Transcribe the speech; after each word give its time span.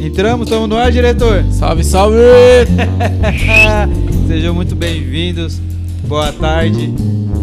Entramos, 0.00 0.46
estamos 0.46 0.68
no 0.68 0.76
ar, 0.76 0.90
diretor. 0.90 1.44
Salve, 1.52 1.84
salve! 1.84 2.16
Sejam 4.26 4.54
muito 4.54 4.74
bem-vindos. 4.74 5.58
Boa 6.06 6.32
tarde. 6.32 6.92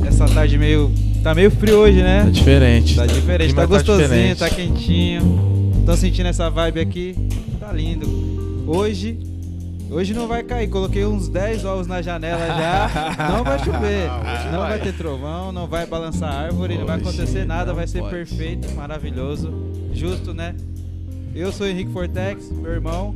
Essa 0.07 0.25
tarde 0.25 0.57
meio. 0.57 0.91
Tá 1.23 1.35
meio 1.35 1.51
frio 1.51 1.77
hoje, 1.79 2.01
né? 2.01 2.23
Tá 2.23 2.29
diferente. 2.29 2.95
Tá 2.95 3.05
diferente, 3.05 3.47
Clima 3.49 3.61
tá 3.61 3.67
gostosinho, 3.67 4.07
diferente. 4.07 4.39
tá 4.39 4.49
quentinho. 4.49 5.83
Tô 5.85 5.95
sentindo 5.95 6.27
essa 6.27 6.49
vibe 6.49 6.79
aqui. 6.79 7.15
Tá 7.59 7.71
lindo. 7.71 8.63
Hoje. 8.65 9.19
Hoje 9.89 10.13
não 10.13 10.27
vai 10.27 10.41
cair. 10.43 10.67
Coloquei 10.67 11.05
uns 11.05 11.29
10 11.29 11.63
ovos 11.63 11.85
na 11.87 12.01
janela 12.01 12.45
já. 12.45 13.15
Não 13.37 13.41
vai 13.43 13.57
chover. 13.59 14.09
Hoje 14.09 14.51
Não 14.51 14.59
vai. 14.59 14.69
vai 14.71 14.79
ter 14.79 14.91
trovão, 14.93 15.51
não 15.53 15.65
vai 15.65 15.85
balançar 15.85 16.29
árvore, 16.29 16.77
não 16.77 16.85
vai 16.85 16.97
acontecer 16.97 17.45
nada, 17.45 17.73
vai 17.73 17.87
ser 17.87 17.99
pode. 17.99 18.13
perfeito, 18.13 18.69
maravilhoso. 18.75 19.49
Justo, 19.93 20.33
né? 20.33 20.55
Eu 21.37 21.51
sou 21.51 21.67
o 21.67 21.69
Henrique 21.69 21.91
Fortex, 21.91 22.49
meu 22.51 22.71
irmão. 22.71 23.15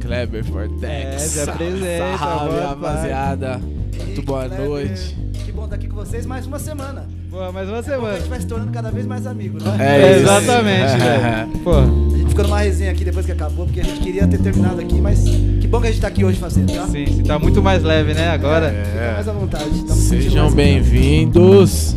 Kleber 0.00 0.42
Fortex. 0.42 0.82
É, 0.82 1.18
se 1.18 1.40
apresenta, 1.40 2.16
Salve, 2.18 2.48
boa 2.54 2.68
rapaziada. 2.68 3.60
Muito 4.06 4.22
boa 4.22 4.46
Kleber, 4.46 4.66
noite. 4.66 5.14
Que 5.44 5.52
bom 5.52 5.64
estar 5.64 5.76
aqui 5.76 5.88
com 5.88 5.96
vocês 5.96 6.24
mais 6.24 6.46
uma 6.46 6.58
semana. 6.58 7.06
Pô, 7.30 7.52
mais 7.52 7.68
uma 7.68 7.80
A 7.80 7.82
semana. 7.82 8.16
gente 8.16 8.30
vai 8.30 8.40
se 8.40 8.46
tornando 8.46 8.72
cada 8.72 8.90
vez 8.90 9.04
mais 9.04 9.26
amigos, 9.26 9.62
né? 9.62 9.76
É 9.78 10.10
isso. 10.12 10.20
Exatamente, 10.22 10.96
velho. 10.96 11.58
Pô, 11.62 11.74
A 12.14 12.16
gente 12.16 12.28
ficou 12.30 12.44
numa 12.44 12.60
resenha 12.60 12.92
aqui 12.92 13.04
depois 13.04 13.26
que 13.26 13.32
acabou, 13.32 13.66
porque 13.66 13.80
a 13.80 13.84
gente 13.84 14.00
queria 14.00 14.26
ter 14.26 14.38
terminado 14.38 14.80
aqui, 14.80 14.98
mas 15.02 15.22
que 15.22 15.68
bom 15.68 15.82
que 15.82 15.88
a 15.88 15.90
gente 15.90 16.00
tá 16.00 16.08
aqui 16.08 16.24
hoje 16.24 16.38
fazendo, 16.38 16.72
tá? 16.74 16.86
sim, 16.86 17.04
sim, 17.06 17.22
tá 17.24 17.38
muito 17.38 17.62
mais 17.62 17.82
leve, 17.82 18.14
né? 18.14 18.30
Agora. 18.30 18.70
Fica 18.70 19.12
mais 19.12 19.28
à 19.28 19.32
vontade. 19.32 19.92
Sejam 19.92 20.50
bem-vindos. 20.50 21.94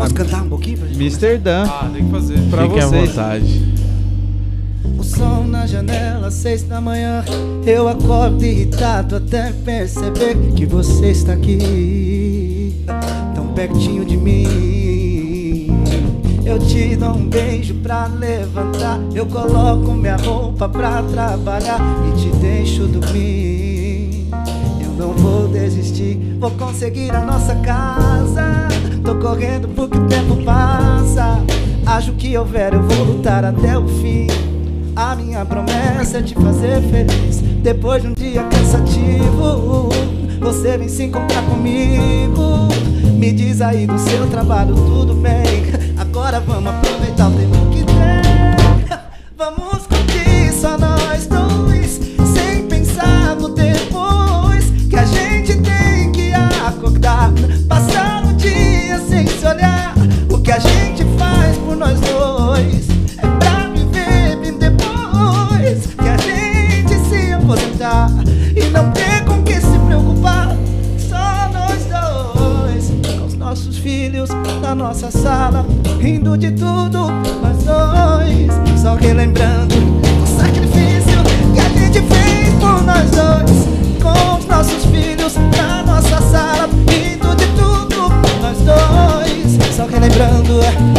Posso 0.00 0.14
cantar 0.14 0.42
um 0.42 0.48
pouquinho 0.48 0.78
pra 0.78 0.88
gente? 0.88 0.98
Mr. 0.98 1.38
Dan, 1.38 1.64
Ah, 1.66 1.90
tem 1.92 2.04
que 2.04 2.10
fazer. 2.10 2.38
pra 2.50 2.62
Fiquem 2.64 2.80
à 2.82 2.86
vocês. 2.86 3.08
vontade. 3.10 3.74
O 4.98 5.02
sol 5.02 5.44
na 5.44 5.66
janela, 5.66 6.30
seis 6.30 6.62
da 6.62 6.80
manhã. 6.80 7.24
Eu 7.66 7.86
acordo 7.88 8.42
irritado 8.44 9.16
até 9.16 9.52
perceber 9.52 10.36
que 10.56 10.64
você 10.66 11.08
está 11.10 11.32
aqui, 11.34 12.82
tão 13.34 13.48
pertinho 13.48 14.04
de 14.04 14.16
mim. 14.16 15.66
Eu 16.44 16.58
te 16.58 16.96
dou 16.96 17.10
um 17.16 17.28
beijo 17.28 17.74
pra 17.74 18.06
levantar. 18.06 18.98
Eu 19.14 19.26
coloco 19.26 19.92
minha 19.92 20.16
roupa 20.16 20.68
pra 20.68 21.02
trabalhar 21.02 21.78
e 22.08 22.20
te 22.20 22.28
deixo 22.38 22.86
dormir. 22.86 24.26
Eu 24.82 24.90
não 24.98 25.12
vou 25.14 25.39
vou 26.40 26.50
conseguir 26.52 27.14
a 27.14 27.20
nossa 27.20 27.54
casa. 27.56 28.66
Tô 29.04 29.14
correndo 29.16 29.68
porque 29.68 29.98
o 29.98 30.06
tempo 30.08 30.42
passa. 30.42 31.38
Acho 31.86 32.12
que 32.12 32.36
houver, 32.36 32.72
eu 32.72 32.82
vou 32.82 33.04
lutar 33.04 33.44
até 33.44 33.76
o 33.78 33.86
fim. 33.86 34.26
A 34.96 35.14
minha 35.14 35.44
promessa 35.44 36.18
é 36.18 36.22
te 36.22 36.34
fazer 36.34 36.80
feliz. 36.82 37.40
Depois 37.62 38.02
de 38.02 38.08
um 38.08 38.14
dia 38.14 38.42
cansativo, 38.44 39.90
você 40.40 40.78
vem 40.78 40.88
se 40.88 41.04
encontrar 41.04 41.42
comigo. 41.42 42.68
Me 43.18 43.32
diz 43.32 43.60
aí 43.60 43.86
do 43.86 43.98
seu 43.98 44.26
trabalho, 44.28 44.74
tudo 44.74 45.14
bem. 45.14 45.44
Agora 45.98 46.40
vamos 46.40 46.72
aproveitar 46.72 47.28
o 47.28 47.32
tempo 47.32 47.70
que 47.70 47.79
nossa 74.90 75.08
sala, 75.08 75.64
rindo 76.00 76.36
de 76.36 76.50
tudo, 76.50 77.12
nós 77.40 77.62
dois, 77.62 78.80
só 78.82 78.96
relembrando 78.96 79.76
o 80.20 80.26
sacrifício 80.26 81.22
que 81.54 81.60
a 81.60 81.68
gente 81.68 82.00
fez 82.12 82.52
por 82.54 82.82
nós 82.82 83.08
dois, 83.12 83.68
com 84.02 84.36
os 84.36 84.46
nossos 84.46 84.84
filhos 84.86 85.36
na 85.56 85.84
nossa 85.84 86.20
sala, 86.22 86.68
rindo 86.88 87.36
de 87.36 87.46
tudo, 87.54 88.08
nós 88.42 88.58
dois, 88.62 89.76
só 89.76 89.86
relembrando 89.86 90.58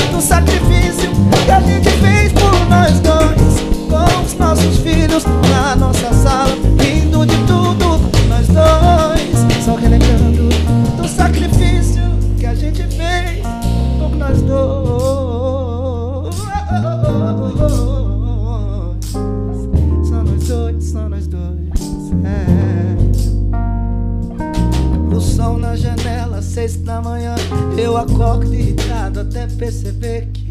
do 0.09 0.21
sacrifício 0.21 1.11
que 1.43 1.51
a 1.51 1.59
gente 1.59 1.89
fez 1.89 2.31
por 2.31 2.69
nós 2.69 2.97
dois, 3.01 3.59
com 3.89 4.23
os 4.23 4.33
nossos 4.35 4.77
filhos 4.77 5.25
na 5.49 5.75
nossa 5.75 6.13
sala, 6.13 6.20
Eu 28.01 28.05
acordo 28.15 28.51
irritado 28.51 29.19
até 29.19 29.45
perceber 29.45 30.27
que 30.33 30.47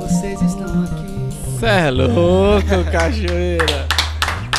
vocês 0.00 0.40
estão 0.40 0.84
aqui. 0.84 1.60
Cê 1.60 1.66
é 1.66 1.90
louco, 1.90 2.66
cachoeira. 2.90 3.86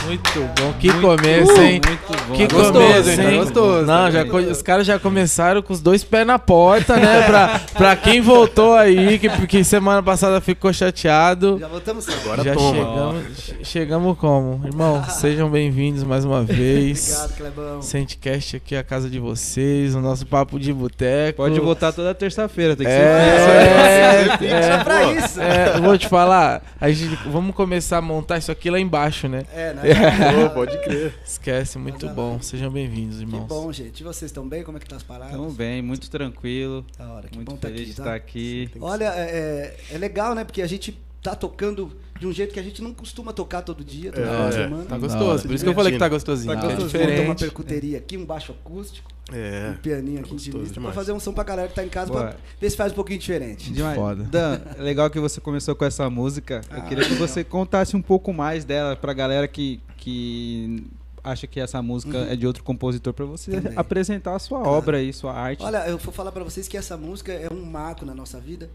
Muito 0.05 0.39
bom. 0.55 0.71
Que 0.79 0.91
Muito- 0.91 1.01
começo, 1.17 1.59
hein? 1.59 1.81
Muito. 1.83 1.94
Que 2.35 2.47
Gostoso, 2.47 2.73
começo, 2.73 3.09
hein? 3.09 3.17
Tá 3.17 3.31
gostoso, 3.37 3.85
Não, 3.85 3.85
tá 4.05 4.11
já 4.11 4.23
gostoso. 4.23 4.45
co- 4.45 4.51
os 4.51 4.61
caras 4.61 4.85
já 4.87 4.99
começaram 4.99 5.61
com 5.61 5.73
os 5.73 5.81
dois 5.81 6.03
pés 6.03 6.27
na 6.27 6.37
porta, 6.37 6.95
né? 6.97 7.21
pra, 7.23 7.61
pra 7.73 7.95
quem 7.95 8.19
voltou 8.21 8.73
aí, 8.75 9.17
que, 9.19 9.29
que 9.47 9.63
semana 9.63 10.01
passada 10.03 10.41
ficou 10.41 10.71
chateado. 10.73 11.57
Já 11.59 11.67
voltamos 11.67 12.07
Agora 12.09 12.43
já 12.43 12.53
toma. 12.53 12.73
chegamos, 12.75 13.23
che- 13.37 13.55
chegamos 13.63 14.17
como? 14.17 14.61
Irmão, 14.65 15.03
sejam 15.09 15.49
bem-vindos 15.49 16.03
mais 16.03 16.25
uma 16.25 16.43
vez. 16.43 17.09
Obrigado, 17.13 17.37
Clebão. 17.37 17.81
Sentecast 17.81 18.57
aqui 18.57 18.75
é 18.75 18.79
a 18.79 18.83
casa 18.83 19.09
de 19.09 19.19
vocês, 19.19 19.95
o 19.95 20.01
nosso 20.01 20.25
papo 20.25 20.59
de 20.59 20.73
boteco. 20.73 21.37
Pode 21.37 21.59
voltar 21.59 21.91
toda 21.93 22.13
terça-feira, 22.13 22.75
tem 22.75 22.85
que 22.85 22.91
É, 22.91 24.27
ser. 24.37 24.43
é, 24.45 24.77
Só 24.77 24.83
pra 24.83 25.03
isso. 25.13 25.41
é, 25.41 25.73
eu 25.77 25.81
vou 25.81 25.97
te 25.97 26.07
falar, 26.07 26.61
a 26.79 26.89
gente, 26.91 27.17
vamos 27.27 27.55
começar 27.55 27.97
a 27.97 28.01
montar 28.01 28.37
isso 28.37 28.51
aqui 28.51 28.69
lá 28.69 28.79
embaixo, 28.79 29.27
né? 29.27 29.43
É, 29.55 29.73
né? 29.73 29.81
Pô, 30.43 30.49
pode 30.49 30.77
crer. 30.79 31.13
Esquece, 31.25 31.77
muito 31.77 32.07
bom. 32.09 32.24
Sejam 32.41 32.71
bem-vindos, 32.71 33.17
Que 33.17 33.23
irmãos. 33.23 33.47
bom, 33.47 33.71
gente. 33.71 33.99
E 34.01 34.03
vocês 34.03 34.29
estão 34.29 34.47
bem? 34.47 34.63
Como 34.63 34.77
é 34.77 34.79
que 34.81 34.87
tá 34.87 34.95
as 34.95 35.03
paradas? 35.03 35.31
Tamo 35.33 35.51
bem, 35.51 35.81
muito 35.81 36.09
tranquilo. 36.09 36.85
Da 36.97 37.07
hora, 37.11 37.27
que 37.27 37.35
Muito 37.35 37.49
bom 37.51 37.57
tá 37.57 37.67
feliz 37.67 37.81
aqui, 37.81 37.89
de 37.91 37.95
tá? 37.95 38.01
estar 38.03 38.15
aqui. 38.15 38.69
Olha, 38.79 39.05
é, 39.15 39.75
é- 39.91 39.95
é 39.95 39.97
legal, 39.97 40.35
né? 40.35 40.43
Porque 40.43 40.61
a 40.61 40.67
gente 40.67 40.97
tá 41.21 41.33
tocando 41.35 41.91
de 42.19 42.27
um 42.27 42.31
jeito 42.31 42.53
que 42.53 42.59
a 42.59 42.63
gente 42.63 42.81
não 42.83 42.93
costuma 42.93 43.33
tocar 43.33 43.61
todo 43.63 43.83
dia, 43.83 44.11
toda 44.11 44.25
É, 44.27 44.51
semana. 44.51 44.83
tá 44.83 44.89
Da 44.89 44.95
hora. 44.95 45.01
gostoso. 45.07 45.47
Por 45.47 45.55
isso 45.55 45.63
que 45.63 45.69
eu 45.69 45.73
falei 45.73 45.91
que 45.91 45.97
tá 45.97 46.07
gostosinho. 46.07 46.53
Tá 46.53 46.59
que 46.59 46.65
é 46.67 46.69
gostosinho. 46.75 47.01
Uma 47.03 47.09
diferente. 47.11 47.39
percuteria 47.39 47.97
aqui, 47.97 48.15
um 48.15 48.23
baixo 48.25 48.51
acústico, 48.51 49.09
É. 49.33 49.71
um 49.71 49.77
pianinho 49.81 50.19
aqui 50.19 50.29
gostoso 50.29 50.49
intimista, 50.57 50.79
pra 50.81 50.91
fazer 50.93 51.11
um 51.13 51.19
som 51.19 51.33
pra 51.33 51.43
galera 51.43 51.67
que 51.67 51.73
tá 51.73 51.83
em 51.83 51.89
casa, 51.89 52.11
Boa. 52.11 52.27
pra 52.27 52.35
ver 52.61 52.69
se 52.69 52.77
faz 52.77 52.91
um 52.91 52.95
pouquinho 52.95 53.19
diferente. 53.19 53.71
Demais. 53.73 53.95
Foda. 53.97 54.23
Dan, 54.31 54.61
é 54.77 54.81
legal 54.81 55.09
que 55.09 55.19
você 55.19 55.41
começou 55.41 55.75
com 55.75 55.83
essa 55.83 56.07
música. 56.11 56.61
Eu 56.69 56.77
Ah, 56.77 56.81
queria 56.81 57.05
que 57.05 57.15
você 57.15 57.43
contasse 57.43 57.95
um 57.95 58.01
pouco 58.01 58.31
mais 58.31 58.63
dela 58.63 58.95
pra 58.95 59.11
galera 59.11 59.47
que, 59.47 59.81
que 59.97 60.85
acha 61.25 61.47
que 61.47 61.59
essa 61.59 61.81
música 61.81 62.17
Uhum. 62.19 62.27
é 62.31 62.35
de 62.35 62.45
outro 62.47 62.63
compositor, 62.63 63.13
pra 63.13 63.25
você 63.25 63.51
Também. 63.51 63.73
apresentar 63.75 64.35
a 64.35 64.39
sua 64.39 64.59
Claro. 64.61 64.77
obra 64.77 64.97
aí, 64.97 65.11
sua 65.11 65.33
arte. 65.33 65.63
Olha, 65.63 65.87
eu 65.87 65.97
vou 65.97 66.13
falar 66.13 66.31
pra 66.31 66.43
vocês 66.43 66.67
que 66.67 66.77
essa 66.77 66.95
música 66.95 67.31
é 67.33 67.51
um 67.51 67.65
marco 67.65 68.05
na 68.05 68.13
nossa 68.13 68.39
vida, 68.39 68.69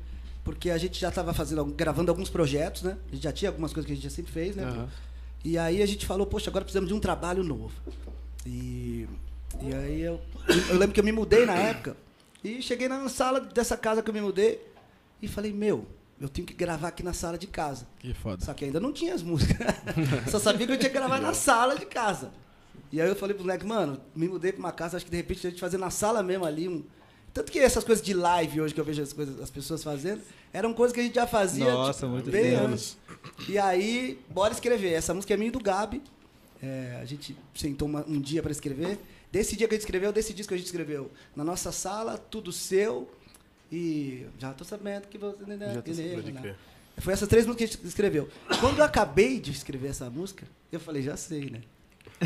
porque 0.45 0.71
a 0.71 0.77
gente 0.79 0.99
já 1.01 1.11
tava 1.11 1.33
fazendo, 1.33 1.65
gravando 1.67 2.11
alguns 2.11 2.29
projetos, 2.29 2.83
né? 2.83 2.97
A 3.11 3.15
gente 3.15 3.25
já 3.25 3.33
tinha 3.33 3.51
algumas 3.51 3.73
coisas 3.73 3.87
que 3.87 3.93
a 3.93 3.95
gente 3.95 4.05
já 4.05 4.11
sempre 4.11 4.33
fez, 4.33 4.57
né? 4.57 4.65
Aham. 4.65 4.89
E 5.45 5.57
aí 5.57 5.83
a 5.83 5.87
gente 5.87 6.05
falou, 6.05 6.27
poxa, 6.27 6.51
agora 6.51 6.65
precisamos 6.65 6.89
de 6.89 6.95
um 6.95 7.01
trabalho 7.01 7.43
novo. 7.43 7.73
E, 8.45 9.07
e 9.63 9.75
aí 9.75 10.01
eu, 10.03 10.21
eu 10.69 10.77
lembro 10.79 10.93
que 10.93 11.01
eu 11.01 11.05
me 11.05 11.13
mudei 11.13 11.47
na 11.47 11.55
época 11.55 11.97
e 12.43 12.61
cheguei 12.63 12.89
na 12.89 13.09
sala 13.09 13.41
dessa 13.41 13.77
casa 13.77 14.03
que 14.03 14.11
eu 14.11 14.15
me 14.15 14.21
mudei 14.21 14.61
e 15.23 15.29
falei, 15.29 15.53
meu, 15.53 15.87
eu 16.21 16.29
tenho 16.29 16.47
que 16.47 16.53
gravar 16.55 16.89
aqui 16.89 17.03
na 17.03 17.13
sala 17.13 17.39
de 17.39 17.47
casa. 17.47 17.87
Que 17.99 18.13
foda. 18.15 18.45
Só 18.45 18.53
que 18.53 18.65
ainda 18.65 18.79
não 18.79 18.93
tinha 18.93 19.15
as 19.15 19.23
músicas. 19.23 19.67
Só 20.31 20.39
sabia 20.39 20.67
que 20.67 20.73
eu 20.75 20.79
tinha 20.79 20.91
que 20.91 20.97
gravar 20.99 21.21
na 21.21 21.33
sala 21.35 21.77
de 21.79 21.87
casa. 21.87 22.31
E 22.93 23.01
aí 23.01 23.09
eu 23.09 23.17
falei 23.17 23.35
pro 23.35 23.45
moleque, 23.45 23.65
mano, 23.65 24.01
me 24.15 24.29
mudei 24.29 24.53
pra 24.53 24.59
uma 24.59 24.73
casa, 24.73 24.97
acho 24.97 25.05
que 25.07 25.11
de 25.11 25.17
repente 25.17 25.47
a 25.47 25.51
gente 25.51 25.61
fazer 25.61 25.79
na 25.79 25.91
sala 25.91 26.23
mesmo 26.23 26.45
ali 26.45 26.69
um. 26.69 26.85
Tanto 27.33 27.53
que 27.53 27.61
essas 27.61 27.85
coisas 27.85 28.05
de 28.05 28.13
live 28.13 28.61
hoje 28.61 28.75
que 28.75 28.81
eu 28.81 28.85
vejo 28.85 29.01
as, 29.01 29.13
coisas, 29.13 29.41
as 29.41 29.49
pessoas 29.51 29.85
fazendo, 29.85 30.21
eram 30.53 30.75
coisas 30.75 30.93
que 30.93 30.99
a 30.99 31.03
gente 31.05 31.15
já 31.15 31.27
fazia 31.29 31.73
Nossa, 31.73 32.01
tipo, 32.01 32.09
muito 32.09 32.29
bem 32.31 32.57
antes. 32.57 32.99
E 33.49 33.57
aí, 33.57 34.19
bora 34.29 34.53
escrever. 34.53 34.93
Essa 34.93 35.15
música 35.15 35.33
é 35.33 35.37
minha 35.37 35.49
e 35.49 35.53
do 35.53 35.61
Gabi. 35.61 36.03
É, 36.61 36.99
a 37.01 37.05
gente 37.05 37.37
sentou 37.55 37.87
uma- 37.87 38.05
um 38.07 38.21
dia 38.21 38.43
para 38.43 38.51
escrever. 38.51 38.99
Desse 39.31 39.57
dia 39.57 39.69
que 39.69 39.75
a 39.75 39.77
gente 39.77 39.83
escreveu, 39.85 40.13
desse 40.13 40.35
disco 40.35 40.49
que 40.49 40.55
a 40.55 40.59
gente 40.59 40.67
escreveu. 40.67 41.09
Na 41.37 41.45
nossa 41.45 41.71
sala, 41.71 42.19
tudo 42.19 42.51
seu. 42.51 43.09
E 43.71 44.27
já 44.39 44.53
tô 44.53 44.65
sabendo 44.65 45.07
que 45.07 45.19
você. 45.19 45.45
Já 45.59 45.83
tô 45.83 45.93
pode 46.15 46.33
crer. 46.33 46.57
Foi 46.99 47.13
essas 47.13 47.29
três 47.29 47.47
músicas 47.47 47.71
que 47.71 47.75
a 47.75 47.77
gente 47.79 47.89
escreveu. 47.89 48.29
Quando 48.61 48.79
eu 48.79 48.85
acabei 48.85 49.41
de 49.41 49.51
escrever 49.53 49.89
essa 49.89 50.11
música, 50.11 50.47
eu 50.71 50.81
falei, 50.81 51.03
já 51.03 51.17
sei, 51.17 51.51
né? 51.51 51.61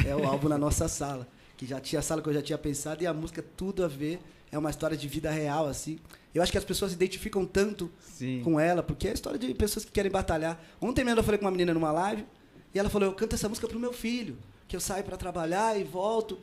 É 0.06 0.14
o 0.17 0.25
álbum 0.25 0.49
na 0.49 0.58
nossa 0.58 0.88
sala. 0.88 1.29
Que 1.56 1.67
já 1.67 1.81
tinha 1.81 2.00
a 2.00 2.02
sala 2.02 2.20
que 2.20 2.29
eu 2.29 2.35
já 2.35 2.43
tinha 2.43 2.58
pensado 2.58 3.02
e 3.02 3.06
a 3.06 3.14
música 3.14 3.44
tudo 3.56 3.85
a 3.85 3.88
ver. 3.88 4.20
É 4.50 4.58
uma 4.58 4.70
história 4.70 4.96
de 4.96 5.06
vida 5.06 5.31
real, 5.31 5.67
assim. 5.67 5.99
Eu 6.35 6.43
acho 6.43 6.50
que 6.50 6.58
as 6.58 6.64
pessoas 6.64 6.91
se 6.91 6.96
identificam 6.96 7.44
tanto 7.44 7.91
Sim. 8.00 8.41
com 8.43 8.58
ela, 8.58 8.82
porque 8.82 9.06
é 9.06 9.11
a 9.11 9.14
história 9.14 9.38
de 9.38 9.52
pessoas 9.55 9.85
que 9.85 9.93
querem 9.93 10.11
batalhar. 10.11 10.61
Ontem 10.81 11.05
mesmo 11.05 11.20
eu 11.20 11.25
falei 11.25 11.38
com 11.38 11.44
uma 11.44 11.50
menina 11.50 11.73
numa 11.75 11.93
live 11.93 12.25
e 12.75 12.79
ela 12.79 12.88
falou: 12.88 13.08
Eu 13.08 13.14
canto 13.14 13.35
essa 13.35 13.49
música 13.49 13.69
pro 13.69 13.79
meu 13.79 13.93
filho, 13.93 14.37
que 14.67 14.75
eu 14.75 14.81
saio 14.81 15.05
para 15.05 15.17
trabalhar 15.17 15.79
e 15.79 15.85
volto. 15.85 16.38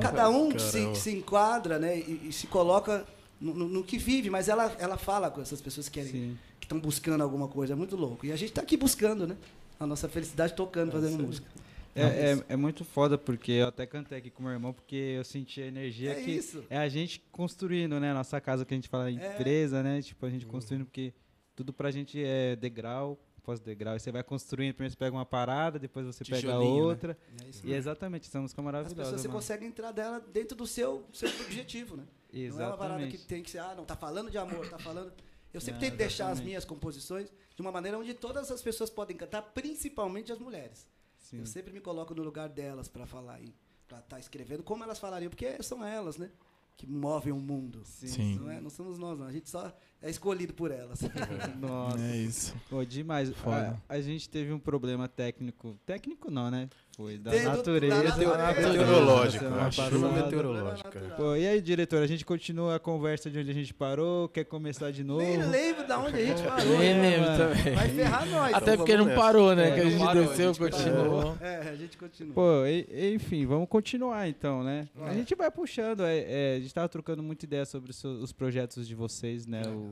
Cada 0.00 0.28
um 0.28 0.56
se, 0.58 0.94
se 0.96 1.10
enquadra, 1.10 1.78
né? 1.78 1.98
E, 1.98 2.28
e 2.28 2.32
se 2.32 2.46
coloca 2.48 3.06
no, 3.40 3.54
no- 3.54 3.68
no 3.68 3.84
que 3.84 3.98
vive, 3.98 4.30
mas 4.30 4.48
ela, 4.48 4.74
ela 4.78 4.96
fala 4.96 5.30
com 5.30 5.40
essas 5.40 5.60
pessoas 5.60 5.88
que 5.88 6.00
querem, 6.00 6.36
que 6.58 6.66
estão 6.66 6.78
buscando 6.80 7.22
alguma 7.22 7.48
coisa. 7.48 7.72
É 7.72 7.76
muito 7.76 7.96
louco. 7.96 8.26
E 8.26 8.32
a 8.32 8.36
gente 8.36 8.52
tá 8.52 8.62
aqui 8.62 8.76
buscando, 8.76 9.26
né? 9.26 9.36
A 9.78 9.86
nossa 9.86 10.08
felicidade 10.08 10.54
tocando, 10.54 10.90
fazendo 10.92 11.22
música. 11.22 11.46
É, 11.94 12.32
é, 12.32 12.44
é 12.50 12.56
muito 12.56 12.84
foda, 12.84 13.18
porque 13.18 13.50
eu 13.52 13.68
até 13.68 13.84
cantei 13.86 14.18
aqui 14.18 14.30
com 14.30 14.42
meu 14.42 14.52
irmão, 14.52 14.72
porque 14.72 14.94
eu 14.94 15.24
senti 15.24 15.60
a 15.60 15.66
energia 15.66 16.12
É 16.12 16.22
que 16.22 16.30
isso. 16.30 16.62
é 16.70 16.76
a 16.78 16.88
gente 16.88 17.20
construindo, 17.32 17.98
né? 17.98 18.12
Nossa 18.12 18.40
casa 18.40 18.64
que 18.64 18.72
a 18.72 18.76
gente 18.76 18.88
fala 18.88 19.10
empresa, 19.10 19.82
né? 19.82 20.00
Tipo, 20.02 20.26
a 20.26 20.30
gente 20.30 20.46
construindo, 20.46 20.84
porque 20.84 21.12
tudo 21.56 21.72
pra 21.72 21.90
gente 21.90 22.22
é 22.22 22.54
degrau, 22.54 23.18
pós-degrau. 23.42 23.96
E 23.96 24.00
você 24.00 24.12
vai 24.12 24.22
construindo, 24.22 24.74
primeiro 24.74 24.92
você 24.92 24.98
pega 24.98 25.16
uma 25.16 25.26
parada, 25.26 25.76
depois 25.78 26.06
você 26.06 26.24
pega 26.24 26.36
Tijolinho, 26.40 26.74
né? 26.76 26.82
outra. 26.82 27.18
É 27.44 27.48
isso 27.48 27.66
E 27.66 27.72
exatamente, 27.72 28.28
essa 28.28 28.40
música 28.40 28.60
é 28.60 28.62
As 28.62 28.64
maravilhosa. 28.64 28.94
pessoas 28.96 29.20
você 29.20 29.26
mano. 29.28 29.40
consegue 29.40 29.64
entrar 29.66 29.90
dela 29.90 30.20
dentro 30.32 30.56
do 30.56 30.66
seu, 30.68 31.04
seu 31.12 31.28
objetivo, 31.46 31.96
né? 31.96 32.04
Não 32.48 32.60
é 32.60 32.66
uma 32.66 32.76
parada 32.76 32.98
que 33.00 33.04
Exatamente. 33.06 33.26
tem 33.26 33.42
que 33.42 33.50
ser, 33.50 33.58
ah, 33.58 33.74
não, 33.74 33.84
tá 33.84 33.96
falando 33.96 34.30
de 34.30 34.38
amor, 34.38 34.68
tá 34.68 34.78
falando. 34.78 35.12
Eu 35.52 35.60
sempre 35.60 35.80
Não, 35.80 35.88
tento 35.88 35.96
deixar 35.98 36.24
as 36.24 36.30
exatamente. 36.32 36.46
minhas 36.46 36.64
composições 36.64 37.32
de 37.54 37.62
uma 37.62 37.72
maneira 37.72 37.98
onde 37.98 38.12
todas 38.14 38.50
as 38.50 38.60
pessoas 38.62 38.90
podem 38.90 39.16
cantar, 39.16 39.42
principalmente 39.42 40.30
as 40.30 40.38
mulheres. 40.38 40.86
Sim. 41.18 41.38
Eu 41.40 41.46
sempre 41.46 41.72
me 41.72 41.80
coloco 41.80 42.14
no 42.14 42.22
lugar 42.22 42.48
delas 42.48 42.86
para 42.88 43.06
falar 43.06 43.40
e 43.40 43.54
para 43.86 43.98
estar 43.98 44.18
escrevendo 44.18 44.62
como 44.62 44.84
elas 44.84 44.98
falariam, 44.98 45.30
porque 45.30 45.62
são 45.62 45.84
elas, 45.84 46.16
né? 46.18 46.30
Que 46.76 46.86
movem 46.86 47.32
o 47.32 47.38
mundo. 47.38 47.82
Sim. 47.84 48.38
Não, 48.38 48.50
é, 48.50 48.60
não 48.60 48.70
somos 48.70 48.98
nós, 48.98 49.18
não. 49.18 49.26
A 49.26 49.32
gente 49.32 49.48
só 49.48 49.74
é 50.02 50.10
escolhido 50.10 50.52
por 50.54 50.70
elas. 50.70 51.00
Nossa. 51.60 51.98
É 52.00 52.16
isso. 52.16 52.54
Pô, 52.70 52.84
demais. 52.84 53.30
Foda. 53.30 53.80
A, 53.88 53.94
a 53.94 54.00
gente 54.00 54.28
teve 54.28 54.52
um 54.52 54.58
problema 54.58 55.08
técnico. 55.08 55.76
Técnico 55.84 56.30
não, 56.30 56.50
né? 56.50 56.68
Foi 56.96 57.16
da 57.16 57.30
Tem 57.30 57.42
do- 57.42 57.48
natureza. 57.48 57.94
da 57.96 58.02
natureza. 58.08 58.68
Meteorológico, 58.72 59.44
Semana 59.44 59.62
eu 59.62 59.66
acho. 59.68 59.76
passada. 59.76 59.96
Chuva 59.96 60.12
meteorológica. 60.12 61.00
Pô, 61.16 61.36
e 61.36 61.46
aí, 61.46 61.60
diretor, 61.60 62.02
a 62.02 62.06
gente 62.08 62.24
continua 62.24 62.74
a 62.74 62.78
conversa 62.80 63.30
de 63.30 63.38
onde 63.38 63.50
a 63.52 63.54
gente 63.54 63.72
parou? 63.72 64.28
Quer 64.28 64.44
começar 64.44 64.90
de 64.90 65.04
novo? 65.04 65.22
Nem 65.22 65.36
lembro 65.40 65.86
de 65.86 65.92
onde 65.92 66.16
a 66.16 66.24
gente 66.26 66.42
parou. 66.42 66.78
Nem 66.78 66.94
né? 66.94 67.10
lembro 67.10 67.36
também. 67.36 67.74
Vai 67.76 67.88
ferrar 67.90 68.26
nós. 68.28 68.52
Até 68.54 68.72
então 68.72 68.76
porque 68.78 68.96
não 68.96 69.04
nessa. 69.04 69.20
parou, 69.20 69.54
né? 69.54 69.68
É, 69.68 69.74
que 69.74 69.80
a 69.80 69.90
gente 69.90 70.04
parou, 70.04 70.22
a 70.24 70.26
desceu, 70.26 70.54
gente 70.54 70.58
continuou. 70.72 71.20
vamos- 71.22 71.40
É, 71.40 71.56
a 71.68 71.76
gente 71.76 71.96
continua. 71.96 72.34
Pô, 72.34 72.66
e- 72.66 73.14
enfim, 73.14 73.46
vamos 73.46 73.68
continuar 73.68 74.28
então, 74.28 74.64
né? 74.64 74.88
A 75.02 75.14
gente 75.14 75.34
vai 75.36 75.50
puxando. 75.52 76.00
é, 76.02 76.18
é, 76.18 76.56
a 76.56 76.60
gente 76.60 76.74
tava 76.74 76.88
trocando 76.88 77.22
muita 77.22 77.44
ideia 77.44 77.64
sobre 77.64 77.92
os 77.92 78.32
projetos 78.32 78.88
de 78.88 78.96
vocês, 78.96 79.46
né? 79.46 79.62
O- 79.68 79.87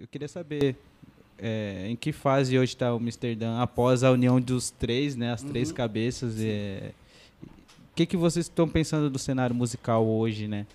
eu 0.00 0.06
queria 0.08 0.28
saber 0.28 0.76
é, 1.38 1.86
em 1.88 1.96
que 1.96 2.12
fase 2.12 2.58
hoje 2.58 2.72
está 2.74 2.92
o 2.92 2.96
Amsterdã 2.96 3.58
após 3.60 4.02
a 4.04 4.10
união 4.10 4.40
dos 4.40 4.70
três, 4.70 5.14
né? 5.16 5.32
As 5.32 5.42
três 5.42 5.68
Uhum. 5.70 5.74
cabeças. 5.74 6.36
é, 6.40 6.92
o 7.42 7.94
que, 7.96 8.06
que 8.06 8.16
vocês 8.16 8.46
estão 8.46 8.68
pensando 8.68 9.08
do 9.08 9.18
cenário 9.18 9.54
musical 9.54 10.06
hoje, 10.06 10.46
né? 10.48 10.66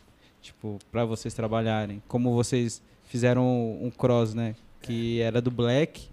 Tipo, 0.42 0.80
para 0.92 1.06
vocês 1.06 1.34
trabalharem. 1.34 2.02
Como 2.08 2.34
vocês 2.34 2.82
fizeram 3.08 3.46
um 3.82 3.92
cross, 3.92 4.34
né? 4.34 4.56
Que 4.82 5.20
era 5.22 5.40
do 5.40 5.52
Black, 5.52 6.10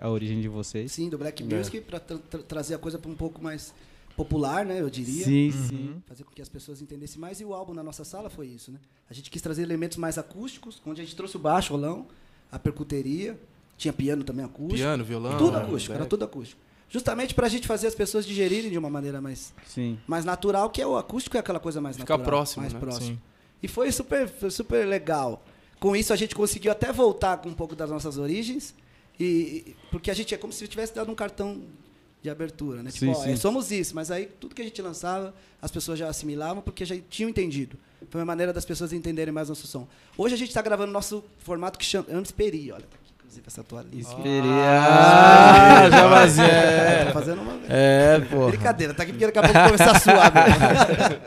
a 0.00 0.08
origem 0.08 0.40
de 0.40 0.48
vocês. 0.48 0.90
Sim, 0.92 1.08
do 1.08 1.16
Black 1.18 1.42
É. 1.42 1.46
Music, 1.56 1.80
para 1.82 2.00
trazer 2.00 2.74
a 2.74 2.78
coisa 2.78 2.98
para 2.98 3.10
um 3.10 3.14
pouco 3.14 3.40
mais 3.42 3.72
popular, 4.18 4.64
né? 4.66 4.80
Eu 4.80 4.90
diria. 4.90 5.24
Sim, 5.24 5.46
Uhum. 5.50 5.68
sim. 5.68 6.02
fazer 6.06 6.24
com 6.24 6.32
que 6.32 6.42
as 6.42 6.48
pessoas 6.48 6.82
entendessem 6.82 7.20
mais. 7.20 7.40
E 7.40 7.44
o 7.44 7.54
álbum 7.54 7.72
na 7.72 7.82
nossa 7.82 8.04
sala 8.04 8.28
foi 8.28 8.48
isso, 8.48 8.70
né? 8.72 8.78
A 9.08 9.14
gente 9.14 9.30
quis 9.30 9.40
trazer 9.40 9.62
elementos 9.62 9.96
mais 9.96 10.18
acústicos, 10.18 10.82
onde 10.84 11.00
a 11.00 11.04
gente 11.04 11.14
trouxe 11.16 11.36
o 11.36 11.38
baixo, 11.38 11.72
o 11.72 11.76
rolão, 11.76 12.06
a 12.52 12.58
percuteria, 12.58 13.38
tinha 13.76 13.92
piano 13.92 14.24
também 14.24 14.44
acústico. 14.44 14.76
Piano, 14.76 15.04
violão. 15.04 15.38
tudo 15.38 15.56
acústico, 15.56 15.94
era 15.94 16.04
tudo 16.04 16.24
acústico. 16.24 16.60
Justamente 16.90 17.34
pra 17.34 17.48
gente 17.48 17.66
fazer 17.66 17.86
as 17.86 17.94
pessoas 17.94 18.26
digerirem 18.26 18.70
de 18.70 18.78
uma 18.78 18.90
maneira 18.90 19.20
mais, 19.20 19.52
Sim. 19.66 19.98
mais 20.06 20.24
natural, 20.24 20.68
que 20.70 20.82
é 20.82 20.86
o 20.86 20.96
acústico 20.96 21.36
é 21.36 21.40
aquela 21.40 21.60
coisa 21.60 21.80
mais 21.80 21.96
Ficar 21.96 22.18
natural. 22.18 22.26
próximo, 22.38 22.62
mais 22.62 22.72
né? 22.72 22.80
próximo. 22.80 23.06
Sim. 23.16 23.20
E 23.62 23.68
foi 23.68 23.92
super, 23.92 24.26
foi 24.28 24.50
super 24.50 24.86
legal. 24.86 25.44
Com 25.78 25.94
isso 25.94 26.12
a 26.12 26.16
gente 26.16 26.34
conseguiu 26.34 26.72
até 26.72 26.90
voltar 26.92 27.36
com 27.38 27.48
um 27.50 27.54
pouco 27.54 27.76
das 27.76 27.88
nossas 27.90 28.18
origens, 28.18 28.74
e, 29.20 29.24
e- 29.24 29.76
porque 29.90 30.10
a 30.10 30.14
gente 30.14 30.34
é 30.34 30.38
como 30.38 30.52
se 30.52 30.66
tivesse 30.66 30.94
dado 30.94 31.10
um 31.12 31.14
cartão 31.14 31.60
de 32.28 32.32
abertura, 32.32 32.82
né? 32.82 32.90
Sim, 32.90 33.06
Tipo, 33.08 33.18
ó, 33.18 33.24
é, 33.24 33.28
sim. 33.28 33.36
somos 33.36 33.70
isso, 33.70 33.94
mas 33.94 34.10
aí 34.10 34.26
tudo 34.38 34.54
que 34.54 34.62
a 34.62 34.64
gente 34.64 34.80
lançava, 34.82 35.34
as 35.60 35.70
pessoas 35.70 35.98
já 35.98 36.08
assimilavam 36.08 36.62
porque 36.62 36.84
já 36.84 36.94
tinham 37.08 37.28
entendido. 37.30 37.76
Foi 38.10 38.20
uma 38.20 38.26
maneira 38.26 38.52
das 38.52 38.64
pessoas 38.64 38.92
entenderem 38.92 39.32
mais 39.32 39.48
nosso 39.48 39.66
som. 39.66 39.86
Hoje 40.16 40.34
a 40.34 40.38
gente 40.38 40.48
está 40.48 40.62
gravando 40.62 40.92
nosso 40.92 41.24
formato 41.38 41.78
que 41.78 41.84
chama 41.84 42.06
Amsperi, 42.12 42.70
olha, 42.70 42.82
tá 42.82 42.96
aqui, 43.02 43.12
inclusive 43.18 43.44
essa 43.46 43.64
toalhinha. 43.64 44.04
Ah, 44.70 45.90
já 45.90 46.06
vazia. 46.08 46.44
Tô 46.44 46.50
É, 47.08 47.12
fazendo 47.12 47.42
uma 47.42 47.58
é 47.68 48.20
pô. 48.30 48.46
Brincadeira, 48.48 48.94
tá 48.94 49.02
aqui 49.02 49.12
porque 49.12 49.26
daqui 49.26 49.38
a 49.38 49.42
pouco 49.42 49.58
começar 49.66 49.90
a 49.90 49.98
suar. 49.98 50.32
mesmo. 50.34 51.20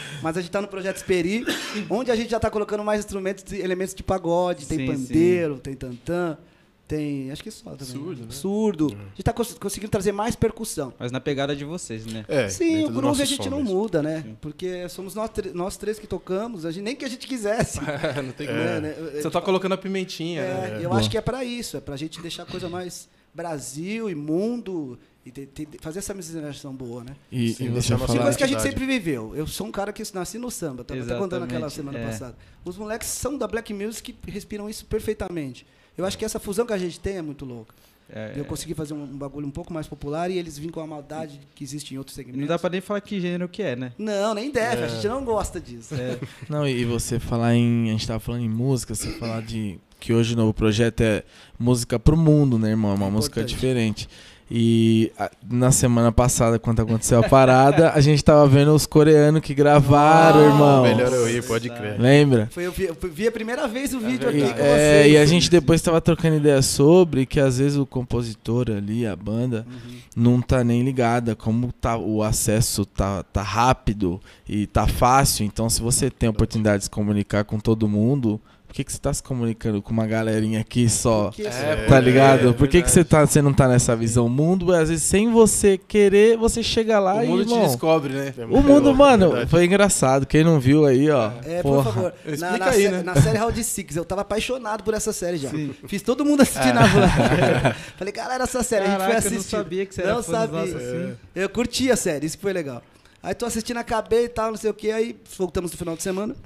Mas 0.22 0.36
a 0.36 0.40
gente 0.40 0.50
tá 0.50 0.60
no 0.60 0.68
projeto 0.68 0.96
Esperi, 0.96 1.44
onde 1.90 2.10
a 2.10 2.16
gente 2.16 2.30
já 2.30 2.40
tá 2.40 2.50
colocando 2.50 2.82
mais 2.82 3.00
instrumentos, 3.00 3.52
elementos 3.52 3.94
de 3.94 4.02
pagode, 4.02 4.66
tem 4.66 4.78
Sim, 4.78 4.86
pandeiro, 4.86 5.58
tem 5.58 5.74
tantã, 5.74 6.36
tem. 6.86 7.30
Acho 7.30 7.42
que 7.42 7.50
só 7.50 7.70
também. 7.70 7.86
Surdo, 7.86 8.22
né? 8.22 8.30
Surdo. 8.30 8.86
A 8.86 9.08
gente 9.10 9.22
tá 9.22 9.32
cons- 9.32 9.54
conseguindo 9.58 9.90
trazer 9.90 10.12
mais 10.12 10.36
percussão. 10.36 10.92
Mas 10.98 11.10
na 11.12 11.20
pegada 11.20 11.54
de 11.54 11.64
vocês, 11.64 12.06
né? 12.06 12.24
É, 12.28 12.48
Sim, 12.48 12.84
o 12.84 12.90
groove 12.90 13.22
a 13.22 13.24
gente 13.24 13.44
som 13.44 13.50
não 13.50 13.58
mesmo. 13.62 13.74
muda, 13.74 14.02
né? 14.02 14.36
Porque 14.40 14.88
somos 14.88 15.14
nós, 15.14 15.30
nós 15.54 15.76
três 15.76 15.98
que 15.98 16.06
tocamos, 16.06 16.64
a 16.64 16.70
gente, 16.70 16.82
nem 16.84 16.96
que 16.96 17.04
a 17.04 17.08
gente 17.08 17.26
quisesse. 17.26 17.80
não 18.24 18.32
tem 18.32 18.46
que... 18.46 18.52
né, 18.52 18.80
né? 18.80 18.94
Você 19.20 19.30
tá 19.30 19.40
colocando 19.40 19.72
a 19.72 19.78
pimentinha, 19.78 20.42
É, 20.42 20.70
né? 20.70 20.76
eu 20.82 20.88
Boa. 20.88 21.00
acho 21.00 21.10
que 21.10 21.18
é 21.18 21.20
pra 21.20 21.44
isso, 21.44 21.76
é 21.76 21.80
pra 21.80 21.96
gente 21.96 22.20
deixar 22.20 22.44
a 22.44 22.46
coisa 22.46 22.68
mais 22.68 23.08
Brasil 23.34 24.08
e 24.08 24.14
mundo 24.14 24.98
e 25.26 25.32
fazer 25.80 25.98
essa 25.98 26.14
miscigenação 26.14 26.72
boa, 26.72 27.02
né? 27.02 27.16
E, 27.32 27.52
Sim, 27.52 27.64
e 27.64 27.68
você 27.68 27.72
deixa 27.72 27.92
eu 27.94 27.96
é 27.96 28.00
uma 28.00 28.22
coisa 28.22 28.38
que 28.38 28.44
a 28.44 28.46
gente 28.46 28.62
sempre 28.62 28.86
viveu. 28.86 29.34
Eu 29.34 29.46
sou 29.46 29.66
um 29.66 29.72
cara 29.72 29.92
que 29.92 30.02
nasci 30.14 30.38
no 30.38 30.50
samba, 30.50 30.84
tava 30.84 31.02
até 31.02 31.18
contando 31.18 31.42
aquela 31.42 31.68
semana 31.68 31.98
é. 31.98 32.06
passada. 32.06 32.36
Os 32.64 32.78
moleques 32.78 33.08
são 33.08 33.36
da 33.36 33.48
Black 33.48 33.74
Music 33.74 34.12
que 34.12 34.30
respiram 34.30 34.70
isso 34.70 34.86
perfeitamente. 34.86 35.66
Eu 35.96 36.04
acho 36.04 36.16
que 36.18 36.24
essa 36.24 36.38
fusão 36.38 36.66
que 36.66 36.72
a 36.72 36.78
gente 36.78 36.98
tem 37.00 37.16
é 37.16 37.22
muito 37.22 37.44
louca. 37.44 37.74
É, 38.08 38.34
Eu 38.36 38.44
consegui 38.44 38.72
fazer 38.72 38.94
um, 38.94 39.02
um 39.02 39.16
bagulho 39.18 39.46
um 39.46 39.50
pouco 39.50 39.72
mais 39.72 39.88
popular 39.88 40.30
e 40.30 40.38
eles 40.38 40.56
vêm 40.56 40.68
com 40.70 40.78
a 40.80 40.86
maldade 40.86 41.40
que 41.56 41.64
existe 41.64 41.92
em 41.92 41.98
outros 41.98 42.14
segmentos. 42.14 42.40
Não 42.40 42.46
dá 42.46 42.56
pra 42.58 42.70
nem 42.70 42.80
falar 42.80 43.00
que 43.00 43.20
gênero 43.20 43.48
que 43.48 43.62
é, 43.62 43.74
né? 43.74 43.92
Não, 43.98 44.32
nem 44.32 44.50
deve, 44.50 44.84
a 44.84 44.88
gente 44.88 45.08
não 45.08 45.24
gosta 45.24 45.60
disso. 45.60 45.92
É, 45.94 46.16
Não, 46.48 46.68
e 46.68 46.84
você 46.84 47.18
falar 47.18 47.54
em. 47.56 47.88
A 47.88 47.92
gente 47.92 48.06
tava 48.06 48.20
falando 48.20 48.44
em 48.44 48.48
música, 48.48 48.94
você 48.94 49.10
falar 49.18 49.42
de. 49.42 49.80
Que 49.98 50.12
hoje 50.12 50.34
o 50.34 50.36
novo 50.36 50.52
projeto 50.54 51.00
é 51.00 51.24
música 51.58 51.98
pro 51.98 52.16
mundo, 52.16 52.58
né, 52.60 52.70
irmão? 52.70 52.92
É 52.92 52.94
uma 52.94 53.06
É 53.06 53.10
música 53.10 53.40
importante. 53.40 53.54
diferente. 53.56 54.08
E 54.48 55.10
a- 55.18 55.28
na 55.50 55.72
semana 55.72 56.12
passada, 56.12 56.56
quando 56.56 56.80
aconteceu 56.80 57.18
a 57.18 57.28
parada, 57.28 57.90
a 57.90 58.00
gente 58.00 58.22
tava 58.22 58.46
vendo 58.46 58.72
os 58.72 58.86
coreanos 58.86 59.40
que 59.40 59.52
gravaram, 59.52 60.38
Ah, 60.40 60.44
irmão. 60.44 60.82
Melhor 60.84 61.12
eu 61.12 61.28
ir, 61.28 61.42
pode 61.44 61.68
crer. 61.68 62.00
Lembra? 62.00 62.48
Foi, 62.52 62.64
eu, 62.64 62.70
vi, 62.70 62.84
eu 62.84 62.96
vi 63.12 63.26
a 63.26 63.32
primeira 63.32 63.66
vez 63.66 63.92
o 63.92 63.98
vídeo 63.98 64.28
aqui 64.28 64.38
E, 64.38 64.42
com 64.42 64.60
é, 64.60 65.00
vocês. 65.02 65.12
e 65.12 65.16
a 65.18 65.26
gente 65.26 65.50
depois 65.50 65.82
tava 65.82 66.00
trocando 66.00 66.36
ideia 66.36 66.62
sobre 66.62 67.26
que 67.26 67.40
às 67.40 67.58
vezes 67.58 67.76
o 67.76 67.84
compositor 67.84 68.70
ali, 68.70 69.04
a 69.04 69.16
banda, 69.16 69.66
Uhum. 69.68 69.96
não 70.14 70.40
tá 70.40 70.62
nem 70.62 70.82
ligada. 70.84 71.34
Como 71.34 71.72
tá, 71.72 71.96
o 71.96 72.22
acesso 72.22 72.86
tá, 72.86 73.24
tá 73.24 73.42
rápido 73.42 74.20
e 74.48 74.66
tá 74.68 74.86
fácil. 74.86 75.44
Então, 75.44 75.68
se 75.68 75.82
você 75.82 76.08
tem 76.08 76.28
a 76.28 76.30
oportunidade 76.30 76.78
de 76.78 76.84
se 76.84 76.90
comunicar 76.90 77.42
com 77.44 77.58
todo 77.58 77.88
mundo, 77.88 78.40
que, 78.76 78.84
que 78.84 78.92
você 78.92 78.98
tá 78.98 79.12
se 79.14 79.22
comunicando 79.22 79.80
com 79.80 79.90
uma 79.90 80.06
galerinha 80.06 80.60
aqui 80.60 80.88
só? 80.88 81.30
É, 81.38 81.86
Tá 81.86 81.98
ligado? 81.98 82.50
é 82.50 82.52
Por 82.52 82.68
que, 82.68 82.82
que 82.82 82.90
você, 82.90 83.02
tá, 83.04 83.26
você 83.26 83.40
não 83.40 83.52
tá 83.54 83.66
nessa 83.66 83.96
visão? 83.96 84.26
O 84.26 84.28
mundo, 84.30 84.72
às 84.74 84.88
vezes, 84.90 85.02
sem 85.04 85.30
você 85.32 85.78
querer, 85.78 86.36
você 86.36 86.62
chega 86.62 86.98
lá 86.98 87.16
O 87.16 87.24
e, 87.24 87.26
mundo 87.26 87.44
te 87.46 87.52
irmão, 87.52 87.66
descobre, 87.66 88.12
né? 88.12 88.34
O 88.50 88.60
mundo, 88.60 88.94
mano, 88.94 89.28
Verdade. 89.30 89.50
foi 89.50 89.64
engraçado. 89.64 90.26
Quem 90.26 90.44
não 90.44 90.60
viu 90.60 90.84
aí, 90.84 91.10
ó. 91.10 91.30
É, 91.44 91.62
por 91.62 91.82
porra. 91.82 91.84
favor. 91.92 92.12
Na, 92.26 92.32
Explica 92.32 92.58
na 92.58 92.70
aí, 92.70 92.82
sé- 92.82 92.90
né? 92.90 93.02
na 93.02 93.14
série 93.20 93.38
Round 93.38 93.64
Six, 93.64 93.96
eu 93.96 94.04
tava 94.04 94.20
apaixonado 94.20 94.84
por 94.84 94.92
essa 94.94 95.12
série 95.12 95.38
já. 95.38 95.48
Fiz 95.88 96.02
todo 96.02 96.24
mundo 96.24 96.42
assistir 96.42 96.74
na 96.74 96.84
van. 96.86 97.08
Falei, 97.96 98.12
galera, 98.12 98.44
essa 98.44 98.62
série, 98.62 98.84
a 98.84 98.88
gente 98.90 98.98
Caraca, 98.98 99.20
foi 99.22 99.26
eu 99.26 99.30
não 99.32 99.36
assistir. 99.38 99.56
sabia 99.56 99.86
que 99.86 99.94
você 99.94 100.02
Não 100.02 100.10
era 100.10 100.22
sabia. 100.22 100.62
assim. 100.62 101.14
Eu 101.34 101.48
curti 101.48 101.90
a 101.90 101.96
série, 101.96 102.26
isso 102.26 102.36
que 102.36 102.42
foi 102.42 102.52
legal. 102.52 102.82
Aí 103.22 103.34
tô 103.34 103.46
assistindo, 103.46 103.78
acabei 103.78 104.24
e 104.26 104.28
tal, 104.28 104.50
não 104.50 104.56
sei 104.58 104.70
o 104.70 104.74
que. 104.74 104.90
Aí 104.90 105.16
voltamos 105.38 105.72
no 105.72 105.78
final 105.78 105.96
de 105.96 106.02
semana. 106.02 106.36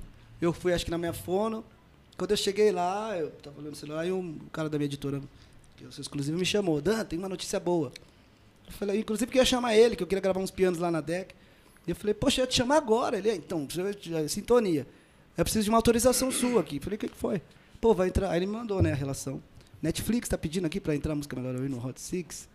Eu 0.41 0.53
fui, 0.53 0.73
acho 0.73 0.85
que 0.85 0.91
na 0.91 0.97
minha 0.99 1.13
fono. 1.13 1.65
Quando 2.21 2.33
eu 2.33 2.37
cheguei 2.37 2.71
lá, 2.71 3.17
eu 3.17 3.31
tava 3.31 3.59
olhando 3.63 3.73
o 3.73 3.77
celular 3.77 4.07
e 4.07 4.13
um 4.13 4.37
cara 4.53 4.69
da 4.69 4.77
minha 4.77 4.85
editora, 4.85 5.23
que 5.75 5.85
eu 5.85 5.91
sou 5.91 6.03
exclusivo, 6.03 6.37
me 6.37 6.45
chamou. 6.45 6.79
Dan, 6.79 7.03
tem 7.03 7.19
uma 7.19 7.31
notícia 7.31 7.59
boa. 7.59 7.91
Eu 8.67 8.73
falei, 8.75 9.01
inclusive 9.01 9.31
que 9.33 9.39
eu 9.39 9.41
ia 9.41 9.47
chamar 9.47 9.75
ele, 9.75 9.97
que 9.97 10.03
eu 10.03 10.07
queria 10.07 10.21
gravar 10.21 10.39
uns 10.39 10.51
pianos 10.51 10.79
lá 10.79 10.91
na 10.91 11.01
deck. 11.01 11.35
E 11.87 11.91
eu 11.93 11.97
falei, 11.97 12.13
poxa, 12.13 12.43
eu 12.43 12.45
ia 12.45 12.47
te 12.47 12.57
chamar 12.57 12.77
agora. 12.77 13.17
Ele, 13.17 13.31
"É, 13.31 13.35
então, 13.35 13.65
de- 13.65 14.29
sintonia. 14.29 14.87
Eu 15.35 15.43
preciso 15.45 15.65
de 15.65 15.71
uma 15.71 15.79
autorização 15.79 16.31
sua 16.31 16.61
aqui. 16.61 16.77
Eu 16.77 16.83
falei, 16.83 16.97
o 16.97 16.99
que, 16.99 17.09
foi? 17.09 17.41
Pô, 17.81 17.95
vai 17.95 18.09
entrar. 18.09 18.29
Aí 18.33 18.39
ele 18.41 18.45
me 18.47 18.53
mandou, 18.53 18.83
né, 18.83 18.93
a 18.93 18.95
relação. 18.95 19.43
Netflix 19.81 20.29
tá 20.29 20.37
pedindo 20.37 20.67
aqui 20.67 20.79
pra 20.79 20.95
entrar 20.95 21.15
a 21.15 21.17
música 21.17 21.35
Melhor 21.35 21.55
Ouvir 21.55 21.71
no 21.71 21.83
Hot 21.83 21.99
Six. 21.99 22.47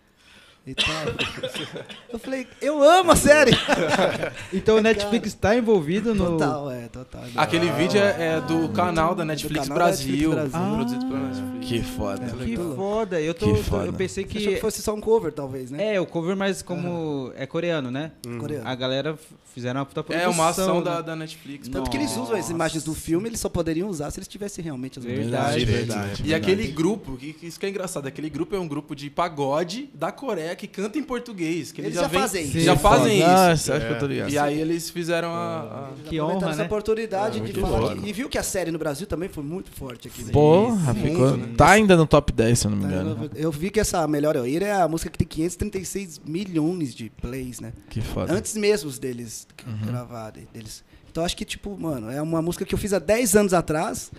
E 0.67 0.73
tal. 0.73 0.85
Eu 2.11 2.17
falei, 2.19 2.47
eu 2.61 2.81
amo 2.81 3.11
a 3.11 3.15
série. 3.15 3.51
Então 4.53 4.77
o 4.77 4.81
Netflix 4.81 5.27
está 5.27 5.55
envolvido 5.55 6.15
no. 6.15 6.31
Total, 6.31 6.71
é, 6.71 6.87
total. 6.87 7.23
Aquele 7.35 7.69
vídeo 7.71 7.99
é, 7.99 8.35
é 8.37 8.41
do 8.41 8.69
canal 8.69 9.13
da 9.13 9.25
Netflix 9.25 9.67
canal 9.67 9.77
da 9.77 9.85
Brasil. 9.85 10.29
Netflix 10.29 10.51
Brasil. 10.51 10.75
Produzido 10.75 11.05
pela 11.07 11.19
Netflix. 11.19 11.67
Que 11.67 11.83
foda. 11.83 12.25
Que 12.25 12.35
legal. 12.57 12.75
foda. 12.75 13.21
Eu, 13.21 13.33
tô, 13.33 13.45
Que 13.47 13.53
tô- 13.57 13.63
foda. 13.63 13.85
eu 13.85 13.93
pensei 13.93 14.23
Você 14.23 14.37
achou 14.37 14.47
que 14.49 14.55
que. 14.55 14.61
fosse 14.61 14.81
só 14.81 14.93
um 14.93 15.01
cover, 15.01 15.31
talvez, 15.33 15.71
né? 15.71 15.95
É, 15.95 15.99
o 16.01 16.05
cover, 16.05 16.35
mas 16.35 16.61
como 16.61 17.31
é 17.35 17.45
coreano, 17.45 17.91
né? 17.91 18.11
Coreano. 18.39 18.67
A 18.67 18.75
galera 18.75 19.17
fizeram 19.53 19.79
uma 19.81 19.85
puta 19.85 19.99
É 20.01 20.03
produção. 20.03 20.31
uma 20.31 20.49
ação 20.49 20.77
né? 20.79 20.83
da, 20.83 21.01
da 21.01 21.15
Netflix. 21.15 21.67
Tanto 21.67 21.89
que 21.89 21.97
eles 21.97 22.11
usam 22.11 22.33
as 22.33 22.39
Nossa. 22.41 22.51
imagens 22.53 22.83
do 22.83 22.93
filme, 22.93 23.27
eles 23.29 23.39
só 23.39 23.49
poderiam 23.49 23.89
usar 23.89 24.09
se 24.11 24.19
eles 24.19 24.27
tivessem 24.27 24.63
realmente 24.63 24.99
as 24.99 25.05
Verdade, 25.05 25.31
imagens. 25.61 25.69
verdade. 25.69 26.23
E 26.25 26.33
aquele 26.33 26.67
grupo, 26.67 27.17
que, 27.17 27.33
que 27.33 27.47
isso 27.47 27.59
que 27.59 27.65
é 27.65 27.69
engraçado, 27.69 28.07
aquele 28.07 28.29
grupo 28.29 28.55
é 28.55 28.59
um 28.59 28.67
grupo 28.67 28.95
de 28.95 29.09
pagode 29.09 29.89
da 29.93 30.11
Coreia 30.11 30.54
que 30.55 30.67
canta 30.67 30.97
em 30.97 31.03
português. 31.03 31.71
Que 31.71 31.81
eles, 31.81 31.91
Eles 31.91 32.01
já 32.01 32.07
vem- 32.07 32.19
fazem 32.21 32.43
isso. 32.45 32.59
Já 32.61 32.75
Sim, 32.75 32.81
fazem 32.81 33.17
isso. 33.19 33.27
acha 33.73 33.79
que 33.79 33.93
eu 33.93 33.99
tô 33.99 34.07
ligado? 34.07 34.29
E 34.31 34.37
aí 34.37 34.59
eles 34.59 34.89
fizeram 34.89 35.29
a. 35.29 35.59
a- 35.61 35.89
Que 36.09 36.19
honra, 36.21 36.49
essa 36.49 36.57
né? 36.59 36.65
oportunidade 36.65 37.39
É, 37.39 37.43
de 37.43 37.59
falar. 37.59 37.97
e 37.97 38.13
viu 38.13 38.27
que 38.29 38.37
a 38.37 38.43
série 38.43 38.71
no 38.71 38.79
Brasil 38.79 39.05
também 39.07 39.29
foi 39.29 39.43
muito 39.43 39.69
forte 39.71 40.07
aqui. 40.07 40.23
né? 40.23 40.31
Porra, 40.31 40.93
ficou. 40.93 41.37
né? 41.37 41.49
Tá 41.57 41.69
ainda 41.71 41.95
no 41.97 42.07
top 42.07 42.31
10, 42.31 42.59
se 42.59 42.67
eu 42.67 42.71
não 42.71 42.77
me 42.77 42.83
Tá, 42.85 42.89
engano. 42.89 43.29
Eu, 43.35 43.43
eu 43.43 43.51
vi 43.51 43.69
que 43.69 43.79
essa 43.79 44.07
Melhor 44.07 44.35
Eu 44.35 44.47
Ir 44.47 44.63
é 44.63 44.71
a 44.73 44.87
música 44.87 45.09
que 45.09 45.17
tem 45.17 45.27
536 45.27 46.19
milhões 46.25 46.93
de 46.95 47.09
plays, 47.21 47.59
né? 47.59 47.73
Que 47.89 48.01
foda. 48.01 48.33
Antes 48.33 48.55
mesmo 48.55 48.89
deles 48.91 49.47
Uhum. 49.67 49.87
gravarem. 49.87 50.47
Deles. 50.53 50.83
Então 51.11 51.23
acho 51.23 51.35
que, 51.37 51.45
tipo, 51.45 51.77
mano, 51.77 52.11
é 52.11 52.21
uma 52.21 52.41
música 52.41 52.65
que 52.65 52.73
eu 52.75 52.77
fiz 52.79 52.91
há 52.93 52.99
10 52.99 53.35
anos 53.35 53.53
atrás. 53.53 54.11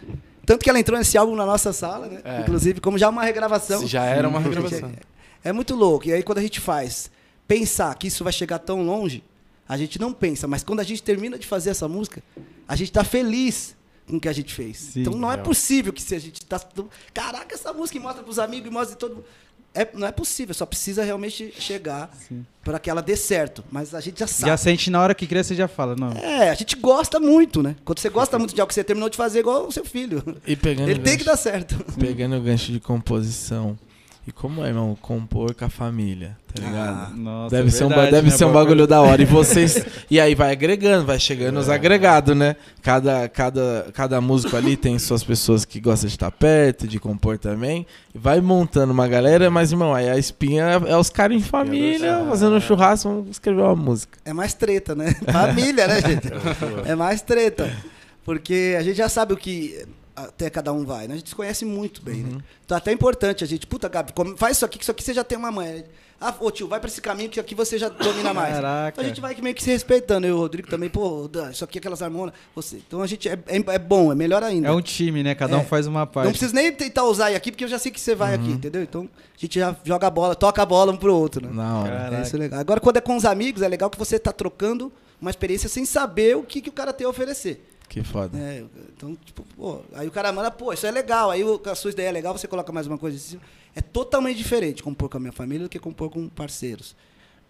Tanto 0.47 0.63
que 0.63 0.71
ela 0.71 0.79
entrou 0.79 0.97
nesse 0.97 1.19
álbum 1.19 1.35
na 1.35 1.45
nossa 1.45 1.73
sala, 1.73 2.07
né? 2.07 2.21
É. 2.25 2.41
Inclusive, 2.41 2.81
como 2.81 2.97
já 2.97 3.09
uma 3.09 3.23
regravação. 3.25 3.87
Já 3.87 4.05
era 4.05 4.29
uma 4.29 4.39
Sim. 4.41 4.45
regravação. 4.49 4.93
É 5.47 5.53
muito 5.53 5.75
louco. 5.77 6.09
E 6.09 6.13
aí, 6.13 6.23
quando 6.23 6.39
a 6.39 6.43
gente 6.43 6.59
faz 6.61 7.11
pensar 7.47 7.95
que 7.95 8.09
isso 8.09 8.25
vai 8.25 8.33
chegar 8.33 8.59
tão 8.59 8.85
longe, 8.85 9.23
a 9.69 9.77
gente 9.77 10.01
não 10.01 10.13
pensa. 10.13 10.49
Mas 10.49 10.65
quando 10.65 10.81
a 10.81 10.83
gente 10.83 11.03
termina 11.03 11.39
de 11.39 11.47
fazer 11.47 11.71
essa 11.71 11.87
música, 11.87 12.21
a 12.67 12.75
gente 12.75 12.91
tá 12.91 13.05
feliz 13.05 13.77
com 14.09 14.17
o 14.17 14.21
que 14.21 14.29
a 14.29 14.33
gente 14.33 14.53
fez. 14.53 14.77
Sim. 14.79 15.01
então 15.03 15.15
não 15.15 15.31
é 15.31 15.35
Real. 15.35 15.45
possível 15.45 15.93
que 15.93 16.03
se 16.03 16.15
a 16.17 16.19
gente 16.19 16.45
tá. 16.45 16.61
Caraca, 17.15 17.55
essa 17.55 17.73
música 17.73 17.97
e 17.97 18.01
mostra 18.01 18.25
pros 18.25 18.39
amigos 18.41 18.69
e 18.69 18.73
mostra 18.73 18.95
de 18.95 18.99
todo 18.99 19.17
mundo. 19.17 19.25
É, 19.73 19.87
não 19.93 20.07
é 20.07 20.11
possível, 20.11 20.55
só 20.55 20.65
precisa 20.65 21.05
realmente 21.05 21.53
chegar 21.61 22.11
para 22.65 22.79
que 22.79 22.89
ela 22.89 23.03
dê 23.03 23.15
certo. 23.15 23.63
Mas 23.71 23.95
a 23.95 24.01
gente 24.01 24.19
já 24.19 24.27
sabe. 24.27 24.51
Já 24.51 24.57
sente 24.57 24.91
na 24.91 25.01
hora 25.03 25.15
que 25.15 25.27
cria, 25.27 25.45
você 25.45 25.55
já 25.55 25.69
fala, 25.69 25.95
não. 25.95 26.13
É, 26.13 26.49
a 26.49 26.55
gente 26.55 26.75
gosta 26.77 27.21
muito, 27.21 27.63
né? 27.63 27.77
Quando 27.85 27.99
você 27.99 28.09
gosta 28.09 28.39
muito 28.39 28.55
de 28.55 28.61
algo 28.61 28.69
que 28.69 28.75
você 28.75 28.83
terminou 28.83 29.11
de 29.11 29.19
fazer, 29.19 29.41
igual 29.41 29.67
o 29.67 29.73
seu 29.73 29.85
filho. 29.85 30.25
E 30.47 30.57
pegando 30.57 30.89
Ele 30.89 31.01
tem 31.01 31.19
que 31.19 31.25
dar 31.25 31.37
certo. 31.37 31.77
Pegando 32.01 32.37
o 32.37 32.41
gancho 32.41 32.73
de 32.73 32.81
composição. 32.81 33.79
E 34.27 34.33
como 34.33 34.65
é, 34.65 34.69
irmão, 34.69 34.99
compor 35.01 35.55
com 35.55 35.65
a 35.67 35.69
família, 35.69 36.37
tá 36.53 36.61
ligado? 36.61 36.89
Ah, 36.89 37.13
Nossa, 37.15 37.55
deve 37.55 37.69
é 37.69 37.71
ser, 37.71 37.85
um, 37.85 37.89
deve 37.91 38.23
né? 38.23 38.31
ser 38.31 38.45
um 38.45 38.53
bagulho 38.53 38.85
da 38.85 39.01
hora. 39.01 39.23
E 39.23 39.25
vocês. 39.27 39.87
e 40.11 40.19
aí 40.19 40.35
vai 40.35 40.51
agregando, 40.51 41.07
vai 41.07 41.21
chegando 41.21 41.59
É. 41.59 41.61
os 41.61 41.69
agregados, 41.69 42.37
né? 42.37 42.57
Cada, 42.83 43.29
cada, 43.29 43.87
cada 43.95 44.21
músico 44.21 44.57
ali 44.57 44.77
tem 44.77 44.99
suas 44.99 45.23
pessoas 45.23 45.65
que 45.65 45.79
gostam 45.79 46.09
de 46.09 46.15
estar 46.15 46.33
perto, 46.33 46.89
de 46.89 46.99
compor 46.99 47.39
também. 47.39 47.87
E 48.13 48.19
vai 48.19 48.41
montando 48.41 48.93
uma 48.93 49.07
galera, 49.07 49.49
mas, 49.49 49.71
irmão, 49.71 49.95
aí 49.95 50.11
a 50.11 50.19
espinha 50.19 50.65
é, 50.65 50.91
é 50.91 50.97
os 50.97 51.09
caras 51.09 51.37
em 51.37 51.41
família, 51.41 52.25
fazendo 52.29 52.57
um 52.57 52.61
churrasco, 52.61 53.09
vamos 53.09 53.31
escrever 53.31 53.63
uma 53.63 53.77
música. 53.77 54.19
É 54.25 54.33
mais 54.33 54.55
treta, 54.55 54.97
né? 54.97 55.15
Família, 55.31 55.87
né, 55.87 56.01
gente? 56.03 56.27
É 56.85 56.97
mais 56.97 57.23
treta. 57.23 57.73
Porque 58.25 58.75
a 58.77 58.83
gente 58.83 58.97
já 58.97 59.09
sabe 59.09 59.35
o 59.35 59.37
que 59.37 59.87
até 60.17 60.49
cada 60.49 60.73
um 60.73 60.85
vai, 60.85 61.07
né? 61.07 61.15
A 61.15 61.17
gente 61.19 61.29
se 61.29 61.35
conhece 61.37 61.65
muito 61.65 62.01
bem, 62.03 62.25
Uhum. 62.25 62.37
né? 62.37 62.45
Então 62.65 62.77
até 62.77 62.91
é 62.91 62.95
importante 62.95 63.45
a 63.45 63.47
gente, 63.47 63.67
puta, 63.67 63.89
Gabi, 63.89 64.13
faz 64.37 64.57
isso 64.57 64.65
aqui, 64.65 64.79
que 64.79 64.85
isso 64.85 64.91
aqui 64.91 65.03
você 65.05 65.13
já 65.15 65.23
tem 65.23 65.37
uma 65.37 65.53
mãe. 65.53 65.85
Ah, 66.19 66.35
ô 66.41 66.51
tio, 66.51 66.67
vai 66.67 66.81
pra 66.81 66.89
esse 66.89 67.03
caminho 67.03 67.29
que 67.29 67.39
aqui 67.39 67.55
você 67.55 67.77
já 67.79 67.91
domina 67.91 68.33
mais. 68.33 68.55
Caraca. 68.55 68.89
Então 68.95 69.05
a 69.05 69.09
gente 69.09 69.21
vai 69.21 69.35
que 69.35 69.43
meio 69.43 69.55
que 69.55 69.63
se 69.63 69.69
respeitando. 69.71 70.27
Eu 70.27 70.31
e 70.31 70.33
o 70.33 70.39
Rodrigo 70.39 70.67
também, 70.67 70.89
pô, 70.89 71.29
Dan, 71.29 71.51
isso 71.51 71.63
aqui, 71.63 71.77
aquelas 71.79 72.01
harmônias. 72.01 72.35
Você. 72.55 72.77
Então 72.77 73.03
a 73.03 73.07
gente 73.07 73.29
é, 73.29 73.33
é, 73.49 73.57
é 73.75 73.79
bom, 73.79 74.11
é 74.11 74.15
melhor 74.15 74.43
ainda. 74.43 74.67
É 74.69 74.73
um 74.73 74.81
time, 74.81 75.23
né? 75.23 75.35
Cada 75.35 75.59
um 75.59 75.61
É. 75.61 75.65
faz 75.65 75.87
uma 75.87 76.07
parte. 76.07 76.25
Não 76.25 76.33
preciso 76.33 76.55
nem 76.55 76.73
tentar 76.73 77.05
usar 77.05 77.27
aqui, 77.37 77.53
porque 77.53 77.65
eu 77.65 77.69
já 77.69 77.79
sei 77.79 77.93
que 77.93 78.01
você 78.01 78.15
vai 78.15 78.35
Uhum. 78.35 78.43
aqui, 78.43 78.53
entendeu? 78.53 78.83
Então 78.83 79.03
a 79.13 79.39
gente 79.39 79.59
já 79.61 79.77
joga 79.85 80.07
a 80.07 80.11
bola, 80.11 80.35
toca 80.35 80.63
a 80.63 80.65
bola 80.67 80.91
um 80.91 80.97
pro 80.97 81.15
outro, 81.15 81.47
né? 81.47 81.53
Caraca. 81.55 82.17
É, 82.17 82.23
isso 82.23 82.35
é 82.35 82.39
legal. 82.39 82.61
Agora, 82.61 82.81
quando 82.81 82.97
é 82.97 83.01
com 83.03 83.15
os 83.15 83.27
amigos, 83.27 83.61
é 83.61 83.69
legal 83.69 83.91
que 83.91 83.99
você 83.99 84.19
tá 84.19 84.33
trocando 84.33 84.91
uma 85.21 85.29
experiência 85.31 85.69
sem 85.69 85.85
saber 85.85 86.35
o 86.35 86.43
que, 86.43 86.63
que 86.63 86.71
o 86.71 86.73
cara 86.73 86.95
tem 86.95 87.07
a 87.07 87.11
oferecer. 87.11 87.63
Que 87.89 88.03
foda. 88.03 88.37
né? 88.37 88.65
Então, 88.97 89.17
tipo, 89.25 89.45
pô, 89.57 89.81
aí 89.95 90.07
o 90.09 90.11
cara 90.11 90.33
manda, 90.33 90.51
pô, 90.51 90.73
isso 90.73 90.87
é 90.87 90.91
legal. 90.91 91.31
Aí 91.31 91.43
o- 91.45 91.61
a 91.67 91.75
sua 91.75 91.91
ideia 91.91 92.09
é 92.09 92.13
legal, 92.13 92.37
você 92.37 92.47
coloca 92.49 92.73
mais 92.73 92.87
uma 92.87 92.99
coisa 92.99 93.17
em 93.17 93.21
cima. 93.21 93.43
É 93.75 93.81
totalmente 93.81 94.37
diferente 94.39 94.83
compor 94.83 95.09
com 95.09 95.17
a 95.17 95.21
minha 95.21 95.33
família 95.33 95.65
do 95.67 95.69
que 95.71 95.79
compor 95.79 96.11
com 96.11 96.29
parceiros. 96.29 96.97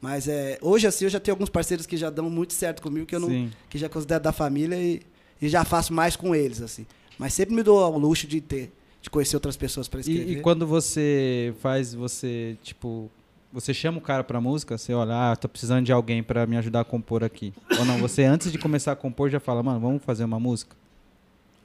Mas 0.00 0.28
é, 0.28 0.59
hoje, 0.61 0.87
assim, 0.87 1.05
eu 1.07 1.11
já 1.11 1.19
tenho 1.19 1.35
alguns 1.35 1.49
parceiros 1.49 1.87
que 1.87 1.97
já 1.97 2.11
dão 2.11 2.28
muito 2.28 2.52
certo 2.52 2.83
comigo, 2.83 3.07
que 3.07 3.14
eu 3.14 3.21
não, 3.21 3.28
Sim. 3.28 3.50
que 3.71 3.78
já 3.78 3.88
considero 3.88 4.23
da 4.23 4.33
família 4.33 4.76
e, 4.76 5.00
e 5.40 5.49
já 5.49 5.64
faço 5.64 5.93
mais 5.93 6.16
com 6.16 6.35
eles, 6.35 6.61
assim. 6.61 6.87
Mas 7.19 7.33
sempre 7.33 7.55
me 7.55 7.62
dou 7.62 7.78
ao 7.83 7.99
luxo 7.99 8.26
de 8.26 8.40
ter, 8.43 8.71
de 9.00 9.09
conhecer 9.09 9.37
outras 9.37 9.57
pessoas 9.57 9.88
para 9.88 10.00
escrever. 10.00 10.28
E, 10.28 10.33
e 10.38 10.40
quando 10.43 10.66
você 10.66 11.55
faz, 11.61 11.95
você, 11.95 12.59
tipo, 12.62 13.11
você 13.52 13.72
chama 13.72 13.98
o 13.98 14.00
cara 14.00 14.22
pra 14.24 14.40
música, 14.40 14.76
você 14.76 14.92
olha, 14.92 15.32
ah, 15.32 15.36
tô 15.36 15.48
precisando 15.48 15.84
de 15.84 15.92
alguém 15.92 16.22
pra 16.22 16.46
me 16.46 16.56
ajudar 16.56 16.80
a 16.80 16.84
compor 16.84 17.24
aqui. 17.24 17.52
Ou 17.78 17.84
não, 17.84 17.98
você 17.98 18.24
antes 18.24 18.50
de 18.52 18.58
começar 18.58 18.92
a 18.92 18.96
compor 18.96 19.30
já 19.30 19.40
fala, 19.40 19.62
mano, 19.62 19.80
vamos 19.80 20.02
fazer 20.04 20.24
uma 20.24 20.38
música? 20.40 20.76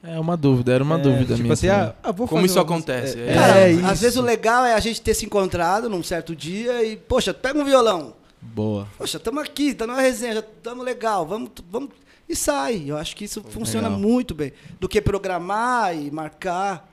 É 0.03 0.19
uma 0.19 0.35
dúvida, 0.35 0.73
era 0.73 0.83
uma 0.83 0.95
É, 0.95 1.01
dúvida 1.01 1.25
tipo 1.35 1.41
minha. 1.43 1.53
assim, 1.53 1.67
ah, 1.69 1.93
vou 2.11 2.27
Como 2.27 2.41
fazer 2.41 2.45
isso 2.45 2.59
uma 2.59 2.65
música. 2.75 2.93
acontece? 2.93 3.19
É, 3.21 3.33
Cara, 3.33 3.59
é 3.59 3.71
às 3.73 3.91
isso. 3.93 4.01
vezes 4.01 4.17
o 4.17 4.21
legal 4.21 4.65
é 4.65 4.73
a 4.73 4.79
gente 4.79 4.99
ter 5.01 5.13
se 5.13 5.25
encontrado 5.25 5.87
num 5.89 6.01
certo 6.01 6.35
dia 6.35 6.83
e, 6.83 6.97
poxa, 6.97 7.33
pega 7.33 7.59
um 7.59 7.65
violão. 7.65 8.13
Boa. 8.41 8.87
Poxa, 8.97 9.17
estamos 9.17 9.43
aqui, 9.43 9.69
estamos 9.69 9.95
na 9.95 10.01
resenha, 10.01 10.33
já 10.33 10.39
estamos 10.39 10.83
legal, 10.83 11.25
vamos, 11.27 11.51
vamos. 11.69 11.89
E 12.27 12.35
sai. 12.35 12.83
Eu 12.87 12.97
acho 12.97 13.15
que 13.15 13.25
isso 13.25 13.43
funciona 13.49 13.89
Legal. 13.89 14.01
muito 14.01 14.33
bem. 14.33 14.53
Do 14.79 14.87
que 14.89 14.99
programar 15.01 15.95
e 15.95 16.09
marcar. 16.09 16.89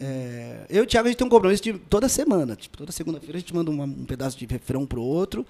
É, 0.00 0.66
eu 0.68 0.82
e 0.82 0.84
o 0.84 0.86
Thiago, 0.86 1.08
a 1.08 1.10
gente 1.10 1.18
tem 1.18 1.26
um 1.26 1.30
compromisso 1.30 1.62
de 1.62 1.72
toda 1.74 2.08
semana. 2.08 2.54
Tipo, 2.56 2.76
toda 2.76 2.92
segunda-feira 2.92 3.36
a 3.36 3.40
gente 3.40 3.54
manda 3.54 3.70
uma- 3.70 3.84
um 3.84 4.04
pedaço 4.04 4.36
de 4.38 4.44
refrão 4.46 4.84
pro 4.86 5.00
outro 5.02 5.44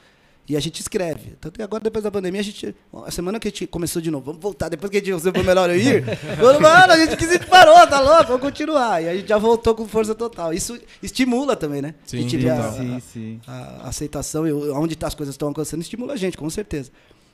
e 0.49 0.57
a 0.57 0.61
gente 0.61 0.81
escreve. 0.81 1.33
Tanto 1.41 1.55
que 1.57 1.63
agora, 1.63 1.83
depois 1.83 2.05
da 2.05 2.11
pandemia, 2.13 2.41
a 2.41 2.45
gente. 2.45 2.73
A 3.05 3.11
semana 3.11 3.41
que 3.41 3.49
a 3.49 3.51
gente 3.51 3.67
começou 3.67 4.01
de 4.01 4.09
novo, 4.11 4.27
vamos 4.27 4.41
voltar, 4.41 4.69
depois 4.69 4.89
que 4.91 4.99
a 4.99 5.01
gente 5.01 5.13
você 5.13 5.33
foi 5.33 5.43
melhor 5.43 5.69
eu 5.69 5.77
ir. 5.77 6.05
falou, 6.39 6.61
mano, 6.61 6.93
a 6.93 6.97
gente 6.97 7.17
quis 7.17 7.33
ir 7.33 7.45
parou, 7.47 7.85
tá 7.89 7.99
louco, 8.01 8.27
vamos 8.27 8.43
continuar. 8.43 9.03
E 9.03 9.09
a 9.09 9.17
gente 9.17 9.29
já 9.29 9.37
voltou 9.39 9.75
com 9.75 9.89
força 9.89 10.15
total. 10.15 10.53
Isso 10.53 10.79
estimula 11.03 11.57
também, 11.57 11.83
né? 11.83 11.95
Sim, 12.05 12.19
a 12.19 12.21
gente 12.21 12.37
vê 12.37 12.51
a-. 12.51 12.73
Sim, 12.73 13.01
sim. 13.13 13.41
a 13.49 13.89
aceitação 13.89 14.47
e 14.47 14.53
onde 14.53 14.95
tá 14.95 15.09
as 15.09 15.15
coisas 15.17 15.35
estão 15.35 15.49
alcançando 15.49 15.81
estimula 15.83 16.13
a 16.13 16.17
gente, 16.17 16.37
com 16.39 16.49
certeza. 16.49 16.93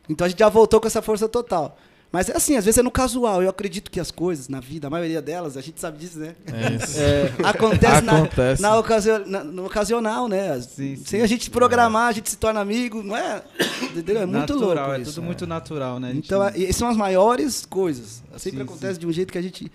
Então 0.09 0.25
a 0.25 0.29
gente 0.29 0.39
já 0.39 0.49
voltou 0.49 0.81
com 0.81 0.87
essa 0.87 1.03
força 1.03 1.29
total. 1.29 1.79
Mas 2.13 2.29
é 2.29 2.37
assim, 2.37 2.57
às 2.57 2.65
vezes 2.67 2.77
é 2.79 2.83
no 2.83 2.91
casual. 2.91 3.43
Eu 3.43 3.49
acredito 3.49 3.91
que 3.91 3.99
as 3.99 4.11
coisas, 4.11 4.47
na 4.49 4.61
vida, 4.61 4.87
a 4.87 4.91
maioria 4.91 5.23
delas, 5.23 5.57
a 5.57 5.63
gente 5.63 5.81
sabe 5.81 5.97
disso, 5.99 6.19
né? 6.19 6.35
É 6.47 6.75
isso. 6.75 6.99
Acontece, 7.43 8.03
na- 8.03 8.19
Acontece. 8.19 8.61
Na, 8.63 8.79
ocasio- 8.79 9.27
na- 9.27 9.43
no 9.43 9.65
ocasional, 9.65 10.29
né? 10.29 10.61
Sim, 10.61 10.97
sim. 10.97 11.05
Sem 11.05 11.23
a 11.23 11.27
gente 11.27 11.51
programar, 11.51 12.09
a 12.09 12.13
gente 12.13 12.29
se 12.29 12.37
torna 12.37 12.61
amigo, 12.61 13.03
não 13.03 13.17
é? 13.17 13.43
Entendeu? 13.83 14.19
É 14.23 14.27
muito 14.27 14.41
natural, 14.55 14.87
louco 14.89 14.93
é 14.93 15.03
isso. 15.03 15.15
tudo 15.15 15.25
muito 15.25 15.47
natural, 15.47 15.99
né? 15.99 16.13
Então, 16.15 16.45
é- 16.47 16.53
e 16.57 16.73
são 16.73 16.87
as 16.89 16.97
maiores 16.99 17.65
coisas. 17.65 18.23
Sempre 18.37 18.59
Sim, 18.59 18.65
acontece 18.65 18.99
de 19.01 19.07
um 19.07 19.13
jeito 19.13 19.33
que 19.33 19.39
a 19.39 19.43
gente 19.43 19.73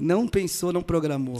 não 0.00 0.26
pensou, 0.26 0.72
não 0.72 0.82
programou. 0.82 1.36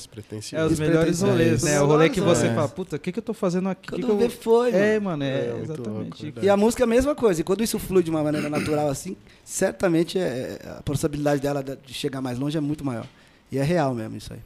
É 0.52 0.64
os 0.64 0.79
melhores 0.79 1.23
rolês, 1.23 1.64
É 1.64 1.71
né? 1.71 1.81
O 1.81 1.87
rolê 1.87 2.11
que 2.11 2.21
você 2.21 2.47
É. 2.49 2.55
fala, 2.55 2.69
puta, 2.69 2.97
o 2.97 2.99
que, 2.99 3.11
que 3.11 3.19
eu 3.19 3.23
tô 3.23 3.33
fazendo 3.35 3.69
aqui? 3.71 3.88
Quando 3.88 4.00
que 4.02 4.07
que 4.07 4.12
eu... 4.12 4.19
vê, 4.19 4.29
foi, 4.29 4.71
É, 4.73 5.00
mano. 5.00 5.25
é, 5.25 5.29
É, 5.47 5.52
muito 5.55 5.69
louco, 5.69 5.83
exatamente. 5.83 6.23
verdade. 6.25 6.47
E 6.47 6.50
a 6.50 6.57
música 6.57 6.83
é 6.83 6.85
a 6.85 6.87
mesma 6.87 7.14
coisa. 7.14 7.40
E 7.40 7.45
quando 7.45 7.62
isso 7.64 7.79
flui 7.79 8.02
de 8.02 8.11
uma 8.11 8.23
maneira 8.23 8.49
natural 8.50 8.88
assim, 8.88 9.17
certamente 9.45 10.19
é, 10.19 10.59
a 10.79 10.83
possibilidade 10.83 11.40
dela 11.40 11.62
de 11.64 11.95
chegar 11.95 12.21
mais 12.21 12.38
longe 12.38 12.57
é 12.57 12.61
muito 12.61 12.85
maior. 12.85 13.07
E 13.50 13.59
é 13.59 13.62
real 13.62 13.95
mesmo 13.95 14.17
isso 14.17 14.33
aí. 14.33 14.40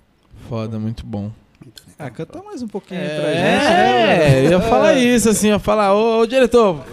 Foda, 0.49 0.78
muito 0.78 1.04
bom. 1.04 1.30
Ah, 1.99 2.11
canta 2.11 2.42
mais 2.42 2.61
um 2.62 2.68
pouquinho 2.68 3.00
aí 3.00 3.06
pra 3.09 3.33
gente. 3.33 3.42
né? 3.42 4.35
É, 4.42 4.47
eu 4.47 4.50
ia 4.50 4.61
falar 4.61 4.94
isso, 4.94 5.30
assim, 5.30 5.49
eu 5.49 5.54
ia 5.54 5.59
falar, 5.59 5.94
ô, 5.94 6.21
ô, 6.21 6.26
diretor, 6.26 6.85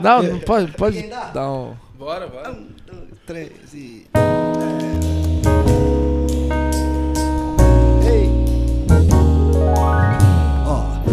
dá, 0.00 0.22
não, 0.22 0.38
pode, 0.40 0.72
pode 0.72 1.02
dá? 1.02 1.30
dar 1.30 1.52
um... 1.52 1.74
Bora, 1.98 2.26
bora. 2.26 2.52
Um, 2.52 2.66
dois, 2.86 3.08
três 3.26 3.74
e. 3.74 4.06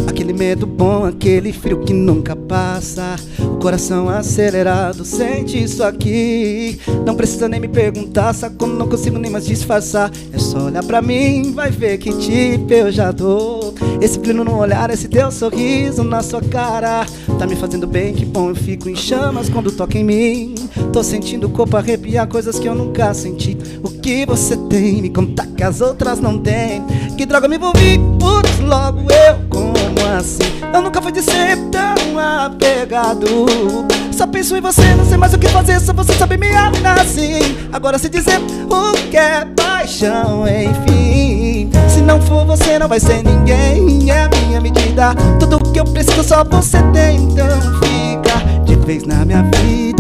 Aquele 0.08 0.34
momento 0.34 0.66
bom, 0.66 1.06
aquele 1.06 1.54
frio 1.54 1.82
que 1.82 1.94
nunca 1.94 2.36
passa. 2.36 3.16
O 3.40 3.58
coração 3.58 4.10
acelerado, 4.10 5.06
sente 5.06 5.62
isso 5.62 5.84
aqui. 5.84 6.80
Não 7.06 7.16
precisa 7.16 7.48
nem 7.48 7.60
me 7.60 7.68
perguntar, 7.68 8.34
sabe 8.34 8.56
como 8.58 8.74
não 8.74 8.88
consigo 8.88 9.18
nem 9.18 9.32
mais 9.32 9.46
disfarçar. 9.46 10.12
É 10.32 10.38
só 10.38 10.66
olhar 10.66 10.84
pra 10.84 11.02
mim, 11.02 11.52
vai 11.54 11.72
ver 11.72 11.98
que 11.98 12.12
tipo 12.18 12.74
eu 12.74 12.92
já 12.92 13.12
dou. 13.12 13.74
Esse 14.02 14.20
brilho 14.20 14.44
no 14.44 14.58
olhar, 14.58 14.90
esse 14.90 15.08
teu 15.08 15.32
sorriso 15.32 16.04
na 16.04 16.22
sua 16.22 16.42
cara. 16.42 17.06
Tá 17.40 17.48
me 17.48 17.56
fazendo 17.56 17.88
bem, 17.88 18.14
que 18.14 18.26
bom, 18.26 18.50
eu 18.50 18.56
fico 18.56 18.90
em 18.90 18.96
chamas 18.96 19.50
quando 19.50 19.72
toca 19.72 19.98
em 19.98 20.04
mim. 20.04 20.56
Tô 20.92 21.04
sentindo 21.04 21.48
o 21.48 21.50
corpo 21.50 21.78
arrepiar, 21.78 22.28
coisas 22.28 22.60
que 22.60 22.68
eu 22.68 22.76
nunca 22.76 23.14
senti. 23.14 23.58
O 23.84 23.90
que 23.90 24.26
você 24.26 24.56
tem? 24.70 25.02
Me 25.02 25.10
contar 25.10 25.46
que 25.46 25.62
as 25.62 25.82
outras 25.82 26.18
não 26.18 26.40
têm. 26.40 26.82
Que 27.18 27.26
droga 27.26 27.50
me 27.50 27.58
envolvi, 27.58 28.00
putz, 28.18 28.60
logo 28.62 29.02
eu, 29.12 29.36
como 29.50 29.74
assim? 30.18 30.40
Eu 30.74 30.82
nunca 30.82 31.02
fui 31.02 31.12
de 31.12 31.22
ser 31.22 31.58
tão 31.70 32.18
apegado. 32.18 33.28
Só 34.14 34.26
penso 34.26 34.56
em 34.56 34.62
você, 34.62 34.96
não 34.96 35.04
sei 35.04 35.18
mais 35.18 35.34
o 35.34 35.38
que 35.38 35.50
fazer, 35.50 35.82
só 35.82 35.92
você 35.92 36.14
sabe 36.14 36.38
me 36.38 36.50
amar 36.56 37.02
assim. 37.02 37.40
Agora 37.74 38.00
se 38.00 38.08
dizer 38.08 38.40
o 38.40 38.94
que 39.10 39.18
é 39.18 39.46
paixão, 39.54 40.46
enfim. 40.48 41.70
Se 41.90 42.00
não 42.00 42.22
for 42.22 42.46
você, 42.46 42.80
não 42.80 42.88
vai 42.88 43.02
ser 43.02 43.22
ninguém. 43.22 44.10
É 44.10 44.24
a 44.24 44.30
minha 44.30 44.62
medida. 44.62 45.14
Tudo 45.42 45.60
que 45.74 45.80
eu 45.82 45.86
preciso 45.86 46.24
só 46.24 46.42
você 46.46 46.82
tem, 46.94 47.18
então 47.18 47.48
fica 47.82 48.64
de 48.64 48.76
vez 48.78 49.04
na 49.04 49.26
minha 49.26 49.44
vida. 49.44 49.93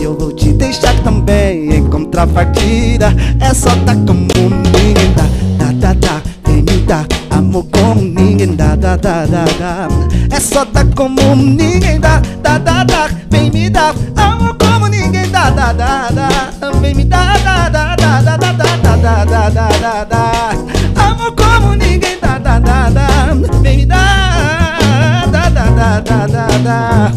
Eu 0.00 0.16
vou 0.16 0.32
te 0.32 0.50
deixar 0.52 0.94
também 1.02 1.74
em 1.74 1.86
contrapartida. 1.88 3.14
É 3.38 3.52
só 3.52 3.68
tá 3.84 3.94
como 3.94 4.16
ninguém 4.16 5.12
dá, 5.14 5.24
dá, 5.58 5.72
dá, 5.72 5.92
dá. 5.92 6.22
Vem 6.46 6.62
me 6.62 6.78
dar 6.86 7.06
amor 7.30 7.66
como 7.70 8.00
ninguém 8.00 8.56
dá, 8.56 8.74
dá, 8.74 8.96
dá, 8.96 9.26
dá, 9.26 9.44
dá. 9.58 9.88
É 10.34 10.40
só 10.40 10.64
tá 10.64 10.84
como 10.96 11.36
ninguém 11.36 12.00
dá, 12.00 12.22
dá, 12.42 12.56
dá, 12.58 12.82
dá. 12.82 13.10
Vem 13.30 13.50
me 13.50 13.68
dar 13.68 13.94
amor 14.16 14.56
como 14.56 14.88
ninguém 14.88 15.30
dá, 15.30 15.50
dá, 15.50 15.72
dá, 15.72 16.08
dá. 16.08 16.70
Vem 16.80 16.94
me 16.94 17.04
dar, 17.04 17.38
dá, 17.40 17.68
dá, 17.68 17.94
dá, 17.96 18.20
dá, 18.22 18.36
dá, 18.36 18.52
dá, 18.52 18.96
dá, 18.96 19.24
dá, 19.24 19.50
dá, 19.50 19.68
dá, 19.68 20.04
dá. 20.04 20.50
Amor 20.96 21.32
como 21.32 21.74
ninguém 21.74 22.18
dá, 22.20 22.38
dá, 22.38 22.58
dá, 22.58 22.88
dá. 22.88 23.34
Vem 23.60 23.76
me 23.78 23.86
dar, 23.86 25.28
dá, 25.30 25.50
dá, 25.50 25.70
dá, 25.70 26.00
dá, 26.00 26.26
dá, 26.26 26.46
dá. 26.64 27.12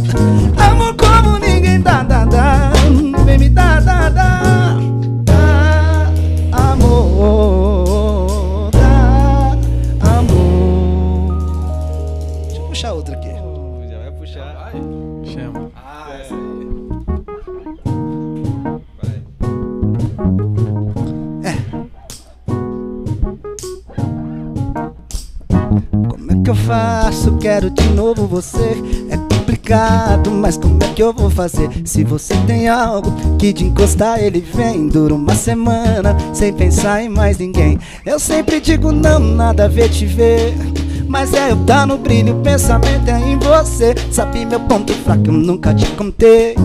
Quero 27.64 27.70
de 27.70 27.90
novo 27.94 28.28
você. 28.28 28.76
É 29.10 29.16
complicado, 29.16 30.30
mas 30.32 30.58
como 30.58 30.78
é 30.84 30.88
que 30.94 31.02
eu 31.02 31.14
vou 31.14 31.30
fazer? 31.30 31.70
Se 31.86 32.04
você 32.04 32.36
tem 32.46 32.68
algo 32.68 33.38
que 33.38 33.54
de 33.54 33.64
encostar 33.64 34.20
ele 34.20 34.42
vem, 34.42 34.90
dura 34.90 35.14
uma 35.14 35.34
semana 35.34 36.18
sem 36.34 36.52
pensar 36.52 37.02
em 37.02 37.08
mais 37.08 37.38
ninguém. 37.38 37.80
Eu 38.06 38.20
sempre 38.20 38.60
digo 38.60 38.92
não, 38.92 39.20
nada 39.20 39.66
a 39.66 39.68
ver 39.70 39.90
te 39.90 40.06
ver. 40.06 40.54
Mas 41.08 41.34
é 41.34 41.52
eu 41.52 41.58
tá 41.66 41.86
no 41.86 41.98
brilho, 41.98 42.38
o 42.38 42.42
pensamento 42.42 43.08
é 43.08 43.32
em 43.32 43.38
você. 43.38 43.96
Sabe 44.12 44.46
meu 44.46 44.60
ponto 44.62 44.92
fraco, 44.94 45.28
eu 45.28 45.34
nunca 45.34 45.74
te 45.74 45.86
contei. 45.92 46.56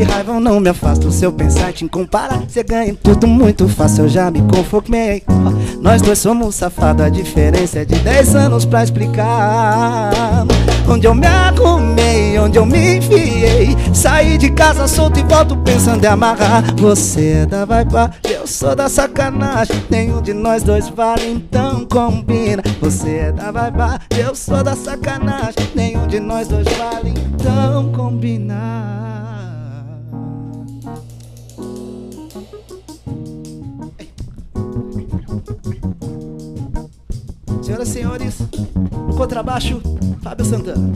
Que 0.00 0.04
raiva 0.04 0.32
eu 0.32 0.40
não 0.40 0.58
me 0.60 0.70
afasto, 0.70 1.12
se 1.12 1.26
eu 1.26 1.30
pensar 1.30 1.74
te 1.74 1.86
comparar, 1.86 2.40
você 2.48 2.62
ganha 2.62 2.96
tudo 3.02 3.26
muito 3.26 3.68
fácil, 3.68 4.04
eu 4.04 4.08
já 4.08 4.30
me 4.30 4.40
conformei. 4.40 5.22
Nós 5.82 6.00
dois 6.00 6.18
somos 6.18 6.54
safados, 6.54 7.04
a 7.04 7.10
diferença 7.10 7.80
é 7.80 7.84
de 7.84 7.96
10 7.96 8.34
anos 8.34 8.64
pra 8.64 8.82
explicar. 8.82 10.46
Onde 10.88 11.06
eu 11.06 11.14
me 11.14 11.26
arrumei, 11.26 12.38
onde 12.38 12.56
eu 12.56 12.64
me 12.64 12.96
enfiei. 12.96 13.76
Saí 13.92 14.38
de 14.38 14.50
casa 14.50 14.88
solto 14.88 15.20
e 15.20 15.22
volto 15.22 15.54
pensando 15.58 16.02
em 16.02 16.08
amarrar. 16.08 16.64
Você 16.76 17.42
é 17.42 17.46
da 17.46 17.66
vai 17.66 17.84
eu 18.24 18.46
sou 18.46 18.74
da 18.74 18.88
sacanagem. 18.88 19.84
Nenhum 19.90 20.22
de 20.22 20.32
nós 20.32 20.62
dois 20.62 20.88
vale, 20.88 21.30
então 21.30 21.84
combina. 21.84 22.62
Você 22.80 23.16
é 23.16 23.32
da 23.32 23.50
vai 23.50 23.70
eu 24.18 24.34
sou 24.34 24.64
da 24.64 24.74
sacanagem. 24.74 25.68
Nenhum 25.74 26.06
de 26.06 26.18
nós 26.20 26.48
dois 26.48 26.66
vale, 26.78 27.12
então 27.34 27.92
combina. 27.92 29.19
Senhoras 37.62 37.88
e 37.88 37.92
senhores, 37.92 38.38
no 39.06 39.14
contrabaixo, 39.14 39.80
Fábio 40.22 40.44
Santana. 40.44 40.90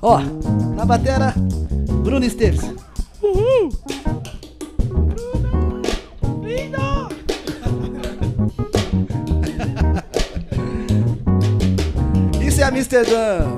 Ó, 0.00 0.20
na 0.76 0.84
batera, 0.84 1.34
Bruno 2.02 2.24
Esteves. 2.24 2.62
Isso 12.40 12.60
é 12.60 12.64
Amsterdã. 12.64 13.57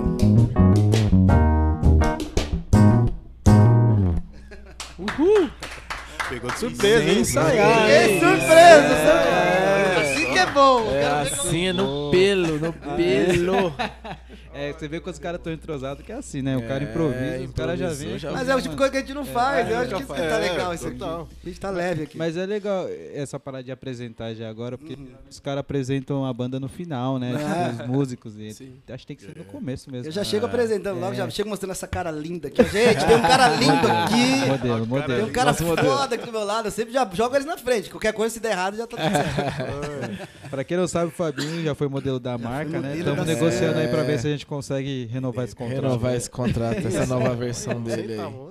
Surpresa, 6.61 7.05
hein? 7.11 7.19
ensaiar, 7.21 7.87
Que 7.87 8.21
surpresa! 8.21 8.89
surpresa. 8.89 10.01
Assim 10.01 10.33
que 10.33 10.39
é 10.39 10.47
bom. 10.47 10.91
É 10.93 11.07
assim, 11.23 11.67
é 11.69 11.73
no 11.73 12.11
pelo, 12.11 12.59
no 12.59 12.73
pelo. 12.73 13.75
É, 14.61 14.73
você 14.73 14.89
vê 14.89 15.01
quando 15.01 15.15
os 15.15 15.19
caras 15.19 15.39
estão 15.41 15.53
entrosados 15.53 16.05
que 16.05 16.13
é 16.13 16.17
assim, 16.17 16.43
né? 16.43 16.57
O 16.57 16.67
cara 16.67 16.85
É, 16.85 16.89
improvisa, 16.89 17.45
os 17.45 17.53
caras 17.53 17.79
já 17.79 18.19
já 18.19 18.31
Mas 18.33 18.49
é 18.49 18.55
o 18.55 18.59
tipo 18.61 18.71
de 18.73 18.77
coisa 18.77 18.91
que 18.93 18.97
a 18.99 19.01
gente 19.01 19.15
não 19.15 19.25
faz. 19.25 19.69
eu 19.71 19.79
acho 19.79 19.95
que 19.97 20.05
tá 20.05 20.17
É, 20.19 20.39
legal 20.39 20.75
isso 20.75 20.87
aqui. 20.89 21.03
A 21.03 21.27
gente 21.49 21.61
tá 21.61 21.71
leve 21.71 22.03
aqui. 22.05 22.19
Mas 22.19 22.37
é 22.37 22.45
legal 22.47 22.87
essa 23.15 23.39
parada 23.41 23.65
de 23.65 23.73
apresentar 23.73 24.35
já 24.35 24.49
agora, 24.49 24.77
porque 24.77 24.99
os 25.31 25.41
caras 25.41 25.61
apresentam 25.61 26.25
a 26.25 26.33
banda 26.33 26.61
no 26.61 26.69
final, 26.69 27.19
né? 27.19 27.35
Ah. 27.37 27.71
Tipo, 27.71 27.83
os 27.83 27.89
músicos. 27.89 28.39
E 28.39 28.49
acho 28.89 28.99
que 29.03 29.07
tem 29.07 29.17
que 29.17 29.23
ser 29.25 29.37
no 29.37 29.45
começo 29.45 29.91
mesmo. 29.91 30.07
Eu 30.09 30.13
já 30.13 30.25
chego 30.25 30.47
apresentando 30.47 30.99
logo, 31.01 31.13
É. 31.13 31.17
já 31.17 31.31
chego 31.31 31.49
mostrando 31.49 31.73
essa 31.73 31.87
cara 31.89 32.11
linda 32.11 32.49
aqui. 32.49 32.63
Gente, 32.65 33.07
tem 33.07 33.17
um 33.17 33.23
cara 33.23 33.49
lindo 33.57 33.73
aqui. 33.73 34.47
Modelo, 34.49 34.79
Tem 34.81 34.87
modelo. 34.87 35.27
um 35.29 35.33
cara 35.33 35.51
Nosso 35.53 35.65
modelo. 35.65 35.89
foda 35.89 36.15
aqui 36.15 36.27
do 36.27 36.33
meu 36.33 36.45
lado. 36.45 36.67
Eu 36.67 36.73
sempre 36.73 36.93
já 36.93 37.09
jogo 37.13 37.35
eles 37.35 37.47
na 37.47 37.57
frente. 37.57 37.91
Qualquer 37.91 38.13
coisa, 38.13 38.33
se 38.35 38.41
der 38.41 38.53
errado, 38.53 38.77
já 38.77 38.87
tá 38.87 38.97
tudo 38.97 39.11
certo. 39.11 40.41
Pra 40.51 40.65
quem 40.65 40.77
não 40.77 40.89
sabe, 40.89 41.07
o 41.07 41.11
Fabinho 41.13 41.63
já 41.63 41.75
foi 41.77 41.89
modelo 41.89 42.19
da 42.19 42.37
marca, 42.37 42.81
né? 42.81 42.97
Estamos 42.97 43.25
negociando 43.25 43.79
aí 43.79 43.87
pra 43.89 44.01
É. 44.01 44.05
ver 44.05 44.19
se 44.19 44.27
a 44.27 44.31
gente 44.31 44.45
consegue 44.51 45.07
renovar 45.07 45.45
esse 45.45 45.55
contrato. 45.55 45.81
Renovar 45.81 46.15
esse 46.15 46.29
contrato, 46.29 46.87
essa 46.89 47.07
nova 47.07 47.35
versão 47.37 47.81
dele 47.81 48.17
Tá 48.17 48.27
aí. 48.27 48.51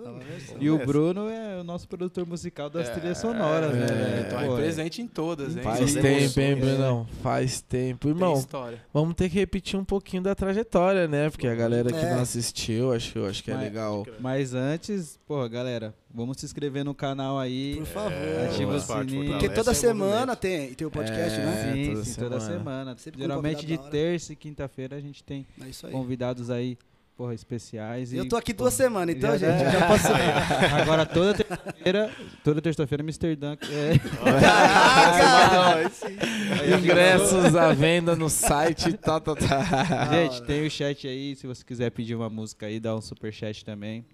Né? 0.53 0.57
E 0.59 0.69
o 0.69 0.77
Bruno 0.85 1.29
é 1.29 1.59
o 1.59 1.63
nosso 1.63 1.87
produtor 1.87 2.25
musical 2.25 2.69
das 2.69 2.89
trilhas 2.89 3.17
sonoras, 3.17 3.73
né? 3.73 3.83
é, 3.83 3.87
velho? 3.87 4.27
Então, 4.27 4.39
Pô, 4.45 4.55
aí 4.55 4.61
presente 4.61 5.01
em 5.01 5.07
todas, 5.07 5.55
hein? 5.55 5.63
Faz 5.63 5.93
Tem 5.93 6.01
tempo, 6.01 6.39
hein, 6.39 6.51
É. 6.51 6.55
Brunão? 6.55 7.07
Faz 7.21 7.61
tempo. 7.61 8.07
Tem 8.07 8.11
Irmão, 8.11 8.33
história. 8.35 8.81
vamos 8.93 9.15
ter 9.15 9.29
que 9.29 9.35
repetir 9.39 9.79
um 9.79 9.83
pouquinho 9.85 10.23
da 10.23 10.33
trajetória, 10.35 11.07
né? 11.07 11.29
Porque 11.29 11.47
a 11.47 11.55
galera 11.55 11.91
que 11.91 11.97
É. 11.97 12.13
não 12.15 12.21
assistiu, 12.21 12.93
acho, 12.93 13.13
que- 13.13 13.19
acho 13.19 13.43
que 13.43 13.51
é 13.51 13.53
Mas- 13.55 13.63
legal. 13.63 14.05
Mas 14.19 14.53
antes, 14.53 15.19
pô, 15.27 15.47
galera, 15.49 15.93
vamos 16.13 16.37
se 16.37 16.45
inscrever 16.45 16.83
no 16.83 16.93
canal 16.93 17.37
aí. 17.39 17.75
Por 17.77 17.85
favor. 17.85 18.11
Ativa 18.49 18.75
o 18.75 18.79
sininho. 18.79 19.31
Porque 19.31 19.49
toda 19.49 19.73
semana 19.73 20.35
tem, 20.35 20.73
tem 20.73 20.87
o 20.87 20.91
podcast, 20.91 21.39
É. 21.39 21.45
né? 21.45 21.73
Sim, 21.73 21.91
toda 21.93 22.03
sim, 22.05 22.19
toda 22.19 22.39
semana. 22.39 22.95
Geralmente 23.17 23.65
de 23.65 23.77
terça 23.77 24.33
e 24.33 24.35
quinta-feira 24.35 24.95
a 24.95 24.99
gente 25.01 25.23
tem 25.23 25.45
É 25.61 25.91
convidados 25.91 26.49
aí, 26.49 26.77
porra, 27.19 27.33
especiais. 27.33 28.13
Eu 28.13 28.23
e, 28.23 28.29
tô 28.29 28.37
aqui 28.37 28.53
duas 28.53 28.73
semanas, 28.73 29.13
então, 29.13 29.37
já- 29.37 29.51
gente, 29.51 29.67
é. 29.67 29.71
já 29.71 29.87
posso. 29.87 30.07
Agora 30.81 31.05
toda 31.05 31.33
terça-feira, 31.33 32.11
toda 32.45 32.61
terça-feira 32.61 33.03
Amsterdã. 33.03 33.57
É, 33.69 33.99
Caraca! 34.23 35.91
Ingressos 36.79 37.57
à 37.57 37.73
venda 37.73 38.15
no 38.15 38.29
site, 38.29 38.93
tá, 38.93 39.19
tá, 39.19 39.35
tá. 39.35 40.05
gente, 40.13 40.43
tem 40.43 40.65
o 40.65 40.71
chat 40.71 41.09
aí, 41.09 41.35
se 41.35 41.45
você 41.45 41.61
quiser 41.61 41.91
pedir 41.91 42.15
uma 42.15 42.29
música 42.29 42.67
aí, 42.67 42.79
dá 42.79 42.95
um 42.95 43.01
super 43.01 43.33
chat 43.33 43.65
também. 43.65 44.05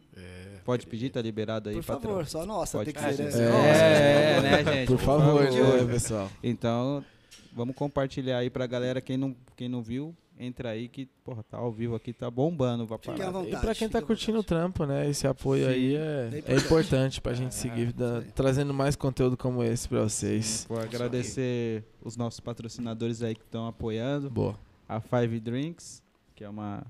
Pode 0.64 0.88
pedir, 0.88 1.12
tá 1.12 1.22
liberado 1.22 1.70
aí, 1.70 1.76
Por 1.76 1.86
patrão. 1.86 2.10
favor, 2.10 2.26
só 2.26 2.44
nossa, 2.44 2.80
Pode 2.80 2.92
tem 2.92 3.04
que 3.04 3.14
ser. 3.14 3.22
É, 3.22 3.40
né? 3.40 4.38
É, 4.38 4.42
né, 4.42 4.74
gente? 4.74 4.88
Por 4.88 4.98
favor, 4.98 5.44
né, 5.44 5.94
pessoal? 5.94 6.28
Então, 6.42 7.06
vamos 7.54 7.76
compartilhar 7.76 8.40
aí 8.40 8.50
pra 8.50 8.66
galera. 8.66 9.00
Quem 9.00 9.16
não, 9.16 9.36
quem 9.56 9.70
não 9.70 9.84
viu, 9.84 10.16
entra 10.40 10.70
aí 10.70 10.88
que, 10.88 11.06
porra, 11.24 11.44
tá 11.44 11.58
ao 11.58 11.72
vivo 11.72 11.96
aqui, 11.96 12.12
tá 12.14 12.30
bombando. 12.30 12.86
Parar. 12.88 13.28
à 13.28 13.32
vontade. 13.32 13.56
E 13.56 13.60
pra 13.60 13.74
quem 13.76 13.88
tá 13.90 14.00
fique 14.00 14.08
curtindo 14.08 14.40
o 14.40 14.44
trampo, 14.44 14.86
né? 14.86 15.10
Esse 15.10 15.28
apoio 15.28 15.66
Sim. 15.66 15.72
aí 15.72 15.96
É 15.96 16.00
é, 16.00 16.28
importante. 16.28 16.52
é 16.52 16.56
importante 16.58 17.22
pra 17.22 17.34
gente 17.34 17.56
seguir 17.56 17.94
da- 17.94 18.22
trazendo 18.34 18.74
mais 18.74 18.96
conteúdo 18.96 19.38
como 19.38 19.64
esse 19.64 19.88
pra 19.88 20.04
vocês. 20.04 20.66
Vou 20.68 20.80
agradecer 20.80 21.84
os 22.04 22.18
nossos 22.18 22.40
patrocinadores 22.40 23.22
aí 23.22 23.36
que 23.36 23.44
estão 23.44 23.68
apoiando. 23.68 24.30
Boa. 24.30 24.58
A 24.88 25.00
Five 25.00 25.40
Drinks, 25.40 26.04
que 26.36 26.44
é 26.44 26.50
uma, 26.50 26.86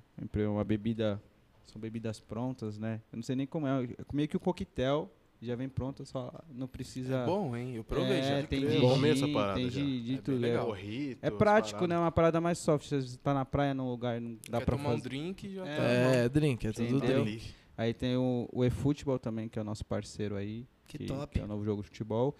uma 0.50 0.64
bebida. 0.64 1.22
São 1.66 1.82
bebidas 1.82 2.20
prontas, 2.20 2.78
né? 2.78 3.02
Eu 3.12 3.18
não 3.18 3.24
sei 3.24 3.36
nem 3.36 3.46
como 3.46 3.68
é. 3.68 3.84
É 3.84 3.88
meio 4.14 4.28
que 4.30 4.38
o 4.38 4.40
coquetel 4.40 5.10
já 5.42 5.56
vem 5.56 5.68
pronto, 5.70 6.06
só 6.06 6.32
não 6.50 6.68
precisa. 6.68 7.18
É 7.18 7.26
bom, 7.26 7.56
hein? 7.56 7.76
Eu 7.76 7.84
provei 7.84 8.20
é, 8.20 8.42
já. 8.42 8.48
tem 8.48 8.62
de 8.62 8.80
gin, 8.80 9.08
essa 9.10 9.28
parada 9.28 9.54
tem 9.56 9.70
já. 9.70 9.82
de, 9.82 10.04
de 10.04 10.14
É 10.16 10.18
tudo. 10.18 10.38
legal. 10.38 10.64
É, 10.64 10.68
Morrito, 10.68 11.26
é 11.26 11.30
prático, 11.32 11.80
paradas. 11.80 11.90
né? 11.98 12.04
Uma 12.04 12.12
parada 12.12 12.42
mais 12.42 12.58
soft. 12.58 12.90
Você 12.90 13.18
tá 13.18 13.34
na 13.34 13.46
praia, 13.46 13.74
num 13.74 13.90
lugar, 13.90 14.20
não 14.22 14.38
dá 14.50 14.60
Quer 14.60 14.66
pra 14.66 14.78
tomar 14.78 14.90
um 14.90 14.92
fazer. 14.94 15.04
drink 15.10 15.48
e 15.48 15.54
já 15.56 15.66
É. 15.68 15.76
tá. 15.78 15.84
É, 15.84 16.30
drink, 16.30 16.68
é 16.68 16.72
tudo 16.72 17.00
drink. 17.00 17.54
Aí 17.78 17.94
tem 17.94 18.16
o, 18.16 18.48
o 18.54 18.64
eFootball 18.64 19.20
também, 19.20 19.50
que 19.50 19.60
é 19.60 19.62
o 19.62 19.66
nosso 19.66 19.86
parceiro 19.86 20.36
aí. 20.36 20.66
Que 20.88 21.00
top. 21.06 21.40
é 21.40 21.44
o 21.44 21.48
novo 21.48 21.64
jogo 21.66 21.82
de 21.82 21.88
futebol. 21.90 22.36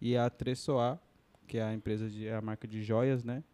E 0.00 0.16
a 0.16 0.28
Tressoar, 0.28 0.98
que 1.46 1.58
é 1.58 1.62
a 1.62 1.72
empresa 1.74 2.08
de 2.08 2.26
é 2.26 2.34
a 2.34 2.40
marca 2.40 2.66
de 2.66 2.82
joias, 2.82 3.22
né? 3.22 3.44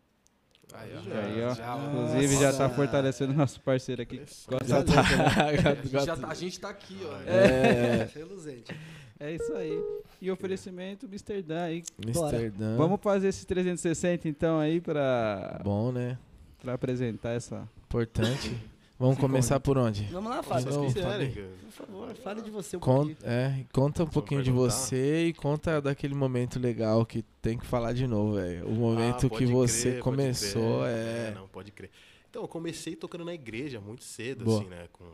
Aí, 0.74 0.90
ó. 0.94 1.18
Aí, 1.18 1.44
ó. 1.44 1.55
Já, 1.55 1.76
ó. 1.76 1.87
Inclusive 1.88 2.35
já 2.40 2.52
tá 2.52 2.64
Nossa. 2.64 2.74
fortalecendo 2.74 3.33
o 3.33 3.37
nosso 3.37 3.61
parceiro 3.61 4.02
aqui. 4.02 4.22
Já 4.66 4.83
tá. 4.83 5.02
gente, 5.74 5.88
Já 5.88 6.00
já 6.05 6.16
tá- 6.16 6.22
tá, 6.22 6.29
a 6.29 6.35
gente 6.35 6.61
tá 6.61 6.68
aqui, 6.70 6.98
ó. 7.05 7.16
É, 7.31 8.09
Reluzente. 8.14 8.74
É 9.18 9.33
isso 9.33 9.52
aí. 9.55 9.83
E 10.20 10.31
oferecimento 10.31 11.07
Mr. 11.07 11.40
Dan 11.42 11.62
aí. 11.62 11.83
Amsterdã. 12.07 12.76
Vamos 12.76 13.00
fazer 13.00 13.29
esse 13.29 13.46
360 13.46 14.29
então 14.29 14.59
aí 14.59 14.81
pra, 14.81 15.61
Bom, 15.64 15.90
né? 15.92 16.18
pra 16.62 16.74
apresentar 16.74 17.31
essa. 17.31 17.66
Importante. 17.88 18.55
Vamos 18.98 19.18
começar 19.18 19.61
por 19.61 19.76
onde? 19.76 20.04
Vamos 20.04 20.30
lá, 20.30 20.42
Fábio. 20.42 20.70
Não, 20.72 20.90
Fábio. 20.90 21.50
Por 21.64 21.70
favor, 21.70 22.14
fale 22.16 22.40
de 22.40 22.50
você 22.50 22.78
um 22.78 22.80
Con 22.80 22.94
pouquinho. 23.06 23.16
é, 23.24 23.64
conta 23.70 24.02
um 24.02 24.06
Só 24.06 24.12
pouquinho 24.12 24.42
de 24.42 24.50
você 24.50 25.26
e 25.26 25.35
conta 25.35 25.82
daquele 25.82 26.14
momento 26.14 26.59
legal 26.59 27.04
que 27.04 27.22
tem 27.42 27.59
que 27.59 27.66
falar 27.66 27.92
de 27.92 28.06
novo, 28.06 28.37
velho. 28.37 28.66
O 28.66 28.72
momento 28.72 29.26
Ah, 29.26 29.30
que 29.37 29.44
você 29.44 29.82
crer, 29.82 29.92
pode 29.92 30.02
começou 30.02 30.80
crer. 30.82 30.94
é. 30.96 31.32
Não, 31.35 31.46
pode 31.48 31.72
crer. 31.72 31.90
Então, 32.30 32.40
eu 32.42 32.48
comecei 32.48 32.96
tocando 32.96 33.24
na 33.24 33.35
igreja 33.35 33.80
muito 33.82 34.02
cedo, 34.02 34.46
Boa. 34.46 34.61
assim, 34.61 34.68
né? 34.70 34.88
Com, 34.92 35.04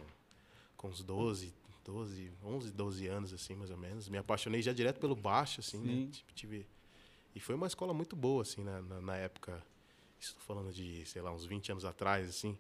com 0.77 0.89
uns 0.89 1.03
12, 1.03 1.53
12, 1.85 2.31
11, 2.45 2.71
12 2.71 3.07
anos, 3.09 3.33
assim, 3.33 3.57
mais 3.57 3.71
ou 3.71 3.77
menos. 3.77 4.09
Me 4.09 4.17
apaixonei 4.19 4.63
já 4.63 4.73
direto 4.73 5.01
pelo 5.01 5.17
baixo, 5.17 5.59
assim, 5.61 5.81
Sim. 5.83 6.05
né? 6.05 6.09
Tipo, 6.13 6.33
tive... 6.35 6.67
E 7.35 7.41
foi 7.41 7.57
uma 7.57 7.67
escola 7.67 7.93
muito 7.93 8.15
boa, 8.15 8.43
assim, 8.43 8.63
na, 8.63 8.81
na, 8.81 9.01
na 9.01 9.17
época. 9.17 9.61
Estou 10.21 10.41
falando 10.47 10.73
de, 10.73 11.05
sei 11.05 11.21
lá, 11.21 11.33
uns 11.33 11.45
20 11.45 11.73
anos 11.73 11.85
atrás, 11.85 12.29
assim. 12.29 12.57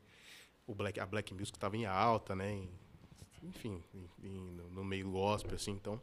O 0.72 0.74
Black, 0.74 0.98
a 0.98 1.04
Black 1.04 1.34
Music 1.34 1.54
estava 1.56 1.76
em 1.76 1.84
alta, 1.84 2.34
né? 2.34 2.50
em- 2.52 2.70
enfim, 3.42 3.82
em- 3.94 4.26
em- 4.26 4.50
no, 4.56 4.70
no 4.70 4.84
meio 4.84 5.10
gospel, 5.10 5.54
assim. 5.54 5.72
Então, 5.72 6.00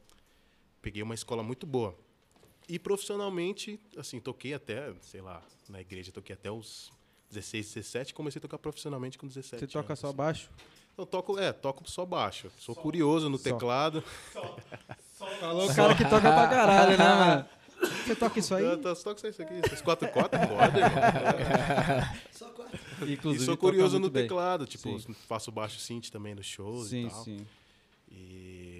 peguei 0.82 1.01
uma 1.01 1.15
escola 1.15 1.41
muito 1.41 1.65
boa. 1.65 1.97
E 2.67 2.77
profissionalmente, 2.77 3.79
assim, 3.97 4.19
toquei 4.19 4.53
até, 4.53 4.93
sei 5.01 5.21
lá, 5.21 5.41
na 5.67 5.82
igreja 5.82 6.12
toquei 6.12 6.36
até 6.36 6.51
os 6.51 6.91
16, 7.32 7.73
17, 7.73 8.13
comecei 8.13 8.38
a 8.39 8.41
tocar 8.41 8.60
profissionalmente 8.60 9.17
com 9.17 9.25
17 9.27 9.60
Você 9.62 9.67
toca 9.67 9.89
anos. 9.93 9.99
só 9.99 10.13
baixo? 10.13 10.51
Eu 10.95 11.05
toco, 11.05 11.39
é, 11.39 11.51
toco 11.51 11.89
só 11.89 12.05
baixo. 12.05 12.51
Sou 12.60 12.75
curioso 12.75 13.27
no 13.29 13.38
Só. 13.38 13.43
teclado. 13.45 14.03
Falou 15.39 15.67
o 15.69 15.75
cara 15.75 15.95
que 15.95 16.03
toca 16.03 16.21
pra 16.32 16.47
caralho, 16.47 16.97
né, 16.97 17.05
mano? 17.15 17.45
Você 18.05 18.15
toca 18.15 18.38
isso 18.39 18.53
aí? 18.53 18.63
Eu, 18.65 18.71
eu 18.82 18.95
toco 18.95 19.19
só 19.21 19.27
isso 19.29 19.41
aqui, 19.41 19.53
esses 19.65 19.82
quatro 19.82 20.08
cordas, 20.10 20.45
corda, 20.47 20.79
irmão. 20.79 22.10
Só 22.32 22.49
quatro. 22.49 22.79
E 23.05 23.13
Inclusive, 23.13 23.45
sou 23.45 23.55
toca 23.57 23.71
curioso 23.71 23.99
no 23.99 24.09
bem. 24.09 24.23
teclado, 24.23 24.65
tipo, 24.65 24.99
Sim. 24.99 25.13
faço 25.27 25.51
baixo 25.51 25.79
synth 25.79 26.09
também 26.09 26.33
nos 26.35 26.45
shows 26.45 26.89
Sim, 26.89 27.05
e 27.05 27.09
tal. 27.09 27.23
sim. 27.23 27.38
E 27.38 27.59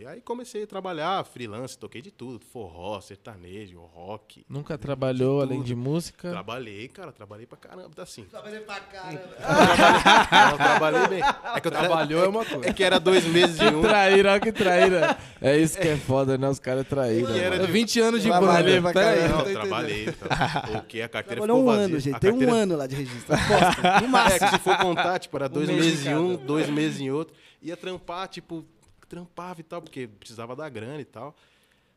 aí 0.10 0.22
comecei 0.22 0.64
a 0.64 0.68
trabalhar 0.68 1.24
freelance, 1.24 1.78
toquei 1.78 2.02
de 2.02 2.12
tudo, 2.12 2.40
forró, 2.52 3.00
sertanejo, 3.02 3.80
rock. 3.94 4.44
Nunca 4.50 4.78
trabalhou 4.78 5.42
além 5.42 5.58
tudo. 5.60 5.68
de 5.68 5.76
música? 5.76 6.30
Trabalhei, 6.32 6.88
cara, 6.88 7.12
trabalhei 7.12 7.46
pra 7.46 7.58
caramba, 7.58 7.90
tá 7.96 8.04
assim. 8.04 8.24
Trabalhei 8.24 8.60
pra 8.62 8.80
caramba. 8.80 9.22
Não, 10.52 10.58
trabalhei 10.58 11.08
bem. 11.08 11.22
É 11.56 11.60
que 11.62 11.68
eu 11.68 11.72
Trabalhou 11.72 12.24
é 12.24 12.28
uma 12.28 12.44
coisa. 12.46 12.70
É 12.70 12.74
que 12.74 12.84
era 12.84 13.00
dois 13.00 13.26
meses 13.26 13.58
de 13.58 13.66
um. 13.68 13.82
Traíra, 13.82 14.32
olha 14.32 14.40
que 14.40 14.52
traíra. 14.52 15.18
É 15.42 15.58
isso 15.58 15.78
que 15.80 15.88
é 15.88 15.96
foda, 15.98 16.38
né? 16.38 16.50
Os 16.50 16.60
caras 16.60 16.88
traíram. 16.88 17.32
Que 17.32 17.40
era 17.40 17.56
mano. 17.56 17.68
de- 17.68 17.72
20 17.72 18.00
anos 18.02 18.22
de 18.22 18.28
Trabalhei 18.30 18.80
banda. 18.82 18.94
pra 18.94 19.02
Pera 19.02 19.12
aí, 19.12 19.30
caramba. 19.30 19.44
não 19.44 19.54
trabalhei. 19.62 20.04
Então, 20.10 20.72
porque 20.82 21.02
a 21.02 21.10
carteira 21.10 21.42
Trabalhou 21.42 21.58
ficou 21.58 21.62
um 21.62 21.66
vazia. 21.78 21.86
ano, 21.86 22.00
gente. 22.00 22.16
A 22.16 22.20
Tem 22.20 22.32
um 22.32 22.40
carteira- 22.40 22.56
ano 22.64 22.76
lá 22.76 22.88
de 22.88 22.96
registro. 22.96 23.36
Aposto. 23.36 23.82
No 23.82 23.88
É, 23.88 24.08
máximo. 24.08 24.50
que 24.50 24.56
se 24.58 24.60
for 24.62 24.78
contar, 24.78 25.20
tipo, 25.20 25.38
era 25.38 25.48
dois 25.48 25.68
mês 25.70 25.86
meses 25.86 26.06
em 26.08 26.16
um, 26.16 26.36
dois 26.36 26.70
meses 26.70 27.00
em 27.00 27.12
outro. 27.12 27.34
Ia 27.62 27.78
trampar, 27.78 28.28
tipo, 28.28 28.66
trampava 29.10 29.60
e 29.60 29.64
tal, 29.64 29.82
porque 29.82 30.08
precisava 30.08 30.56
da 30.56 30.70
grana 30.70 31.02
e 31.02 31.06
tal. 31.06 31.36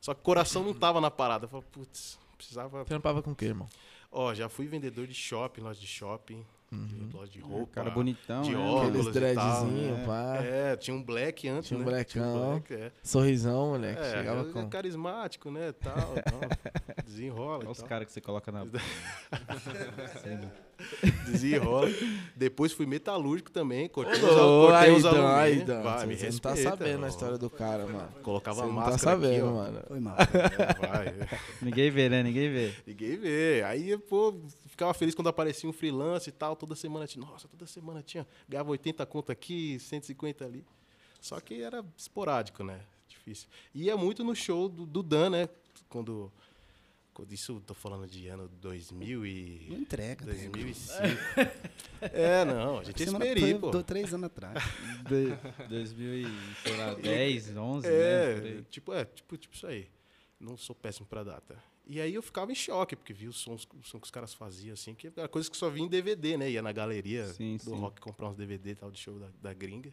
Só 0.00 0.14
que 0.14 0.20
o 0.20 0.24
coração 0.24 0.64
não 0.64 0.74
tava 0.74 1.00
na 1.00 1.10
parada. 1.10 1.44
Eu 1.44 1.48
falei, 1.48 1.66
putz, 1.70 2.18
precisava. 2.36 2.84
Trampava 2.84 3.22
com 3.22 3.32
o 3.32 3.36
quê, 3.36 3.46
irmão? 3.46 3.68
Ó, 4.10 4.34
já 4.34 4.48
fui 4.48 4.66
vendedor 4.66 5.06
de 5.06 5.14
shopping, 5.14 5.62
loja 5.62 5.80
de 5.80 5.86
shopping, 5.86 6.44
de 6.70 7.16
loja 7.16 7.30
de 7.30 7.40
roupa. 7.40 7.72
Cara 7.72 7.90
bonitão, 7.90 8.42
de 8.42 8.54
né? 8.54 8.58
óculos. 8.58 9.06
Aqueles 9.06 9.32
e 9.32 9.34
tal. 9.34 9.52
dreadzinho, 9.66 10.06
pá. 10.06 10.36
É, 10.42 10.76
tinha 10.76 10.94
um 10.94 11.02
black 11.02 11.48
antes, 11.48 11.68
Tinha 11.68 11.78
um 11.78 11.82
né? 11.82 11.90
blackão. 11.90 12.50
black, 12.50 12.74
é. 12.74 12.92
Sorrisão, 13.02 13.70
moleque. 13.70 14.00
É, 14.00 14.10
Chegava 14.10 14.48
é 14.48 14.52
com. 14.52 14.68
carismático, 14.68 15.50
né, 15.50 15.72
tal, 15.72 15.94
tal. 15.94 16.40
Desenrola 17.04 17.58
Olha 17.58 17.68
e 17.68 17.70
os 17.70 17.82
caras 17.82 18.06
que 18.06 18.12
você 18.12 18.20
coloca 18.20 18.50
na. 18.50 18.64
Desenrola. 21.26 21.88
Depois 22.36 22.72
fui 22.72 22.86
metalúrgico 22.86 23.50
também, 23.50 23.88
cortei, 23.88 24.14
os, 24.14 24.20
cortei 24.20 24.76
aí, 24.76 24.92
os 24.96 25.02
Dan, 25.02 25.08
alumínios. 25.10 25.70
aí. 25.70 25.82
Vai, 25.82 26.06
me 26.06 26.16
Você 26.16 26.30
não 26.30 26.38
tá 26.38 26.50
respeita, 26.50 26.70
sabendo 26.76 27.02
ó. 27.02 27.04
a 27.04 27.08
história 27.08 27.38
do 27.38 27.50
cara, 27.50 27.86
mano. 27.86 28.08
Colocava 28.22 28.56
Você 28.56 28.62
a 28.62 28.66
não 28.66 28.72
máscara 28.72 28.98
tá 28.98 29.04
sabendo, 29.04 29.44
aqui, 29.46 29.54
mano. 29.54 29.82
Foi 29.88 30.00
mal. 30.00 30.16
É, 30.18 30.86
vai. 30.86 31.28
Ninguém 31.62 31.90
vê, 31.90 32.08
né? 32.08 32.22
Ninguém 32.22 32.50
vê. 32.50 32.74
Ninguém 32.86 33.16
vê. 33.16 33.62
Aí, 33.66 33.96
pô, 33.98 34.34
ficava 34.66 34.92
feliz 34.94 35.14
quando 35.14 35.28
aparecia 35.28 35.68
um 35.68 35.72
freelance 35.72 36.28
e 36.28 36.32
tal. 36.32 36.56
Toda 36.56 36.74
semana 36.74 37.06
tinha. 37.06 37.24
Nossa, 37.24 37.48
toda 37.48 37.66
semana 37.66 38.02
tinha. 38.02 38.26
Ganhava 38.48 38.70
80 38.70 39.04
conto 39.06 39.30
aqui, 39.32 39.78
150 39.78 40.44
ali. 40.44 40.64
Só 41.20 41.38
que 41.40 41.62
era 41.62 41.84
esporádico, 41.96 42.64
né? 42.64 42.80
Difícil. 43.08 43.48
Ia 43.74 43.96
muito 43.96 44.24
no 44.24 44.34
show 44.34 44.68
do, 44.68 44.84
do 44.84 45.02
Dan, 45.02 45.30
né? 45.30 45.48
Quando. 45.88 46.32
Isso, 47.30 47.60
tô 47.66 47.74
falando 47.74 48.06
de 48.06 48.26
ano 48.28 48.48
2000 48.60 49.18
Não 49.20 49.26
e. 49.26 49.74
entrega. 49.74 50.24
tempo. 50.24 50.52
2005. 50.52 51.16
é, 52.00 52.44
não, 52.44 52.78
a 52.78 52.84
gente 52.84 53.02
é 53.02 53.06
Semana- 53.06 53.24
experi, 53.26 53.40
foi 53.52 53.58
pô. 53.60 53.70
do- 53.70 53.82
três 53.84 54.12
anos 54.14 54.26
atrás. 54.26 54.62
De 55.08 55.36
2010, 55.68 57.56
11, 57.56 57.86
né? 57.88 57.92
por 57.92 58.00
É, 58.02 58.34
aí. 58.48 58.62
tipo, 58.70 58.92
é, 58.92 59.04
tipo, 59.04 59.36
tipo 59.36 59.54
isso 59.54 59.66
aí. 59.66 59.88
Não 60.40 60.56
sou 60.56 60.74
péssimo 60.74 61.06
pra 61.06 61.22
data. 61.22 61.62
E 61.86 62.00
aí 62.00 62.14
eu 62.14 62.22
ficava 62.22 62.50
em 62.50 62.54
choque, 62.54 62.94
porque 62.96 63.12
vi 63.12 63.26
os 63.28 63.36
sons, 63.36 63.66
o 63.74 63.82
som 63.86 63.98
que 63.98 64.04
os 64.04 64.10
caras 64.10 64.32
faziam, 64.32 64.72
assim, 64.74 64.94
que 64.94 65.12
era 65.16 65.28
coisa 65.28 65.50
que 65.50 65.56
só 65.56 65.68
via 65.68 65.82
em 65.82 65.88
DVD, 65.88 66.36
né? 66.36 66.50
Ia 66.50 66.62
na 66.62 66.72
galeria 66.72 67.26
Sim, 67.32 67.56
do 67.56 67.62
sim. 67.70 67.76
rock 67.76 68.00
comprar 68.00 68.28
uns 68.28 68.36
DVD 68.36 68.70
e 68.70 68.74
tal 68.76 68.90
de 68.90 68.98
show 68.98 69.18
da, 69.18 69.28
da 69.42 69.52
gringa. 69.52 69.92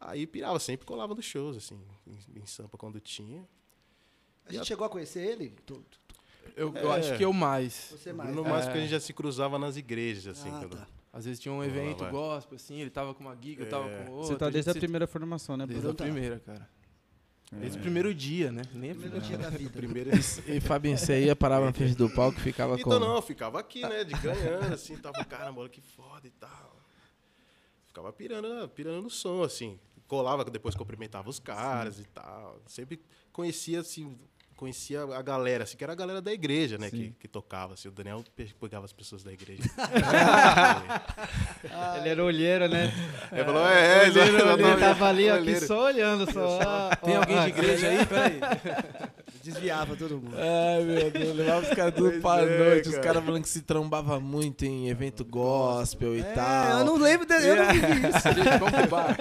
Aí 0.00 0.26
pirava, 0.26 0.58
sempre 0.58 0.84
colava 0.84 1.14
nos 1.14 1.24
shows, 1.24 1.56
assim, 1.56 1.80
em, 2.06 2.40
em 2.40 2.46
Sampa 2.46 2.76
quando 2.76 2.98
tinha. 3.00 3.46
A 4.44 4.52
gente 4.52 4.66
chegou 4.66 4.84
a 4.84 4.88
conhecer 4.90 5.20
ele? 5.24 5.54
Tu- 5.64 5.84
tu- 5.88 6.00
Eu, 6.56 6.74
eu 6.76 6.92
É. 6.92 6.98
acho 6.98 7.16
que 7.16 7.24
eu 7.24 7.32
mais. 7.32 7.88
Você 7.92 8.12
mais. 8.12 8.34
no 8.34 8.42
né? 8.42 8.50
mais 8.50 8.64
porque 8.66 8.78
a 8.78 8.80
gente 8.82 8.90
já 8.90 9.00
se 9.00 9.12
cruzava 9.12 9.58
nas 9.58 9.76
igrejas, 9.76 10.38
assim. 10.38 10.50
Ah, 10.50 10.58
quando- 10.60 10.76
tá. 10.76 10.86
Às 11.12 11.24
vezes 11.26 11.40
tinha 11.40 11.52
um 11.52 11.62
evento 11.62 12.04
gospel, 12.10 12.56
assim, 12.56 12.80
ele 12.80 12.88
tava 12.90 13.12
com 13.14 13.22
uma 13.22 13.36
giga, 13.36 13.64
eu 13.64 13.68
tava 13.68 13.86
É. 13.88 14.04
com 14.04 14.12
outra. 14.12 14.26
Você 14.28 14.36
tá 14.36 14.48
desde 14.48 14.70
a 14.70 14.74
primeira 14.74 15.06
formação, 15.06 15.56
né, 15.58 15.66
Desde 15.66 15.86
a 15.86 15.92
primeira, 15.94 16.40
cara. 16.40 16.68
Desde 17.52 17.76
o 17.76 17.82
primeiro 17.82 18.14
dia, 18.14 18.50
né? 18.50 18.62
Nem 18.72 18.92
a 18.92 18.94
Primeiro 18.94 19.20
dia 19.20 19.36
da 19.36 19.50
vida. 19.50 19.70
Primeiro... 19.76 20.10
E 20.46 20.58
Fabinho, 20.58 20.96
você 20.96 21.22
ia, 21.26 21.36
parava 21.36 21.66
na 21.66 21.72
frente 21.74 21.94
do 21.94 22.08
palco 22.08 22.38
e 22.38 22.40
ficava 22.40 22.76
Então 22.80 22.92
com. 22.92 22.98
não, 22.98 23.16
eu 23.16 23.20
ficava 23.22 23.60
aqui, 23.60 23.82
né? 23.82 24.04
De 24.04 24.14
ganhando, 24.14 24.72
assim, 24.72 24.96
tava, 24.96 25.22
caramba, 25.22 25.68
que 25.68 25.82
foda 25.82 26.26
e 26.26 26.30
tal. 26.30 26.80
Ficava 27.88 28.10
pirando, 28.10 28.68
pirando 28.70 29.02
no 29.02 29.10
som, 29.10 29.42
assim. 29.42 29.78
Colava, 30.08 30.44
depois 30.46 30.74
cumprimentava 30.74 31.28
os 31.28 31.38
caras 31.38 31.98
e 32.00 32.04
tal. 32.04 32.58
Sempre 32.66 33.02
conhecia, 33.32 33.80
assim, 33.80 34.18
conhecia 34.62 35.02
a 35.02 35.22
galera, 35.22 35.64
assim, 35.64 35.76
que 35.76 35.82
era 35.82 35.92
a 35.92 35.96
galera 35.96 36.22
da 36.22 36.32
igreja, 36.32 36.78
né? 36.78 36.88
Que, 36.88 37.12
que 37.18 37.26
tocava, 37.26 37.74
assim. 37.74 37.88
O 37.88 37.90
Daniel 37.90 38.22
pe- 38.36 38.54
pegava 38.60 38.84
as 38.84 38.92
pessoas 38.92 39.24
da 39.24 39.32
igreja. 39.32 39.64
Ele 41.98 42.08
era 42.08 42.24
olheiro, 42.24 42.68
né? 42.68 42.92
Ele 43.32 43.44
falou, 43.44 43.66
é, 43.66 43.72
é, 43.72 44.00
Olheiro, 44.08 44.20
exatamente. 44.36 44.68
ele 44.70 44.80
tava 44.80 45.08
ali, 45.08 45.28
ó, 45.30 45.34
aqui 45.34 45.42
Olheiro. 45.42 45.66
só 45.66 45.84
olhando, 45.86 46.32
só. 46.32 46.58
ó, 46.64 46.96
Tem 47.04 47.16
ó, 47.16 47.20
alguém 47.20 47.40
de 47.42 47.48
igreja 47.48 47.88
aí? 47.88 48.06
Peraí. 48.06 48.40
Desviava 49.42 49.96
todo 49.96 50.20
mundo. 50.20 50.36
Ai, 50.38 50.84
meu 50.84 51.10
Deus, 51.10 51.36
levava 51.36 51.62
os 51.66 51.74
caras 51.74 51.94
tudo 51.94 52.20
pra 52.20 52.42
é, 52.42 52.58
noite. 52.58 52.88
Os 52.88 52.94
cara. 52.94 53.06
caras 53.08 53.24
falando 53.24 53.42
que 53.42 53.48
se 53.48 53.62
trombava 53.62 54.20
muito 54.20 54.64
em 54.64 54.88
evento 54.88 55.24
gospel 55.24 56.14
e 56.14 56.20
É, 56.20 56.32
tal. 56.34 56.78
eu 56.78 56.84
não 56.84 56.96
lembro, 56.96 57.26
de, 57.26 57.34
eu 57.34 57.56
não 57.56 57.66
vivi 57.72 58.06
isso. 58.08 58.28
Vamos 58.60 58.70
pro 58.72 58.86
bar. 58.88 59.16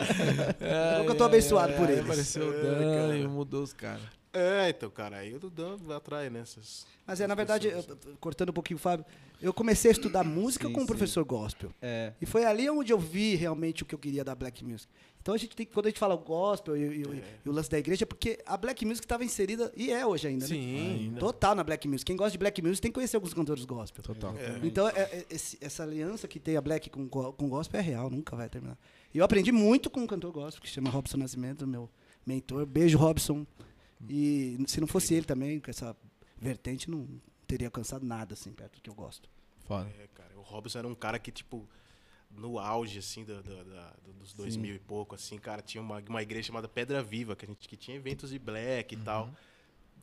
Ai, 0.62 1.00
Nunca 1.00 1.16
tô 1.16 1.24
abençoado 1.24 1.74
por 1.74 1.88
ai, 1.88 1.94
eles. 1.94 2.04
Apareceu 2.06 2.48
o 2.48 2.54
É, 2.54 2.62
Dan 2.62 2.78
cara. 3.02 3.18
e 3.18 3.28
mudou 3.28 3.64
os 3.64 3.74
caras. 3.74 4.21
É, 4.34 4.70
então, 4.70 4.90
cara, 4.90 5.18
aí 5.18 5.32
eu 5.34 5.40
dando 5.50 5.92
atrás 5.94 6.32
nessas. 6.32 6.86
Mas 7.06 7.20
é, 7.20 7.28
na 7.28 7.36
verdade, 7.36 7.68
eu- 7.68 7.84
cortando 8.20 8.50
um 8.50 8.54
pouquinho 8.54 8.78
o 8.78 8.80
Fábio, 8.80 9.06
eu 9.42 9.54
comecei 9.54 9.90
a 9.90 9.94
estudar 9.94 10.24
música 10.24 10.68
Sim, 10.68 10.74
com 10.74 10.80
o 10.80 10.84
sim. 10.84 10.88
professor 10.88 11.24
gospel. 11.26 11.72
É. 11.82 12.14
E 12.22 12.26
foi 12.26 12.46
ali 12.46 12.70
onde 12.70 12.94
eu 12.94 12.98
vi 13.00 13.36
realmente 13.36 13.84
o 13.84 13.86
que 13.86 13.94
eu 13.94 14.00
queria 14.00 14.24
da 14.24 14.34
black 14.34 14.64
music. 14.64 14.88
Então 15.22 15.36
a 15.36 15.38
gente 15.38 15.56
tem 15.56 15.66
que- 15.66 15.74
quando 15.74 15.88
a 15.88 15.90
gente 15.90 16.00
fala 16.00 16.16
o 16.16 16.18
gospel 16.18 16.78
e, 16.78 16.80
e 17.02 17.04
o- 17.04 17.14
e 17.46 17.50
o 17.50 17.52
lance 17.52 17.70
da 17.70 17.78
igreja, 17.78 18.04
é 18.04 18.06
porque 18.06 18.40
a 18.46 18.56
black 18.56 18.86
music 18.86 19.04
estava 19.06 19.24
inserida, 19.26 19.72
e 19.76 19.92
é 19.92 20.06
hoje 20.06 20.28
ainda, 20.30 20.48
né? 20.48 20.56
Sim. 20.56 21.14
Total 21.20 21.54
na 21.54 21.64
black 21.64 21.86
music. 21.88 22.06
Quem 22.06 22.16
gosta 22.16 22.32
de 22.32 22.38
black 22.38 22.62
music 22.62 22.82
tem 22.82 22.90
que 22.92 22.96
conhecer 22.96 23.18
alguns 23.18 23.34
cantores 23.34 23.66
gospel. 23.66 24.02
Total. 24.04 24.34
Então, 24.64 24.88
é- 24.88 24.94
é- 25.02 25.26
esse- 25.30 25.58
essa 25.60 25.84
aliança 25.84 26.26
que 26.28 26.40
tem 26.40 26.56
a 26.56 26.62
Black 26.62 26.90
com, 26.90 27.08
com 27.10 27.50
gospel 27.50 27.80
é 27.80 27.84
real, 27.84 28.10
nunca 28.10 28.36
vai 28.36 28.48
terminar. 28.50 28.78
E 29.14 29.18
eu 29.18 29.26
aprendi 29.26 29.52
muito 29.52 29.90
com 29.90 30.00
um 30.00 30.08
cantor 30.08 30.32
gospel 30.32 30.62
que 30.62 30.70
se 30.70 30.76
chama 30.76 30.90
Robson 30.90 31.18
Nascimento, 31.18 31.68
meu 31.68 31.90
mentor. 32.26 32.66
Beijo, 32.66 32.98
Robson. 32.98 33.46
E 34.10 34.58
se 34.68 34.80
não 34.80 34.88
fosse 34.88 35.14
ele 35.14 35.26
também, 35.26 35.60
com 35.60 35.70
essa 35.70 35.96
vertente, 36.38 36.90
não 36.90 37.08
teria 37.48 37.68
alcançado 37.68 38.06
nada 38.06 38.34
assim 38.34 38.52
perto 38.52 38.76
do 38.76 38.82
que 38.82 38.90
eu 38.90 38.94
gosto. 38.96 39.30
Foda. 39.66 39.90
É, 40.00 40.08
cara, 40.14 40.38
o 40.38 40.42
Robson 40.42 40.80
era 40.80 40.88
um 40.88 40.96
cara 40.96 41.20
que, 41.20 41.32
tipo, 41.32 41.68
no 42.36 42.58
auge, 42.60 43.00
assim, 43.00 43.24
do, 43.24 43.42
do- 43.44 43.64
do- 43.64 44.14
dos 44.20 44.34
2000 44.34 44.76
e 44.76 44.80
pouco, 44.80 45.16
assim, 45.16 45.38
cara, 45.38 45.62
tinha 45.62 45.82
uma, 45.82 46.00
uma 46.10 46.22
igreja 46.22 46.48
chamada 46.48 46.68
Pedra 46.68 47.04
Viva, 47.04 47.36
que 47.36 47.46
a 47.46 47.48
gente 47.48 47.68
que 47.68 47.76
tinha 47.78 47.96
eventos 47.98 48.30
de 48.32 48.40
black 48.40 48.96
e 48.96 48.98
tal. 48.98 49.30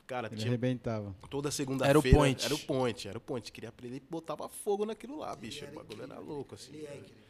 Cara, 0.07 0.27
Ele 0.27 0.37
tinha 0.37 0.49
arrebentava. 0.49 1.15
toda 1.29 1.51
segunda-feira. 1.51 1.91
Era 1.91 1.99
o 1.99 2.11
point. 2.17 2.43
Era 2.45 2.55
o 2.55 2.59
point, 2.59 3.07
era 3.07 3.17
o 3.19 3.21
point. 3.21 3.51
Queria 3.51 3.69
aprender 3.69 3.97
e 3.97 3.99
botava 3.99 4.49
fogo 4.49 4.83
naquilo 4.83 5.17
lá, 5.19 5.35
bicho. 5.35 5.63
O 5.65 5.71
bagulho 5.71 6.01
era 6.01 6.17
louco, 6.17 6.55
assim. 6.55 6.73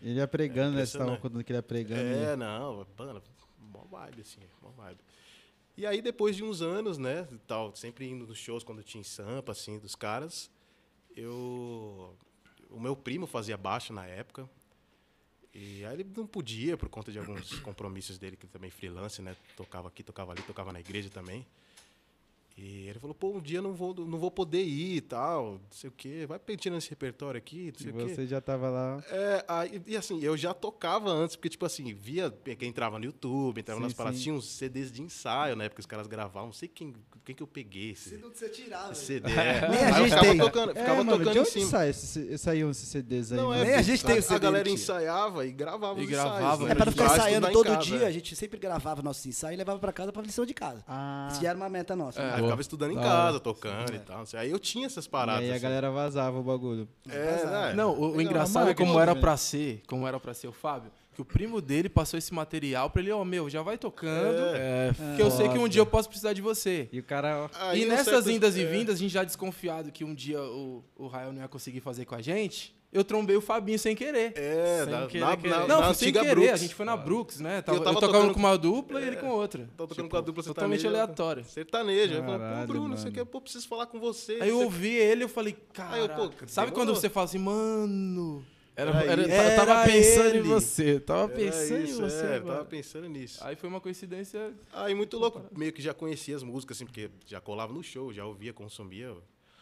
Ele 0.01 0.13
ia 0.19 0.27
pregando, 0.27 0.77
né? 0.77 0.86
Você 0.86 0.97
tava 0.97 1.17
contando 1.17 1.43
que 1.43 1.51
ele 1.51 1.58
ia 1.58 1.63
pregando. 1.63 2.01
É, 2.01 2.27
né? 2.27 2.36
não, 2.38 2.86
mano, 2.97 3.21
mó 3.60 3.84
vibe, 3.91 4.21
assim, 4.21 4.39
mó 4.62 4.69
vibe. 4.69 4.99
E 5.80 5.86
aí, 5.86 6.02
depois 6.02 6.36
de 6.36 6.44
uns 6.44 6.62
anos, 6.62 6.98
né, 6.98 7.26
tal, 7.48 7.74
sempre 7.74 8.06
indo 8.06 8.28
nos 8.28 8.38
shows 8.38 8.65
quando 8.65 8.84
tinha 8.84 9.02
Sampa, 9.02 9.54
assim, 9.54 9.80
dos 9.80 9.96
caras, 9.96 10.52
eu... 11.15 12.13
O 12.70 12.82
meu 12.82 12.98
primo 12.98 13.26
fazia 13.26 13.56
baixo 13.56 13.94
na 13.94 14.06
época, 14.06 14.50
e 15.54 15.86
aí 15.86 15.94
ele 15.94 16.12
não 16.18 16.28
podia, 16.28 16.76
por 16.76 16.89
conta 16.89 17.13
de 17.13 17.18
alguns 17.18 17.62
compromissos 17.62 18.18
dele, 18.18 18.36
que 18.36 18.46
também 18.46 18.70
freelance, 18.70 19.22
né, 19.22 19.38
tocava 19.56 19.88
aqui, 19.88 20.04
tocava 20.04 20.34
ali, 20.34 20.42
tocava 20.42 20.74
na 20.74 20.82
igreja 20.82 21.10
também. 21.10 21.48
E 22.62 22.89
ele 22.89 23.00
falou, 23.00 23.15
pô, 23.15 23.30
um 23.32 23.39
dia 23.39 23.60
eu 23.60 23.62
não 23.63 23.74
vou, 23.74 23.93
não 23.95 24.17
vou 24.19 24.30
poder 24.30 24.62
ir 24.62 24.98
e 24.98 25.02
tal, 25.02 25.54
não 25.54 25.62
sei 25.72 25.89
o 25.89 25.93
quê, 25.95 26.26
vai 26.28 26.38
pedindo 26.38 26.76
esse 26.76 26.89
repertório 26.89 27.38
aqui, 27.38 27.72
não 27.72 27.80
sei 27.80 27.88
E 27.91 27.93
o 27.93 28.08
quê. 28.08 28.13
você 28.15 28.28
já 28.28 28.41
tava 28.41 28.69
lá. 28.69 29.02
É, 29.10 29.45
aí, 29.48 29.82
e 29.88 29.95
assim, 29.95 30.22
eu 30.22 30.36
já 30.36 30.54
tocava 30.54 31.10
antes, 31.10 31.38
porque, 31.38 31.48
tipo 31.48 31.65
assim, 31.65 31.93
via 31.93 32.30
quem 32.58 32.67
entrava 32.67 33.00
no 33.00 33.06
YouTube, 33.06 33.60
entrava 33.62 33.80
Sim, 33.80 33.84
nas 33.86 33.93
paradas, 33.93 34.19
tinha 34.22 34.36
uns 34.36 34.45
CDs 34.45 34.91
de 34.91 35.02
ensaio, 35.02 35.56
né? 35.56 35.69
Porque 35.69 35.80
os 35.80 35.86
caras 35.86 36.06
gravavam, 36.06 36.48
não 36.48 36.54
sei 36.54 36.67
quem, 36.67 36.93
quem 37.24 37.34
que 37.34 37.41
eu 37.41 37.48
peguei 37.48 37.91
esse, 37.91 38.17
você 38.17 38.50
tirava. 38.50 38.91
esse 38.91 39.06
CD. 39.06 39.30
É. 39.39 39.69
Nem 39.69 39.80
a 39.80 39.95
Aí 39.95 40.02
eu 40.04 40.08
gente 40.08 40.10
ficava 40.10 40.26
tem. 40.26 40.38
tocando, 40.38 40.69
ficava 40.69 40.91
é, 40.91 40.95
mano, 41.04 41.12
tocando 41.12 41.32
de 41.32 41.38
em 41.38 41.41
onde 41.41 41.50
cima. 41.52 41.69
sai 41.69 41.89
esse, 41.91 42.38
saíam 42.38 42.69
esses 42.72 42.89
CDs 42.89 43.32
aí? 43.32 43.38
Não, 43.38 43.54
é, 43.54 43.63
Nem 43.63 43.76
a 43.76 43.82
gente 43.82 44.04
tem 44.06 44.17
o 44.19 44.22
CD, 44.22 44.36
a 44.36 44.39
galera 44.39 44.69
ensaiava 44.69 45.45
e 45.45 45.52
gravava 45.54 46.00
E 46.00 46.04
os 46.04 46.10
gravava, 46.10 46.39
ensaios. 46.43 46.60
né? 46.65 46.72
É 46.72 46.76
pra 46.76 46.86
não 46.86 46.91
ficar 46.91 47.08
Já 47.08 47.13
ensaiando 47.15 47.48
em 47.48 47.54
todo 47.54 47.65
casa, 47.67 47.82
dia, 47.82 48.00
é. 48.02 48.06
a 48.08 48.12
gente 48.12 48.36
sempre 48.36 48.60
gravava 48.60 49.02
nossos 49.02 49.26
ensaios 49.26 49.54
e 49.54 49.58
levava 49.58 49.80
pra 49.80 49.93
casa 49.93 50.12
pra 50.12 50.22
lição 50.22 50.45
de 50.45 50.54
casa. 50.54 50.84
Ah, 50.88 51.30
Isso 51.32 51.41
já 51.41 51.50
era 51.50 51.58
uma 51.58 51.69
meta 51.69 51.95
nossa. 51.95 52.22
Aí 52.22 52.41
né? 52.41 52.48
Eu 52.49 52.57
ficava 52.57 52.62
estudando 52.62 52.91
em 52.91 52.95
casa, 52.99 53.39
tocando 53.39 53.93
e 53.95 53.99
tal. 53.99 54.23
Aí 54.33 54.49
eu 54.51 54.59
tinha 54.59 54.85
essas 54.85 55.05
e 55.05 55.09
paradas. 55.09 55.41
aí 55.43 55.49
a 55.51 55.53
assim. 55.53 55.63
galera 55.63 55.91
vazava 55.91 56.39
o 56.39 56.43
bagulho. 56.43 56.88
É, 57.09 57.45
né? 57.45 57.73
Não, 57.75 57.93
o, 57.93 58.15
o 58.17 58.21
engraçado 58.21 58.69
é 58.69 58.73
como 58.73 58.99
era 58.99 59.15
pra 59.15 59.35
ser, 59.38 59.81
como 59.88 60.07
era 60.07 60.19
pra 60.19 60.33
ser 60.33 60.47
o 60.47 60.51
Fábio, 60.51 60.91
que 61.13 61.21
o 61.21 61.25
primo 61.25 61.59
dele 61.62 61.89
passou 61.89 62.17
esse 62.17 62.33
material 62.33 62.89
pra 62.89 63.01
ele, 63.01 63.12
ó, 63.12 63.23
meu, 63.25 63.49
já 63.49 63.62
vai 63.62 63.77
tocando, 63.77 64.55
É, 64.55 64.91
que 65.15 65.21
eu 65.21 65.29
sei 65.29 65.49
que 65.49 65.57
um 65.57 65.67
dia 65.67 65.81
eu 65.81 65.85
posso 65.85 66.07
precisar 66.07 66.33
de 66.33 66.41
você. 66.41 66.88
E 66.91 66.99
o 66.99 67.03
cara. 67.03 67.49
ó, 67.53 67.69
Aí 67.69 67.81
e 67.81 67.85
nessas 67.85 68.05
certo- 68.23 68.31
indas 68.31 68.55
e 68.55 68.63
é. 68.63 68.65
vindas, 68.65 68.95
a 68.95 68.97
gente 68.99 69.12
já 69.12 69.23
desconfiado 69.23 69.91
que 69.91 70.03
um 70.05 70.13
dia 70.15 70.41
o, 70.41 70.83
o 70.95 71.07
Rael 71.07 71.33
não 71.33 71.41
ia 71.41 71.47
conseguir 71.47 71.81
fazer 71.81 72.05
com 72.05 72.15
a 72.15 72.21
gente, 72.21 72.73
eu 72.91 73.04
trombei 73.04 73.36
o 73.36 73.41
Fabinho 73.41 73.78
sem 73.78 73.95
querer. 73.95 74.34
É, 74.36 74.84
sem 74.84 74.91
na, 74.93 75.08
querer, 75.08 75.19
na, 75.25 75.38
querer. 75.38 75.49
na, 75.49 75.67
não, 75.67 75.80
na 75.82 75.93
sem 75.93 76.12
querer, 76.12 76.32
Brooks. 76.36 76.54
a 76.54 76.58
gente 76.58 76.73
foi 76.75 76.86
na 76.86 76.97
Brooks, 76.97 77.39
né? 77.39 77.62
Tava, 77.62 77.78
eu, 77.78 77.84
tava 77.84 77.99
tocando 77.99 78.12
tocando- 78.13 78.34
com 78.34 78.39
uma 78.39 78.58
dupla 78.58 79.02
e 79.02 79.08
ele 79.08 79.15
com 79.17 79.30
outra. 79.30 79.62
Tava 79.78 79.88
tocando 79.89 79.95
Tipo, 79.95 80.10
com 80.10 80.17
a 80.17 80.21
dupla 80.21 80.43
Totalmente 80.43 80.82
sertaneja. 80.82 81.04
aleatório. 81.04 81.45
Sertanejo. 81.45 82.13
Aí 82.13 82.19
eu 82.19 82.23
falei, 82.25 82.39
pô, 82.62 82.67
Bruno, 82.67 82.97
você 82.97 83.04
mano. 83.04 83.15
quer, 83.15 83.25
pô, 83.25 83.41
preciso 83.41 83.67
falar 83.67 83.86
com 83.86 83.99
você. 83.99 84.39
Aí 84.41 84.49
eu 84.49 84.58
você- 84.58 84.63
ouvi 84.63 84.95
ele, 84.95 85.23
eu 85.23 85.30
falei, 85.30 85.56
cara, 85.73 85.95
Aí 85.95 86.02
eu, 86.02 86.10
pô, 86.10 86.23
sabe 86.47 86.67
demorou. 86.67 86.73
quando 86.73 86.95
você 86.95 87.10
fala 87.10 87.25
assim, 87.25 87.38
mano... 87.39 88.43
Era, 88.75 88.91
Era 88.91 89.12
era- 89.12 89.21
isso. 89.23 89.32
eu 89.32 89.56
tava 89.65 89.86
pensando 89.86 90.28
ele. 90.30 90.39
em 90.39 90.41
você. 90.43 90.99
Tava 91.02 91.23
Era 91.23 91.34
pensando 91.36 91.84
isso, 91.84 91.99
em 91.99 92.02
você. 92.02 92.25
é, 92.25 92.39
tava 92.39 92.63
pensando 92.65 93.10
nisso. 93.10 93.39
Aí 93.43 93.56
foi 93.58 93.67
uma 93.67 93.82
coincidência... 93.82 94.54
Aí 94.71 94.95
muito 94.95 95.17
louco, 95.17 95.41
meio 95.56 95.73
que 95.73 95.82
já 95.82 95.93
conhecia 95.93 96.34
as 96.36 96.43
músicas, 96.43 96.78
assim, 96.78 96.86
porque 96.86 97.10
já 97.28 97.41
colava 97.41 97.73
no 97.73 97.84
show, 97.84 98.13
já 98.13 98.25
ouvia, 98.25 98.54
consumia 98.54 99.13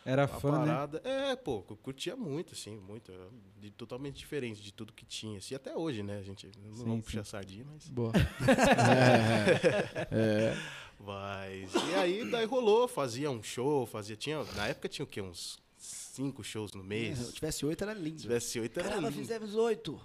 Era 0.09 0.23
a 0.23 0.27
fã, 0.27 0.51
né? 0.59 0.65
parada. 0.67 1.01
É, 1.03 1.35
pô, 1.35 1.65
eu 1.69 1.75
curtia 1.75 2.15
muito, 2.15 2.53
assim, 2.53 2.77
muito. 2.77 3.11
é, 3.11 3.15
de- 3.59 3.71
totalmente 3.71 4.15
diferente 4.15 4.61
de 4.61 4.71
tudo 4.71 4.93
que 4.93 5.05
tinha. 5.05 5.37
Assim, 5.37 5.53
até 5.53 5.75
hoje, 5.75 6.01
né? 6.01 6.17
A 6.19 6.21
gente 6.23 6.49
não 6.63 6.73
Sim, 6.75 6.83
vamos 6.83 6.95
sim. 6.97 7.01
puxar 7.01 7.23
sardinha, 7.25 7.65
mas. 7.69 7.89
Boa. 7.89 8.13
é, 8.81 10.07
é. 10.11 10.57
Mas. 10.99 11.71
E 11.73 11.95
aí, 11.95 12.31
daí 12.31 12.45
rolou, 12.45 12.87
fazia 12.87 13.29
um 13.29 13.43
show, 13.43 13.85
fazia. 13.85 14.15
Tinha, 14.15 14.43
na 14.55 14.67
época 14.67 14.87
tinha 14.87 15.03
o 15.03 15.07
quê? 15.07 15.21
Uns 15.21 15.59
cinco 15.77 16.43
shows 16.43 16.71
no 16.73 16.79
Se 16.81 16.85
eu 16.85 16.89
mês. 16.89 17.33
tivesse 17.33 17.65
oito 17.65 17.83
era 17.83 17.93
lindo. 17.93 18.17
Se 18.17 18.23
tivesse 18.23 18.59
oito, 18.59 18.79
era. 18.79 18.89
Caramba, 18.89 19.09
lindo. 19.09 19.19
fizemos 19.21 19.55
oito. 19.55 19.99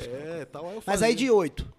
É, 0.00 0.44
tal. 0.46 0.66
Aí 0.68 0.76
eu 0.76 0.82
Mas 0.86 1.02
aí 1.02 1.14
de 1.14 1.30
oito. 1.30 1.70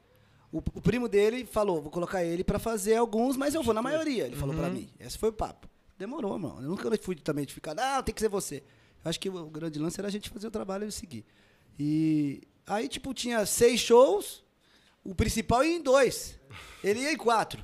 O, 0.51 0.57
o 0.59 0.81
primo 0.81 1.07
dele 1.07 1.45
falou, 1.45 1.81
vou 1.81 1.91
colocar 1.91 2.23
ele 2.23 2.43
pra 2.43 2.59
fazer 2.59 2.95
alguns, 2.95 3.35
mas 3.37 3.55
eu 3.55 3.63
vou 3.63 3.73
na 3.73 3.81
maioria. 3.81 4.25
Ele 4.27 4.35
falou 4.35 4.55
pra 4.55 4.69
mim. 4.69 4.89
Esse 4.99 5.17
foi 5.17 5.29
o 5.29 5.33
papo. 5.33 5.67
Demorou, 6.01 6.35
mano. 6.39 6.63
Eu 6.63 6.69
nunca 6.69 6.89
fui 6.99 7.15
também 7.15 7.45
de 7.45 7.53
ficar, 7.53 7.75
ah, 7.77 8.01
tem 8.01 8.13
que 8.13 8.19
ser 8.19 8.27
você. 8.27 8.63
Eu 9.05 9.09
acho 9.09 9.19
que 9.19 9.29
o 9.29 9.45
grande 9.51 9.77
lance 9.77 9.99
era 10.01 10.07
a 10.07 10.11
gente 10.11 10.31
fazer 10.31 10.47
o 10.47 10.51
trabalho 10.51 10.87
e 10.87 10.91
seguir. 10.91 11.23
E 11.79 12.41
aí, 12.65 12.87
tipo, 12.87 13.13
tinha 13.13 13.45
seis 13.45 13.79
shows, 13.79 14.43
o 15.03 15.13
principal 15.13 15.63
ia 15.63 15.75
em 15.77 15.81
dois. 15.81 16.39
Ele 16.83 17.01
ia 17.01 17.11
em 17.13 17.17
quatro. 17.17 17.63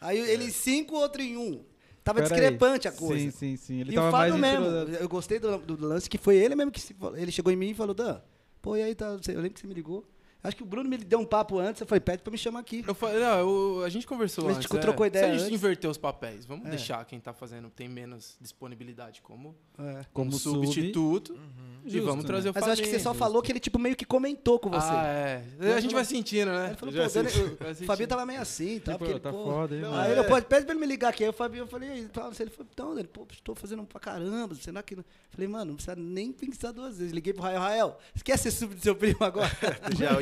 Aí 0.00 0.18
ele 0.18 0.46
em 0.46 0.50
cinco, 0.50 0.96
outro 0.96 1.22
em 1.22 1.36
um. 1.36 1.64
Tava 2.02 2.20
Pera 2.20 2.34
discrepante 2.34 2.88
aí. 2.88 2.94
a 2.94 2.96
coisa. 2.98 3.30
Sim, 3.30 3.30
sim, 3.30 3.56
sim. 3.56 3.80
Ele 3.80 3.92
e 3.92 3.94
tava 3.94 4.08
o 4.08 4.10
Fábio 4.10 4.38
mesmo. 4.38 4.66
Eu 5.00 5.08
gostei 5.08 5.38
do, 5.38 5.56
do- 5.58 5.76
do 5.76 5.86
lance 5.86 6.10
que 6.10 6.18
foi 6.18 6.34
ele 6.36 6.56
mesmo 6.56 6.72
que 6.72 6.80
se, 6.80 6.96
ele 7.14 7.30
chegou 7.30 7.52
em 7.52 7.56
mim 7.56 7.70
e 7.70 7.74
falou: 7.74 7.94
Dan, 7.94 8.20
pô, 8.60 8.74
e 8.76 8.82
aí 8.82 8.92
tá. 8.92 9.06
Eu 9.28 9.36
lembro 9.36 9.50
que 9.50 9.60
você 9.60 9.66
me 9.68 9.74
ligou. 9.74 10.04
Acho 10.42 10.56
que 10.56 10.62
o 10.62 10.66
Bruno 10.66 10.88
me 10.88 10.96
deu 10.96 11.18
um 11.18 11.24
papo 11.24 11.58
antes. 11.58 11.80
Eu 11.80 11.86
falei: 11.88 12.00
pede 12.00 12.22
pra 12.22 12.30
me 12.30 12.38
chamar 12.38 12.60
aqui. 12.60 12.84
Eu 12.86 12.94
falei, 12.94 13.18
não, 13.20 13.38
eu- 13.38 13.82
a 13.84 13.88
gente 13.88 14.06
conversou 14.06 14.44
A 14.48 14.52
gente 14.52 14.66
antes, 14.66 14.80
trocou 14.80 15.04
é, 15.04 15.08
ideia 15.08 15.24
Se 15.24 15.30
a 15.30 15.32
gente 15.34 15.42
antes. 15.46 15.54
inverter 15.54 15.90
os 15.90 15.98
papéis, 15.98 16.46
vamos 16.46 16.66
É. 16.66 16.70
deixar 16.70 17.04
quem 17.04 17.18
tá 17.18 17.32
fazendo 17.32 17.68
tem 17.70 17.88
menos 17.88 18.36
disponibilidade 18.40 19.20
como, 19.22 19.56
É. 19.78 19.92
Como 19.92 20.06
como 20.12 20.32
sub. 20.32 20.66
substituto 20.66 21.36
e 21.84 21.90
Justo, 21.90 22.06
vamos 22.06 22.24
né? 22.24 22.28
trazer 22.28 22.50
o 22.50 22.52
Mas 22.54 22.66
eu 22.66 22.72
acho 22.72 22.82
que 22.82 22.88
você 22.88 23.00
só 23.00 23.12
falou 23.12 23.42
que 23.42 23.50
ele 23.50 23.58
tipo 23.60 23.78
meio 23.78 23.96
que 23.96 24.04
comentou 24.04 24.58
com 24.58 24.70
você. 24.70 24.88
Ah, 24.90 25.06
é. 25.06 25.42
A 25.76 25.80
gente 25.80 25.94
vai 25.94 26.04
sentindo, 26.04 26.50
né? 26.52 26.66
ele 26.68 26.76
falou, 26.76 26.94
pô, 26.94 27.00
o. 27.82 27.86
Fabinho 27.86 28.08
tava 28.08 28.24
meio 28.26 28.40
assim, 28.40 28.78
tá? 28.78 28.92
Tipo, 28.92 28.98
Porque 28.98 29.12
ele, 29.14 29.20
tá 29.20 29.30
pô, 29.32 29.44
foda, 29.44 29.74
hein, 29.74 29.80
não? 29.82 29.94
Aí 29.96 30.12
ele, 30.12 30.20
É. 30.20 30.22
pode, 30.24 30.46
pede 30.46 30.64
pra 30.64 30.74
ele 30.74 30.80
me 30.80 30.86
ligar 30.86 31.08
aqui. 31.10 31.24
Aí 31.24 31.30
o 31.30 31.32
Fabinho, 31.32 31.62
eu 31.62 31.66
falei, 31.66 32.04
tá, 32.08 32.30
ele 32.38 32.50
falou, 32.50 32.68
então, 32.72 32.94
Dani, 32.94 33.08
pô, 33.08 33.26
estou 33.32 33.54
fazendo 33.54 33.82
pra 33.84 33.98
caramba, 34.00 34.54
será 34.54 34.82
que... 34.82 34.94
não? 34.96 35.04
Falei, 35.30 35.48
mano, 35.48 35.64
não 35.66 35.74
precisa 35.74 35.96
nem 35.96 36.32
pensar 36.32 36.72
duas 36.72 36.98
vezes. 36.98 37.12
Liguei 37.12 37.32
pro 37.32 37.42
Rael, 37.42 37.60
Rael, 37.60 37.98
você 38.14 38.24
quer 38.24 38.38
ser 38.38 38.50
sub 38.50 38.74
do 38.74 38.80
seu 38.80 38.94
primo 38.94 39.22
agora? 39.22 39.50
Já 39.96 40.18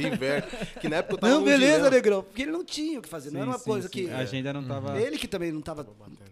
Que 0.81 0.89
na 0.89 0.97
época 0.97 1.15
eu 1.15 1.19
tava 1.19 1.33
não, 1.35 1.45
beleza, 1.45 1.67
dilema. 1.77 1.91
Negrão. 1.91 2.23
Porque 2.23 2.43
ele 2.43 2.53
não 2.53 2.65
tinha 2.65 2.99
o 2.99 3.03
que 3.03 3.09
fazer, 3.09 3.31
não 3.31 3.41
era 3.41 3.47
Sim, 3.47 3.53
uma 3.53 3.59
sim, 3.59 3.65
coisa 3.65 3.89
sim. 3.89 3.93
que... 3.93 4.11
A 4.11 4.19
agenda 4.19 4.53
não 4.53 4.65
tava. 4.65 5.01
Ele 5.01 5.19
que 5.19 5.29
também 5.29 5.51
não 5.53 5.61
tava 5.61 5.85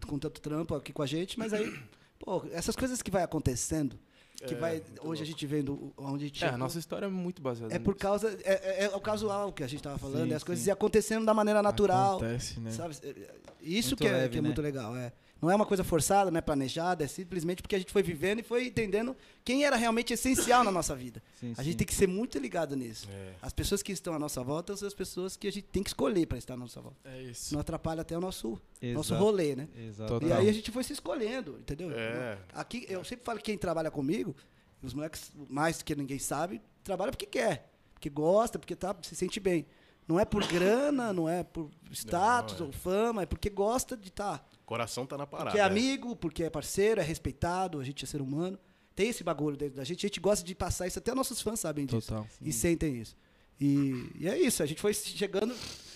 com 0.06 0.18
tanto 0.18 0.40
trampo 0.40 0.74
aqui 0.74 0.92
com 0.92 1.02
a 1.02 1.06
gente, 1.06 1.38
mas 1.38 1.52
aí, 1.52 1.72
pô, 2.18 2.44
essas 2.52 2.76
coisas 2.76 3.00
que 3.02 3.10
vai 3.10 3.22
acontecendo, 3.22 3.98
que 4.46 4.54
É, 4.54 4.56
vai, 4.56 4.82
hoje 5.02 5.22
a 5.22 5.26
gente 5.26 5.46
vendo 5.46 5.92
onde 5.96 6.24
a 6.24 6.26
gente 6.26 6.44
É, 6.44 6.48
a 6.48 6.56
nossa 6.56 6.78
história 6.78 7.06
é 7.06 7.08
muito 7.08 7.40
baseada 7.40 7.72
é 7.74 7.78
por 7.78 7.92
nisso. 7.94 8.00
causa, 8.00 8.36
é, 8.44 8.82
é- 8.82 8.84
é 8.86 8.88
o 8.96 9.00
casual 9.00 9.52
que 9.52 9.62
a 9.62 9.66
gente 9.68 9.82
tava 9.82 9.98
falando, 9.98 10.24
Sim, 10.26 10.32
é 10.32 10.34
as 10.36 10.42
coisas 10.42 10.64
sim. 10.64 10.70
iam 10.70 10.74
acontecendo 10.74 11.24
da 11.24 11.32
maneira 11.32 11.62
natural, 11.62 12.16
Acontece, 12.16 12.58
né? 12.58 12.70
sabe? 12.72 12.96
É, 13.04 13.08
é, 13.08 13.28
Isso 13.62 13.90
Muito 13.90 14.00
que, 14.00 14.08
é, 14.08 14.12
leve, 14.12 14.28
que 14.30 14.38
é 14.38 14.42
né? 14.42 14.48
muito 14.48 14.60
legal, 14.60 14.96
é. 14.96 15.12
Não 15.42 15.50
é 15.50 15.56
uma 15.56 15.66
coisa 15.66 15.82
forçada, 15.82 16.30
não 16.30 16.38
é 16.38 16.40
planejada, 16.40 17.02
é 17.02 17.08
simplesmente 17.08 17.62
porque 17.62 17.74
a 17.74 17.78
gente 17.78 17.92
foi 17.92 18.00
vivendo 18.00 18.38
e 18.38 18.42
foi 18.44 18.68
entendendo 18.68 19.16
quem 19.44 19.64
era 19.64 19.74
realmente 19.74 20.12
essencial 20.12 20.62
na 20.62 20.70
nossa 20.70 20.94
vida. 20.94 21.20
Sim, 21.40 21.52
A 21.58 21.64
gente 21.64 21.72
sim. 21.72 21.78
tem 21.78 21.86
que 21.88 21.94
ser 21.94 22.06
muito 22.06 22.38
ligado 22.38 22.76
nisso. 22.76 23.08
É. 23.10 23.34
As 23.42 23.52
pessoas 23.52 23.82
que 23.82 23.90
estão 23.90 24.14
à 24.14 24.20
nossa 24.20 24.40
volta 24.44 24.76
são 24.76 24.86
as 24.86 24.94
pessoas 24.94 25.36
que 25.36 25.48
a 25.48 25.52
gente 25.52 25.64
tem 25.64 25.82
que 25.82 25.90
escolher 25.90 26.26
para 26.26 26.38
estar 26.38 26.54
à 26.54 26.56
nossa 26.56 26.80
volta. 26.80 26.96
É 27.04 27.22
isso. 27.22 27.46
Senão 27.46 27.60
atrapalha 27.60 28.02
até 28.02 28.16
o 28.16 28.20
nosso, 28.20 28.56
nosso 28.94 29.16
rolê, 29.16 29.56
né? 29.56 29.68
Exato. 29.76 30.24
E 30.24 30.32
aí 30.32 30.48
a 30.48 30.52
gente 30.52 30.70
foi 30.70 30.84
se 30.84 30.92
escolhendo, 30.92 31.58
entendeu? 31.58 31.90
É. 31.90 32.38
Aqui, 32.54 32.86
eu 32.88 33.02
sempre 33.02 33.24
falo 33.24 33.38
que 33.38 33.46
quem 33.46 33.58
trabalha 33.58 33.90
comigo, 33.90 34.36
os 34.80 34.94
moleques, 34.94 35.32
mais 35.50 35.82
que 35.82 35.92
ninguém 35.96 36.20
sabe, 36.20 36.62
trabalha 36.84 37.10
porque 37.10 37.26
quer. 37.26 37.68
Porque 37.94 38.08
gosta, 38.08 38.60
porque 38.60 38.76
tá, 38.76 38.94
se 39.02 39.16
sente 39.16 39.40
bem. 39.40 39.66
Não 40.06 40.18
é 40.18 40.24
por 40.24 40.46
grana, 40.46 41.12
não 41.12 41.28
é 41.28 41.42
por 41.42 41.70
status 41.92 42.58
Não, 42.58 42.66
é. 42.66 42.66
ou 42.66 42.72
fama, 42.72 43.22
é 43.22 43.26
porque 43.26 43.48
gosta 43.48 43.96
de 43.96 44.08
estar. 44.08 44.46
Coração 44.66 45.06
tá 45.06 45.16
na 45.16 45.26
parada. 45.26 45.50
Porque 45.50 45.60
é 45.60 45.62
amigo, 45.62 46.16
porque 46.16 46.44
é 46.44 46.50
parceiro, 46.50 47.00
é 47.00 47.04
respeitado, 47.04 47.78
a 47.78 47.84
gente 47.84 48.04
é 48.04 48.06
ser 48.06 48.20
humano. 48.20 48.58
Tem 48.94 49.08
esse 49.08 49.24
bagulho 49.24 49.56
dentro 49.56 49.76
da 49.76 49.84
gente, 49.84 50.04
a 50.04 50.08
gente 50.08 50.20
gosta 50.20 50.44
de 50.44 50.54
passar 50.54 50.86
isso, 50.86 50.98
até 50.98 51.14
nossos 51.14 51.40
fãs 51.40 51.60
sabem 51.60 51.86
disso. 51.86 52.08
Total. 52.08 52.26
E 52.40 52.52
sentem 52.52 53.00
isso. 53.00 53.16
E, 53.60 54.10
e 54.16 54.28
é 54.28 54.38
isso, 54.38 54.62
a 54.62 54.66
gente 54.66 54.80
foi 54.80 54.92
chegando 54.92 55.54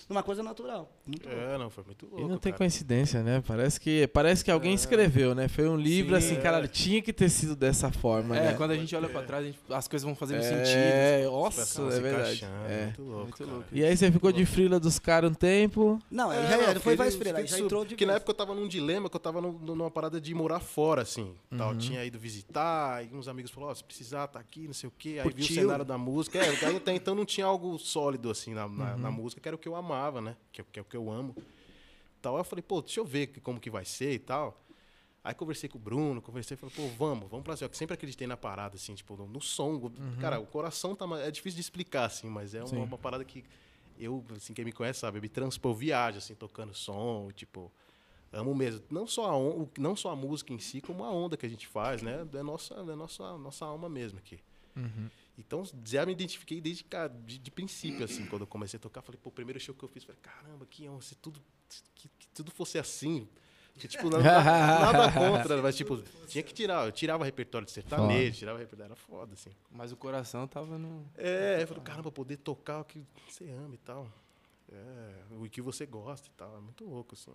numa 0.09 0.23
coisa 0.23 0.41
natural. 0.43 0.91
Muito 1.05 1.27
louco. 1.27 1.41
É, 1.41 1.57
não, 1.57 1.69
foi 1.69 1.83
muito 1.83 2.05
louco. 2.05 2.21
E 2.21 2.27
não 2.29 2.37
tem 2.37 2.51
cara. 2.51 2.57
coincidência, 2.59 3.21
né? 3.23 3.43
Parece 3.45 3.79
que, 3.79 4.07
parece 4.07 4.43
que 4.43 4.51
alguém 4.51 4.73
escreveu, 4.73 5.33
né? 5.35 5.47
Foi 5.47 5.67
um 5.67 5.75
livro, 5.75 6.11
Sim, 6.19 6.25
assim, 6.27 6.37
é. 6.37 6.41
caralho, 6.41 6.67
tinha 6.67 7.01
que 7.01 7.11
ter 7.13 7.29
sido 7.29 7.55
dessa 7.55 7.91
forma, 7.91 8.37
É, 8.37 8.41
né? 8.51 8.53
quando 8.53 8.71
a 8.71 8.75
gente 8.75 8.95
olha 8.95 9.09
pra 9.09 9.21
trás, 9.23 9.45
gente- 9.45 9.59
as 9.69 9.87
coisas 9.87 10.05
vão 10.05 10.15
fazendo 10.15 10.39
é, 10.39 10.41
sentido. 10.43 11.31
nossa, 11.31 11.55
Começava 11.81 11.89
a 11.89 11.95
é 11.95 11.99
verdade. 11.99 12.35
encaixando, 12.37 12.67
É. 12.67 12.83
Muito 12.85 13.01
louco, 13.03 13.23
Muito 13.23 13.37
cara. 13.37 13.51
louco. 13.51 13.67
E 13.71 13.83
aí 13.83 13.97
você 13.97 14.11
ficou 14.11 14.31
de 14.31 14.45
frila 14.45 14.79
dos 14.79 14.99
caras 14.99 15.29
um 15.31 15.33
tempo. 15.33 15.99
Não, 16.09 16.31
ele 16.33 16.45
É, 16.45 16.49
já 16.49 16.57
não, 16.57 16.73
não, 16.73 16.81
foi 16.81 16.95
mais 16.95 17.15
fiquei 17.15 17.47
já 17.47 17.59
entrou 17.59 17.83
de 17.83 17.89
Porque 17.89 18.05
na 18.05 18.13
época 18.13 18.31
eu 18.31 18.35
tava 18.35 18.53
num 18.55 18.67
dilema, 18.67 19.09
que 19.09 19.15
eu 19.15 19.19
tava 19.19 19.41
num- 19.41 19.51
numa 19.53 19.91
parada 19.91 20.19
de 20.21 20.33
morar 20.33 20.59
fora, 20.59 21.01
assim. 21.01 21.33
Tal. 21.57 21.71
Uhum. 21.71 21.77
Tinha 21.77 22.03
ido 22.05 22.17
visitar, 22.19 23.03
e 23.05 23.13
uns 23.15 23.27
amigos 23.27 23.51
falaram, 23.51 23.71
ó, 23.71 23.75
se 23.75 23.83
precisar, 23.83 24.27
tá 24.27 24.39
aqui, 24.39 24.67
não 24.67 24.73
sei 24.73 24.87
o 24.87 24.93
quê. 24.97 25.19
Aí 25.23 25.29
viu 25.33 25.45
o 25.45 25.47
cenário 25.47 25.85
da 25.85 25.97
música. 25.97 26.37
É, 26.39 26.75
até 26.75 26.93
então 26.93 27.13
não 27.15 27.25
tinha 27.25 27.45
algo 27.45 27.77
sólido, 27.77 28.29
assim, 28.29 28.53
na, 28.53 28.67
na, 28.67 28.93
Uhum. 28.93 28.97
na 28.99 29.11
música, 29.11 29.41
que 29.41 29.47
era 29.47 29.55
o 29.55 29.59
que 29.59 29.67
eu 29.67 29.75
amava, 29.75 29.96
né? 30.21 30.35
Que, 30.51 30.61
é- 30.61 30.65
que 30.71 30.79
é 30.79 30.81
o 30.81 30.85
que 30.85 30.95
eu 30.97 31.09
amo. 31.11 31.35
Tal. 32.21 32.35
Aí 32.35 32.39
eu 32.41 32.43
falei, 32.45 32.63
pô, 32.63 32.81
deixa 32.81 32.99
eu 32.99 33.05
ver 33.05 33.27
que- 33.27 33.39
como 33.41 33.59
que 33.59 33.69
vai 33.69 33.85
ser 33.85 34.13
e 34.13 34.19
tal. 34.19 34.61
Aí 35.23 35.33
conversei 35.33 35.67
com 35.67 35.77
o 35.77 35.81
Bruno, 35.81 36.21
conversei, 36.21 36.55
falei, 36.55 36.73
pô, 36.75 36.87
vamos, 36.97 37.29
vamos 37.29 37.43
pra 37.43 37.55
cima. 37.57 37.69
Eu 37.69 37.73
sempre 37.73 37.93
acreditei 37.95 38.25
na 38.27 38.37
parada, 38.37 38.75
assim, 38.75 38.95
tipo, 38.95 39.15
no, 39.17 39.27
no 39.27 39.41
som. 39.41 39.91
Cara, 40.21 40.39
o 40.39 40.45
coração 40.45 40.95
tá. 40.95 41.05
É 41.19 41.29
difícil 41.31 41.55
de 41.55 41.61
explicar, 41.61 42.05
assim, 42.05 42.29
mas 42.29 42.53
é 42.53 42.63
Uhum. 42.63 42.69
Uma, 42.71 42.83
uma 42.85 42.97
parada 42.97 43.25
que 43.25 43.43
eu, 43.99 44.23
assim, 44.35 44.53
quem 44.53 44.63
me 44.63 44.71
conhece 44.71 44.99
sabe, 44.99 45.17
eu 45.17 45.21
me 45.21 45.27
transpor 45.29 45.73
viagem, 45.73 46.19
assim, 46.19 46.33
tocando 46.35 46.73
som, 46.73 47.29
tipo. 47.35 47.71
Amo 48.31 48.53
mesmo. 48.53 48.83
Não 48.91 49.07
só, 49.07 49.25
a 49.31 49.37
on, 49.37 49.67
não 49.77 49.95
só 49.95 50.11
a 50.11 50.15
música 50.15 50.53
em 50.53 50.59
si, 50.59 50.81
como 50.81 51.03
a 51.03 51.09
onda 51.11 51.35
que 51.37 51.45
a 51.45 51.49
gente 51.49 51.65
faz, 51.67 52.01
né? 52.01 52.25
É 52.33 52.43
nossa, 52.43 52.73
é 52.75 52.83
nossa, 52.95 53.37
nossa 53.37 53.65
alma 53.65 53.87
mesmo 53.89 54.19
aqui. 54.19 54.39
Então, 55.37 55.63
já 55.85 56.05
me 56.05 56.11
identifiquei 56.11 56.59
desde 56.59 56.83
de, 57.25 57.37
de 57.37 57.51
princípio, 57.51 58.03
assim, 58.03 58.25
quando 58.25 58.41
eu 58.41 58.47
comecei 58.47 58.77
a 58.77 58.79
tocar. 58.79 59.01
Falei, 59.01 59.19
pô, 59.21 59.29
o 59.29 59.31
primeiro 59.31 59.59
show 59.59 59.75
que 59.75 59.83
eu 59.83 59.89
fiz, 59.89 60.03
falei, 60.03 60.19
caramba, 60.21 60.65
que 60.65 60.89
honra, 60.89 61.01
se 61.01 61.15
tudo, 61.15 61.39
que, 61.95 62.09
que 62.17 62.27
tudo 62.29 62.51
fosse 62.51 62.79
assim. 62.79 63.27
Que, 63.77 63.87
tipo, 63.87 64.09
nada, 64.09 64.23
nada 64.41 65.11
contra, 65.11 65.61
mas, 65.61 65.77
tipo, 65.77 66.01
tinha 66.27 66.43
que 66.43 66.53
tirar. 66.53 66.87
Eu 66.87 66.91
tirava 66.91 67.23
repertório 67.23 67.65
de 67.65 67.71
sertanejo, 67.71 68.39
tirava 68.39 68.57
repertório, 68.57 68.91
era 68.91 68.95
foda, 68.95 69.33
assim. 69.33 69.51
Mas 69.69 69.91
o 69.91 69.95
coração 69.95 70.47
tava 70.47 70.79
no. 70.79 71.05
É, 71.15 71.61
eu 71.61 71.67
falei, 71.67 71.83
caramba, 71.83 72.11
poder 72.11 72.37
tocar 72.37 72.79
o 72.79 72.85
que 72.85 73.05
você 73.29 73.47
ama 73.51 73.75
e 73.75 73.77
tal. 73.77 74.11
É, 74.71 75.13
o 75.39 75.47
que 75.47 75.61
você 75.61 75.85
gosta 75.85 76.27
e 76.27 76.31
tal. 76.31 76.57
É 76.57 76.59
muito 76.59 76.83
louco, 76.83 77.13
assim. 77.13 77.31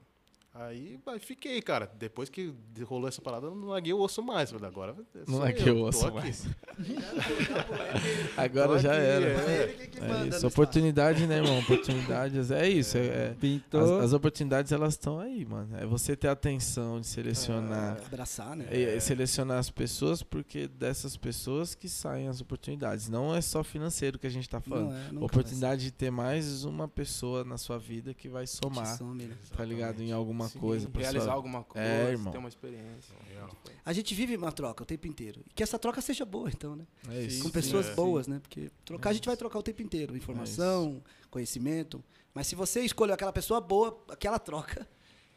Aí, 0.54 1.00
aí 1.06 1.18
fiquei, 1.18 1.62
cara. 1.62 1.90
Depois 1.98 2.28
que 2.28 2.52
rolou 2.84 3.08
essa 3.08 3.22
parada, 3.22 3.46
eu 3.46 3.54
não 3.54 3.68
larguei 3.68 3.92
o 3.94 3.98
osso 4.00 4.22
mais. 4.22 4.50
Falei, 4.50 4.68
agora. 4.68 4.94
Não 5.14 5.24
sou 5.26 5.38
larguei 5.38 5.68
eu, 5.68 5.76
o 5.78 5.82
osso 5.84 6.06
aqui. 6.06 6.14
mais. 6.16 6.46
Agora 8.36 8.78
já 8.78 8.92
aqui, 8.92 9.00
era. 9.00 9.24
é. 9.26 9.66
Que- 9.90 9.98
É 9.98 10.08
no 10.08 10.28
isso, 10.28 10.46
oportunidade, 10.46 11.26
né, 11.26 11.36
irmão? 11.36 11.58
Oportunidades, 11.60 12.50
é 12.50 12.68
isso. 12.68 12.98
É, 12.98 13.00
é- 13.00 13.36
as, 13.78 13.90
as 14.04 14.12
oportunidades, 14.12 14.72
elas 14.72 14.94
estão 14.94 15.18
aí, 15.20 15.44
mano. 15.44 15.76
É 15.76 15.86
você 15.86 16.14
ter 16.16 16.28
atenção 16.28 17.00
de 17.00 17.06
selecionar. 17.06 17.96
Abraçar, 18.04 18.56
né? 18.56 18.66
e- 18.70 18.96
e 18.96 19.00
selecionar 19.00 19.58
as 19.58 19.70
pessoas, 19.70 20.22
porque 20.22 20.66
dessas 20.68 21.16
pessoas 21.16 21.74
que 21.74 21.88
saem 21.88 22.28
as 22.28 22.40
oportunidades. 22.40 23.08
Não 23.08 23.34
é 23.34 23.40
só 23.40 23.62
financeiro 23.62 24.18
que 24.18 24.26
a 24.26 24.30
gente 24.30 24.48
tá 24.48 24.60
falando. 24.60 24.92
Não 25.12 25.22
é, 25.22 25.24
oportunidade 25.24 25.82
de 25.84 25.90
ter 25.92 26.10
mais 26.10 26.64
uma 26.64 26.88
pessoa 26.88 27.44
na 27.44 27.56
sua 27.56 27.78
vida 27.78 28.12
que 28.12 28.28
vai 28.28 28.46
somar, 28.46 28.98
Some, 28.98 29.24
né? 29.24 29.34
tá 29.56 29.64
ligado? 29.64 30.02
Em 30.02 30.12
alguma 30.12 30.41
Sim, 30.48 30.59
coisa. 30.59 30.88
pra 30.88 31.02
realizar 31.02 31.24
sua- 31.26 31.35
alguma 31.35 31.62
coisa, 31.64 31.87
É, 31.88 32.11
irmão. 32.11 32.33
ter 32.33 32.38
uma 32.38 32.48
experiência. 32.48 33.14
Real. 33.28 33.50
A 33.85 33.92
gente 33.92 34.14
vive 34.14 34.37
uma 34.37 34.52
troca 34.52 34.83
o 34.83 34.87
tempo 34.87 35.07
inteiro. 35.07 35.42
E 35.50 35.52
que 35.55 35.62
essa 35.62 35.78
troca 35.78 36.00
seja 36.00 36.24
boa, 36.24 36.48
então, 36.48 36.76
né? 36.76 36.85
É 37.09 37.22
isso. 37.22 37.38
Com 37.42 37.48
Sim, 37.48 37.52
pessoas 37.55 37.88
é. 37.88 37.94
boas, 37.94 38.26
né? 38.26 38.38
Porque 38.40 38.70
trocar 38.85 39.11
a 39.11 39.12
gente 39.12 39.26
vai 39.26 39.37
trocar 39.37 39.59
o 39.59 39.62
tempo 39.62 39.83
inteiro. 39.83 40.16
Informação, 40.16 41.02
É 41.22 41.26
conhecimento. 41.31 42.02
Mas 42.35 42.46
se 42.46 42.55
você 42.55 42.81
escolher 42.83 43.12
aquela 43.12 43.33
pessoa 43.33 43.61
boa, 43.61 44.02
aquela 44.09 44.38
troca 44.38 44.88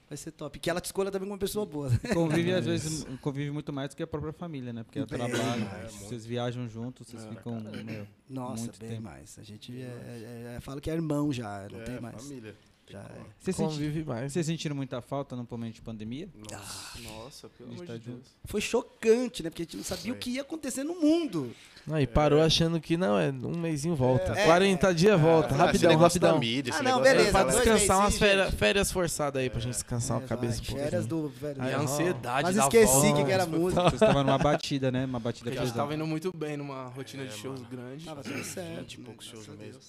vai 0.07 0.15
ser 0.17 0.31
top. 0.31 0.59
Que 0.59 0.69
ela 0.69 0.79
te 0.79 0.85
escolha 0.85 1.09
também 1.11 1.25
como 1.27 1.33
uma 1.33 1.39
pessoa 1.39 1.65
boa. 1.65 1.89
né? 1.89 1.97
Convive, 2.13 2.53
às 2.53 2.65
vezes, 2.67 3.05
convive 3.21 3.49
muito 3.51 3.73
mais 3.73 3.89
do 3.89 3.95
que 3.95 4.03
a 4.03 4.07
própria 4.07 4.31
família, 4.31 4.71
né? 4.71 4.83
Porque 4.83 4.99
é 4.99 5.05
Bem 5.05 5.17
trabalho, 5.17 5.65
mais. 5.65 5.91
vocês 5.93 6.25
viajam 6.25 6.69
juntos, 6.69 7.07
vocês 7.07 7.25
É, 7.25 7.29
ficam. 7.29 7.59
meu, 7.59 8.07
Nossa, 8.29 8.63
Muito 8.65 8.79
bem 8.79 8.89
tempo. 8.91 9.01
mais. 9.01 9.37
A 9.39 9.43
gente 9.43 9.73
é, 9.81 9.85
é, 9.85 10.55
é, 10.57 10.59
fala 10.61 10.79
que 10.79 10.89
é 10.89 10.93
irmão 10.93 11.33
já, 11.33 11.67
não 11.71 11.81
É, 11.81 11.83
tem 11.83 11.99
mais. 11.99 12.21
família. 12.23 12.55
Já 12.87 12.99
é. 12.99 13.21
Vocês, 13.39 13.55
senti- 13.55 13.69
Convive 13.73 14.03
mais. 14.03 14.31
vocês 14.31 14.45
sentiram 14.45 14.75
muita 14.75 15.01
falta 15.01 15.35
no 15.35 15.47
momento 15.49 15.73
de 15.75 15.81
pandemia? 15.81 16.29
Nossa. 16.51 16.99
Nossa, 17.01 17.49
pelo 17.49 17.71
amor 17.71 17.85
tá 17.87 17.93
de 17.97 17.99
Deus. 18.11 18.19
Foi 18.45 18.61
chocante, 18.61 19.41
né? 19.41 19.49
Porque 19.49 19.63
a 19.63 19.65
gente 19.65 19.77
não 19.77 19.83
sabia 19.83 20.03
Foi. 20.03 20.11
o 20.11 20.15
que 20.17 20.29
ia 20.31 20.41
acontecer 20.41 20.83
no 20.83 20.93
mundo. 21.01 21.51
Não, 21.87 21.99
e 21.99 22.05
parou 22.07 22.41
achando 22.41 22.79
que 22.79 22.95
não, 22.95 23.17
é 23.17 23.29
um 23.29 23.57
mêsinho 23.57 23.95
volta. 23.95 24.33
É. 24.33 24.45
40 24.45 24.93
dias 24.93 25.19
volta. 25.19 25.49
Ah, 25.49 25.51
esse 25.57 25.65
rapidão, 25.65 25.89
negócio 25.91 26.19
rapidão. 26.19 26.33
Da 26.33 26.39
mídia, 26.39 26.69
esse 26.71 26.79
Ah, 26.79 26.83
não, 26.83 27.01
beleza, 27.01 27.31
pra 27.31 27.43
da- 27.43 27.51
dois 27.51 27.63
descansar 27.63 27.99
umas 27.99 28.17
férias, 28.17 28.53
férias 28.53 28.91
forçadas 28.91 29.41
aí, 29.41 29.49
pra 29.49 29.59
gente 29.59 29.73
descansar 29.73 30.21
É, 30.21 30.25
a 30.25 30.27
cabeça 30.27 30.53
um 30.53 30.57
pouquinho. 30.65 30.79
Férias 30.83 31.05
do 31.07 31.27
velho. 31.29 31.61
Aí, 31.61 31.73
a 31.73 31.79
ansiedade 31.79 32.53
da 32.53 32.63
esqueci 32.63 33.13
que 33.13 33.31
era 33.31 33.45
música. 33.47 33.81
Vocês 33.83 33.93
estavam 33.95 34.23
numa 34.23 34.37
batida, 34.37 34.91
né? 34.91 35.05
Uma 35.05 35.19
batida 35.19 35.45
Porque 35.45 35.57
a 35.57 35.61
gente 35.61 35.71
pesada. 35.73 35.81
tava 35.89 35.95
indo 35.95 36.05
muito 36.07 36.35
bem 36.35 36.55
numa 36.57 36.85
rotina 36.89 37.23
É, 37.23 37.27
de 37.27 37.33
shows 37.33 37.59
mano. 37.61 37.71
grande. 37.71 38.05
Tava 38.05 38.23
tudo 38.23 38.43
certo. 38.43 38.79
20 38.81 38.93
e 38.93 38.97
poucos 39.01 39.25
né? 39.27 39.31
shows 39.33 39.47
mesmo. 39.59 39.81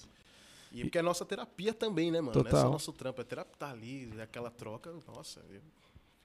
E 0.80 0.84
porque 0.84 0.98
é 0.98 1.02
nossa 1.02 1.24
terapia 1.24 1.72
também, 1.74 2.10
né, 2.10 2.20
mano? 2.20 2.32
Não 2.34 2.40
é 2.40 2.44
Total. 2.44 2.60
só 2.62 2.70
nosso 2.70 2.92
trampo, 2.92 3.20
é 3.20 3.24
terapia 3.24 3.54
tá 3.58 3.70
ali, 3.70 4.10
é 4.18 4.22
aquela 4.22 4.50
troca, 4.50 4.92
nossa. 5.06 5.40
eu- 5.50 5.60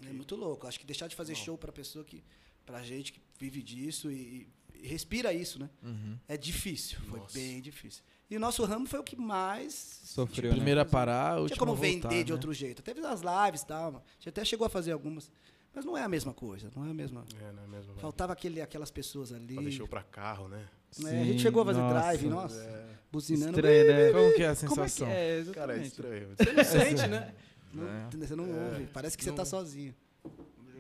É 0.10 0.12
muito 0.14 0.36
louco. 0.36 0.66
Acho 0.68 0.80
que 0.80 0.86
deixar 0.86 1.08
de 1.08 1.16
fazer 1.16 1.36
show 1.36 1.58
pra 1.58 1.72
pessoa 1.72 2.04
que. 2.04 2.24
pra 2.66 2.82
gente 2.84 3.12
que 3.14 3.22
vive 3.40 3.62
disso 3.62 4.10
e, 4.12 4.48
e 4.76 4.88
respira 4.88 5.32
isso, 5.34 5.60
né? 5.60 5.70
Uhum. 5.84 6.18
É 6.28 6.36
difícil. 6.38 7.00
Foi 7.10 7.20
Nossa. 7.20 7.38
bem 7.38 7.62
difícil. 7.62 8.04
E 8.30 8.36
o 8.38 8.40
nosso 8.40 8.64
ramo 8.66 8.88
foi 8.88 9.00
o 9.00 9.04
que 9.04 9.16
mais. 9.16 9.74
Sofreu, 10.06 10.34
tipo, 10.36 10.48
né? 10.48 10.54
Primeiro 10.56 10.80
a 10.82 10.86
parar, 10.86 11.36
Não 11.36 11.42
último 11.44 11.48
tinha 11.56 11.60
como 11.60 11.72
a 11.74 11.76
voltar, 11.76 12.10
vender 12.10 12.24
de 12.24 12.32
né? 12.32 12.36
outro 12.36 12.54
jeito. 12.54 12.82
Teve 12.82 13.06
as 13.06 13.22
lives 13.22 13.62
e 13.62 13.68
tal. 13.68 13.88
A 13.98 14.02
gente 14.18 14.30
até 14.30 14.44
chegou 14.46 14.66
a 14.66 14.70
fazer 14.70 14.92
algumas. 14.94 15.30
Mas 15.74 15.86
não 15.86 15.98
é 15.98 16.04
a 16.04 16.08
mesma 16.10 16.34
coisa. 16.34 16.72
Não 16.76 16.86
é 16.86 16.90
a 16.92 16.94
mesma. 16.94 17.26
É, 17.42 17.52
não 17.52 17.64
é 17.64 17.68
mesmo? 17.68 17.90
velho? 17.94 18.00
Faltava 18.02 18.34
aquele, 18.34 18.60
aquelas 18.62 18.90
pessoas 18.92 19.32
ali. 19.32 19.56
Fazer 19.56 19.72
show 19.72 19.88
pra 19.88 20.02
carro, 20.04 20.48
né? 20.48 20.68
Né? 21.00 21.12
A 21.22 21.24
gente 21.24 21.32
Sim, 21.34 21.40
chegou 21.40 21.62
a 21.64 21.66
fazer 21.66 21.80
nossa. 21.80 21.94
drive, 22.00 22.28
nossa, 22.28 22.86
buzinando. 23.12 23.52
Estranho, 23.60 23.88
né? 23.88 24.12
Como 24.12 24.34
que 24.36 24.44
é 24.44 24.48
a 24.50 24.56
Como 24.56 24.82
é 24.82 24.84
que 24.86 24.92
sensação? 24.92 25.08
é? 25.08 25.44
Cara, 25.54 25.78
é 25.78 25.82
estranho. 25.82 26.28
Você 26.38 26.54
não 26.54 26.64
sente, 26.64 27.08
né? 27.08 27.34
Não- 27.74 27.88
É. 27.88 28.08
Você 28.28 28.36
não 28.36 28.44
ouve. 28.50 28.88
Parece 28.94 29.18
que 29.18 29.24
você 29.24 29.30
Não- 29.30 29.38
tá 29.38 29.46
sozinho. 29.46 29.94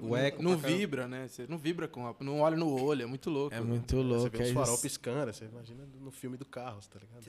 O 0.03 0.17
eco 0.17 0.41
Não 0.41 0.59
caramba. 0.59 0.67
vibra, 0.79 1.07
né? 1.07 1.27
Você 1.27 1.45
não 1.47 1.59
vibra 1.59 1.87
com 1.87 2.07
a, 2.07 2.15
não 2.21 2.39
olha 2.39 2.57
no 2.57 2.81
olho, 2.83 3.03
é 3.03 3.05
muito 3.05 3.29
louco. 3.29 3.53
É 3.55 3.61
muito 3.61 3.95
Você 3.97 4.01
louco. 4.01 4.35
vê 4.35 4.43
os 4.45 4.49
é 4.49 4.53
farol 4.53 4.73
isso. 4.73 4.81
piscando, 4.81 5.31
você 5.31 5.45
imagina 5.45 5.83
no 6.01 6.09
filme 6.09 6.37
do 6.37 6.45
carro, 6.45 6.79
tá 6.91 6.99
ligado? 6.99 7.23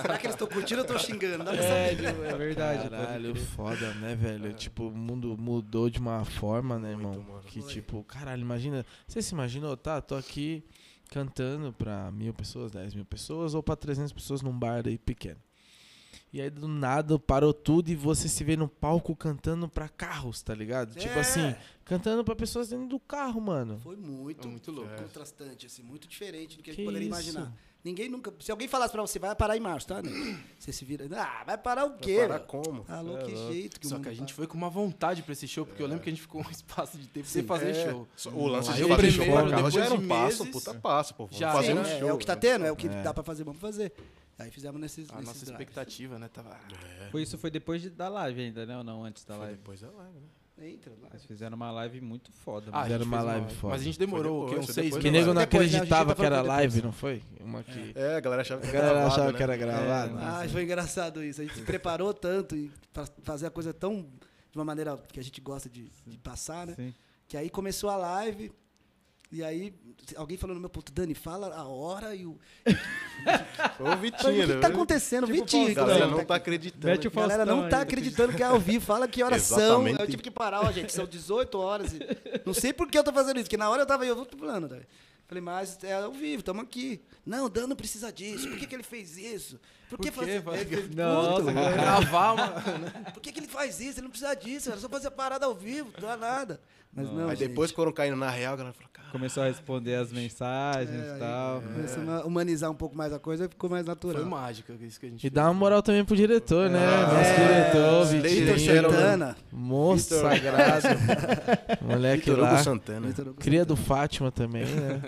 Será 0.00 0.16
que 0.18 0.24
eles 0.26 0.34
estão 0.34 0.48
curtindo 0.48 0.80
ou 0.80 0.86
estão 0.86 0.98
xingando? 0.98 1.44
Dá 1.44 1.52
pra 1.52 1.62
É, 1.62 1.90
saber. 1.94 2.24
é 2.32 2.34
verdade. 2.34 2.88
Caralho, 2.88 3.34
foda, 3.36 3.92
né, 3.94 4.14
velho? 4.14 4.54
Tipo, 4.54 4.88
o 4.88 4.90
mundo 4.90 5.36
mudou 5.38 5.90
de 5.90 5.98
uma 5.98 6.24
forma, 6.24 6.78
né, 6.78 6.94
Muito, 6.96 7.00
irmão? 7.18 7.22
mano. 7.34 7.42
Que 7.46 7.60
Foi. 7.60 7.72
tipo, 7.74 8.02
caralho, 8.04 8.40
imagina. 8.40 8.86
Você 9.06 9.20
se 9.20 9.34
imaginou, 9.34 9.76
tá? 9.76 10.00
Tô 10.00 10.14
aqui 10.14 10.64
cantando 11.08 11.72
pra 11.72 12.10
mil 12.12 12.32
pessoas, 12.32 12.70
dez 12.70 12.94
mil 12.94 13.04
pessoas 13.04 13.54
ou 13.54 13.62
pra 13.62 13.74
300 13.76 14.12
pessoas 14.12 14.42
num 14.42 14.56
bar 14.56 14.86
aí 14.86 14.98
pequeno. 14.98 15.40
E 16.32 16.40
aí 16.40 16.50
do 16.50 16.68
nada 16.68 17.18
parou 17.18 17.54
tudo 17.54 17.88
e 17.90 17.94
você 17.96 18.28
se 18.28 18.44
vê 18.44 18.56
no 18.56 18.68
palco 18.68 19.16
cantando 19.16 19.68
pra 19.68 19.88
carros, 19.88 20.42
tá 20.42 20.54
ligado? 20.54 20.94
Tipo 20.94 21.14
É. 21.16 21.20
assim, 21.20 21.54
cantando 21.84 22.22
pra 22.24 22.36
pessoas 22.36 22.68
dentro 22.68 22.86
do 22.86 23.00
carro, 23.00 23.40
mano. 23.40 23.78
Foi 23.78 23.96
muito, 23.96 24.46
É 24.46 24.50
muito 24.50 24.70
louco. 24.70 24.90
contrastante, 25.02 25.66
assim, 25.66 25.82
muito 25.82 26.06
diferente 26.06 26.56
do 26.56 26.62
que 26.62 26.70
a 26.70 26.74
Que 26.74 26.82
gente 26.82 26.86
poderia 26.86 27.08
isso? 27.08 27.30
imaginar. 27.30 27.52
Ninguém 27.84 28.08
nunca. 28.08 28.34
Se 28.40 28.50
alguém 28.50 28.66
falasse 28.66 28.92
pra 28.92 29.00
você, 29.00 29.20
vai 29.20 29.34
parar 29.36 29.56
em 29.56 29.60
março, 29.60 29.86
tá? 29.86 30.02
Né? 30.02 30.10
Você 30.58 30.72
se 30.72 30.84
vira. 30.84 31.06
Ah, 31.16 31.44
vai 31.46 31.56
parar 31.56 31.86
o 31.86 31.92
quê? 31.96 32.16
Parar 32.22 32.34
velho? 32.38 32.46
como? 32.48 32.84
Ah, 32.88 33.00
louco, 33.00 33.24
que 33.24 33.36
jeito 33.52 33.78
que 33.80 33.86
Só 33.86 33.98
que 34.00 34.08
a 34.08 34.12
gente 34.12 34.30
tá. 34.30 34.34
foi 34.34 34.46
com 34.48 34.58
uma 34.58 34.68
vontade 34.68 35.22
pra 35.22 35.32
esse 35.32 35.46
show, 35.46 35.64
porque 35.64 35.80
eu 35.80 35.86
lembro 35.86 36.02
que 36.02 36.10
a 36.10 36.12
gente 36.12 36.20
ficou 36.20 36.42
um 36.42 36.50
espaço 36.50 36.98
de 36.98 37.06
tempo 37.06 37.26
sem 37.26 37.42
Sim. 37.42 37.48
fazer 37.48 37.70
É, 37.70 37.88
show. 37.90 38.06
só- 38.16 38.30
O 38.30 38.48
lance 38.48 38.72
de 38.74 38.84
o 38.84 38.88
fazer 38.88 39.10
show 39.12 39.24
primeiro, 39.24 39.48
pra 39.48 39.56
carro 39.56 39.70
já 39.70 39.80
depois 39.80 39.92
era 39.92 39.94
um 39.94 40.08
passo, 40.08 40.46
puta 40.46 40.74
passo, 40.74 41.14
pô. 41.14 41.24
Vamos 41.26 41.38
já 41.38 41.52
fazer 41.52 41.72
um 41.74 41.80
É, 41.80 41.98
show. 42.00 42.08
é 42.08 42.12
o 42.12 42.18
que 42.18 42.26
tá 42.26 42.34
né? 42.34 42.40
tendo, 42.40 42.66
é 42.66 42.72
o 42.72 42.76
que 42.76 42.88
É. 42.88 43.02
dá 43.02 43.14
pra 43.14 43.22
fazer, 43.22 43.44
vamos 43.44 43.60
fazer. 43.60 43.92
Aí 44.38 44.50
fizemos 44.50 44.80
nesses. 44.80 45.10
A 45.10 45.14
nesses 45.16 45.26
nossa 45.26 45.38
drives. 45.46 45.48
expectativa, 45.60 46.18
né? 46.18 46.28
Tava. 46.28 46.56
Foi 47.10 47.22
isso 47.22 47.36
foi 47.38 47.50
depois 47.50 47.82
de- 47.82 47.90
da 47.90 48.08
live 48.08 48.40
ainda, 48.40 48.64
né? 48.64 48.76
Ou 48.78 48.84
não, 48.84 49.04
antes 49.04 49.24
da 49.24 49.34
Foi 49.34 49.44
live? 49.44 49.58
depois 49.58 49.80
da 49.80 49.90
live, 49.90 50.18
né? 50.20 50.26
Entra 50.60 50.92
lá. 51.00 51.08
Vocês 51.10 51.24
fizeram 51.24 51.54
uma 51.56 51.70
live 51.70 52.00
muito 52.00 52.32
foda. 52.32 52.70
Ah. 52.72 52.82
Fizeram 52.82 53.04
uma 53.04 53.20
live 53.22 53.54
foda. 53.54 53.72
Mas 53.74 53.80
a 53.80 53.84
gente 53.84 53.98
demorou 53.98 54.22
Foi 54.22 54.32
o 54.40 54.44
quê? 54.46 54.50
depois, 54.50 54.68
uns 54.70 54.74
seis 54.74 54.86
depois 54.86 55.02
Que 55.04 55.10
nego 55.12 55.26
não 55.32 55.40
Depois, 55.40 55.70
né? 55.70 55.76
Acreditava 55.78 56.14
tá 56.14 56.20
que 56.20 56.26
era 56.26 56.42
live, 56.42 56.74
depois. 56.74 56.84
não 56.84 56.92
foi? 56.92 57.22
Uma 57.40 57.62
que. 57.62 57.92
É, 57.94 58.16
a 58.16 58.20
galera 58.20 58.42
achava 58.42 58.60
que 58.60 58.66
A 58.66 58.70
era 58.70 58.78
galera 58.78 58.94
gravado, 58.98 59.12
achava 59.14 59.30
né? 59.32 59.36
que 59.36 59.42
era 59.44 59.56
gravado. 59.56 60.18
Ah, 60.18 60.48
foi 60.48 60.62
engraçado 60.64 61.22
isso. 61.22 61.40
A 61.40 61.44
gente 61.44 61.54
se 61.54 61.62
preparou 61.62 62.12
tanto 62.12 62.56
e 62.56 62.72
pra 62.92 63.06
fazer 63.22 63.46
a 63.46 63.50
coisa 63.50 63.72
tão. 63.72 64.02
de 64.50 64.58
uma 64.58 64.64
maneira 64.64 64.96
que 65.12 65.20
a 65.20 65.22
gente 65.22 65.40
gosta 65.40 65.68
de, 65.68 65.90
de 66.06 66.18
passar, 66.18 66.66
né? 66.66 66.74
Sim. 66.74 66.94
Que 67.28 67.36
aí 67.36 67.48
começou 67.50 67.88
a 67.90 67.96
live. 67.96 68.50
E 69.30 69.44
aí, 69.44 69.74
alguém 70.16 70.38
falou 70.38 70.54
no 70.54 70.60
meu 70.60 70.70
ponto, 70.70 70.90
Dani, 70.90 71.14
fala 71.14 71.54
a 71.54 71.64
hora 71.64 72.14
e 72.14 72.24
o. 72.24 72.38
Foi 73.76 73.86
o 73.86 73.88
Falei, 73.90 73.96
Vitinho, 74.10 74.32
o 74.44 74.46
que 74.46 74.54
né? 74.54 74.60
tá 74.60 74.68
acontecendo? 74.68 75.26
Tipo, 75.26 75.38
Vitinho, 75.40 75.70
A 75.70 75.74
galera 75.74 75.94
inclusive, 75.96 76.10
não 76.10 76.18
tá 76.20 76.24
tá 76.24 76.34
acreditando. 76.36 76.86
Mete 76.86 77.08
o 77.08 77.10
A 77.10 77.14
galera 77.14 77.36
Faustão 77.38 77.56
não 77.56 77.64
aí, 77.64 77.70
tá 77.70 77.76
né? 77.76 77.82
acreditando 77.82 78.32
que 78.32 78.42
é 78.42 78.46
ao 78.46 78.58
vivo. 78.58 78.84
Fala 78.86 79.06
que 79.06 79.22
horas 79.22 79.42
são. 79.42 79.86
Eu 79.86 80.06
tive 80.06 80.22
que 80.22 80.30
parar, 80.30 80.62
ó, 80.62 80.72
gente. 80.72 80.92
São 80.92 81.06
18 81.06 81.58
horas. 81.58 81.92
e- 81.92 81.98
Não 82.46 82.54
sei 82.54 82.72
por 82.72 82.88
que 82.90 82.96
eu 82.98 83.04
tô 83.04 83.12
fazendo 83.12 83.36
isso, 83.36 83.44
porque 83.44 83.58
na 83.58 83.68
hora 83.68 83.82
eu 83.82 83.86
tava 83.86 84.04
aí, 84.04 84.08
eu 84.08 84.16
vou 84.16 84.26
falando. 84.38 84.66
Né? 84.68 84.80
Falei, 85.26 85.42
mas 85.42 85.78
é 85.84 85.92
ao 85.92 86.10
vivo, 86.12 86.40
estamos 86.40 86.62
aqui. 86.62 87.02
Não, 87.26 87.50
Dan 87.50 87.66
não 87.66 87.76
precisa 87.76 88.10
disso. 88.10 88.48
Por 88.48 88.56
que, 88.56 88.66
que 88.66 88.74
ele 88.74 88.82
fez 88.82 89.18
isso? 89.18 89.60
Por 89.88 89.98
que 89.98 90.10
Por 90.10 90.20
fazer? 90.24 90.42
Ele 90.60 90.66
fez 90.66 90.94
Nossa, 90.94 91.42
puto. 91.42 91.52
Gravar 91.54 92.32
uma. 92.32 92.48
Por 93.14 93.20
que, 93.22 93.32
que 93.32 93.40
ele 93.40 93.48
faz 93.48 93.80
isso? 93.80 93.98
Ele 93.98 94.02
não 94.02 94.10
precisa 94.10 94.34
disso, 94.34 94.70
era 94.70 94.78
só 94.78 94.88
fazer 94.88 95.10
parada 95.10 95.46
ao 95.46 95.54
vivo, 95.54 95.90
não 96.00 96.08
dá 96.08 96.16
nada. 96.16 96.60
Mas 96.92 97.10
não, 97.12 97.28
Aí 97.28 97.36
gente. 97.36 97.48
depois 97.48 97.70
foram 97.70 97.92
caindo 97.92 98.16
na 98.16 98.30
real, 98.30 98.54
a 98.54 98.56
galera 98.56 98.74
falou, 98.74 98.88
cara, 98.92 99.08
Começou 99.10 99.42
a 99.42 99.46
responder 99.46 99.94
as 99.94 100.10
mensagens 100.12 100.90
É, 100.90 101.08
e 101.08 101.12
aí, 101.12 101.18
tal. 101.18 101.62
Começando 101.62 102.08
a 102.10 102.24
humanizar 102.26 102.70
um 102.70 102.74
pouco 102.74 102.96
mais 102.96 103.12
a 103.12 103.18
coisa, 103.18 103.48
ficou 103.48 103.68
mais 103.70 103.86
natural. 103.86 104.16
Foi 104.22 104.24
mágica 104.30 104.74
isso 104.80 104.98
que 105.00 105.06
a 105.06 105.08
gente 105.08 105.26
E 105.26 105.30
dá 105.30 105.44
uma 105.44 105.54
moral 105.54 105.82
também 105.82 106.04
pro 106.04 106.16
diretor, 106.16 106.68
né? 106.68 106.78
É. 106.78 107.06
Nosso 107.06 107.34
diretor, 107.34 108.06
Vitor. 108.06 108.58
Santana. 108.58 109.36
Vitor- 109.52 110.20
sagrado. 110.20 110.86
Moleque 111.82 112.30
Vitor 112.30 112.38
Hugo 112.44 112.52
lá. 112.52 112.62
Santana. 112.62 113.06
Vitor 113.06 113.28
Hugo 113.28 113.40
Cria 113.40 113.64
do 113.64 113.76
Fátima 113.76 114.30
também, 114.32 114.64
né? 114.66 115.00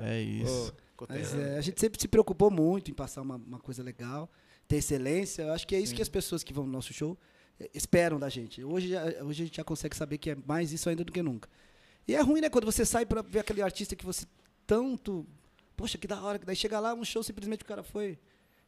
Aí, 0.00 0.02
É 0.12 0.20
isso. 0.20 0.74
Mas 1.08 1.34
é, 1.34 1.58
a 1.58 1.60
gente 1.60 1.80
sempre 1.80 2.00
se 2.00 2.08
preocupou 2.08 2.50
muito 2.50 2.90
em 2.90 2.94
passar 2.94 3.22
uma, 3.22 3.36
uma 3.36 3.58
coisa 3.58 3.82
legal, 3.82 4.30
ter 4.68 4.76
excelência. 4.76 5.42
Eu 5.42 5.52
acho 5.52 5.66
que 5.66 5.74
é 5.74 5.80
isso 5.80 5.94
que 5.94 6.02
as 6.02 6.08
pessoas 6.08 6.42
que 6.42 6.52
vão 6.52 6.64
no 6.64 6.72
nosso 6.72 6.92
show 6.92 7.18
eh, 7.58 7.70
esperam 7.74 8.18
da 8.18 8.28
gente. 8.28 8.62
Hoje, 8.62 8.92
hoje 9.22 9.42
a 9.42 9.46
gente 9.46 9.56
já 9.56 9.64
consegue 9.64 9.96
saber 9.96 10.18
que 10.18 10.30
é 10.30 10.36
mais 10.46 10.72
isso 10.72 10.88
ainda 10.88 11.04
do 11.04 11.12
que 11.12 11.22
nunca. 11.22 11.48
E 12.06 12.14
é 12.14 12.20
ruim, 12.20 12.40
né? 12.40 12.50
Quando 12.50 12.64
você 12.64 12.84
sai 12.84 13.06
pra 13.06 13.22
ver 13.22 13.40
aquele 13.40 13.62
artista 13.62 13.94
que 13.94 14.04
você 14.04 14.26
tanto. 14.66 15.26
Poxa, 15.76 15.98
que 15.98 16.06
da 16.06 16.22
hora. 16.22 16.38
que 16.38 16.46
Daí 16.46 16.56
chega 16.56 16.78
lá, 16.80 16.94
um 16.94 17.04
show, 17.04 17.22
simplesmente 17.22 17.62
o 17.62 17.66
cara 17.66 17.82
foi. 17.82 18.18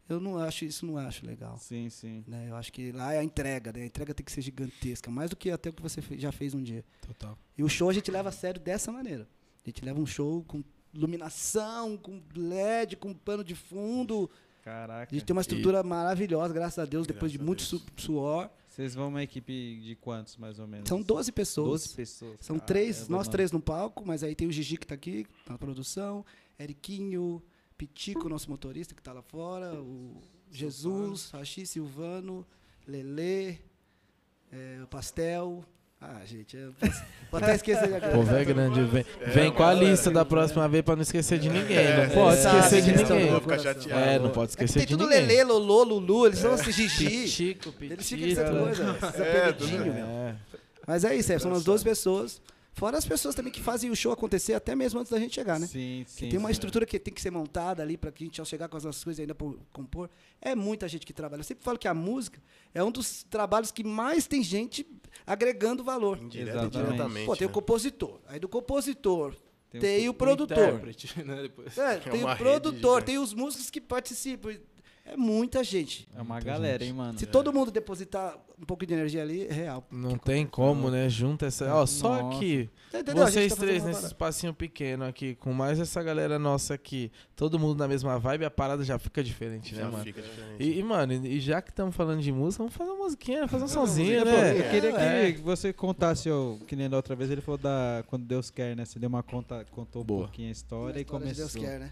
Eu 0.06 0.20
não 0.20 0.38
acho 0.38 0.66
isso, 0.66 0.84
não 0.84 0.98
acho 0.98 1.24
legal. 1.24 1.56
Sim, 1.56 1.88
sim. 1.88 2.22
Né? 2.26 2.50
Eu 2.50 2.56
acho 2.56 2.70
que 2.70 2.92
lá 2.92 3.14
é 3.14 3.20
a 3.20 3.24
entrega, 3.24 3.72
né? 3.72 3.82
A 3.82 3.86
entrega 3.86 4.12
tem 4.12 4.24
que 4.24 4.30
ser 4.30 4.42
gigantesca, 4.42 5.10
mais 5.10 5.30
do 5.30 5.36
que 5.36 5.50
até 5.50 5.70
o 5.70 5.72
que 5.72 5.80
você 5.80 6.02
já 6.18 6.30
fez 6.30 6.52
um 6.52 6.62
dia. 6.62 6.84
Total. 7.06 7.38
E 7.56 7.62
o 7.62 7.68
show 7.68 7.88
a 7.88 7.92
gente 7.92 8.10
leva 8.10 8.28
a 8.28 8.32
sério 8.32 8.60
dessa 8.60 8.92
maneira. 8.92 9.26
A 9.64 9.68
gente 9.68 9.82
leva 9.82 9.98
um 9.98 10.04
show 10.04 10.44
com 10.44 10.62
iluminação, 10.94 11.96
com 11.96 12.22
LED, 12.34 12.96
com 12.96 13.12
pano 13.12 13.42
de 13.44 13.54
fundo. 13.54 14.30
Caraca. 14.62 15.12
A 15.12 15.14
gente 15.14 15.26
tem 15.26 15.34
uma 15.34 15.42
estrutura 15.42 15.82
maravilhosa, 15.82 16.54
graças 16.54 16.78
a 16.78 16.84
Deus, 16.86 17.06
depois 17.06 17.32
Graças 17.32 17.38
de 17.38 17.42
a 17.42 17.44
muito 17.44 17.62
su- 17.62 17.82
suor. 17.96 18.48
Vocês 18.66 18.94
vão 18.94 19.08
uma 19.08 19.22
equipe 19.22 19.80
de 19.82 19.94
quantos, 19.96 20.36
mais 20.36 20.58
ou 20.58 20.66
menos? 20.66 20.88
São 20.88 21.00
12 21.02 21.30
pessoas. 21.30 21.82
12 21.82 21.88
pessoas. 21.94 22.36
São 22.40 22.58
três, 22.58 23.08
nós 23.08 23.26
mano. 23.26 23.30
três 23.30 23.52
no 23.52 23.60
palco, 23.60 24.04
mas 24.06 24.24
aí 24.24 24.34
tem 24.34 24.48
o 24.48 24.52
Gigi 24.52 24.76
que 24.78 24.86
tá 24.86 24.94
aqui, 24.94 25.26
tá 25.44 25.52
na 25.52 25.58
produção, 25.58 26.24
Eriquinho, 26.58 27.42
Pitico, 27.76 28.28
nosso 28.28 28.50
motorista 28.50 28.94
que 28.94 29.02
tá 29.02 29.12
lá 29.12 29.22
fora, 29.22 29.74
o 29.80 30.20
Jesus, 30.50 31.30
Rachi, 31.30 31.66
Silvano, 31.66 32.46
Lelê, 32.86 33.58
é, 34.50 34.80
o 34.82 34.86
Pastel. 34.86 35.64
Ah, 36.06 36.20
gente, 36.26 36.54
eu 36.56 36.74
vou 37.30 37.38
até 37.40 37.54
esquecer 37.54 37.88
de 37.88 37.94
O 38.08 38.10
povo 38.12 38.34
é 38.36 38.44
grande. 38.44 38.82
Vem, 38.82 39.04
vem 39.26 39.50
com 39.52 39.62
a 39.62 39.72
lista 39.72 40.10
da 40.10 40.22
próxima 40.24 40.68
vez 40.68 40.82
pra 40.84 40.94
não 40.94 41.02
esquecer 41.02 41.38
de 41.38 41.48
ninguém. 41.48 41.78
Não 42.08 42.10
pode 42.14 42.38
esquecer 42.40 42.82
de 42.82 42.92
ninguém. 42.92 43.30
Vou 43.30 43.40
ficar 43.40 43.58
chateado. 43.58 44.04
É, 44.04 44.18
não 44.18 44.28
pode 44.30 44.52
É 44.52 44.56
que 44.56 44.64
esquecer 44.64 44.78
tem 44.80 44.86
de 44.88 44.96
tudo 44.96 45.08
ninguém. 45.08 45.26
Lelê, 45.26 45.44
Lolô, 45.44 45.82
Lulu, 45.82 46.26
eles 46.26 46.38
são 46.38 46.54
esse 46.54 46.70
Gigi. 46.72 47.06
Pitico, 47.08 47.74
Eles 47.80 48.08
ficam 48.08 48.28
essa 48.28 48.44
pitito. 48.44 48.58
coisa, 48.64 48.96
esses 49.08 49.20
É, 49.20 49.48
apelidinhos, 49.48 49.94
meu. 49.94 50.04
É. 50.06 50.34
Mas 50.86 51.04
é 51.04 51.16
isso, 51.16 51.32
é, 51.32 51.38
são 51.38 51.52
as 51.52 51.64
12 51.64 51.82
pessoas. 51.82 52.40
Fora 52.76 52.98
as 52.98 53.04
pessoas 53.06 53.34
também 53.36 53.52
que 53.52 53.60
fazem 53.62 53.88
o 53.90 53.94
show 53.96 54.10
acontecer 54.12 54.52
até 54.52 54.74
mesmo 54.74 54.98
antes 54.98 55.10
da 55.12 55.18
gente 55.18 55.32
chegar, 55.34 55.60
né? 55.60 55.66
Sim, 55.68 56.02
Que 56.04 56.10
sim. 56.10 56.28
tem 56.28 56.38
uma 56.38 56.48
sim. 56.48 56.52
estrutura 56.54 56.84
que 56.84 56.98
tem 56.98 57.14
que 57.14 57.20
ser 57.22 57.30
montada 57.30 57.82
ali 57.82 57.96
para 57.96 58.10
que 58.10 58.24
a 58.24 58.26
gente, 58.26 58.40
ao 58.40 58.44
chegar 58.44 58.68
com 58.68 58.76
as 58.76 58.82
nossas 58.84 59.02
coisas 59.04 59.20
ainda 59.20 59.34
por 59.34 59.56
compor, 59.72 60.10
é 60.40 60.54
muita 60.56 60.88
gente 60.88 61.06
que 61.06 61.12
trabalha. 61.12 61.40
Eu 61.40 61.44
sempre 61.44 61.62
falo 61.64 61.78
que 61.78 61.86
a 61.86 61.94
música 61.94 62.42
é 62.74 62.82
um 62.82 62.90
dos 62.90 63.22
trabalhos 63.24 63.70
que 63.70 63.84
mais 63.84 64.26
tem 64.26 64.42
gente 64.42 64.84
agregando 65.24 65.84
valor. 65.84 66.18
Indiretamente. 66.20 67.26
Pô, 67.26 67.36
tem 67.36 67.46
o 67.46 67.50
né? 67.50 67.54
compositor. 67.54 68.18
Aí 68.26 68.40
do 68.40 68.48
compositor 68.48 69.36
Tem 69.70 69.80
tem, 69.80 70.08
o- 70.08 70.10
o 70.10 70.14
produtor. 70.14 70.58
Intérprete, 70.58 71.14
né? 71.24 71.42
Depois. 71.42 71.78
É, 71.78 71.98
tem 71.98 72.20
uma 72.20 72.24
o 72.24 72.28
rede 72.30 72.38
produtor, 72.38 73.02
tem 73.04 73.18
os 73.18 73.32
músicos 73.32 73.70
que 73.70 73.80
participam. 73.80 74.56
É 75.06 75.18
muita 75.18 75.62
gente. 75.62 76.08
É 76.16 76.22
uma 76.22 76.40
galera, 76.40 76.82
hein, 76.82 76.92
mano? 76.94 77.18
Se 77.18 77.26
todo 77.26 77.52
mundo 77.52 77.70
depositar 77.70 78.38
um 78.58 78.64
pouco 78.64 78.86
de 78.86 78.94
energia 78.94 79.20
ali, 79.20 79.46
é 79.46 79.52
real. 79.52 79.86
Não 79.90 80.16
tem 80.16 80.46
como, 80.46 80.90
né? 80.90 81.10
Junta 81.10 81.44
essa. 81.46 81.72
Ó, 81.74 81.84
só 81.84 82.22
Nossa. 82.22 82.36
aqui. 82.38 82.70
Entendendo? 82.88 83.22
A 83.22 83.26
gente 83.26 83.32
Vocês 83.34 83.54
tá 83.54 83.60
três 83.60 83.84
nesse 83.84 84.06
espacinho 84.06 84.54
pequeno 84.54 85.04
aqui, 85.04 85.34
com 85.34 85.52
mais 85.52 85.78
essa 85.78 86.02
galera 86.02 86.38
nossa 86.38 86.72
aqui, 86.74 87.12
todo 87.36 87.58
mundo 87.58 87.76
na 87.78 87.86
mesma 87.86 88.18
vibe, 88.18 88.46
a 88.46 88.50
parada 88.50 88.82
já 88.82 88.98
fica 88.98 89.22
diferente, 89.22 89.74
né, 89.74 89.82
Já 89.82 89.90
mano? 89.90 90.02
fica 90.04 90.22
diferente. 90.22 90.62
E, 90.62 90.78
e, 90.78 90.82
mano, 90.82 91.12
e 91.12 91.38
já 91.38 91.60
que 91.60 91.70
estamos 91.70 91.94
falando 91.94 92.22
de 92.22 92.32
música, 92.32 92.62
vamos 92.62 92.74
fazer 92.74 92.90
uma 92.90 93.04
musiquinha, 93.04 93.46
fazer 93.46 93.64
um 93.64 93.68
Fazer 93.68 93.78
uma 93.80 93.86
somzinho, 93.86 94.20
musiquinha, 94.20 94.42
né? 94.42 94.52
pô. 94.54 94.58
Eu 94.58 94.70
queria 94.70 94.92
que, 94.92 94.98
É. 95.00 95.32
que 95.32 95.40
você 95.42 95.72
contasse, 95.72 96.30
ó, 96.30 96.56
que 96.66 96.74
nem 96.74 96.88
da 96.88 96.96
outra 96.96 97.14
vez, 97.14 97.30
ele 97.30 97.42
falou 97.42 97.58
da 97.58 98.02
quando 98.06 98.24
Deus 98.24 98.50
quer, 98.50 98.74
né? 98.74 98.84
Você 98.86 98.98
deu 98.98 99.08
uma 99.10 99.22
conta, 99.22 99.66
contou 99.70 100.00
um 100.00 100.04
Boa. 100.06 100.22
pouquinho 100.22 100.48
a 100.48 100.52
história, 100.52 100.98
e 100.98 101.02
história 101.02 101.26
de 101.26 101.34
começou. 101.34 101.60
Deus 101.60 101.68
quer, 101.70 101.78
né? 101.80 101.90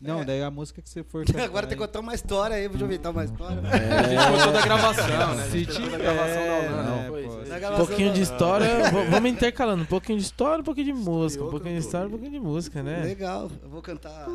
Não, 0.00 0.20
É. 0.20 0.24
daí 0.24 0.42
a 0.42 0.50
música 0.50 0.82
que 0.82 0.88
você 0.90 1.02
for 1.02 1.24
Agora 1.42 1.66
tem 1.66 1.78
que 1.78 1.82
contar 1.84 2.00
uma 2.00 2.14
história 2.14 2.56
aí, 2.56 2.68
vou 2.68 2.78
inventar 2.84 3.12
uma 3.12 3.24
história. 3.24 3.62
A 3.62 4.02
gente 4.02 4.32
contou 4.38 4.52
da 4.52 4.60
gravação, 4.62 5.34
né? 5.34 5.44
Se 5.50 5.64
da 5.64 5.72
tiver, 5.72 5.98
gravação 5.98 6.42
da. 6.44 6.82
Da 6.82 7.56
Um 7.56 7.60
gravação 7.60 7.86
pouquinho 7.86 8.08
da- 8.08 8.14
de 8.14 8.20
história, 8.20 8.66
vamos 9.10 9.30
intercalando, 9.30 9.82
um 9.84 9.86
pouquinho 9.86 10.18
de 10.18 10.24
história, 10.24 10.60
um 10.60 10.64
pouquinho 10.64 10.86
de 10.86 10.92
música, 10.92 11.44
um 11.44 11.50
pouquinho 11.50 11.74
de 11.74 11.80
história, 11.80 12.06
um 12.06 12.10
pouquinho 12.10 12.32
de 12.32 12.40
música, 12.40 12.82
né? 12.82 13.02
Legal, 13.04 13.50
eu 13.62 13.68
vou 13.70 13.80
cantar. 13.80 14.26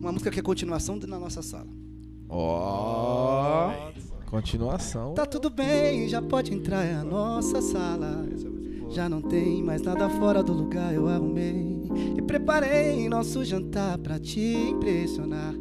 Uma 0.00 0.12
música 0.12 0.30
que 0.30 0.40
é 0.40 0.42
continuação 0.42 0.98
de 0.98 1.06
na 1.06 1.18
nossa 1.18 1.42
sala. 1.42 1.66
Ó, 2.28 3.70
continuação. 4.30 5.14
Tá 5.14 5.26
tudo 5.26 5.50
bem, 5.50 6.08
já 6.08 6.22
pode 6.22 6.54
entrar, 6.54 6.84
é 6.84 6.94
a 6.94 7.04
nossa 7.04 7.60
sala. 7.60 8.26
Já 8.88 9.08
não 9.08 9.20
tem 9.20 9.62
mais 9.62 9.82
nada 9.82 10.08
fora 10.08 10.42
do 10.42 10.52
lugar, 10.52 10.92
eu 10.94 11.06
arrumei. 11.08 11.69
E 12.16 12.22
preparei 12.22 13.08
nosso 13.08 13.44
jantar 13.44 13.98
pra 13.98 14.18
te 14.18 14.40
impressionar. 14.40 15.54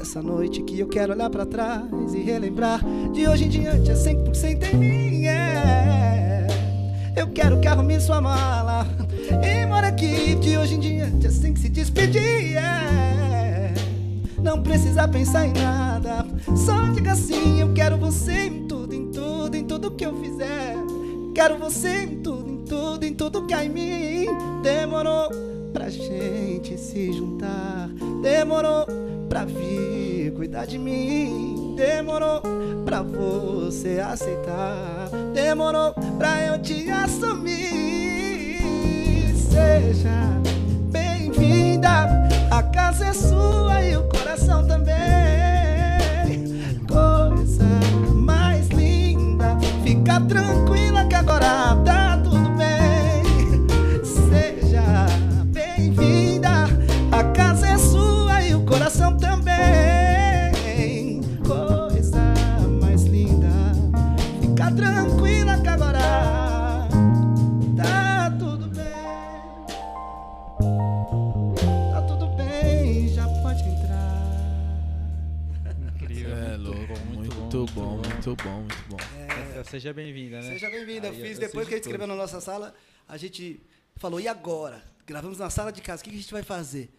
Essa 0.00 0.22
noite 0.22 0.62
que 0.62 0.78
eu 0.80 0.88
quero 0.88 1.12
olhar 1.12 1.30
pra 1.30 1.46
trás 1.46 2.14
e 2.14 2.20
relembrar. 2.20 2.80
De 3.12 3.28
hoje 3.28 3.44
em 3.44 3.48
diante 3.48 3.90
é 3.90 3.94
100% 3.94 4.74
em 4.74 4.76
mim, 4.76 5.26
é. 5.26 6.46
Eu 7.16 7.28
quero 7.28 7.60
que 7.60 7.68
arrume 7.68 8.00
sua 8.00 8.20
mala. 8.20 8.86
E 9.42 9.66
mora 9.66 9.88
aqui, 9.88 10.34
de 10.34 10.58
hoje 10.58 10.74
em 10.74 10.80
diante 10.80 11.26
é 11.26 11.30
sem 11.30 11.54
que 11.54 11.60
se 11.60 11.68
despedir, 11.68 12.56
é. 12.56 13.72
Não 14.42 14.62
precisa 14.62 15.08
pensar 15.08 15.46
em 15.46 15.52
nada. 15.52 16.26
Só 16.56 16.88
diga 16.92 17.12
assim: 17.12 17.60
eu 17.60 17.72
quero 17.72 17.96
você 17.96 18.46
em 18.46 18.66
tudo, 18.66 18.94
em 18.94 19.10
tudo, 19.10 19.56
em 19.56 19.64
tudo 19.64 19.90
que 19.90 20.04
eu 20.04 20.14
fizer. 20.20 20.76
Quero 21.34 21.58
você 21.58 22.04
em 22.04 22.20
tudo, 22.20 22.50
em 22.50 22.64
tudo, 22.64 23.04
em 23.04 23.14
tudo 23.14 23.46
que 23.46 23.54
há 23.54 23.64
em 23.64 23.68
mim. 23.68 24.26
Demorou 24.62 25.28
pra 25.76 25.90
gente 25.90 26.78
se 26.78 27.12
juntar. 27.12 27.90
Demorou 28.22 28.86
pra 29.28 29.44
vir 29.44 30.32
cuidar 30.34 30.64
de 30.64 30.78
mim. 30.78 31.74
Demorou 31.76 32.40
pra 32.86 33.02
você 33.02 34.00
aceitar. 34.00 35.10
Demorou 35.34 35.92
pra 36.16 36.46
eu 36.46 36.62
te 36.62 36.90
assumir. 36.90 38.56
Seja 39.36 40.40
bem-vinda. 40.90 42.06
A 42.50 42.62
casa 42.62 43.08
é 43.08 43.12
sua 43.12 43.82
e 43.82 43.98
o 43.98 44.08
coração 44.08 44.66
também. 44.66 44.96
Coisa 46.88 47.66
mais 48.14 48.66
linda. 48.68 49.58
Fica 49.84 50.20
tranquila 50.22 51.04
que 51.04 51.14
agora 51.14 51.76
tá 51.84 52.15
muito 78.26 78.42
bom, 78.42 78.60
muito 78.60 78.88
bom. 78.88 78.96
É, 79.56 79.62
Seja 79.64 79.92
bem-vinda, 79.92 80.40
né? 80.40 80.58
Seja 80.58 80.66
Aí, 80.66 81.22
fiz 81.22 81.38
depois 81.38 81.68
que 81.68 81.74
a 81.74 81.76
gente 81.76 81.84
escreveu 81.84 82.08
na 82.08 82.16
nossa 82.16 82.40
sala, 82.40 82.74
a 83.06 83.16
gente 83.16 83.60
falou, 83.94 84.18
e 84.18 84.26
agora? 84.26 84.82
Gravamos 85.06 85.38
na 85.38 85.48
sala 85.48 85.70
de 85.70 85.80
casa, 85.80 86.02
o 86.02 86.04
que 86.04 86.10
que 86.10 86.16
a 86.16 86.20
gente 86.20 86.32
vai 86.32 86.42
fazer? 86.42 86.90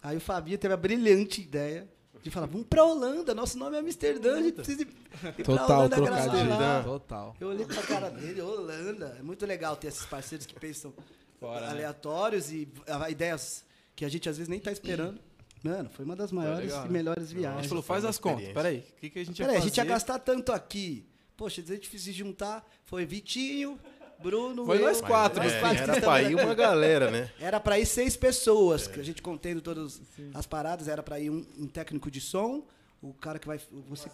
Aí 0.00 0.16
o 0.16 0.20
Fabinho 0.20 0.56
teve 0.56 0.72
a 0.72 0.76
brilhante 0.76 1.40
ideia 1.40 1.88
de 2.22 2.30
falar, 2.30 2.46
vamos 2.46 2.68
pra 2.68 2.84
Holanda, 2.84 3.34
nosso 3.34 3.58
nome 3.58 3.76
é 3.76 3.80
Amsterdã, 3.80 4.38
a 4.38 4.42
gente 4.42 4.54
precisa 4.54 4.82
ir 4.82 4.86
ir 4.86 5.32
pra 5.32 5.44
Total, 5.44 5.78
Holanda 5.80 5.96
trocadilho. 5.96 6.50
lá." 6.50 6.82
Total. 6.84 7.36
Eu 7.40 7.48
olhei 7.48 7.66
pra 7.66 7.82
cara 7.82 8.10
dele, 8.10 8.40
Holanda. 8.40 9.16
É 9.18 9.22
muito 9.22 9.44
legal 9.44 9.76
ter 9.76 9.88
esses 9.88 10.06
parceiros 10.06 10.46
que 10.46 10.54
pensam 10.54 10.94
Fora, 11.40 11.62
né? 11.62 11.72
aleatórios 11.72 12.52
e 12.52 12.68
ah, 12.86 13.10
ideias 13.10 13.64
que 13.96 14.04
a 14.04 14.08
gente 14.08 14.28
às 14.28 14.36
vezes 14.36 14.48
nem 14.48 14.60
tá 14.60 14.70
esperando. 14.70 15.20
Mano, 15.64 15.88
foi 15.90 16.04
uma 16.04 16.14
das 16.14 16.30
maiores 16.30 16.66
legal, 16.66 16.80
e 16.82 16.88
né? 16.88 16.92
melhores 16.92 17.24
A 17.24 17.26
gente 17.26 17.38
viagens. 17.38 17.66
falou, 17.66 17.82
faz 17.82 18.04
as 18.04 18.18
contas. 18.18 18.52
Peraí, 18.52 18.78
o 18.80 19.00
que, 19.00 19.10
que 19.10 19.18
a 19.18 19.24
gente 19.24 19.38
ia 19.38 19.46
Peraí, 19.46 19.56
a 19.56 19.60
fazer? 19.60 19.68
gente 19.70 19.76
ia 19.78 19.84
gastar 19.84 20.18
tanto 20.18 20.52
aqui. 20.52 21.08
Poxa, 21.36 21.62
a 21.62 21.64
gente 21.64 21.98
se 21.98 22.12
juntar, 22.12 22.64
foi 22.84 23.06
Vitinho, 23.06 23.80
Bruno, 24.22 24.64
Foi 24.64 24.78
eu, 24.78 24.82
nós 24.82 25.00
quatro, 25.00 25.42
nós 25.42 25.52
É, 25.52 25.60
quatro 25.60 25.82
era 25.82 25.94
que 25.94 26.00
pra 26.00 26.22
ir 26.22 26.34
uma 26.34 26.54
galera, 26.54 27.10
né? 27.10 27.30
Era 27.40 27.58
pra 27.58 27.78
ir 27.78 27.86
seis 27.86 28.16
pessoas, 28.16 28.86
que 28.86 29.00
a 29.00 29.02
gente 29.02 29.20
contendo 29.20 29.60
todas 29.60 30.00
as 30.32 30.46
paradas, 30.46 30.86
era 30.86 31.02
pra 31.02 31.18
ir 31.18 31.30
um, 31.30 31.44
um 31.58 31.66
técnico 31.66 32.10
de 32.10 32.20
som, 32.20 32.64
o 33.02 33.12
cara 33.12 33.38
que 33.38 33.46
vai. 33.46 33.58
Você, 33.88 34.08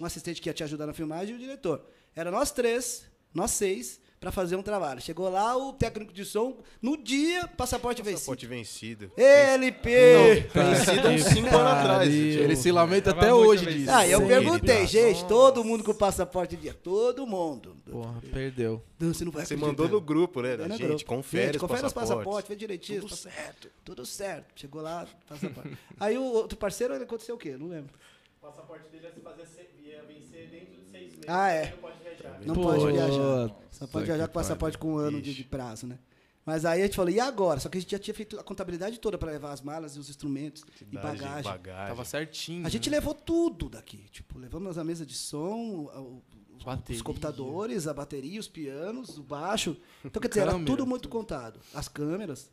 um 0.00 0.04
assistente 0.04 0.40
que 0.40 0.48
ia 0.48 0.54
te 0.54 0.64
ajudar 0.64 0.86
na 0.86 0.92
filmagem 0.92 1.34
e 1.34 1.36
o 1.36 1.40
diretor. 1.40 1.84
Era 2.14 2.30
nós 2.30 2.50
três, 2.50 3.04
nós 3.34 3.50
seis, 3.52 4.00
pra 4.22 4.30
fazer 4.30 4.54
um 4.54 4.62
trabalho. 4.62 5.00
Chegou 5.00 5.28
lá 5.28 5.56
o 5.56 5.72
técnico 5.72 6.12
de 6.12 6.24
som, 6.24 6.56
no 6.80 6.96
dia, 6.96 7.48
passaporte 7.48 8.00
vencido. 8.02 8.18
Passaporte 8.20 8.46
vencido. 8.46 9.10
LP! 9.16 9.90
Vencido 10.54 11.08
uns 11.08 11.22
5 11.24 11.48
anos 11.48 11.72
atrás. 11.72 12.08
Ele 12.08 12.54
se 12.54 12.70
lamenta 12.70 13.10
até 13.10 13.34
hoje 13.34 13.64
vencido. 13.64 13.80
disso. 13.84 13.90
Ah, 13.92 14.06
eu 14.06 14.24
perguntei, 14.24 14.86
gente, 14.86 15.24
todo 15.26 15.64
mundo 15.64 15.82
com 15.82 15.92
passaporte 15.92 16.56
dia. 16.56 16.72
Todo 16.72 17.26
mundo. 17.26 17.76
Porra, 17.90 18.22
perdeu. 18.32 18.80
Não, 18.98 19.12
você 19.12 19.24
não 19.24 19.32
vai 19.32 19.44
Você 19.44 19.54
acreditar. 19.54 19.82
mandou 19.82 19.88
no 19.88 20.00
grupo, 20.00 20.40
né? 20.40 20.56
No 20.56 20.68
Gente, 20.68 20.82
grupo. 20.86 21.04
confere, 21.04 21.46
Gente, 21.46 21.56
os 21.56 21.60
confere 21.60 21.86
os 21.86 21.92
passaportes. 21.92 22.48
vê 22.48 22.54
direitinho. 22.54 23.00
Tudo 23.00 23.12
os 23.12 23.24
passaportes. 23.24 23.70
Tudo 23.84 24.06
certo. 24.06 24.46
Chegou 24.54 24.80
lá, 24.82 25.04
passaporte. 25.28 25.76
Aí 25.98 26.16
o 26.16 26.22
outro 26.22 26.56
parceiro, 26.56 26.94
ele 26.94 27.02
aconteceu 27.02 27.34
o 27.34 27.38
quê? 27.38 27.56
Não 27.58 27.66
lembro. 27.66 27.92
O 28.40 28.46
passaporte 28.46 28.88
dele 28.92 29.06
ia, 29.16 29.22
fazer, 29.22 29.46
se- 29.46 29.68
ia 29.84 30.02
vencer 30.04 30.48
dentro 30.48 30.74
de 30.80 30.90
seis 30.90 31.10
meses. 31.10 31.24
Ah, 31.26 31.50
é. 31.50 31.62
Ele 31.62 31.70
não 31.72 31.78
pode 31.78 31.94
viajar. 31.98 32.01
Não 32.44 32.54
Pô, 32.54 32.62
pode 32.62 32.92
viajar. 32.92 33.56
Só 33.70 33.86
pode 33.86 34.06
viajar 34.06 34.26
com 34.28 34.34
passaporte 34.34 34.78
com 34.78 34.94
um 34.94 34.96
ano 34.96 35.20
de, 35.20 35.34
de 35.34 35.44
prazo, 35.44 35.86
né? 35.86 35.98
Mas 36.44 36.64
aí 36.64 36.80
a 36.82 36.86
gente 36.86 36.96
falou, 36.96 37.10
e 37.12 37.20
agora? 37.20 37.60
Só 37.60 37.68
que 37.68 37.78
a 37.78 37.80
gente 37.80 37.90
já 37.92 37.98
tinha 38.00 38.12
feito 38.14 38.38
a 38.38 38.42
contabilidade 38.42 38.98
toda 38.98 39.16
para 39.16 39.30
levar 39.30 39.52
as 39.52 39.60
malas 39.60 39.94
e 39.94 39.98
os 40.00 40.10
instrumentos 40.10 40.64
e 40.80 40.84
bagagem. 40.96 41.44
bagagem. 41.44 41.88
Tava 41.88 42.04
certinho. 42.04 42.66
A 42.66 42.68
gente 42.68 42.90
né? 42.90 42.96
levou 42.96 43.14
tudo 43.14 43.68
daqui. 43.68 43.98
Tipo, 44.10 44.38
levamos 44.40 44.76
a 44.76 44.82
mesa 44.82 45.06
de 45.06 45.14
som, 45.14 45.86
o- 45.94 46.22
os, 46.56 46.64
Bateria. 46.64 46.96
os 46.96 47.02
computadores, 47.02 47.86
a 47.86 47.94
bateria, 47.94 48.40
os 48.40 48.48
pianos, 48.48 49.18
o 49.18 49.22
baixo. 49.22 49.76
Então, 50.04 50.20
quer 50.20 50.28
dizer, 50.28 50.40
era 50.40 50.50
Câmera, 50.52 50.66
tudo 50.70 50.84
muito 50.84 51.08
contado. 51.08 51.60
As 51.72 51.86
câmeras. 51.86 52.50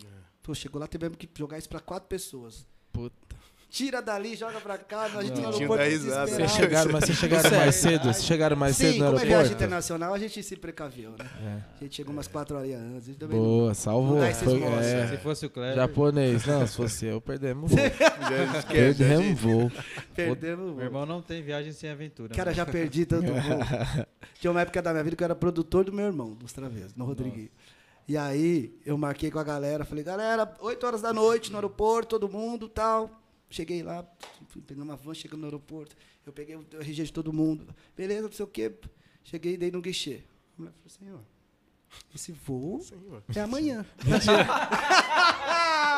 É. 0.00 0.06
Pô, 0.40 0.54
chegou 0.54 0.80
lá, 0.80 0.86
tivemos 0.86 1.18
que 1.18 1.28
jogar 1.36 1.58
isso 1.58 1.68
para 1.68 1.80
quatro 1.80 2.08
pessoas. 2.08 2.66
Puta. 2.92 3.36
Tira 3.70 4.00
dali, 4.00 4.34
joga 4.34 4.58
pra 4.62 4.78
cá, 4.78 5.02
a 5.02 5.22
gente 5.22 5.40
Não. 5.42 5.50
aeroporto 5.50 5.76
dar 5.76 5.84
risada. 5.90 6.24
desesperado. 6.24 6.30
Vocês 6.30 6.50
chegaram, 6.52 6.92
mas 6.92 7.04
vocês 7.04 7.18
chegaram 7.18 7.50
mais 7.50 7.74
cedo? 7.74 8.02
Vocês 8.04 8.24
chegaram 8.24 8.56
mais 8.56 8.76
Sim, 8.76 8.84
cedo 8.92 8.98
no 8.98 9.04
como 9.04 9.06
é 9.06 9.18
viagem 9.20 9.34
aeroporto? 9.36 9.56
internacional, 9.56 10.14
a 10.14 10.18
gente 10.18 10.42
se 10.42 10.56
precaveu, 10.56 11.10
né? 11.10 11.26
É. 11.44 11.60
A 11.80 11.84
gente 11.84 11.96
chegou 11.96 12.12
umas 12.14 12.26
quatro 12.26 12.56
horas 12.56 12.70
antes. 12.72 12.96
A 12.96 13.00
gente 13.06 13.18
também 13.18 13.36
não- 13.38 13.44
Boa, 13.44 13.74
salvou. 13.74 14.16
Não 14.20 14.34
Foi, 14.34 14.62
é, 14.84 15.06
Se 15.08 15.16
fosse 15.18 15.44
o 15.46 15.50
Kleber. 15.50 15.76
japonês. 15.76 16.46
Não, 16.46 16.66
se 16.66 16.76
fosse 16.76 17.04
eu, 17.06 17.20
perdemos 17.20 17.70
o 17.70 17.76
voo. 17.76 17.84
Né, 18.30 18.62
Perdemos 18.72 19.30
o 19.30 19.34
voo. 19.36 19.72
Perdemos. 20.14 20.74
Meu 20.74 20.84
irmão 20.86 21.04
não 21.04 21.20
tem 21.20 21.42
viagem 21.42 21.72
sem 21.72 21.90
aventura. 21.90 22.30
Cara, 22.34 22.46
mano. 22.50 22.56
já 22.56 22.64
perdi 22.64 23.04
tanto 23.04 23.26
voo. 23.32 23.58
Tinha 24.40 24.50
uma 24.50 24.62
época 24.62 24.80
da 24.80 24.92
minha 24.92 25.04
vida 25.04 25.14
que 25.14 25.22
eu 25.22 25.26
era 25.26 25.34
produtor 25.34 25.84
do 25.84 25.92
meu 25.92 26.06
irmão, 26.06 26.32
dos 26.32 26.52
Travessos, 26.54 26.94
no 26.94 27.04
Rodriguinho. 27.04 27.50
E 28.08 28.16
aí 28.16 28.74
eu 28.86 28.96
marquei 28.96 29.30
com 29.30 29.38
a 29.38 29.44
galera, 29.44 29.84
falei, 29.84 30.02
galera, 30.02 30.50
8 30.60 30.86
horas 30.86 31.02
da 31.02 31.12
noite 31.12 31.50
no 31.50 31.58
aeroporto, 31.58 32.18
todo 32.18 32.32
mundo 32.32 32.66
tal. 32.66 33.10
Cheguei 33.50 33.82
lá, 33.82 34.02
pegar 34.66 34.82
uma 34.82 34.96
van, 34.96 35.14
chegando 35.14 35.40
no 35.40 35.46
aeroporto. 35.46 35.96
Eu 36.26 36.32
peguei 36.32 36.56
o 36.56 36.64
RG 36.80 37.04
de 37.04 37.12
todo 37.12 37.32
mundo. 37.32 37.66
Beleza, 37.96 38.22
não 38.22 38.32
sei 38.32 38.44
o 38.44 38.48
quê. 38.48 38.72
Cheguei 39.24 39.54
e 39.54 39.56
dei 39.56 39.70
no 39.70 39.80
guichê. 39.80 40.22
A 40.56 40.60
mulher 40.62 40.72
falou, 40.74 40.90
senhor, 40.90 41.20
esse 42.14 42.32
voo 42.32 42.80
Senhor. 42.82 43.22
é 43.34 43.40
amanhã. 43.40 43.86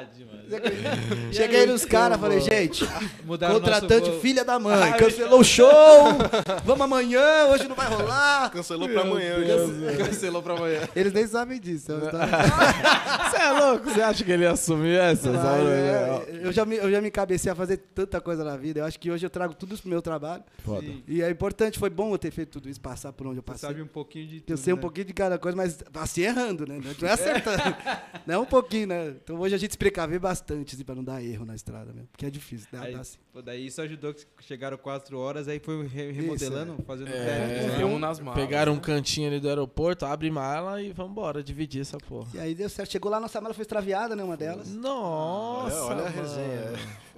Ah, 0.00 0.04
demais. 0.04 0.40
Cheguei 1.32 1.66
nos 1.66 1.84
caras, 1.84 2.18
falei, 2.18 2.40
gente, 2.40 2.88
Mudaram 3.24 3.54
contratante 3.54 4.10
filha 4.20 4.44
da 4.44 4.58
mãe, 4.58 4.92
cancelou 4.94 5.40
o 5.40 5.44
show, 5.44 5.68
vamos 6.64 6.82
amanhã, 6.82 7.46
hoje 7.50 7.68
não 7.68 7.76
vai 7.76 7.86
rolar. 7.86 8.50
Cancelou 8.50 8.88
pra 8.88 9.02
amanhã. 9.02 9.36
Cancelou 9.98 10.42
pra 10.42 10.54
amanhã. 10.54 10.88
Eles 10.96 11.12
nem 11.12 11.26
sabem 11.26 11.60
disso. 11.60 11.92
é 11.92 11.96
Você 13.30 13.36
é 13.36 13.50
louco? 13.52 13.90
Você 13.90 14.00
acha 14.00 14.24
que 14.24 14.32
ele 14.32 14.44
ia 14.44 14.52
assumir 14.52 14.98
essa? 14.98 15.30
Ah, 15.30 15.58
é, 15.58 16.40
eu, 16.46 16.52
já 16.52 16.64
me, 16.64 16.76
eu 16.76 16.90
já 16.90 17.00
me 17.00 17.10
cabecei 17.10 17.52
a 17.52 17.54
fazer 17.54 17.76
tanta 17.76 18.20
coisa 18.20 18.42
na 18.42 18.56
vida. 18.56 18.80
Eu 18.80 18.84
acho 18.84 18.98
que 18.98 19.10
hoje 19.10 19.24
eu 19.24 19.30
trago 19.30 19.54
tudo 19.54 19.74
isso 19.74 19.82
pro 19.82 19.90
meu 19.90 20.02
trabalho. 20.02 20.42
Foda. 20.64 20.86
E 21.06 21.22
é 21.22 21.30
importante, 21.30 21.78
foi 21.78 21.90
bom 21.90 22.12
eu 22.12 22.18
ter 22.18 22.30
feito 22.30 22.50
tudo 22.52 22.68
isso, 22.68 22.80
passar 22.80 23.12
por 23.12 23.26
onde 23.26 23.38
eu 23.38 23.42
Você 23.42 23.52
passei. 23.52 23.68
sabe 23.68 23.82
um 23.82 23.86
pouquinho 23.86 24.26
de 24.26 24.40
tudo, 24.40 24.50
eu 24.50 24.56
sei 24.56 24.72
um 24.72 24.76
né? 24.76 24.82
pouquinho 24.82 25.06
de 25.06 25.12
cada 25.12 25.38
coisa, 25.38 25.56
mas 25.56 25.78
assim 25.94 26.22
errando, 26.22 26.66
né? 26.66 26.80
Não 27.00 27.08
é 27.08 27.12
acertando. 27.12 27.76
não 28.26 28.34
é 28.34 28.38
um 28.38 28.44
pouquinho, 28.46 28.86
né? 28.86 29.14
Então 29.22 29.38
hoje 29.38 29.54
a 29.54 29.58
gente 29.58 29.72
se 29.72 29.78
precaver 29.90 30.20
bastante, 30.20 30.74
assim, 30.74 30.84
pra 30.84 30.94
não 30.94 31.02
dar 31.04 31.22
erro 31.22 31.44
na 31.44 31.54
estrada 31.54 31.92
mesmo. 31.92 32.08
Porque 32.12 32.24
é 32.26 32.30
difícil, 32.30 32.68
dá, 32.72 32.82
Aí, 32.82 32.94
dá 32.94 33.00
assim. 33.00 33.18
pô, 33.32 33.42
daí 33.42 33.66
isso 33.66 33.80
ajudou 33.82 34.14
que 34.14 34.24
chegaram 34.40 34.76
quatro 34.78 35.18
horas, 35.18 35.48
aí 35.48 35.58
foi 35.58 35.86
re- 35.86 36.12
remodelando, 36.12 36.76
fazendo 36.86 37.08
É, 37.08 37.58
teste. 37.64 37.76
Vê 37.78 37.84
um 37.84 37.98
nas 37.98 38.20
malas. 38.20 38.40
Pegaram 38.40 38.72
um 38.72 38.78
cantinho 38.80 39.28
ali 39.28 39.40
do 39.40 39.48
aeroporto, 39.48 40.06
abre 40.06 40.30
mala 40.30 40.80
e 40.82 40.92
vambora, 40.92 41.42
dividir 41.42 41.80
essa 41.82 41.98
porra. 41.98 42.28
E 42.34 42.38
aí 42.38 42.54
deu 42.54 42.68
certo. 42.68 42.90
Chegou 42.92 43.10
lá, 43.10 43.18
nossa 43.20 43.40
mala 43.40 43.52
foi 43.52 43.62
extraviada, 43.62 44.14
né? 44.14 44.22
Uma 44.22 44.36
delas. 44.36 44.68
Nossa, 44.72 45.76
Olha, 45.84 45.96
olha 45.96 46.06
a 46.06 46.08
resenha. 46.08 46.72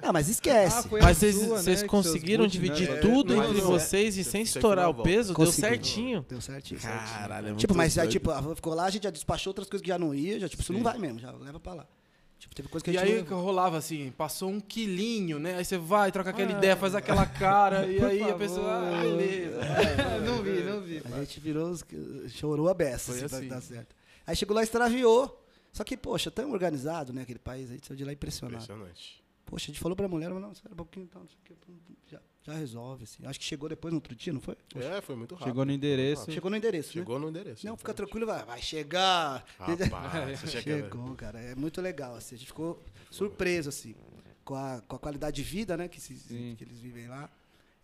Ah, 0.05 0.13
mas 0.13 0.29
esquece. 0.29 0.89
Ah, 0.89 0.99
Mas 1.03 1.19
vocês, 1.19 1.37
sua, 1.37 1.59
vocês 1.63 1.83
né, 1.83 1.89
conseguiram 1.89 2.47
dividir 2.49 2.91
né? 2.91 2.97
tudo 2.97 3.35
É, 3.35 3.37
entre 3.47 3.61
vocês 3.61 4.17
e 4.17 4.25
você- 4.25 4.31
sem 4.31 4.43
estourar 4.43 4.89
o 4.91 4.95
peso? 5.03 5.33
Deu 5.33 5.47
certinho? 5.53 6.27
Deu 6.29 6.41
certinho. 6.41 6.81
certinho. 6.81 7.19
Caralho, 7.19 7.47
é 7.47 7.49
muito 7.51 7.61
Tipo, 7.61 7.75
mas 7.77 7.97
aí, 7.99 8.09
tipo, 8.09 8.31
ficou 8.57 8.75
lá, 8.75 8.87
a 8.87 8.91
gente 8.91 9.05
já 9.05 9.11
despachou 9.11 9.51
outras 9.53 9.69
coisas 9.69 9.83
que 9.83 9.89
já 9.89 9.99
não 9.99 10.13
ia, 10.13 10.41
já, 10.41 10.49
tipo, 10.49 10.61
isso 10.63 10.73
não 10.73 10.83
vai 10.83 10.99
mesmo, 10.99 11.21
já 11.21 11.31
leva 11.31 11.61
pra 11.61 11.75
lá. 11.75 11.87
Tipo, 12.43 12.57
teve 12.57 12.69
coisa 12.69 12.83
que 12.85 12.91
a 12.91 12.93
E 12.93 12.97
gente 12.99 13.09
aí 13.13 13.19
não 13.19 13.25
que 13.25 13.33
rolava 13.35 13.79
assim, 13.79 14.11
passou 14.19 14.51
um 14.51 14.61
quilinho, 14.61 15.39
né? 15.39 15.57
Aí 15.59 15.65
você 15.65 15.79
vai, 15.79 16.11
troca 16.11 16.31
aquela 16.31 16.53
Ah, 16.53 16.59
ideia, 16.59 16.77
faz 16.77 16.93
aquela 16.93 17.25
cara, 17.25 17.87
e 17.87 17.99
aí 18.05 18.21
a 18.21 18.25
favor. 18.27 18.39
pessoa, 18.39 18.69
ah, 18.73 19.01
beleza. 19.01 19.61
não 20.27 20.43
vi, 20.43 20.63
não 20.65 20.81
vi. 20.81 21.03
A 21.13 21.21
gente 21.21 21.39
virou, 21.39 21.71
os- 21.71 21.85
chorou 22.31 22.69
a 22.69 22.75
beça, 22.75 23.13
Foi 23.13 23.23
assim, 23.25 23.37
assim. 23.37 23.49
dar 23.49 23.61
certo. 23.61 23.95
Aí 24.27 24.35
chegou 24.35 24.57
lá, 24.57 24.63
extraviou. 24.65 25.39
Só 25.73 25.85
que, 25.85 25.97
poxa, 25.97 26.31
tão 26.33 26.51
organizado, 26.51 27.13
né, 27.13 27.23
aquele 27.23 27.39
país, 27.39 27.71
a 27.71 27.75
gente 27.75 27.87
saiu 27.87 27.97
de 27.97 28.05
lá 28.05 28.13
impressionado. 28.13 28.57
Impressionante. 28.63 29.23
Poxa, 29.47 29.67
a 29.67 29.67
gente 29.69 29.81
falou 29.81 29.95
pra 29.97 30.09
mulher, 30.09 30.29
mas 30.31 30.43
não, 30.43 30.51
espera 30.53 30.75
um 30.75 30.77
pouquinho, 30.77 31.05
então, 31.05 31.23
não 31.23 31.29
sei 31.29 31.39
o 31.49 31.57
pum, 31.65 31.73
já, 32.11 32.21
já 32.45 32.55
resolve, 32.55 33.05
assim. 33.05 33.25
Acho 33.27 33.39
que 33.39 33.45
chegou 33.45 33.69
depois 33.69 33.93
no 33.93 33.99
outro 33.99 34.15
dia, 34.15 34.33
não 34.33 34.41
foi? 34.41 34.57
É, 34.77 35.01
foi 35.01 35.15
muito 35.15 35.35
rápido. 35.35 35.49
Chegou 35.49 35.65
no 35.65 35.73
endereço. 35.73 36.31
Chegou 36.33 36.51
no 36.51 36.57
endereço, 36.57 36.89
né? 36.89 36.93
Chegou 36.95 37.19
no 37.19 37.29
endereço. 37.29 37.67
Não, 37.67 37.77
fica 37.77 37.95
tranquilo, 37.95 38.27
vai, 38.27 38.45
vai 38.45 38.61
chegar. 38.61 39.45
Rapaz. 39.59 40.41
Chegou, 40.51 41.15
cara. 41.15 41.39
É 41.41 41.55
muito 41.55 41.81
legal, 41.81 42.15
assim. 42.17 42.35
A 42.35 42.39
gente 42.39 42.49
ficou 42.49 42.83
surpreso, 43.11 43.69
assim, 43.69 43.95
com 44.45 44.55
a, 44.55 44.81
com 44.89 44.97
a 44.97 44.99
qualidade 44.99 45.37
de 45.37 45.43
vida, 45.43 45.77
né, 45.77 45.87
que, 45.89 46.01
se- 46.01 46.15
que 46.57 46.65
eles 46.65 46.79
vivem 46.81 47.07
lá. 47.09 47.31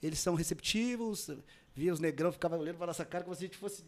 Eles 0.02 0.18
são 0.18 0.34
receptivos, 0.34 1.28
via 1.74 1.92
os 1.92 2.00
negrão, 2.00 2.30
ficava 2.32 2.56
olhando 2.56 2.76
pra 2.78 2.86
nossa 2.88 3.04
cara 3.04 3.24
como 3.24 3.36
se 3.36 3.44
a 3.44 3.46
gente 3.46 3.56
fosse... 3.58 3.84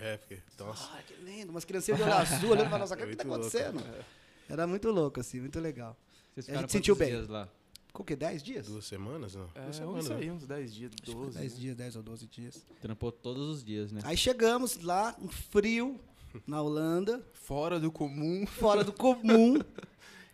É, 0.00 0.16
porque... 0.18 0.38
Nossa. 0.58 0.88
Ah, 0.94 1.02
que 1.06 1.14
lindo, 1.22 1.50
umas 1.50 1.64
criancinhas 1.64 1.98
de 1.98 2.04
olho 2.04 2.14
azul 2.14 2.50
olhando 2.50 2.68
pra 2.68 2.78
nossa 2.78 2.94
cara, 2.96 3.06
o 3.06 3.10
que 3.10 3.16
tá 3.16 3.24
Muito 3.24 3.42
louco. 3.42 3.56
acontecendo? 3.58 4.04
Era 4.48 4.66
muito 4.66 4.90
louco, 4.90 5.20
assim, 5.20 5.40
muito 5.40 5.58
legal. 5.60 5.96
Vocês 6.34 6.56
A 6.56 6.60
gente 6.60 6.72
sentiu 6.72 6.94
bem. 6.96 7.08
dias 7.08 7.28
lá? 7.28 7.48
O 7.94 8.04
quê, 8.04 8.14
10 8.14 8.42
dias? 8.42 8.66
Duas 8.68 8.84
semanas, 8.84 9.34
não? 9.34 9.44
É, 9.54 9.60
Duas 9.62 9.70
isso 9.70 9.78
semanas, 9.80 10.08
né? 10.08 10.16
aí, 10.16 10.30
uns 10.30 10.46
10 10.46 10.74
dias, 10.74 10.92
12. 11.04 11.38
10 11.38 11.52
né? 11.54 11.58
dias, 11.60 11.76
10 11.76 11.96
ou 11.96 12.02
12 12.02 12.26
dias. 12.28 12.64
Trampou 12.80 13.10
todos 13.10 13.48
os 13.48 13.64
dias, 13.64 13.90
né? 13.90 14.00
Aí 14.04 14.16
chegamos 14.16 14.80
lá, 14.82 15.16
um 15.20 15.28
frio, 15.28 15.98
na 16.46 16.62
Holanda, 16.62 17.20
Fora 17.32 17.80
do 17.80 17.90
comum. 17.90 18.46
fora 18.46 18.84
do 18.84 18.92
comum. 18.92 19.58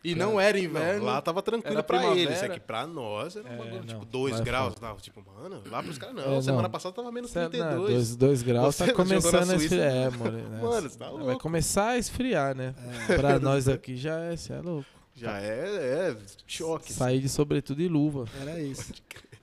E 0.07 0.15
não 0.15 0.39
era 0.39 0.59
Não, 0.59 0.65
inverno. 0.67 1.07
lá 1.07 1.23
tava 1.23 1.41
tranquilo 1.41 1.77
Era 1.77 1.83
pra 1.83 1.97
primavera. 1.99 2.31
eles. 2.31 2.43
É 2.43 2.49
que 2.51 2.61
pra 2.61 2.87
nós 2.87 3.37
era 3.37 3.49
um 3.49 3.57
bagulho, 3.57 3.77
não, 3.77 3.87
tipo 3.87 4.05
2 4.05 4.35
lá 4.35 4.39
é 4.39 4.45
graus. 4.45 4.75
Tava, 4.75 5.01
tipo, 5.01 5.25
mano, 5.25 5.63
lá 5.71 5.83
pros 5.83 5.97
caras 5.97 6.15
não. 6.15 6.35
É, 6.35 6.43
Semana 6.43 6.65
não. 6.65 6.71
passada 6.71 6.95
tava 6.95 7.11
menos 7.11 7.31
Cê- 7.31 7.41
não, 7.41 7.49
32. 7.49 7.89
dois, 7.91 8.15
dois 8.17 8.43
graus 8.43 8.75
Você 8.77 8.87
tá 8.87 8.93
começando 8.93 9.51
a 9.51 9.57
esfriar. 9.57 9.91
É, 9.91 10.11
more, 10.11 10.31
né? 10.31 10.61
Mano, 10.61 10.91
você 10.91 10.99
tá 10.99 11.09
Vai 11.11 11.23
louco. 11.25 11.41
começar 11.41 11.89
a 11.93 11.97
esfriar, 11.97 12.55
né? 12.55 12.75
Pra 13.17 13.39
nós 13.39 13.67
aqui 13.67 13.97
já 13.97 14.19
é, 14.21 14.37
cê 14.37 14.53
é 14.53 14.61
louco. 14.61 14.85
Já 15.15 15.41
é, 15.41 16.11
é 16.11 16.17
choque. 16.47 16.93
Sair 16.93 17.21
de 17.21 17.29
sobretudo 17.29 17.81
e 17.81 17.89
luva. 17.89 18.27
Era 18.41 18.61
isso. 18.61 18.93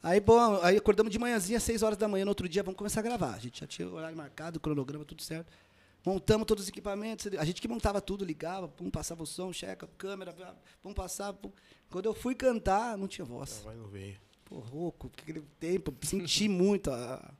Aí, 0.04 0.20
bom, 0.20 0.60
aí 0.64 0.78
acordamos 0.78 1.12
de 1.12 1.20
manhãzinha, 1.20 1.60
6 1.60 1.84
horas 1.84 1.98
da 1.98 2.08
manhã, 2.08 2.26
no 2.26 2.32
outro 2.32 2.50
dia, 2.50 2.64
vamos 2.64 2.78
começar 2.78 3.00
a 3.00 3.04
gravar. 3.04 3.36
A 3.36 3.40
gente 3.40 3.60
já 3.62 3.68
tinha 3.68 3.88
o 3.88 3.94
horário 3.94 4.18
marcado, 4.18 4.58
o 4.58 4.60
cronograma, 4.60 5.06
tudo 5.06 5.22
certo. 5.22 5.52
Montamos 6.04 6.48
todos 6.48 6.64
os 6.64 6.70
equipamentos. 6.70 7.28
A 7.38 7.46
gente 7.46 7.62
que 7.62 7.68
montava 7.68 8.02
tudo, 8.02 8.26
ligava, 8.26 8.68
pum, 8.68 8.90
passava 8.90 9.22
o 9.22 9.28
som, 9.28 9.54
checa, 9.54 9.88
câmera, 9.98 10.34
pum, 10.82 10.92
passava. 10.94 11.38
Pum. 11.38 11.52
Quando 11.90 12.06
eu 12.08 12.14
fui 12.14 12.34
cantar, 12.34 12.98
não 12.98 13.08
tinha 13.08 13.24
voz. 13.24 13.62
Vai, 13.64 13.76
não 13.76 13.88
veio. 13.88 14.18
Pô, 14.46 14.58
rouco, 14.60 15.12
aquele 15.16 15.42
tempo, 15.60 15.94
senti 16.02 16.50
muito. 16.50 16.90
a- 16.92 17.32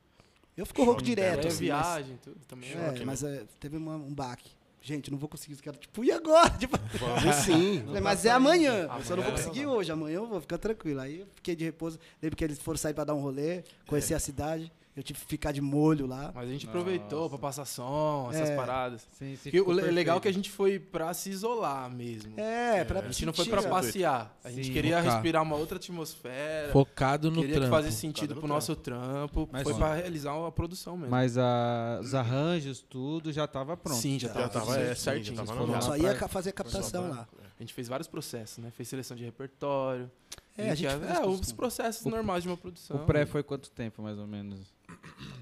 Eu 0.56 0.66
fico 0.66 0.84
rouco 0.84 1.02
direto. 1.02 1.46
É 1.46 1.48
assim, 1.48 1.58
viagem, 1.66 2.20
tudo 2.24 2.40
também. 2.48 2.76
Mas, 2.76 2.84
é, 2.96 3.00
né? 3.00 3.06
mas 3.06 3.24
é, 3.24 3.46
teve 3.60 3.76
uma- 3.78 3.96
um 3.96 4.14
baque. 4.14 4.52
Gente, 4.82 5.12
não 5.12 5.18
vou 5.18 5.30
conseguir 5.30 5.54
os 5.54 5.62
caras. 5.62 5.80
Tipo, 5.80 6.04
e 6.04 6.12
agora? 6.12 6.50
Tipo, 6.58 6.76
Vamos 6.98 7.36
sim. 7.38 7.84
Falei, 7.86 8.02
mas 8.02 8.26
é 8.26 8.32
amanhã. 8.32 8.90
Eu 8.98 9.04
só 9.04 9.16
não 9.16 9.24
vou 9.24 9.32
Amanhã. 9.32 9.32
conseguir 9.48 9.66
hoje. 9.68 9.92
Amanhã 9.92 10.16
eu 10.16 10.26
vou 10.26 10.42
ficar 10.42 10.58
tranquilo. 10.58 11.00
Aí 11.00 11.20
eu 11.20 11.28
fiquei 11.36 11.56
de 11.56 11.64
repouso. 11.64 12.00
Lembro 12.22 12.36
que 12.36 12.44
eles 12.44 12.58
foram 12.58 12.78
sair 12.78 12.94
pra 12.96 13.04
dar 13.04 13.14
um 13.14 13.22
rolê, 13.22 13.64
conhecer 13.88 14.16
a 14.16 14.20
cidade. 14.20 14.72
Eu 14.94 15.02
tive 15.02 15.20
que 15.20 15.26
ficar 15.26 15.54
de 15.54 15.62
molho 15.62 16.06
lá. 16.06 16.32
Mas 16.36 16.50
a 16.50 16.52
gente 16.52 16.68
aproveitou 16.68 17.30
pra 17.30 17.38
passar 17.40 17.64
som, 17.64 18.28
essas 18.34 18.50
É. 18.50 18.56
paradas. 18.58 19.08
Sim, 19.14 19.38
sim, 19.38 19.50
o 19.62 19.72
le- 19.72 19.84
legal 19.84 20.18
é 20.18 20.20
que 20.20 20.28
a 20.28 20.32
perfeito. 20.32 20.36
gente 20.36 20.52
foi 20.52 20.80
pra 20.80 21.14
se 21.14 21.30
isolar 21.30 21.90
mesmo. 21.90 22.38
É, 22.38 22.84
pra 22.84 23.00
A 23.00 23.04
gente 23.04 23.26
não 23.26 23.32
foi 23.32 23.46
sentir, 23.46 23.58
pra 23.58 23.70
passear. 23.70 24.38
A 24.44 24.52
gente 24.52 24.68
Sim, 24.68 24.74
queria 24.74 24.98
focar. 24.98 25.14
respirar 25.14 25.44
uma 25.44 25.56
outra 25.56 25.78
atmosfera. 25.78 26.74
Focado 26.74 27.30
no 27.32 27.38
queria 27.38 27.54
que 27.54 27.60
trampo. 27.62 27.74
fazesse 27.76 27.98
sentido 27.98 28.36
no 28.36 28.42
pro 28.42 28.50
nosso 28.50 28.76
trampo. 28.76 29.48
Mas 29.50 29.64
foi 29.64 29.72
sim. 29.74 29.80
pra 29.80 29.94
realizar 29.96 30.34
uma 30.36 30.52
produção 30.52 30.98
mesmo. 30.98 31.10
Mas 31.12 31.38
a- 31.38 32.00
os 32.04 32.14
arranjos, 32.14 32.82
tudo 32.82 33.32
já 33.32 33.48
tava 33.48 33.78
pronto. 33.78 33.98
Sim, 33.98 34.20
já, 34.20 34.28
Já 34.28 34.50
tava, 34.50 34.78
é, 34.78 34.94
certinho. 34.94 35.38
já 35.38 35.46
tava 35.46 35.82
Só 35.82 35.96
ia 35.96 36.16
fazer 36.28 36.52
captação 36.52 37.10
lá. 37.10 37.28
A 37.58 37.64
gente 37.64 37.74
fez 37.74 37.88
vários 37.88 38.08
processos, 38.10 38.58
né? 38.58 38.72
Fez 38.72 38.90
seleção 38.90 39.16
de 39.16 39.24
repertório. 39.24 40.12
É, 40.58 40.70
a 40.72 40.76
gente 40.76 40.88
é, 40.88 41.14
é, 41.18 41.26
os 41.26 41.52
processos 41.52 42.06
normais 42.06 42.44
de 42.44 42.50
uma 42.50 42.58
produção. 42.58 42.98
O 42.98 43.06
pré 43.06 43.26
foi 43.26 43.42
quanto 43.42 43.70
tempo, 43.72 44.02
mais 44.02 44.18
ou 44.18 44.28
menos? 44.28 44.74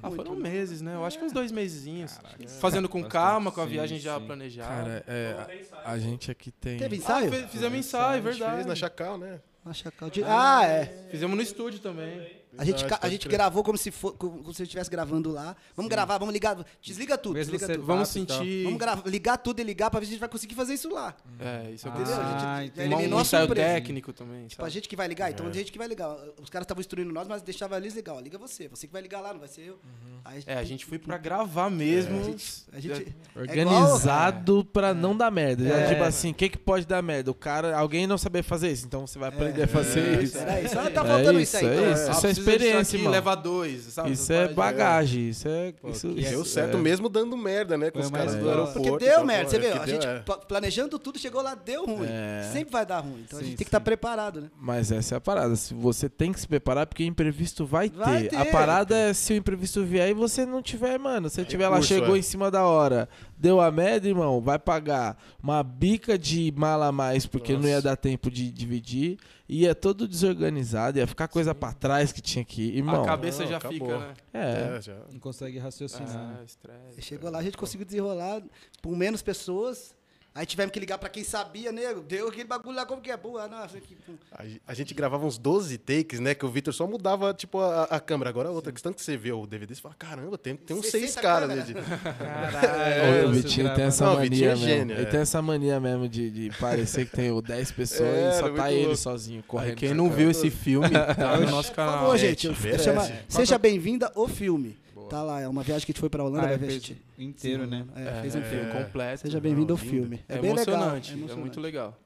Ah, 0.03 0.11
foram 0.11 0.35
meses, 0.35 0.81
né? 0.81 0.93
Eu 0.95 1.03
acho 1.03 1.17
que 1.17 1.25
uns 1.25 1.31
dois 1.31 1.51
mesezinhos. 1.51 2.13
Caraca. 2.17 2.47
Fazendo 2.47 2.87
com 2.87 2.99
Bastante. 3.01 3.11
calma, 3.13 3.51
com 3.51 3.61
a 3.61 3.63
Sim, 3.65 3.71
viagem 3.71 3.99
já 3.99 4.19
sim. 4.19 4.25
planejada. 4.27 4.69
Cara, 4.69 5.03
é, 5.07 5.47
a, 5.83 5.91
a 5.91 5.99
gente 5.99 6.29
aqui 6.29 6.51
tem. 6.51 6.77
Teve 6.77 6.95
Ah, 6.95 6.99
ensaio? 6.99 7.31
fe- 7.31 7.47
fizemos 7.47 7.77
ensaio, 7.79 8.05
A 8.07 8.15
gente 8.15 8.23
verdade. 8.23 8.55
fez 8.55 8.65
na 8.67 8.75
Chacal, 8.75 9.17
né? 9.17 9.41
Na 9.65 9.73
Chacal 9.73 10.09
de- 10.09 10.23
Ah, 10.23 10.63
é. 10.63 11.07
Fizemos 11.09 11.35
no 11.35 11.41
estúdio 11.41 11.79
também. 11.79 12.38
A 12.57 12.65
gente, 12.65 12.83
ca- 12.85 12.99
a 13.01 13.07
gente 13.09 13.27
gravou 13.27 13.63
como 13.63 13.77
se, 13.77 13.91
for, 13.91 14.13
como 14.13 14.51
se 14.53 14.61
eu 14.61 14.63
estivesse 14.63 14.89
gravando 14.89 15.31
lá. 15.31 15.55
Vamos 15.75 15.89
gravar, 15.89 16.17
vamos 16.17 16.33
ligar. 16.33 16.57
Desliga 16.81 17.17
tudo, 17.17 17.35
Mesmo 17.35 17.51
desliga 17.51 17.73
tudo. 17.73 17.85
Vamos 17.85 18.15
e 18.15 18.25
tal. 18.25 18.37
sentir. 18.39 18.63
Vamos 18.63 18.79
gravar, 18.79 19.07
ligar 19.07 19.37
tudo 19.37 19.59
e 19.59 19.63
ligar 19.63 19.91
pra 19.91 19.99
ver 19.99 20.07
se 20.07 20.11
a 20.11 20.13
gente 20.13 20.19
vai 20.19 20.29
conseguir 20.29 20.55
fazer 20.55 20.73
isso 20.73 20.89
lá. 20.89 21.15
É, 21.39 21.71
isso 21.71 21.87
é 21.87 21.91
o 21.91 21.93
que 21.93 22.01
Entendeu? 22.01 22.19
eu 22.19 22.25
A 22.27 22.31
gente 22.31 22.45
Ah, 22.45 22.65
entendi. 22.65 22.87
Eliminou 22.93 23.17
um 23.17 23.19
a 23.19 23.21
ensaio 23.21 23.45
surpresa. 23.45 23.67
técnico 23.73 24.11
também. 24.13 24.47
Tipo, 24.47 24.61
a 24.61 24.65
sabe? 24.65 24.73
gente 24.73 24.89
que 24.89 24.95
vai 24.95 25.07
ligar, 25.07 25.29
então 25.31 25.45
É. 25.45 25.49
a 25.49 25.53
gente 25.53 25.71
que 25.71 25.77
vai 25.77 25.87
ligar. 25.87 26.09
Os 26.41 26.49
caras 26.49 26.65
estavam 26.65 26.81
instruindo 26.81 27.13
nós, 27.13 27.27
mas 27.27 27.41
deixava 27.43 27.77
eles 27.77 27.93
ligar. 27.93 28.13
Ó, 28.15 28.19
liga 28.19 28.37
você, 28.37 28.67
você 28.67 28.87
que 28.87 28.93
vai 28.93 29.01
ligar 29.01 29.21
lá, 29.21 29.31
não 29.31 29.39
vai 29.39 29.47
ser 29.47 29.61
eu. 29.61 29.79
Aí, 30.25 30.43
É, 30.47 30.55
a 30.55 30.63
gente 30.63 30.85
foi 30.85 30.97
pra 30.97 31.17
gravar 31.19 31.69
mesmo. 31.69 32.19
A 32.19 32.23
gente, 32.23 32.63
a 32.73 32.79
gente- 32.79 33.15
Organizado 33.35 34.65
pra 34.65 34.93
não 34.93 35.15
dar 35.15 35.31
merda. 35.31 35.67
É. 35.69 35.89
Tipo 35.89 36.03
assim, 36.03 36.31
o 36.31 36.33
que, 36.33 36.49
que 36.49 36.57
pode 36.57 36.85
dar 36.85 37.01
merda? 37.01 37.31
O 37.31 37.33
cara, 37.33 37.77
alguém 37.77 38.07
não 38.07 38.17
saber 38.17 38.43
fazer 38.43 38.71
isso, 38.71 38.85
então 38.85 39.05
você 39.05 39.19
vai 39.19 39.29
aprender 39.29 39.63
a 39.63 39.67
fazer 39.67 39.99
É, 40.19 40.23
isso. 40.23 40.37
Era 40.37 40.61
isso. 40.61 40.73
Só 40.73 40.81
tá 40.89 40.89
É 40.89 41.05
faltando 41.07 41.39
isso, 41.39 41.55
isso, 41.57 41.65
aí. 41.65 41.71
é 41.71 41.73
então. 41.79 41.93
isso. 41.93 42.25
Ah, 42.25 42.29
é 42.29 42.31
experiência, 42.39 42.81
aqui, 42.81 42.97
irmão. 42.97 43.11
Leva 43.11 43.35
dois, 43.35 43.81
sabe? 43.83 44.11
Isso 44.11 44.31
é 44.31 44.35
paradas. 44.47 44.55
bagagem, 44.55 45.29
isso 45.29 45.47
é. 45.47 45.71
Pô, 45.73 45.89
isso, 45.89 46.07
Deu 46.09 46.45
certo 46.45 46.77
é. 46.77 46.79
mesmo 46.79 47.09
dando 47.09 47.35
merda, 47.37 47.77
né? 47.77 47.91
Com 47.91 47.99
Foi 47.99 48.05
os 48.05 48.11
caras 48.11 48.35
do 48.35 48.49
aeroporto. 48.49 48.81
Porque 48.81 49.05
deu 49.05 49.25
merda, 49.25 49.49
você 49.49 49.55
é 49.57 49.59
viu? 49.59 49.71
que 49.71 49.77
A 49.77 49.85
gente 49.85 50.07
é. 50.07 50.19
pla- 50.19 50.37
planejando 50.37 50.97
tudo, 50.99 51.17
chegou 51.19 51.41
lá, 51.41 51.55
deu 51.55 51.85
ruim. 51.85 52.07
É. 52.09 52.49
Sempre 52.53 52.71
vai 52.71 52.85
dar 52.85 52.99
ruim. 52.99 53.23
Então 53.25 53.39
a 53.39 53.41
Sim, 53.41 53.47
gente 53.49 53.57
tem 53.57 53.65
que 53.65 53.69
estar 53.69 53.79
preparado, 53.79 54.41
né? 54.41 54.49
Mas 54.59 54.91
essa 54.91 55.15
é 55.15 55.17
a 55.17 55.21
parada. 55.21 55.55
Se 55.55 55.73
você 55.73 56.07
tem 56.09 56.31
que 56.31 56.39
se 56.39 56.47
preparar, 56.47 56.85
porque 56.87 57.03
imprevisto 57.03 57.65
vai, 57.65 57.89
Vai 57.89 58.23
ter. 58.23 58.29
ter. 58.29 58.35
A 58.37 58.45
parada 58.45 58.95
é 58.95 59.13
se 59.13 59.33
o 59.33 59.35
imprevisto 59.35 59.83
vier 59.83 60.09
e 60.09 60.13
você 60.13 60.45
não 60.45 60.61
tiver, 60.61 60.97
mano. 60.97 61.29
Se 61.29 61.43
tiver 61.45 61.67
lá, 61.67 61.81
chegou 61.81 62.15
é. 62.15 62.19
em 62.19 62.21
cima 62.21 62.49
da 62.51 62.63
hora, 62.65 63.07
deu 63.39 63.61
a 63.61 63.71
merda, 63.71 64.07
irmão, 64.07 64.41
vai 64.41 64.59
pagar 64.59 65.17
uma 65.41 65.63
bica 65.63 66.17
de 66.19 66.53
mala 66.55 66.87
a 66.87 66.91
mais, 66.91 67.25
porque 67.25 67.53
não 67.53 67.63
ia 67.63 67.75
Nossa. 67.75 67.81
dar 67.89 67.95
tempo 67.95 68.29
de 68.29 68.51
dividir. 68.51 69.17
Ia 69.47 69.73
todo 69.73 70.07
desorganizado, 70.07 70.99
ia 70.99 71.07
ficar 71.07 71.27
coisa 71.27 71.55
pra 71.55 71.73
trás 71.73 72.11
que 72.11 72.21
tinha 72.21 72.45
que 72.45 72.61
ir. 72.61 72.77
Irmão, 72.77 73.01
A 73.01 73.05
cabeça 73.05 73.43
Não, 73.43 73.49
já 73.49 73.57
acabou. 73.57 73.79
fica, 73.79 73.97
né? 73.99 74.13
é. 74.33 74.77
É, 74.77 74.81
já. 74.81 74.95
Não 75.11 75.19
consegue 75.19 75.57
raciocinar. 75.57 76.37
Ah, 76.39 76.43
estresse. 76.43 77.01
Chegou 77.01 77.31
lá, 77.31 77.39
a 77.39 77.43
gente 77.43 77.57
conseguiu 77.57 77.85
desenrolar 77.85 78.43
com 78.83 78.95
menos 78.95 79.21
pessoas. 79.23 79.95
Aí 80.39 80.45
tivemos 80.45 80.71
que 80.71 80.79
ligar 80.79 80.97
pra 80.97 81.09
quem 81.09 81.21
sabia, 81.21 81.69
nego. 81.69 81.99
Deu 81.99 82.29
aquele 82.29 82.45
bagulho 82.45 82.73
lá, 82.73 82.85
como 82.85 83.01
que 83.01 83.11
é? 83.11 83.15
Isso 83.15 83.75
aqui, 83.77 83.93
pum. 84.05 84.13
A, 84.31 84.43
a 84.67 84.73
gente 84.73 84.93
gravava 84.93 85.25
uns 85.25 85.37
12 85.37 85.77
takes, 85.79 86.21
né? 86.21 86.33
Que 86.33 86.45
o 86.45 86.49
Vitor 86.49 86.73
só 86.73 86.87
mudava, 86.87 87.33
tipo, 87.33 87.59
a, 87.59 87.83
a 87.83 87.99
câmera. 87.99 88.29
Agora 88.29 88.47
a 88.47 88.51
outra 88.53 88.71
questão 88.71 88.93
que 88.93 89.01
você 89.01 89.17
vê 89.17 89.33
o 89.33 89.45
DVD, 89.45 89.75
você 89.75 89.81
fala, 89.81 89.95
caramba, 89.99 90.37
tem, 90.37 90.55
tem 90.55 90.77
uns 90.77 90.85
60 90.85 90.97
seis 91.01 91.15
caras 91.15 91.67
de- 91.67 91.73
Caralho. 91.73 93.27
o 93.27 93.31
Vitinho 93.33 93.75
tem 93.75 93.83
essa 93.83 94.05
Não, 94.05 94.15
mania 94.15 94.51
é 94.51 94.55
mesmo. 94.55 94.91
ele 94.93 95.01
é. 95.01 95.05
tem 95.05 95.19
essa 95.19 95.41
mania 95.41 95.77
mesmo 95.77 96.07
de, 96.07 96.29
de 96.31 96.57
parecer 96.57 97.05
que 97.09 97.15
tem 97.17 97.31
o 97.31 97.41
10 97.41 97.71
pessoas 97.73 98.09
É, 98.09 98.29
e 98.29 98.39
só 98.39 98.49
tá 98.49 98.71
ele 98.71 98.81
louco. 98.83 98.95
sozinho 98.97 99.39
Aí, 99.39 99.43
correndo. 99.45 99.75
quem 99.75 99.93
não 99.93 100.09
viu 100.09 100.31
esse 100.31 100.49
filme, 100.49 100.87
tá 100.89 101.37
no 101.37 101.51
nosso 101.51 101.69
Por 101.71 101.75
canal. 101.75 101.99
favor, 101.99 102.17
gente, 102.17 102.47
chama- 102.81 103.11
Seja 103.27 103.57
Bem-vinda 103.57 104.09
o 104.15 104.25
filme. 104.25 104.77
Tá 105.09 105.23
lá, 105.23 105.41
é 105.41 105.47
uma 105.47 105.63
viagem 105.63 105.85
que 105.85 105.91
a 105.91 105.93
gente 105.93 105.99
foi 105.99 106.09
pra 106.09 106.23
Holanda, 106.23 106.43
Ah, 106.43 106.45
vai 106.47 106.53
é, 106.55 106.57
ver. 106.57 106.65
a 106.65 106.69
fez 106.69 106.83
gente- 106.83 107.01
inteiro, 107.17 107.65
né? 107.67 107.85
É, 107.95 108.21
fez 108.21 108.35
um 108.35 108.39
É, 108.39 108.43
filme. 108.43 108.71
completo. 108.71 109.21
Seja 109.21 109.39
bem-vindo 109.39 109.73
ao 109.73 109.77
filme. 109.77 110.23
É, 110.27 110.35
É, 110.35 110.39
bem 110.39 110.53
legal. 110.53 110.73
emocionante, 110.75 111.09
é 111.09 111.13
é 111.13 111.17
emocionante. 111.17 111.39
muito 111.41 111.59
legal. 111.59 111.97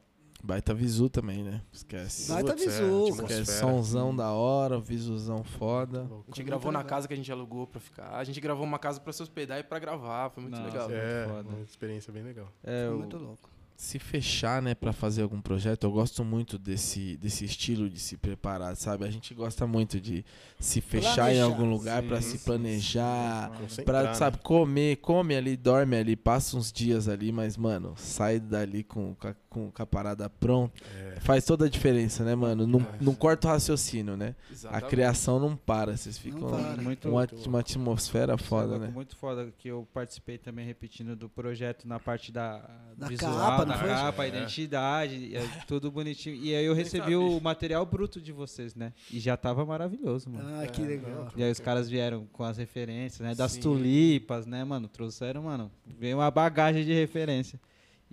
Baita 0.46 0.74
visu 0.74 1.10
também, 1.10 1.42
né? 1.42 1.62
Esquece. 1.72 2.30
É, 2.30 2.36
visu. 2.56 3.08
Esquece. 3.08 3.12
atmosfera. 3.22 3.46
Somzão 3.46 4.14
da 4.14 4.32
hora, 4.34 4.78
visuzão 4.78 5.42
foda. 5.42 6.02
A 6.12 6.26
gente 6.36 6.44
gravou 6.44 6.70
na 6.70 6.84
casa 6.84 7.08
que 7.08 7.14
a 7.14 7.18
gente 7.18 7.32
alugou 7.32 7.66
pra 7.66 7.80
ficar. 7.80 8.10
A 8.14 8.24
gente 8.26 8.42
gravou 8.42 8.66
uma 8.66 8.78
casa 8.78 9.00
pra 9.00 9.14
se 9.14 9.24
hospedar 9.24 9.58
e 9.60 9.64
pra 9.64 9.80
gravar. 9.80 10.30
Foi 10.32 10.44
muito 10.44 10.60
Nossa, 10.60 10.70
legal. 10.70 10.90
É, 10.92 11.28
foda. 11.30 11.48
uma 11.50 11.62
experiência 11.64 12.12
bem 12.12 12.24
legal. 12.24 12.52
É, 12.62 12.88
Foi 12.90 12.98
muito 12.98 13.18
louco. 13.18 13.50
Se 13.84 14.00
fechar, 14.00 14.62
né, 14.62 14.74
para 14.74 14.94
fazer 14.94 15.24
algum 15.24 15.42
projeto, 15.42 15.84
eu 15.84 15.92
gosto 15.92 16.24
muito 16.24 16.58
desse, 16.58 17.18
desse 17.18 17.44
estilo 17.44 17.90
de 17.90 18.00
se 18.00 18.16
preparar, 18.16 18.78
sabe? 18.78 19.04
A 19.04 19.12
gente 19.12 19.34
gosta 19.34 19.68
muito 19.68 20.00
de 20.00 20.24
se 20.58 20.80
fechar 20.80 21.34
em 21.34 21.36
Planejar. 21.36 21.44
algum 21.44 21.70
lugar 21.70 22.02
para 22.02 22.22
se 22.22 22.38
planejar, 22.38 23.52
para 23.84 24.04
né? 24.04 24.14
sabe, 24.14 24.38
comer, 24.38 24.96
come 24.98 25.36
ali, 25.36 25.58
dorme 25.58 25.98
ali, 25.98 26.16
passa 26.16 26.56
uns 26.56 26.72
dias 26.72 27.10
ali, 27.10 27.34
mas 27.34 27.58
mano, 27.58 27.94
sai 27.98 28.40
dali 28.40 28.86
com, 28.86 29.16
com, 29.16 29.28
a, 29.28 29.36
com 29.72 29.82
a 29.82 29.86
parada 29.86 30.30
pronta, 30.30 30.74
É. 31.16 31.20
faz 31.22 31.46
toda 31.46 31.66
a 31.66 31.70
diferença, 31.70 32.24
né, 32.24 32.34
mano? 32.36 32.66
Não, 32.66 32.86
não 33.00 33.14
corta 33.14 33.48
o 33.48 33.52
raciocínio, 33.52 34.18
né? 34.18 34.36
A 34.50 34.54
Exatamente. 34.54 34.90
criação 34.90 35.40
não 35.40 35.56
para, 35.56 35.96
vocês 35.96 36.18
ficam 36.18 36.50
para. 36.50 36.82
Muito- 36.82 37.10
uma, 37.10 37.28
uma 37.48 37.60
atmosfera 37.60 38.38
foda, 38.38 38.74
Sabe, 38.74 38.86
né? 38.88 38.92
Muito 38.94 39.16
foda 39.16 39.54
que 39.58 39.68
eu 39.68 39.88
participei 39.94 40.38
também 40.38 40.66
repetindo 40.66 41.16
do 41.16 41.30
projeto 41.30 41.88
na 41.88 42.00
parte 42.00 42.32
da, 42.32 42.60
Da 42.98 43.08
visual, 43.08 43.34
capa, 43.60 43.78
foi? 43.78 43.88
capa, 43.90 44.24
a 44.24 44.26
É. 44.26 44.30
identidade, 44.30 45.36
é 45.36 45.42
tudo 45.68 45.92
bonitinho. 45.92 46.36
E 46.36 46.54
aí 46.56 46.66
eu 46.66 46.74
recebi 46.74 47.16
o 47.16 47.40
material 47.40 47.86
bruto 47.86 48.20
de 48.22 48.32
vocês, 48.32 48.76
né? 48.76 48.94
E 49.12 49.20
já 49.20 49.36
tava 49.38 49.66
maravilhoso, 49.66 50.30
mano. 50.30 50.62
Ah, 50.62 50.68
que 50.68 50.82
legal. 50.82 51.30
E 51.36 51.44
aí 51.44 51.52
os 51.52 51.60
caras 51.60 51.90
vieram 51.90 52.26
com 52.32 52.44
as 52.44 52.58
referências, 52.58 53.20
né? 53.28 53.36
Das 53.36 53.54
Sim. 53.54 53.62
tulipas, 53.62 54.46
né, 54.46 54.64
mano? 54.64 54.88
Trouxeram, 54.88 55.44
mano, 55.44 55.72
veio 56.00 56.18
uma 56.18 56.30
bagagem 56.32 56.84
de 56.86 56.94
referência. 56.94 57.60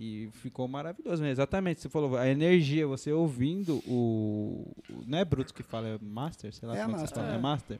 E 0.03 0.31
ficou 0.31 0.67
maravilhoso 0.67 1.21
mesmo. 1.21 1.33
Exatamente, 1.33 1.79
você 1.79 1.87
falou, 1.87 2.17
a 2.17 2.27
energia, 2.27 2.87
você 2.87 3.11
ouvindo 3.11 3.77
o. 3.87 4.65
Não 5.05 5.19
é 5.19 5.23
Bruto 5.23 5.53
que 5.53 5.61
fala, 5.61 5.89
é 5.89 5.97
Master? 6.01 6.51
Sei 6.51 6.67
lá 6.67 6.75
É 6.75 6.81
como 6.81 6.97
você 6.97 7.01
Master, 7.01 7.23
fala, 7.23 7.33
é. 7.33 7.35
é 7.35 7.39
Master. 7.39 7.79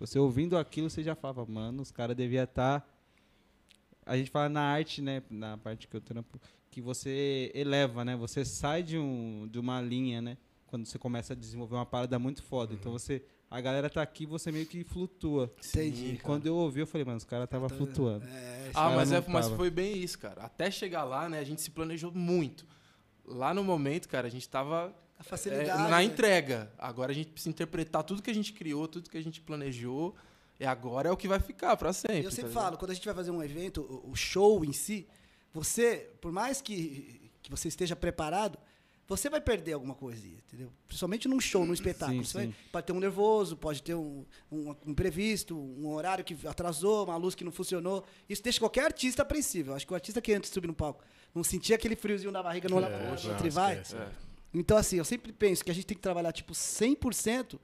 Você 0.00 0.18
ouvindo 0.18 0.56
aquilo, 0.56 0.88
você 0.88 1.02
já 1.02 1.14
falava, 1.14 1.44
mano, 1.44 1.82
os 1.82 1.90
caras 1.90 2.16
deviam 2.16 2.42
estar. 2.42 2.88
A 4.06 4.16
gente 4.16 4.30
fala 4.30 4.48
na 4.48 4.62
arte, 4.62 5.02
né? 5.02 5.22
Na 5.28 5.58
parte 5.58 5.86
que 5.86 5.94
eu 5.94 6.00
trampo, 6.00 6.40
que 6.70 6.80
você 6.80 7.52
eleva, 7.54 8.02
né? 8.02 8.16
Você 8.16 8.42
sai 8.42 8.82
de, 8.82 8.96
um, 8.96 9.46
de 9.46 9.58
uma 9.58 9.78
linha, 9.82 10.22
né? 10.22 10.38
Quando 10.66 10.86
você 10.86 10.98
começa 10.98 11.34
a 11.34 11.36
desenvolver 11.36 11.74
uma 11.74 11.84
parada 11.84 12.18
muito 12.18 12.42
foda. 12.42 12.72
Então 12.72 12.90
você. 12.90 13.22
A 13.56 13.60
galera 13.60 13.88
tá 13.88 14.02
aqui, 14.02 14.26
você 14.26 14.52
meio 14.52 14.66
que 14.66 14.84
flutua. 14.84 15.50
Entendi. 15.66 16.14
E 16.14 16.18
quando 16.18 16.46
eu 16.46 16.54
ouvi, 16.54 16.80
eu 16.80 16.86
falei, 16.86 17.04
mano, 17.04 17.16
os 17.16 17.24
caras 17.24 17.48
tava 17.48 17.68
flutuando. 17.68 18.24
É, 18.26 18.70
Ah, 18.74 18.90
mas, 18.90 19.10
é, 19.12 19.24
mas 19.28 19.48
foi 19.48 19.70
bem 19.70 19.96
isso, 19.96 20.18
cara. 20.18 20.42
Até 20.42 20.70
chegar 20.70 21.04
lá, 21.04 21.28
né, 21.28 21.38
a 21.38 21.44
gente 21.44 21.62
se 21.62 21.70
planejou 21.70 22.12
muito. 22.12 22.66
Lá 23.24 23.54
no 23.54 23.64
momento, 23.64 24.08
cara, 24.08 24.26
a 24.26 24.30
gente 24.30 24.48
tava 24.48 24.94
a 25.18 25.20
é, 25.20 25.22
facilidade. 25.22 25.82
na 25.90 25.96
né? 25.98 26.04
entrega. 26.04 26.70
Agora 26.78 27.10
a 27.12 27.14
gente 27.14 27.30
precisa 27.30 27.50
interpretar 27.50 28.04
tudo 28.04 28.20
que 28.22 28.30
a 28.30 28.34
gente 28.34 28.52
criou, 28.52 28.86
tudo 28.86 29.08
que 29.08 29.16
a 29.16 29.22
gente 29.22 29.40
planejou. 29.40 30.14
E 30.60 30.64
agora 30.66 31.08
é 31.08 31.12
o 31.12 31.16
que 31.16 31.26
vai 31.28 31.40
ficar 31.40 31.76
pra 31.76 31.92
sempre. 31.92 32.24
Eu 32.24 32.30
sempre 32.30 32.52
tá 32.52 32.60
falo, 32.60 32.76
quando 32.76 32.90
a 32.90 32.94
gente 32.94 33.04
vai 33.06 33.14
fazer 33.14 33.30
um 33.30 33.42
evento, 33.42 33.80
o- 33.82 34.10
o 34.10 34.14
show 34.14 34.64
em 34.64 34.72
si, 34.72 35.06
você, 35.52 36.10
por 36.20 36.30
mais 36.32 36.60
que, 36.60 37.30
que 37.42 37.50
você 37.50 37.68
esteja 37.68 37.96
preparado, 37.96 38.58
você 39.08 39.30
vai 39.30 39.40
perder 39.40 39.74
alguma 39.74 39.94
coisinha, 39.94 40.38
entendeu? 40.46 40.72
Principalmente 40.88 41.28
num 41.28 41.38
show, 41.40 41.64
num 41.64 41.72
espetáculo. 41.72 42.24
Sim, 42.24 42.30
Você 42.30 42.38
vai- 42.46 42.54
pode 42.72 42.86
ter 42.86 42.92
um 42.92 42.98
nervoso, 43.00 43.56
pode 43.56 43.82
ter 43.82 43.94
um, 43.94 44.24
um, 44.50 44.70
um 44.70 44.76
imprevisto, 44.90 45.56
um 45.56 45.86
horário 45.88 46.24
que 46.24 46.36
atrasou, 46.46 47.04
uma 47.04 47.16
luz 47.16 47.34
que 47.34 47.44
não 47.44 47.52
funcionou. 47.52 48.04
Isso 48.28 48.42
deixa 48.42 48.58
qualquer 48.58 48.84
artista 48.84 49.22
apreensível. 49.22 49.74
Acho 49.74 49.86
que 49.86 49.92
o 49.92 49.94
artista 49.94 50.20
que 50.20 50.32
antes 50.32 50.50
de 50.50 50.54
subir 50.54 50.66
no 50.66 50.74
palco 50.74 51.04
não 51.34 51.44
sentia 51.44 51.76
aquele 51.76 51.94
friozinho 51.94 52.32
na 52.32 52.42
barriga, 52.42 52.68
não 52.68 52.78
olhar 52.78 52.90
pro 52.90 53.10
outro, 53.10 53.24
não, 53.24 53.32
outro 53.32 53.46
e 53.46 53.50
vai. 53.50 53.76
É. 53.78 54.08
Então, 54.52 54.76
assim, 54.76 54.96
eu 54.96 55.04
sempre 55.04 55.32
penso 55.32 55.64
que 55.64 55.70
a 55.70 55.74
gente 55.74 55.86
tem 55.86 55.96
que 55.96 56.02
trabalhar, 56.02 56.32
tipo, 56.32 56.52
100% 56.54 57.58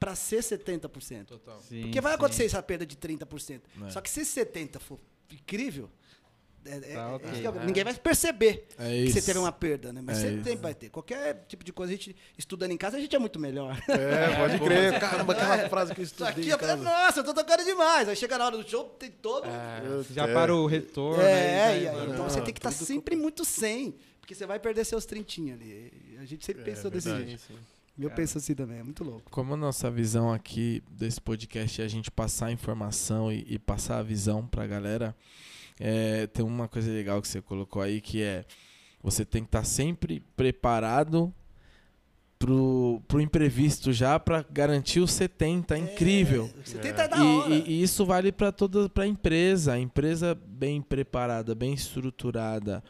para 0.00 0.14
ser 0.14 0.42
70%. 0.42 1.38
Sim, 1.60 1.82
Porque 1.82 2.00
vai 2.00 2.12
sim. 2.12 2.16
acontecer 2.16 2.44
essa 2.44 2.62
perda 2.62 2.86
de 2.86 2.96
30%. 2.96 3.60
É. 3.86 3.90
Só 3.90 4.00
que 4.00 4.08
se 4.08 4.22
70% 4.22 4.78
for 4.80 4.98
incrível, 5.30 5.90
é- 6.64 6.76
é- 6.76 6.80
Tá 6.80 6.88
é- 7.02 7.06
ok. 7.14 7.30
isso 7.32 7.40
que 7.40 7.46
eu- 7.48 7.60
É. 7.60 7.64
ninguém 7.66 7.84
vai 7.84 7.94
perceber 7.94 8.66
É 8.78 9.04
que 9.04 9.12
você 9.12 9.22
teve 9.22 9.38
uma 9.38 9.52
perda, 9.52 9.92
né? 9.92 10.00
Mas 10.02 10.18
É 10.18 10.30
sempre 10.30 10.56
vai 10.56 10.74
ter. 10.74 10.90
Qualquer 10.90 11.44
tipo 11.48 11.64
de 11.64 11.72
coisa, 11.72 11.92
a 11.92 11.96
gente 11.96 12.14
estudando 12.36 12.70
em 12.72 12.76
casa, 12.76 12.96
a 12.96 13.00
gente 13.00 13.14
é 13.14 13.18
muito 13.18 13.38
melhor. 13.38 13.76
É, 13.88 14.36
pode 14.36 14.58
crer. 14.92 14.98
Caramba, 15.00 15.32
aquela 15.32 15.68
frase 15.68 15.94
que 15.94 16.00
eu 16.00 16.04
estudei 16.04 16.32
aqui, 16.32 16.40
em 16.46 16.48
eu, 16.48 16.58
casa. 16.58 16.76
nossa, 16.76 17.20
eu 17.20 17.24
tô 17.24 17.34
tocando 17.34 17.64
demais. 17.64 18.08
Aí 18.08 18.16
chega 18.16 18.36
na 18.38 18.46
hora 18.46 18.56
do 18.56 18.68
show, 18.68 18.84
tem 18.98 19.10
todo. 19.10 19.46
É, 19.46 19.82
Já 20.12 20.26
é. 20.26 20.32
para 20.34 20.54
o 20.54 20.66
retorno. 20.66 21.22
e 21.22 21.24
né, 21.26 21.64
aí, 21.64 21.86
então 21.86 22.06
não, 22.16 22.24
você 22.30 22.40
tem 22.40 22.52
que 22.52 22.58
estar 22.58 22.72
tudo 22.72 22.84
sempre 22.86 23.16
muito 23.16 23.44
100. 23.44 23.94
Porque 24.20 24.34
você 24.34 24.44
vai 24.46 24.58
perder 24.58 24.84
seus 24.84 25.06
trintinhos 25.06 25.58
ali. 25.58 25.90
A 26.20 26.24
gente 26.26 26.44
sempre 26.44 26.60
É, 26.62 26.64
pensou 26.66 26.90
desse 26.90 27.08
jeito. 27.08 27.40
Sim. 27.40 27.56
E 27.96 28.02
eu 28.04 28.10
penso 28.10 28.38
assim 28.38 28.54
também, 28.54 28.78
é 28.78 28.82
muito 28.84 29.02
louco. 29.02 29.28
Como 29.30 29.54
a 29.54 29.56
nossa 29.56 29.90
visão 29.90 30.32
aqui 30.32 30.82
desse 30.88 31.20
podcast 31.20 31.80
é 31.82 31.84
a 31.84 31.88
gente 31.88 32.10
passar 32.12 32.46
a 32.46 32.52
informação 32.52 33.32
e, 33.32 33.44
e 33.48 33.58
passar 33.58 33.98
a 33.98 34.02
visão 34.04 34.46
pra 34.46 34.66
galera, 34.68 35.16
é, 35.80 36.26
tem 36.26 36.44
uma 36.44 36.68
coisa 36.68 36.90
legal 36.90 37.20
que 37.22 37.28
você 37.28 37.40
colocou 37.40 37.80
aí 37.82 38.00
que 38.00 38.22
é 38.22 38.44
você 39.02 39.24
tem 39.24 39.42
que 39.42 39.48
estar 39.48 39.64
sempre 39.64 40.20
preparado 40.36 41.32
pro, 42.38 43.02
pro 43.08 43.20
imprevisto 43.20 43.92
já 43.92 44.18
pra 44.18 44.44
garantir 44.50 45.00
os 45.00 45.12
70. 45.12 45.76
É 45.76 45.78
incrível. 45.78 46.50
Você 46.64 46.78
tenta 46.78 47.06
dar 47.08 47.18
E, 47.18 47.36
hora. 47.38 47.54
e- 47.54 47.64
e 47.68 47.82
isso 47.82 48.04
vale 48.04 48.30
para 48.32 48.52
toda 48.52 48.88
para 48.88 49.06
empresa, 49.06 49.72
a 49.74 49.78
empresa 49.78 50.34
bem 50.46 50.80
preparada, 50.82 51.54
bem 51.54 51.72
estruturada, 51.72 52.82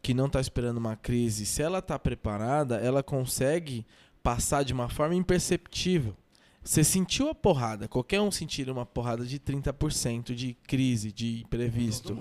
que 0.00 0.14
não 0.14 0.26
está 0.26 0.40
esperando 0.40 0.78
uma 0.78 0.96
crise. 0.96 1.46
Se 1.46 1.62
ela 1.62 1.78
está 1.78 1.98
preparada, 1.98 2.76
ela 2.76 3.02
consegue 3.02 3.86
passar 4.22 4.62
de 4.64 4.72
uma 4.72 4.88
forma 4.88 5.14
imperceptível. 5.14 6.16
Você 6.64 6.84
sentiu 6.84 7.28
a 7.28 7.34
porrada, 7.34 7.88
qualquer 7.88 8.20
um 8.20 8.30
sentir 8.30 8.70
uma 8.70 8.86
porrada 8.86 9.24
de 9.24 9.38
30% 9.38 10.34
de 10.34 10.54
crise, 10.66 11.10
de 11.10 11.42
imprevisto. 11.42 12.18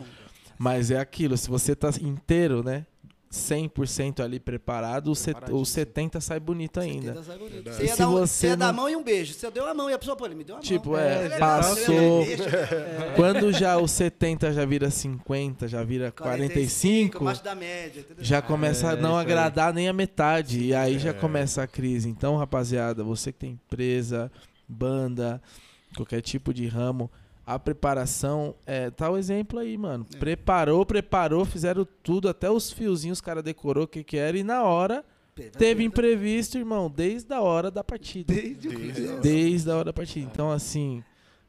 Mas 0.57 0.91
é 0.91 0.99
aquilo, 0.99 1.37
se 1.37 1.49
você 1.49 1.75
tá 1.75 1.89
inteiro, 2.01 2.63
né? 2.63 2.85
100% 3.31 4.19
ali 4.21 4.39
preparado, 4.41 5.09
o, 5.09 5.15
set, 5.15 5.29
o 5.29 5.39
Preparadíssimo. 5.39 5.65
70 5.65 6.19
sai 6.21 6.39
bonito 6.39 6.79
ainda. 6.81 7.23
Sai 7.23 7.37
bonito. 7.37 7.63
Você 7.71 7.83
ia, 7.83 7.91
Se 7.93 7.97
dar, 7.97 8.09
um- 8.09 8.11
você 8.11 8.27
você 8.27 8.47
ia 8.47 8.57
dar 8.57 8.65
a 8.67 8.71
não- 8.73 8.75
mão 8.81 8.89
e 8.89 8.95
um 8.97 9.03
beijo. 9.03 9.33
Você 9.33 9.49
deu 9.49 9.65
a 9.65 9.73
mão 9.73 9.89
e 9.89 9.93
a 9.93 9.97
pessoa, 9.97 10.17
pô, 10.17 10.25
ele 10.25 10.35
me 10.35 10.43
deu 10.43 10.55
a 10.55 10.57
mão. 10.57 10.63
Tipo, 10.63 10.97
é, 10.97 11.21
legal, 11.29 11.39
passou. 11.39 11.95
eu 11.95 12.21
ia, 12.29 12.37
deixa, 12.37 13.13
Quando 13.15 13.53
já 13.53 13.77
o 13.77 13.87
70 13.87 14.51
já 14.51 14.65
vira 14.65 14.89
50, 14.91 15.67
já 15.67 15.81
vira 15.81 16.11
45, 16.11 17.19
abaixo 17.19 17.43
da 17.43 17.55
média, 17.55 18.01
entendeu? 18.01 18.23
já 18.23 18.41
começa 18.41 18.89
a 18.89 18.93
É, 18.93 18.95
não 18.97 19.09
isso 19.11 19.17
aí. 19.19 19.25
agradar 19.25 19.73
nem 19.73 19.87
a 19.87 19.93
metade. 19.93 20.59
E 20.61 20.75
aí 20.75 20.99
já 20.99 21.11
É. 21.11 21.13
começa 21.13 21.63
a 21.63 21.67
crise. 21.67 22.09
Então, 22.09 22.35
rapaziada, 22.35 23.01
você 23.03 23.31
que 23.31 23.39
tem 23.39 23.51
empresa, 23.51 24.29
banda, 24.67 25.41
qualquer 25.95 26.21
tipo 26.21 26.53
de 26.53 26.67
ramo, 26.67 27.09
a 27.55 27.59
preparação 27.59 28.55
é 28.65 28.89
tá 28.89 29.09
o 29.09 29.17
exemplo 29.17 29.59
aí, 29.59 29.77
mano. 29.77 30.05
É. 30.13 30.17
Preparou, 30.17 30.85
preparou, 30.85 31.45
fizeram 31.45 31.87
tudo, 32.03 32.29
até 32.29 32.49
os 32.49 32.71
fiozinhos 32.71 33.19
o 33.19 33.23
cara 33.23 33.41
decorou 33.41 33.83
o 33.85 33.87
que 33.87 34.03
que 34.03 34.17
era 34.17 34.37
e 34.37 34.43
na 34.43 34.63
hora 34.63 35.03
teve 35.57 35.83
imprevisto, 35.83 36.57
irmão, 36.57 36.89
desde 36.93 37.33
a 37.33 37.41
hora 37.41 37.71
da 37.71 37.83
partida. 37.83 38.33
Desde 38.33 38.67
o 38.67 38.71
Desde 38.77 39.01
começo. 39.01 39.21
Desde 39.21 39.71
a 39.71 39.75
hora 39.75 39.85
da 39.85 39.93
partida. 39.93 40.29
Então, 40.31 40.51
assim, 40.51 41.03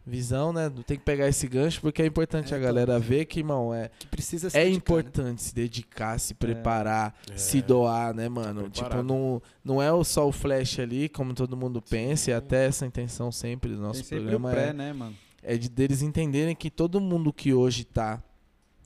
visão, 0.07 0.53
né? 0.53 0.73
Tem 0.87 0.97
que 0.97 1.05
pegar 1.05 1.29
esse 1.29 1.47
gancho 1.47 1.81
porque 1.81 2.01
é 2.03 2.07
importante 2.07 2.53
É, 2.53 2.57
a 2.57 2.59
então. 2.59 2.67
galera 2.73 2.99
ver 2.99 3.25
que, 3.27 3.41
irmão, 3.41 3.75
é, 3.75 3.91
Que 3.99 4.07
precisa 4.07 4.49
se 4.51 4.57
é 4.57 4.65
dedicar, 4.65 4.73
né? 4.73 4.77
importante 4.77 5.43
se 5.43 5.55
dedicar, 5.55 6.19
se 6.19 6.35
preparar, 6.35 7.15
É. 7.31 7.37
se 7.37 7.61
doar, 7.61 8.15
né, 8.15 8.29
mano? 8.29 8.63
Tá 8.65 8.71
tipo, 8.71 9.03
não, 9.03 9.43
não 9.65 9.83
é 9.83 9.93
o 9.93 10.03
só 10.05 10.27
o 10.27 10.33
flash 10.33 10.79
ali, 10.79 11.09
como 11.09 11.35
todo 11.35 11.57
mundo 11.57 11.83
pensa, 11.83 12.31
e 12.31 12.35
até 12.35 12.67
essa 12.67 12.87
intenção 12.87 13.31
sempre 13.31 13.75
do 13.75 13.81
nosso 13.81 14.01
Tem 14.01 14.05
sempre 14.05 14.19
programa 14.21 14.49
o 14.49 14.53
pré, 14.53 14.69
é, 14.69 14.73
né, 14.73 14.93
mano? 14.93 15.15
É 15.43 15.57
de 15.57 15.69
deles 15.69 16.03
entenderem 16.03 16.55
que 16.55 16.71
todo 16.71 17.01
mundo 17.01 17.33
que 17.33 17.53
hoje 17.53 17.85
tá 17.85 18.23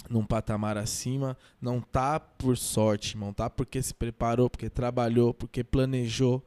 num 0.08 0.24
patamar 0.24 0.76
acima, 0.78 1.36
não 1.60 1.80
tá 1.80 2.20
por 2.20 2.56
sorte, 2.56 3.16
não 3.16 3.32
tá 3.32 3.50
porque 3.50 3.82
se 3.82 3.92
preparou, 3.92 4.48
porque 4.48 4.70
trabalhou, 4.70 5.34
porque 5.34 5.64
planejou, 5.64 6.42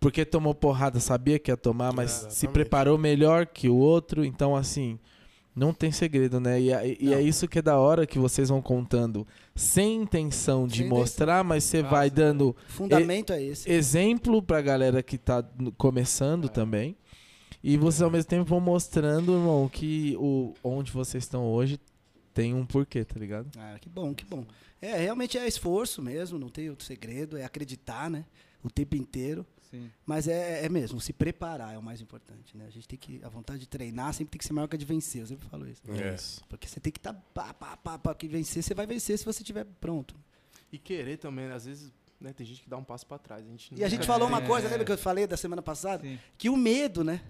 porque 0.00 0.24
tomou 0.24 0.54
porrada, 0.54 0.98
sabia 1.00 1.38
que 1.38 1.50
ia 1.50 1.56
tomar, 1.56 1.92
mas 1.92 2.10
se 2.10 2.26
Exatamente. 2.26 2.52
preparou 2.52 2.98
melhor 2.98 3.46
que 3.46 3.68
o 3.68 3.76
outro, 3.76 4.24
então 4.24 4.56
assim, 4.56 4.98
não 5.54 5.72
tem 5.72 5.92
segredo, 5.92 6.40
né? 6.40 6.60
E, 6.60 6.72
é- 6.72 6.96
e 7.00 7.14
é 7.14 7.22
isso 7.22 7.46
que 7.46 7.60
é 7.60 7.62
da 7.62 7.78
hora 7.78 8.04
que 8.04 8.18
vocês 8.18 8.48
vão 8.48 8.60
contando, 8.60 9.24
sem 9.54 10.02
intenção 10.02 10.66
de 10.66 10.78
Sem 10.78 10.88
mostrar, 10.88 11.44
mas 11.44 11.62
você 11.62 11.80
vai 11.84 12.10
dando 12.10 12.56
fundamento 12.66 13.32
é 13.32 13.40
esse. 13.40 13.70
exemplo 13.70 14.42
pra 14.42 14.60
galera 14.60 15.00
que 15.00 15.16
tá 15.16 15.44
começando 15.78 16.48
também. 16.48 16.96
E 17.66 17.78
vocês 17.78 18.02
ao 18.02 18.10
mesmo 18.10 18.28
tempo 18.28 18.44
vão 18.44 18.60
mostrando, 18.60 19.32
irmão, 19.32 19.66
que 19.70 20.14
o, 20.18 20.52
onde 20.62 20.92
vocês 20.92 21.24
estão 21.24 21.46
hoje 21.46 21.80
tem 22.34 22.52
um 22.52 22.66
porquê, 22.66 23.02
tá 23.06 23.18
ligado? 23.18 23.48
Ah, 23.56 23.78
que 23.80 23.88
bom, 23.88 24.14
que 24.14 24.22
bom. 24.22 24.44
É, 24.82 24.98
realmente 24.98 25.38
é 25.38 25.48
esforço 25.48 26.02
mesmo, 26.02 26.38
não 26.38 26.50
tem 26.50 26.68
outro 26.68 26.84
segredo, 26.84 27.38
é 27.38 27.44
acreditar, 27.44 28.10
né? 28.10 28.26
O 28.62 28.70
tempo 28.70 28.96
inteiro. 28.96 29.46
Sim. 29.70 29.90
Mas 30.04 30.28
é, 30.28 30.66
é 30.66 30.68
mesmo, 30.68 31.00
se 31.00 31.14
preparar 31.14 31.72
é 31.72 31.78
o 31.78 31.82
mais 31.82 32.02
importante, 32.02 32.54
né? 32.54 32.66
A 32.66 32.70
gente 32.70 32.86
tem 32.86 32.98
que, 32.98 33.18
a 33.24 33.30
vontade 33.30 33.60
de 33.60 33.66
treinar 33.66 34.12
sempre 34.12 34.32
tem 34.32 34.38
que 34.38 34.44
ser 34.44 34.52
maior 34.52 34.68
que 34.68 34.76
a 34.76 34.78
de 34.78 34.84
vencer, 34.84 35.22
eu 35.22 35.26
sempre 35.26 35.48
falo 35.48 35.66
isso. 35.66 35.80
É. 35.90 36.16
Porque 36.46 36.68
você 36.68 36.78
tem 36.78 36.92
que 36.92 36.98
estar 36.98 37.14
pá, 37.32 37.54
pá, 37.54 37.78
pá, 37.78 37.98
pá, 37.98 38.14
que 38.14 38.28
vencer, 38.28 38.62
você 38.62 38.74
vai 38.74 38.86
vencer 38.86 39.18
se 39.18 39.24
você 39.24 39.40
estiver 39.40 39.64
pronto. 39.80 40.14
E 40.70 40.76
querer 40.76 41.16
também, 41.16 41.48
né? 41.48 41.54
às 41.54 41.64
vezes, 41.64 41.90
né, 42.20 42.34
tem 42.34 42.44
gente 42.44 42.60
que 42.60 42.68
dá 42.68 42.76
um 42.76 42.84
passo 42.84 43.06
pra 43.06 43.16
trás. 43.16 43.42
A 43.42 43.48
gente 43.48 43.74
E 43.74 43.82
a 43.82 43.88
gente 43.88 44.06
falou 44.06 44.28
uma 44.28 44.42
É. 44.42 44.46
coisa, 44.46 44.68
lembra 44.68 44.84
que 44.84 44.92
eu 44.92 44.98
falei 44.98 45.26
da 45.26 45.36
semana 45.38 45.62
passada? 45.62 46.02
Sim. 46.02 46.18
Que 46.36 46.50
o 46.50 46.58
medo, 46.58 47.02
né? 47.02 47.22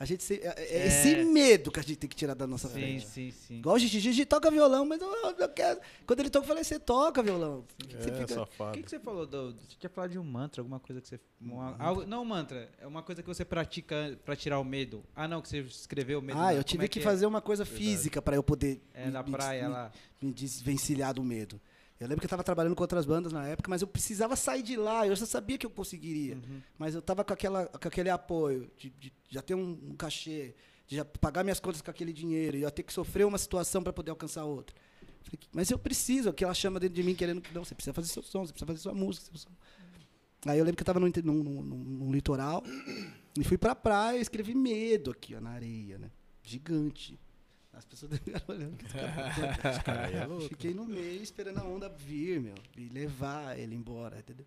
A 0.00 0.06
gente 0.06 0.24
se- 0.24 0.40
é, 0.42 0.54
é 0.56 0.76
É. 0.78 0.86
esse 0.86 1.24
medo 1.26 1.70
que 1.70 1.78
a 1.78 1.82
gente 1.82 1.96
tem 1.96 2.08
que 2.08 2.16
tirar 2.16 2.32
da 2.32 2.46
nossa 2.46 2.68
Sim, 2.68 2.72
frente. 2.74 3.06
sim, 3.06 3.30
sim. 3.30 3.58
Igual 3.58 3.76
o 3.76 3.78
Gigi, 3.78 4.00
Gigi 4.00 4.24
toca 4.24 4.50
violão, 4.50 4.86
mas 4.86 4.98
eu, 4.98 5.10
eu 5.38 5.48
quero. 5.50 5.78
Quando 6.06 6.20
ele 6.20 6.30
toca, 6.30 6.44
eu 6.44 6.48
falei, 6.48 6.64
você 6.64 6.78
toca 6.78 7.22
violão. 7.22 7.66
Você 7.86 8.08
É, 8.08 8.26
fica- 8.26 8.42
O 8.42 8.72
que, 8.72 8.82
que 8.82 8.88
você 8.88 8.98
falou? 8.98 9.26
Do, 9.26 9.52
você 9.52 9.76
tinha 9.78 9.90
falado 9.90 10.10
de 10.12 10.18
um 10.18 10.24
mantra, 10.24 10.62
alguma 10.62 10.80
coisa 10.80 11.02
que 11.02 11.06
você. 11.08 11.20
uma- 11.38 11.76
algo, 11.78 12.06
não, 12.06 12.22
um 12.22 12.24
mantra. 12.24 12.70
É 12.80 12.86
uma 12.86 13.02
coisa 13.02 13.20
que 13.22 13.28
você 13.28 13.44
pratica 13.44 14.18
pra 14.24 14.34
tirar 14.34 14.58
o 14.58 14.64
medo. 14.64 15.04
Ah, 15.14 15.28
não, 15.28 15.42
que 15.42 15.48
você 15.50 15.58
escreveu 15.60 16.20
o 16.20 16.22
medo. 16.22 16.38
Ah, 16.38 16.44
não. 16.44 16.52
eu 16.52 16.64
tive 16.64 16.86
é 16.86 16.88
que 16.88 16.98
é? 16.98 17.02
fazer 17.02 17.26
uma 17.26 17.42
coisa 17.42 17.66
física 17.66 18.22
para 18.22 18.34
eu 18.36 18.42
poder 18.42 18.80
É, 18.94 19.04
me- 19.04 19.10
na 19.12 19.22
praia 19.22 19.64
me- 19.68 19.74
lá. 19.74 19.92
me 20.22 20.32
desvencilhar 20.32 21.12
do 21.12 21.22
medo. 21.22 21.60
Eu 22.00 22.08
lembro 22.08 22.20
que 22.20 22.24
eu 22.24 22.28
estava 22.28 22.42
trabalhando 22.42 22.74
com 22.74 22.82
outras 22.82 23.04
bandas 23.04 23.30
na 23.30 23.46
época, 23.46 23.68
mas 23.68 23.82
eu 23.82 23.86
precisava 23.86 24.34
sair 24.34 24.62
de 24.62 24.74
lá. 24.74 25.06
Eu 25.06 25.14
já 25.14 25.26
sabia 25.26 25.58
que 25.58 25.66
eu 25.66 25.70
conseguiria. 25.70 26.34
Uhum. 26.36 26.62
Mas 26.78 26.94
eu 26.94 27.02
tava 27.02 27.22
com, 27.22 27.34
aquela, 27.34 27.66
com 27.66 27.86
aquele 27.88 28.08
apoio 28.08 28.70
de, 28.78 28.88
de 28.88 29.12
já 29.28 29.42
ter 29.42 29.54
um, 29.54 29.78
um 29.90 29.94
cachê, 29.94 30.54
de 30.86 30.96
já 30.96 31.04
pagar 31.04 31.44
minhas 31.44 31.60
contas 31.60 31.82
com 31.82 31.90
aquele 31.90 32.12
dinheiro, 32.12 32.56
e 32.56 32.60
eu 32.60 32.66
ia 32.66 32.70
ter 32.70 32.82
que 32.84 32.92
sofrer 32.92 33.26
uma 33.26 33.36
situação 33.36 33.82
para 33.82 33.92
poder 33.92 34.10
alcançar 34.12 34.44
outra. 34.44 34.74
Falei, 35.22 35.38
mas 35.52 35.70
eu 35.70 35.78
preciso, 35.78 36.32
que 36.32 36.42
ela 36.42 36.54
chama 36.54 36.80
dentro 36.80 36.94
de 36.96 37.02
mim 37.02 37.14
querendo 37.14 37.42
que 37.42 37.52
não, 37.54 37.62
você 37.62 37.74
precisa 37.74 37.92
fazer 37.92 38.08
seu 38.08 38.22
som, 38.22 38.46
você 38.46 38.52
precisa 38.52 38.66
fazer 38.66 38.78
sua 38.78 38.94
música. 38.94 39.26
Seu 39.26 39.36
som. 39.36 39.50
Aí 40.46 40.58
eu 40.58 40.64
lembro 40.64 40.78
que 40.78 40.80
eu 40.80 40.84
estava 40.90 40.98
num, 40.98 41.12
num, 41.22 41.42
num- 41.44 41.62
num- 41.84 42.12
litoral 42.12 42.64
e 43.38 43.44
fui 43.44 43.58
pra 43.58 43.74
praia 43.74 44.16
e 44.16 44.22
escrevi 44.22 44.54
medo 44.54 45.10
aqui, 45.10 45.34
ó, 45.34 45.40
na 45.40 45.50
areia, 45.50 45.98
né? 45.98 46.10
Gigante. 46.42 47.20
As 47.72 47.84
pessoas 47.84 48.18
ficaram 48.18 48.44
olhando. 48.48 48.76
Esse 48.82 49.82
cara 49.84 50.10
é 50.10 50.24
louco. 50.26 50.48
Fiquei 50.48 50.74
no 50.74 50.84
meio 50.84 51.22
esperando 51.22 51.58
a 51.58 51.64
onda 51.64 51.88
vir, 51.88 52.40
meu, 52.40 52.54
e 52.76 52.88
levar 52.88 53.58
ele 53.58 53.74
embora, 53.74 54.18
entendeu? 54.18 54.46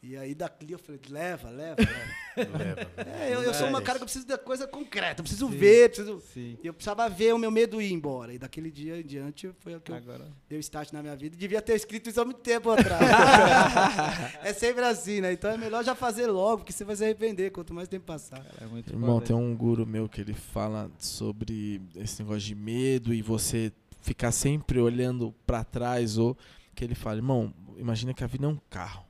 E 0.00 0.16
aí 0.16 0.32
daqui 0.32 0.70
eu 0.70 0.78
falei, 0.78 1.00
leva, 1.08 1.50
leva, 1.50 1.76
leva. 1.80 2.58
Leva. 2.58 2.88
É, 3.18 3.34
eu, 3.34 3.42
eu 3.42 3.52
sou 3.52 3.66
uma 3.66 3.82
cara 3.82 3.98
que 3.98 4.04
eu 4.04 4.06
preciso 4.06 4.26
da 4.26 4.38
coisa 4.38 4.66
concreta, 4.66 5.20
eu 5.20 5.24
preciso 5.24 5.48
ver, 5.48 5.88
preciso. 5.88 6.20
Sim. 6.32 6.56
E 6.62 6.66
eu 6.66 6.72
precisava 6.72 7.08
ver 7.08 7.34
o 7.34 7.38
meu 7.38 7.50
medo 7.50 7.82
ir 7.82 7.92
embora. 7.92 8.32
E 8.32 8.38
daquele 8.38 8.70
dia 8.70 9.00
em 9.00 9.04
diante 9.04 9.50
foi 9.58 9.74
o 9.74 9.80
que 9.80 9.90
eu 9.90 9.96
Agora. 9.96 10.28
deu 10.48 10.60
start 10.60 10.92
na 10.92 11.02
minha 11.02 11.16
vida. 11.16 11.34
E 11.34 11.38
devia 11.38 11.60
ter 11.60 11.74
escrito 11.74 12.08
isso 12.08 12.20
há 12.20 12.24
muito 12.24 12.40
tempo 12.40 12.70
atrás. 12.70 13.02
é 14.44 14.52
sempre 14.52 14.84
assim, 14.84 15.20
né? 15.20 15.32
Então 15.32 15.50
é 15.50 15.56
melhor 15.56 15.82
já 15.82 15.96
fazer 15.96 16.28
logo, 16.28 16.58
porque 16.58 16.72
você 16.72 16.84
vai 16.84 16.94
se 16.94 17.04
arrepender 17.04 17.50
quanto 17.50 17.74
mais 17.74 17.88
tempo 17.88 18.06
passar. 18.06 18.44
É 18.60 18.66
muito 18.66 18.92
Irmão, 18.92 19.20
tem 19.20 19.34
um 19.34 19.56
guru 19.56 19.84
meu 19.84 20.08
que 20.08 20.20
ele 20.20 20.34
fala 20.34 20.90
sobre 20.98 21.80
esse 21.96 22.22
negócio 22.22 22.42
de 22.42 22.54
medo 22.54 23.12
e 23.12 23.20
você 23.20 23.72
ficar 24.00 24.30
sempre 24.30 24.78
olhando 24.78 25.34
pra 25.44 25.64
trás 25.64 26.18
ou 26.18 26.36
que 26.74 26.84
ele 26.84 26.94
fala, 26.94 27.16
irmão, 27.16 27.52
imagina 27.76 28.14
que 28.14 28.22
a 28.22 28.28
vida 28.28 28.46
é 28.46 28.48
um 28.48 28.58
carro. 28.70 29.07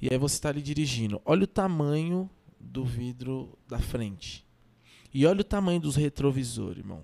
E 0.00 0.08
aí 0.10 0.18
você 0.18 0.40
tá 0.40 0.48
ali 0.50 0.60
dirigindo. 0.62 1.20
Olha 1.24 1.44
o 1.44 1.46
tamanho 1.46 2.28
do 2.60 2.84
vidro 2.84 3.56
da 3.68 3.78
frente. 3.78 4.44
E 5.12 5.24
olha 5.26 5.40
o 5.40 5.44
tamanho 5.44 5.80
dos 5.80 5.96
retrovisores, 5.96 6.78
irmão. 6.78 7.02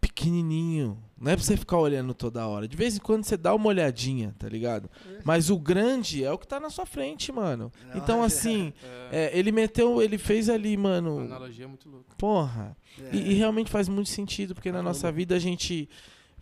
Pequenininho. 0.00 0.98
Não 1.20 1.30
é 1.32 1.36
pra 1.36 1.44
você 1.44 1.56
ficar 1.56 1.78
olhando 1.78 2.14
toda 2.14 2.46
hora. 2.46 2.66
De 2.66 2.76
vez 2.76 2.96
em 2.96 3.00
quando 3.00 3.24
você 3.24 3.36
dá 3.36 3.54
uma 3.54 3.66
olhadinha, 3.66 4.34
tá 4.38 4.48
ligado? 4.48 4.90
Mas 5.24 5.50
o 5.50 5.58
grande 5.58 6.24
é 6.24 6.32
o 6.32 6.38
que 6.38 6.48
tá 6.48 6.58
na 6.58 6.70
sua 6.70 6.86
frente, 6.86 7.30
mano. 7.30 7.70
Então, 7.94 8.22
assim, 8.24 8.72
É, 9.12 9.30
é, 9.34 9.38
ele 9.38 9.52
meteu, 9.52 10.00
ele 10.00 10.16
fez 10.16 10.48
ali, 10.48 10.74
a 10.74 10.78
mano. 10.78 11.18
analogia 11.20 11.64
é 11.66 11.68
muito 11.68 11.88
louca. 11.88 12.14
Porra. 12.16 12.74
É. 12.98 13.14
E, 13.16 13.32
e 13.32 13.34
realmente 13.34 13.70
faz 13.70 13.88
muito 13.88 14.08
sentido, 14.08 14.54
porque 14.54 14.72
na 14.72 14.82
nossa 14.82 15.12
vida 15.12 15.36
a 15.36 15.38
gente 15.38 15.88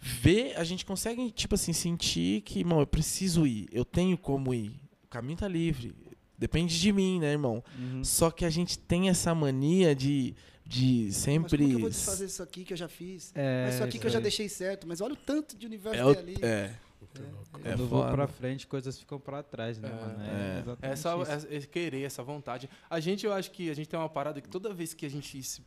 vê, 0.00 0.52
a 0.56 0.62
gente 0.62 0.86
consegue, 0.86 1.30
tipo 1.32 1.56
assim, 1.56 1.72
sentir 1.72 2.42
que, 2.42 2.60
irmão, 2.60 2.78
eu 2.78 2.86
preciso 2.86 3.44
ir, 3.46 3.68
eu 3.72 3.84
tenho 3.84 4.16
como 4.16 4.54
ir. 4.54 4.80
O 5.08 5.10
caminho 5.10 5.38
tá 5.38 5.48
livre. 5.48 5.94
Depende 6.36 6.78
de 6.78 6.92
mim, 6.92 7.18
né, 7.18 7.32
irmão? 7.32 7.64
Uhum. 7.78 8.04
Só 8.04 8.30
que 8.30 8.44
a 8.44 8.50
gente 8.50 8.78
tem 8.78 9.08
essa 9.08 9.34
mania 9.34 9.94
de, 9.94 10.34
de 10.64 11.04
Mas 11.06 11.16
sempre. 11.16 11.56
como 11.58 11.68
que 11.70 11.74
eu 11.76 11.80
vou 11.80 11.90
desfazer 11.90 12.26
isso 12.26 12.42
aqui 12.42 12.64
que 12.64 12.72
eu 12.74 12.76
já 12.76 12.88
fiz? 12.88 13.32
É, 13.34 13.64
Mas 13.64 13.74
isso 13.74 13.84
aqui 13.84 13.98
que 13.98 14.04
eu 14.04 14.08
isso 14.08 14.14
já 14.14 14.20
deixei 14.20 14.48
certo. 14.48 14.86
Mas 14.86 15.00
olha 15.00 15.14
o 15.14 15.16
tanto 15.16 15.56
de 15.56 15.66
universo 15.66 15.98
É, 16.10 16.14
que 16.14 16.22
tem 16.22 16.34
ali. 16.34 16.44
é, 16.44 16.74
louco. 17.00 17.58
é 17.64 17.70
Quando 17.70 17.80
eu 17.80 17.86
vou 17.88 18.04
pra 18.06 18.28
frente, 18.28 18.66
coisas 18.66 18.98
ficam 18.98 19.18
pra 19.18 19.42
trás, 19.42 19.78
né, 19.78 19.88
É. 19.88 19.92
mano? 19.92 20.22
É. 20.22 20.60
exatamente 20.60 20.92
Essa, 20.92 21.16
isso. 21.22 21.32
essa- 21.56 21.66
querer, 21.68 22.02
essa 22.02 22.22
vontade. 22.22 22.68
A 22.90 23.00
gente, 23.00 23.24
eu 23.26 23.32
acho 23.32 23.50
que 23.50 23.70
a 23.70 23.74
gente 23.74 23.88
tem 23.88 23.98
uma 23.98 24.08
parada 24.10 24.40
que 24.42 24.48
toda 24.48 24.72
vez 24.74 24.92
que 24.94 25.06
a 25.06 25.10
gente 25.10 25.42
se, 25.42 25.62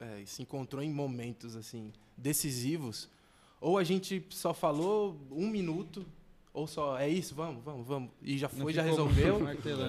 é, 0.00 0.22
se 0.26 0.42
encontrou 0.42 0.82
em 0.82 0.90
momentos 0.92 1.54
assim 1.56 1.92
decisivos, 2.16 3.08
ou 3.60 3.78
a 3.78 3.84
gente 3.84 4.22
só 4.30 4.52
falou 4.52 5.18
um 5.30 5.48
minuto, 5.48 6.04
Ou 6.54 6.68
só, 6.68 6.96
é 6.96 7.08
isso, 7.08 7.34
vamos, 7.34 7.64
vamos, 7.64 7.84
vamos. 7.84 8.10
E 8.22 8.38
já 8.38 8.48
foi, 8.48 8.72
já 8.72 8.80
resolveu. 8.80 9.40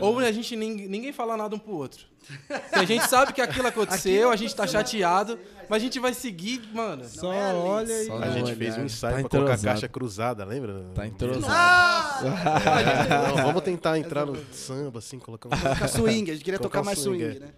Ou 0.01 0.17
a 0.17 0.31
gente 0.31 0.55
ninguém, 0.55 0.87
ninguém 0.87 1.13
fala 1.13 1.37
nada 1.37 1.55
um 1.55 1.59
pro 1.59 1.73
outro. 1.73 2.03
Porque 2.47 2.79
a 2.79 2.85
gente 2.85 3.07
sabe 3.07 3.33
que 3.33 3.39
aquilo 3.39 3.67
aconteceu, 3.67 4.31
a 4.31 4.35
gente 4.35 4.55
tá 4.55 4.65
chateado, 4.65 5.37
mas 5.69 5.79
a 5.79 5.85
gente 5.85 5.99
vai 5.99 6.11
seguir, 6.11 6.67
mano. 6.73 7.05
Só 7.07 7.31
é, 7.31 7.53
olha 7.53 7.93
e. 7.93 8.05
Só 8.07 8.17
A 8.17 8.31
gente 8.31 8.55
fez 8.55 8.71
um 8.71 8.73
olhada. 8.77 8.85
ensaio 8.85 9.15
Tá 9.15 9.19
pra 9.21 9.29
colocar 9.29 9.53
entrosado. 9.53 9.73
caixa 9.75 9.87
cruzada, 9.87 10.43
lembra? 10.43 10.85
Tá 10.95 11.05
entrosado. 11.05 12.25
Não, 13.37 13.43
vamos 13.45 13.61
tentar 13.61 13.99
entrar 13.99 14.25
no 14.25 14.35
samba, 14.51 14.97
assim, 14.97 15.19
colocar 15.19 15.49
um... 15.49 15.87
Swing, 15.87 16.31
a 16.31 16.33
gente 16.33 16.43
queria 16.43 16.57
Colocar 16.57 16.79
tocar 16.79 16.83
mais 16.83 16.97
swing, 16.97 17.23
swing, 17.25 17.37
é. 17.37 17.39
né? 17.41 17.53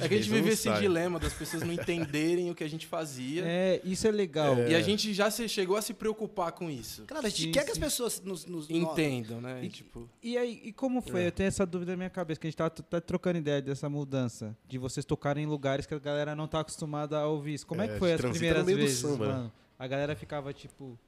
É 0.00 0.08
que 0.08 0.14
a 0.14 0.16
gente 0.18 0.30
vive 0.30 0.50
esse 0.50 0.68
ensaio. 0.68 0.82
dilema 0.82 1.18
das 1.18 1.32
pessoas 1.32 1.62
não 1.62 1.72
entenderem 1.72 2.50
o 2.50 2.54
que 2.54 2.62
a 2.62 2.68
gente 2.68 2.86
fazia. 2.86 3.42
É, 3.46 3.80
isso 3.84 4.06
é 4.06 4.10
legal. 4.10 4.58
E 4.58 4.74
a 4.74 4.80
gente 4.82 5.12
já 5.14 5.30
se, 5.30 5.48
chegou 5.48 5.76
a 5.76 5.82
se 5.82 5.94
preocupar 5.94 6.52
com 6.52 6.70
isso. 6.70 7.04
Claro, 7.06 7.26
a 7.26 7.28
gente 7.30 7.42
Sim, 7.44 7.52
quer 7.52 7.64
que 7.64 7.70
as 7.70 7.76
sim. 7.76 7.80
pessoas 7.80 8.20
nos, 8.20 8.44
nos 8.46 8.68
notem. 8.68 9.18
Entendam, 9.20 9.40
né? 9.40 9.64
E- 9.64 9.68
tipo, 9.68 10.08
E 10.22 10.36
aí, 10.36 10.60
e 10.64 10.72
como 10.72 11.00
foi? 11.00 11.26
Eu 11.26 11.32
tenho 11.32 11.48
essa 11.48 11.64
dúvida 11.64 11.92
na 11.92 11.96
minha 11.96 12.10
cabeça, 12.10 12.38
que 12.40 12.46
a 12.46 12.50
gente 12.50 12.56
tá, 12.56 12.68
tá 12.68 13.00
trocando 13.00 13.38
ideia 13.38 13.62
dessa 13.62 13.88
mudança. 13.88 14.56
De 14.68 14.76
vocês 14.78 15.04
tocarem 15.06 15.44
em 15.44 15.46
lugares 15.46 15.86
que 15.86 15.94
a 15.94 15.98
galera 15.98 16.34
não 16.36 16.46
tá 16.46 16.60
acostumada 16.60 17.18
a 17.18 17.26
ouvir 17.26 17.54
isso. 17.54 17.66
Como 17.66 17.80
é, 17.80 17.86
É, 17.86 17.88
que 17.88 17.98
foi 17.98 18.12
as 18.12 18.20
primeiras 18.20 18.66
vezes, 18.66 18.98
samba, 18.98 19.26
né? 19.26 19.32
mano? 19.32 19.52
A 19.78 19.86
galera 19.86 20.14
ficava 20.14 20.52
tipo. 20.52 20.98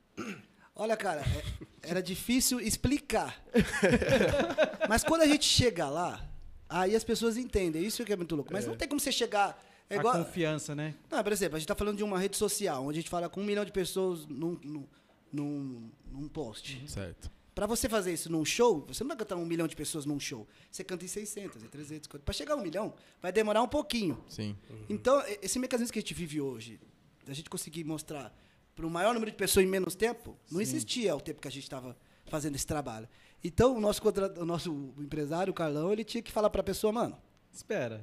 Olha, 0.74 0.96
cara, 0.96 1.20
é- 1.20 1.90
era 1.90 2.02
difícil 2.02 2.58
explicar. 2.60 3.40
Mas 4.88 5.04
quando 5.04 5.22
a 5.22 5.26
gente 5.26 5.44
chega 5.44 5.88
lá, 5.88 6.20
aí 6.68 6.94
as 6.94 7.04
pessoas 7.04 7.36
entendem. 7.36 7.84
Isso 7.84 8.04
que 8.04 8.12
é 8.12 8.16
muito 8.16 8.34
louco. 8.34 8.52
Mas 8.52 8.66
não 8.66 8.76
tem 8.76 8.88
como 8.88 9.00
você 9.00 9.12
chegar. 9.12 9.62
É 9.88 9.96
a 9.96 9.98
igual. 10.00 10.24
confiança, 10.24 10.74
né? 10.74 10.94
Não, 11.10 11.22
por 11.22 11.32
exemplo, 11.32 11.56
a 11.56 11.58
gente 11.58 11.68
tá 11.68 11.74
falando 11.74 11.98
de 11.98 12.02
uma 12.04 12.18
rede 12.18 12.36
social, 12.36 12.82
onde 12.84 12.98
a 12.98 13.00
gente 13.02 13.10
fala 13.10 13.28
com 13.28 13.40
um 13.40 13.44
milhão 13.44 13.64
de 13.64 13.72
pessoas 13.72 14.26
num, 14.26 14.58
num, 14.64 14.86
num, 15.30 15.90
num 16.10 16.28
post. 16.28 16.82
Certo. 16.88 17.30
Pra 17.54 17.66
você 17.66 17.88
fazer 17.88 18.12
isso 18.12 18.32
num 18.32 18.44
show, 18.44 18.84
você 18.88 19.04
não 19.04 19.08
vai 19.08 19.16
cantar 19.18 19.36
um 19.36 19.44
milhão 19.44 19.68
de 19.68 19.76
pessoas 19.76 20.04
num 20.06 20.18
show. 20.18 20.48
Você 20.70 20.82
canta 20.82 21.04
em 21.04 21.08
600, 21.08 21.62
em 21.62 21.66
300. 21.68 22.08
Pra 22.24 22.32
chegar 22.32 22.54
a 22.54 22.56
um 22.56 22.62
milhão, 22.62 22.94
vai 23.22 23.30
demorar 23.30 23.62
um 23.62 23.68
pouquinho. 23.68 24.18
Sim. 24.28 24.56
Então, 24.88 25.20
e- 25.28 25.38
esse 25.42 25.58
mecanismo 25.58 25.92
que 25.92 25.98
a 25.98 26.02
gente 26.02 26.14
vive 26.14 26.40
hoje, 26.40 26.80
da 27.24 27.32
gente 27.32 27.48
conseguir 27.48 27.84
mostrar 27.84 28.34
para 28.74 28.84
o 28.86 28.90
maior 28.90 29.14
número 29.14 29.30
de 29.30 29.36
pessoas 29.36 29.64
em 29.64 29.68
menos 29.68 29.94
tempo, 29.94 30.36
não 30.50 30.60
existia 30.60 31.14
o 31.14 31.20
tempo 31.20 31.40
que 31.40 31.46
a 31.46 31.50
gente 31.50 31.62
estava 31.62 31.96
fazendo 32.26 32.56
esse 32.56 32.66
trabalho. 32.66 33.08
Então, 33.44 33.76
o 33.76 33.80
nosso, 33.80 34.00
contra- 34.00 34.32
o 34.40 34.44
nosso 34.46 34.94
empresário, 34.98 35.50
o 35.50 35.54
Carlão, 35.54 35.92
ele 35.92 36.02
tinha 36.02 36.22
que 36.22 36.32
falar 36.32 36.48
para 36.48 36.62
a 36.62 36.64
pessoa, 36.64 36.92
mano, 36.92 37.16
Espera. 37.52 38.00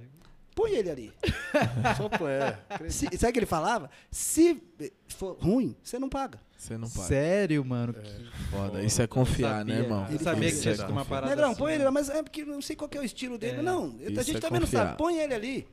põe 0.55 0.71
ele 0.73 0.89
ali. 0.91 1.13
Só 1.97 2.07
pô, 2.09 2.27
é. 2.27 2.59
Se, 2.89 3.05
sabe 3.17 3.29
o 3.31 3.33
que 3.33 3.39
ele 3.39 3.45
falava? 3.47 3.89
Se 4.11 4.61
for 5.09 5.35
ruim, 5.39 5.75
você 5.83 5.97
não 5.97 6.09
paga. 6.09 6.39
Você 6.55 6.77
não 6.77 6.87
paga. 6.87 7.07
Sério, 7.07 7.65
mano? 7.65 7.93
que 7.93 8.49
Foda. 8.51 8.83
Isso 8.83 9.01
é 9.01 9.07
confiar, 9.07 9.65
né, 9.65 9.73
sabia. 9.73 9.83
irmão? 9.87 10.07
Eu 10.11 10.19
sabia 10.19 10.47
que 10.49 10.53
Isso 10.53 10.61
tinha 10.61 10.73
é 10.73 10.77
sido 10.77 10.91
uma 10.91 11.03
parada 11.05 11.29
Negrão, 11.31 11.49
assim, 11.51 11.59
põe 11.59 11.69
né? 11.71 11.75
ele 11.77 11.83
lá, 11.85 11.91
mas 11.91 12.09
é 12.09 12.21
porque 12.21 12.43
eu 12.43 12.45
não 12.45 12.61
sei 12.61 12.75
qual 12.75 12.87
que 12.87 12.97
é 12.97 13.01
o 13.01 13.03
estilo 13.03 13.37
dele. 13.39 13.59
É, 13.59 13.61
não, 13.63 13.95
a 13.99 14.11
isso 14.11 14.23
gente 14.23 14.37
é 14.37 14.39
também 14.39 14.59
não 14.59 14.67
confiar. 14.67 14.85
sabe. 14.85 14.97
Põe 14.99 15.17
ele 15.17 15.33
ali. 15.33 15.67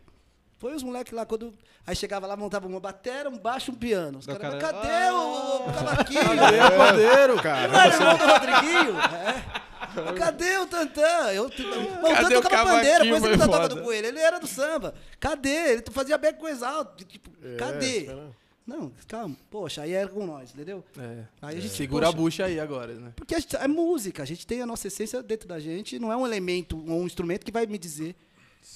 Põe 0.58 0.74
os 0.74 0.82
moleques 0.82 1.12
lá, 1.12 1.24
quando. 1.24 1.54
Aí 1.86 1.94
chegava 1.94 2.26
lá, 2.26 2.36
montava 2.36 2.66
uma 2.66 2.80
batera, 2.80 3.28
um 3.30 3.38
baixo, 3.38 3.70
um 3.70 3.74
piano. 3.76 4.18
Os 4.18 4.26
O 4.26 4.34
caras, 4.36 4.60
cara- 4.60 4.76
mas 4.76 4.88
cadê 4.88 5.10
o, 5.12 5.56
o 5.68 5.72
cavaquinho? 5.72 6.20
cadê 6.36 6.56
o 6.58 6.76
padeiro, 6.76 7.36
cara? 7.42 7.68
Não 7.68 7.80
era 7.80 7.94
irmão 7.94 8.18
do 8.18 8.26
Rodriguinho? 8.26 8.98
É. 8.98 9.57
Cadê 10.16 10.58
o 10.58 10.66
Tantã? 10.66 11.32
Eu, 11.32 11.44
o 11.44 11.46
o 11.46 11.50
tocava 11.50 12.70
pandeiro, 12.70 12.98
cavaquinho, 12.98 13.14
depois 13.14 13.24
ele 13.24 13.38
tocava 13.38 13.68
do 13.68 13.82
coelho. 13.82 14.06
Ele 14.08 14.18
era 14.18 14.38
do 14.38 14.46
samba. 14.46 14.94
Cadê? 15.20 15.72
Ele 15.72 15.82
fazia 15.90 16.16
beco 16.18 16.40
com 16.40 16.48
exalto. 16.48 17.04
Tipo, 17.04 17.30
É, 17.42 17.56
cadê? 17.56 18.02
cara. 18.04 18.30
Não, 18.66 18.92
calma. 19.06 19.34
Poxa, 19.50 19.80
aí 19.82 19.92
era 19.92 20.08
com 20.08 20.26
nós, 20.26 20.52
entendeu? 20.52 20.84
É. 20.98 21.24
Aí 21.40 21.56
a 21.56 21.60
gente, 21.60 21.72
Segura 21.74 22.06
poxa, 22.06 22.16
a 22.18 22.20
bucha 22.20 22.44
aí 22.44 22.60
agora, 22.60 22.92
né? 22.92 23.12
Porque 23.16 23.34
a 23.34 23.38
gente- 23.40 23.56
é 23.56 23.66
música, 23.66 24.22
a 24.22 24.26
gente 24.26 24.46
tem 24.46 24.60
a 24.60 24.66
nossa 24.66 24.86
essência 24.88 25.22
dentro 25.22 25.48
da 25.48 25.58
gente, 25.58 25.98
não 25.98 26.12
é 26.12 26.16
um 26.16 26.26
elemento 26.26 26.76
ou 26.76 27.00
um 27.00 27.06
instrumento 27.06 27.46
que 27.46 27.50
vai 27.50 27.64
me 27.66 27.78
dizer 27.78 28.14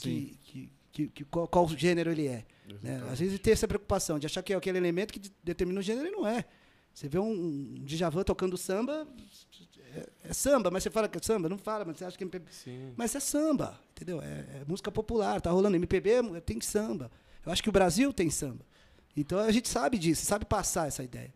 que, 0.01 0.39
que, 0.45 0.73
que, 0.93 1.09
que 1.09 1.25
qual, 1.25 1.47
qual 1.47 1.69
gênero 1.69 2.11
ele 2.11 2.27
é. 2.27 2.43
né? 2.83 3.03
Às 3.13 3.19
vezes 3.21 3.39
tem 3.39 3.53
essa 3.53 3.69
preocupação 3.69 4.19
de 4.19 4.25
achar 4.25 4.43
que 4.43 4.55
é 4.55 4.57
aquele 4.57 4.79
elemento 4.79 5.13
que 5.13 5.19
de- 5.21 5.33
determina 5.45 5.79
o 5.79 5.83
gênero 5.83 6.09
e 6.09 6.11
não 6.11 6.27
é. 6.27 6.47
Você 6.95 7.07
vê 7.07 7.19
um, 7.19 7.31
um 7.31 7.75
Djavan 7.85 8.23
tocando 8.23 8.57
samba, 8.57 9.07
é, 9.97 10.07
é 10.31 10.33
samba, 10.33 10.71
mas 10.71 10.83
você 10.83 10.91
fala 10.91 11.09
que 11.09 11.19
é 11.19 11.21
samba? 11.23 11.49
Não 11.49 11.59
fala, 11.59 11.85
mas 11.85 11.97
você 11.99 12.05
acha 12.05 12.17
que 12.17 12.25
é 12.25 12.27
MPB. 12.27 12.47
Sim. 12.53 12.93
Mas 12.97 13.15
é 13.15 13.21
samba, 13.21 13.79
entendeu? 13.93 14.21
É, 14.23 14.27
é 14.27 14.63
música 14.67 14.91
popular, 14.91 15.41
tá 15.41 15.51
rolando 15.51 15.77
MPB, 15.77 16.11
é- 16.11 16.41
tem 16.41 16.61
samba. 16.61 17.11
Eu 17.45 17.53
acho 17.53 17.63
que 17.63 17.69
o 17.69 17.73
Brasil 17.73 18.13
tem 18.13 18.31
samba. 18.31 18.65
Então 19.17 19.39
a 19.39 19.51
gente 19.53 19.69
sabe 19.69 19.99
disso, 19.99 20.25
sabe 20.25 20.45
passar 20.45 20.89
essa 20.89 21.03
ideia. 21.03 21.33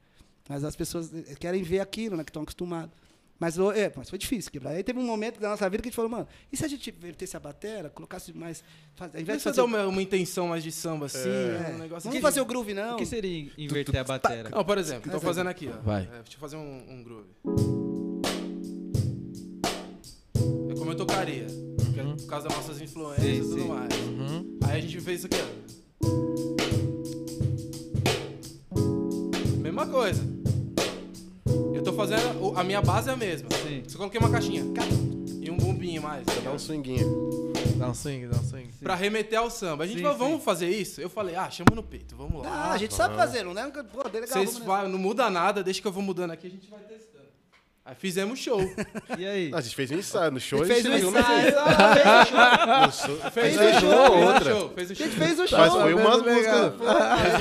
Mas 0.49 0.63
as 0.65 0.77
pessoas 0.77 1.13
eh, 1.13 1.35
querem 1.39 1.63
ver 1.63 1.81
aquilo, 1.81 2.17
né, 2.17 2.23
que 2.25 2.31
estão 2.31 2.43
acostumados. 2.43 2.95
Mas, 3.39 3.59
é, 3.59 3.93
mas 3.95 4.09
foi 4.09 4.19
difícil 4.19 4.51
quebrar. 4.51 4.71
Aí 4.71 4.83
teve 4.83 4.99
um 4.99 5.05
momento 5.05 5.39
da 5.39 5.51
nossa 5.51 5.69
vida 5.69 5.83
que 5.83 5.89
a 5.89 5.91
gente 5.91 5.97
falou, 5.97 6.11
mano, 6.11 6.27
e 6.51 6.57
se 6.57 6.65
a 6.65 6.69
gente 6.69 6.89
invertesse 6.89 7.37
a 7.37 7.41
batera, 7.41 7.91
colocasse 7.91 8.33
mais. 8.33 8.65
Faz, 8.95 9.15
ao 9.15 9.21
invés 9.21 9.39
de 9.41 9.45
fazer. 9.45 9.61
uma, 9.61 9.87
uma 9.87 10.01
intenção 10.01 10.49
mais 10.49 10.63
de 10.63 10.73
samba 10.73 11.05
assim, 11.05 11.29
É, 11.29 11.73
um 11.75 11.79
negócio 11.79 12.05
Vamos 12.09 12.17
que- 12.17 12.23
fazer 12.23 12.41
o 12.41 12.47
groove, 12.47 12.73
não. 12.73 12.95
O 12.95 12.97
que 12.97 13.05
seria 13.05 13.51
inverter 13.59 13.99
a 14.01 14.05
batera? 14.05 14.49
Não, 14.49 14.65
por 14.65 14.79
exemplo, 14.79 15.11
Exemplo. 15.11 15.27
fazendo 15.27 15.49
aqui, 15.51 15.69
ó. 15.69 15.77
Vai. 15.83 16.05
É, 16.05 16.23
deixa 16.23 16.37
eu 16.37 16.41
fazer 16.41 16.57
um, 16.57 16.83
um 16.89 17.03
groove. 17.05 17.96
É 20.87 20.89
como 20.89 20.93
eu 20.93 20.97
tocaria. 20.97 21.47
é 21.47 22.17
Por 22.17 22.27
causa 22.29 22.49
das 22.49 22.57
nossas 22.57 22.81
influências 22.81 23.27
Sim, 23.27 23.35
e 23.35 23.41
tudo 23.41 23.61
sim. 23.61 23.69
mais. 23.69 23.93
Uhum. 23.93 24.59
Aí 24.63 24.79
a 24.79 24.81
gente 24.81 25.01
fez 25.01 25.19
isso 25.19 25.27
aqui, 25.27 25.37
ó. 25.43 25.47
Mesma 29.61 29.89
coisa. 29.89 30.23
Eu 31.75 31.83
tô 31.83 31.93
fazendo. 31.93 32.57
A 32.57 32.63
minha 32.63 32.81
base 32.81 33.11
é 33.11 33.13
a 33.13 33.17
mesma. 33.17 33.49
Sim. 33.67 33.83
Só 33.89 33.99
coloquei 33.99 34.21
uma 34.21 34.31
caixinha. 34.31 34.63
E 35.41 35.51
um 35.51 35.57
bumbinho 35.57 36.01
mais. 36.03 36.25
tá 36.25 36.35
Dá 36.45 36.53
um 36.53 36.59
swinguinho. 36.59 37.53
Dá 37.77 37.89
um 37.89 37.95
swing, 37.95 38.29
dá 38.29 38.39
um 38.39 38.45
swing. 38.45 38.69
Pra 38.81 38.95
remeter 38.95 39.41
ao 39.41 39.51
samba. 39.51 39.83
A 39.83 39.87
gente 39.89 39.97
Sim, 39.97 40.03
falou, 40.05 40.19
sim. 40.19 40.25
vamos 40.25 40.45
fazer 40.45 40.71
isso? 40.71 41.01
Eu 41.01 41.11
falei, 41.11 41.35
ah, 41.35 41.51
chama 41.51 41.75
no 41.75 41.83
peito, 41.83 42.15
vamos 42.15 42.43
lá. 42.43 42.49
Ah, 42.49 42.73
a 42.73 42.79
gente 42.79 42.95
sabe 42.95 43.17
fazer, 43.17 43.45
não 43.45 43.51
é? 43.51 43.71
Pô, 43.71 44.05
legal, 44.05 44.13
Vocês 44.13 44.31
vamos 44.33 44.53
nessa. 44.55 44.65
vai, 44.65 44.89
não 44.89 44.99
muda 44.99 45.29
nada, 45.29 45.65
deixa 45.65 45.83
que 45.83 45.87
eu 45.89 45.93
vou 45.93 46.03
mudando 46.03 46.31
aqui, 46.31 46.47
a 46.47 46.51
gente 46.51 46.71
vai 46.71 46.79
testando. 46.81 47.16
Aí 47.89 47.95
fizemos 47.95 48.41
show. 48.41 48.61
E 49.17 49.25
aí? 49.25 49.51
A 49.55 49.61
gente 49.61 49.77
fez 49.77 49.91
um 49.93 49.95
ensaio. 49.95 50.33
No 50.33 50.41
show 50.41 50.65
Ele 50.65 50.73
a 50.73 50.77
gente 50.77 50.91
fez 50.91 51.05
um 51.05 51.11
ensaio. 51.17 51.53
Show- 52.93 53.31
Fez 53.31 53.57
um 53.57 53.61
show, 53.61 53.71
fez 53.71 53.83
o 53.83 53.87
outra. 54.27 54.51
show, 54.55 54.71
fez 54.75 54.91
o 54.91 54.93
A 54.93 54.97
show. 54.97 55.07
gente 55.07 55.17
fez 55.17 55.39
o 55.39 55.47
show. 55.47 55.59
Mas 55.59 55.73
foi 55.73 55.95
umas 55.95 56.23
músicas. 56.23 56.73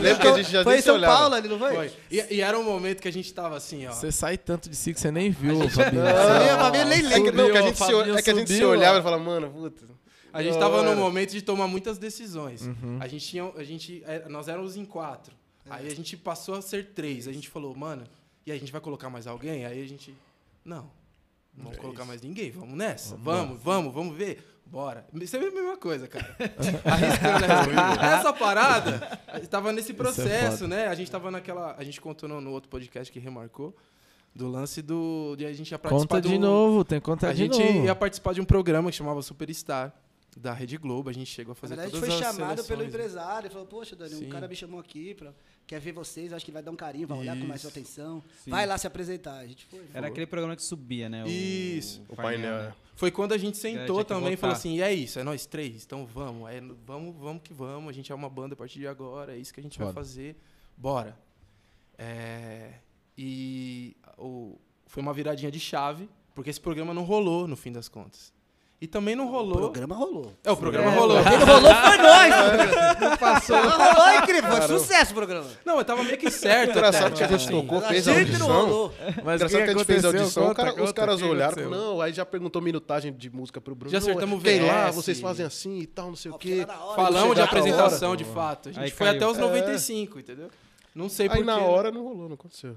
Lembra 0.02 0.22
que 0.22 0.28
a 0.28 0.38
gente 0.38 0.52
já 0.52 0.64
Foi 0.64 0.78
em 0.78 0.82
São 0.82 0.96
olhava. 0.96 1.18
Paulo 1.18 1.36
ali, 1.36 1.48
não 1.48 1.58
foi? 1.58 1.74
Foi. 1.74 1.92
E, 2.12 2.36
e 2.36 2.42
era 2.42 2.60
um 2.60 2.64
momento 2.64 3.02
que 3.02 3.08
a 3.08 3.12
gente 3.12 3.34
tava 3.34 3.58
assim, 3.58 3.88
ó. 3.88 3.92
Você 3.92 4.12
sai 4.12 4.38
tanto 4.38 4.70
de 4.70 4.76
si 4.76 4.94
que 4.94 5.00
você 5.00 5.10
nem 5.12 5.32
viu, 5.32 5.68
Fabinho. 5.70 6.04
Não, 6.06 6.60
Fabinho 6.60 6.86
nem 6.86 7.00
É 7.00 7.02
que, 7.02 7.08
lembra. 7.08 7.32
não, 7.34 7.52
que 7.52 7.58
a 7.58 7.62
gente 7.64 7.78
se, 7.78 7.84
é 8.18 8.22
que 8.22 8.30
a 8.30 8.34
gente 8.36 8.54
se 8.54 8.64
olhava 8.64 9.00
e 9.00 9.02
falava, 9.02 9.24
mano, 9.24 9.50
puta. 9.50 9.84
A 10.32 10.44
gente 10.44 10.60
tava 10.60 10.84
num 10.84 10.96
momento 10.96 11.32
de 11.32 11.42
tomar 11.42 11.68
muitas 11.68 11.98
decisões. 11.98 12.62
Uhum. 12.68 12.98
A 13.00 13.08
gente 13.08 13.26
tinha. 13.26 13.52
A 13.58 13.64
gente, 13.64 14.04
é, 14.06 14.28
nós 14.30 14.48
éramos 14.48 14.76
em 14.78 14.86
quatro. 14.86 15.34
Aí 15.70 15.88
a 15.88 15.96
gente 15.96 16.16
passou 16.16 16.56
a 16.56 16.62
ser 16.62 16.88
três. 16.94 17.28
A 17.28 17.32
gente 17.32 17.50
falou, 17.50 17.74
mano, 17.76 18.04
e 18.46 18.52
a 18.52 18.58
gente 18.58 18.72
vai 18.72 18.80
colocar 18.82 19.10
mais 19.10 19.26
alguém? 19.26 19.66
Aí 19.66 19.82
a 19.82 19.88
gente. 19.88 20.14
Não. 20.66 20.92
Não 21.56 21.66
vamos 21.66 21.78
colocar 21.78 22.04
mais 22.04 22.22
ninguém. 22.22 22.52
Vamos 22.52 22.76
nessa. 22.78 23.16
Vamos, 23.16 23.62
vamos, 23.62 23.94
vamos 23.94 24.18
ver. 24.18 24.44
Bora. 24.66 25.06
Isso 25.22 25.38
é 25.38 25.40
a 25.40 25.52
mesma 25.52 25.78
coisa, 25.78 26.08
cara. 26.08 26.36
Arriscando 26.84 27.46
essa, 27.46 28.06
essa 28.20 28.34
parada, 28.34 29.20
a 29.28 29.38
gente 29.38 29.48
tava 29.48 29.72
nesse 29.72 29.94
processo, 29.94 30.60
foda. 30.64 30.68
né? 30.76 30.88
A 30.88 30.96
gente 30.96 31.10
tava 31.10 31.30
naquela. 31.32 31.76
A 31.78 31.84
gente 31.84 32.02
contou 32.02 32.28
no, 32.28 32.42
no 32.42 32.52
outro 32.52 32.70
podcast 32.70 33.12
que 33.14 33.20
remarcou. 33.20 33.76
Do 34.34 34.50
lance 34.50 34.82
do. 34.82 35.36
De 35.38 35.46
a 35.46 35.54
gente 35.54 35.72
ia 35.72 35.80
participar 35.80 36.16
Conta 36.18 36.28
de 36.28 36.34
do- 36.34 36.40
novo, 36.42 36.84
tem 36.84 37.00
que 37.00 37.06
contar 37.06 37.30
a 37.30 37.32
de 37.32 37.38
gente 37.38 37.58
novo. 37.58 37.86
ia 37.86 37.96
participar 37.96 38.34
de 38.34 38.42
um 38.42 38.46
programa 38.46 38.90
que 38.92 38.98
chamava 38.98 39.22
Superstar, 39.22 39.94
da 40.36 40.52
Rede 40.52 40.78
Globo. 40.78 41.10
A 41.10 41.14
gente 41.14 41.28
chegou 41.32 41.52
a 41.54 41.56
Na 41.56 41.56
fazer 41.56 41.74
a 41.76 41.78
todas 41.90 41.92
gente 41.94 42.00
foi 42.02 42.10
as 42.28 42.36
chamado 42.36 42.56
pelo 42.56 42.64
seleções, 42.66 42.80
né? 42.80 42.86
empresário. 42.88 43.46
Ele 43.48 43.54
falou, 43.54 43.68
poxa, 43.68 43.96
Dani, 43.96 44.16
Sim. 44.16 44.26
um 44.26 44.30
cara 44.30 44.46
me 44.48 44.56
chamou 44.58 44.80
aqui, 44.80 45.14
pra, 45.16 45.32
quer 45.66 45.80
ver 45.80 45.92
vocês, 45.92 46.32
acho 46.32 46.46
que 46.46 46.52
vai 46.52 46.62
dar 46.62 46.72
um 46.72 46.76
carinho, 46.76 47.08
vai 47.08 47.18
olhar 47.18 47.38
com 47.38 47.46
mais 47.46 47.66
atenção. 47.66 48.24
Sim. 48.44 48.52
Vai 48.52 48.66
lá 48.66 48.78
se 48.78 48.88
apresentar. 48.88 49.40
A 49.40 49.48
gente 49.48 49.66
foi. 49.66 49.86
Era 49.94 50.08
aquele 50.08 50.26
programa 50.26 50.56
que 50.56 50.64
subia, 50.64 51.10
né? 51.10 51.24
O, 51.24 51.28
Isso. 51.28 52.04
O 52.08 52.16
painel. 52.16 52.58
né? 52.58 52.76
Foi 52.96 53.12
quando 53.12 53.34
a 53.34 53.38
gente 53.38 53.58
sentou 53.58 53.98
que 54.00 54.06
também 54.06 54.34
e 54.34 54.38
falou 54.38 54.56
assim: 54.56 54.76
e 54.76 54.82
é 54.82 54.94
isso, 54.94 55.20
é 55.20 55.24
nós 55.24 55.46
três, 55.46 55.84
então 55.86 56.06
vamos, 56.06 56.50
é, 56.50 56.62
vamos, 56.86 57.16
vamos 57.16 57.42
que 57.44 57.54
vamos. 57.54 57.90
A 57.90 57.94
gente 57.94 58.12
é 58.12 58.16
uma 58.16 58.30
banda 58.30 58.54
a 58.54 58.58
partir 58.58 58.80
de 58.80 58.88
agora, 58.88 59.36
é 59.36 59.38
isso 59.38 59.54
que 59.54 59.60
a 59.60 59.64
gente 59.64 59.78
vai 59.78 59.88
Foda. 59.88 60.00
fazer, 60.00 60.38
bora. 60.78 61.18
É, 61.98 62.76
e 63.18 63.96
o, 64.18 64.58
foi 64.86 65.02
uma 65.02 65.14
viradinha 65.14 65.52
de 65.52 65.60
chave, 65.60 66.10
porque 66.34 66.50
esse 66.50 66.60
programa 66.62 66.94
não 66.94 67.04
rolou 67.04 67.48
no 67.48 67.56
fim 67.56 67.72
das 67.72 67.90
contas. 67.90 68.34
E 68.82 68.88
também 68.88 69.16
não 69.16 69.28
O 69.28 69.32
rolou. 69.32 69.56
programa 69.58 69.96
rolou. 69.96 70.34
É, 70.44 70.52
o 70.52 70.58
programa 70.58 70.92
rolou. 70.92 71.24
Quem 71.24 71.38
não 71.40 71.46
rolou 71.48 71.74
foi 71.74 71.98
nós. 71.98 73.00
Não 73.00 73.18
passou. 73.18 73.56
Não 73.56 73.70
rolou, 73.94 74.14
incrível. 74.22 74.52
Foi 74.52 74.62
sucesso 74.80 75.12
o 75.12 75.16
programa. 75.16 75.48
Não, 75.66 75.78
eu 75.80 75.86
tava 75.86 76.04
meio 76.04 76.18
que 76.18 76.30
certo. 76.30 76.72
Engraçado 76.72 77.06
até, 77.08 77.16
que 77.16 77.24
a 77.24 77.38
gente 77.38 77.50
tocou, 77.50 77.82
fez 77.82 78.08
a 78.08 78.14
gente 78.14 78.38
não 78.38 78.52
audição. 78.52 78.70
rolou. 78.70 78.94
Mas 79.24 79.36
Engraçado 79.42 79.64
que 79.64 79.70
a 79.70 79.74
gente 79.74 79.86
fez 79.86 80.04
a 80.04 80.08
audição, 80.10 80.44
o 80.44 80.48
Conta, 80.48 80.56
cara- 80.62 80.74
os 80.74 80.80
conta, 80.82 80.94
caras 80.94 81.16
o 81.16 81.24
que 81.24 81.30
olharam, 81.32 81.70
não, 81.70 82.02
aí 82.02 82.12
já 82.14 82.26
perguntou 82.26 82.62
minutagem 82.62 83.14
de 83.14 83.30
música 83.30 83.62
pro 83.62 83.74
Bruno. 83.74 83.92
Já 83.92 84.00
acertamos 84.00 84.40
o 84.40 84.44
Tem 84.44 84.62
lá, 84.62 84.88
VS. 84.90 84.96
vocês 84.96 85.20
fazem 85.22 85.46
assim 85.46 85.80
e 85.80 85.88
tal, 85.88 86.08
não 86.10 86.16
sei 86.18 86.32
o 86.32 86.38
quê. 86.38 86.68
Falamos 86.96 87.34
de 87.34 87.42
apresentação, 87.42 88.14
de 88.16 88.26
fato. 88.26 88.70
A 88.70 88.72
gente 88.74 88.84
Aí 88.84 88.92
foi 88.92 89.08
caiu. 89.08 89.18
até 89.18 89.28
os 89.32 89.38
95, 89.38 90.20
entendeu? 90.20 90.50
Não 90.94 91.08
sei 91.10 91.26
Aí 91.28 91.30
porquê. 91.30 91.44
na 91.46 91.58
hora 91.60 91.92
não 91.92 92.04
rolou, 92.04 92.28
não 92.28 92.36
aconteceu. 92.36 92.76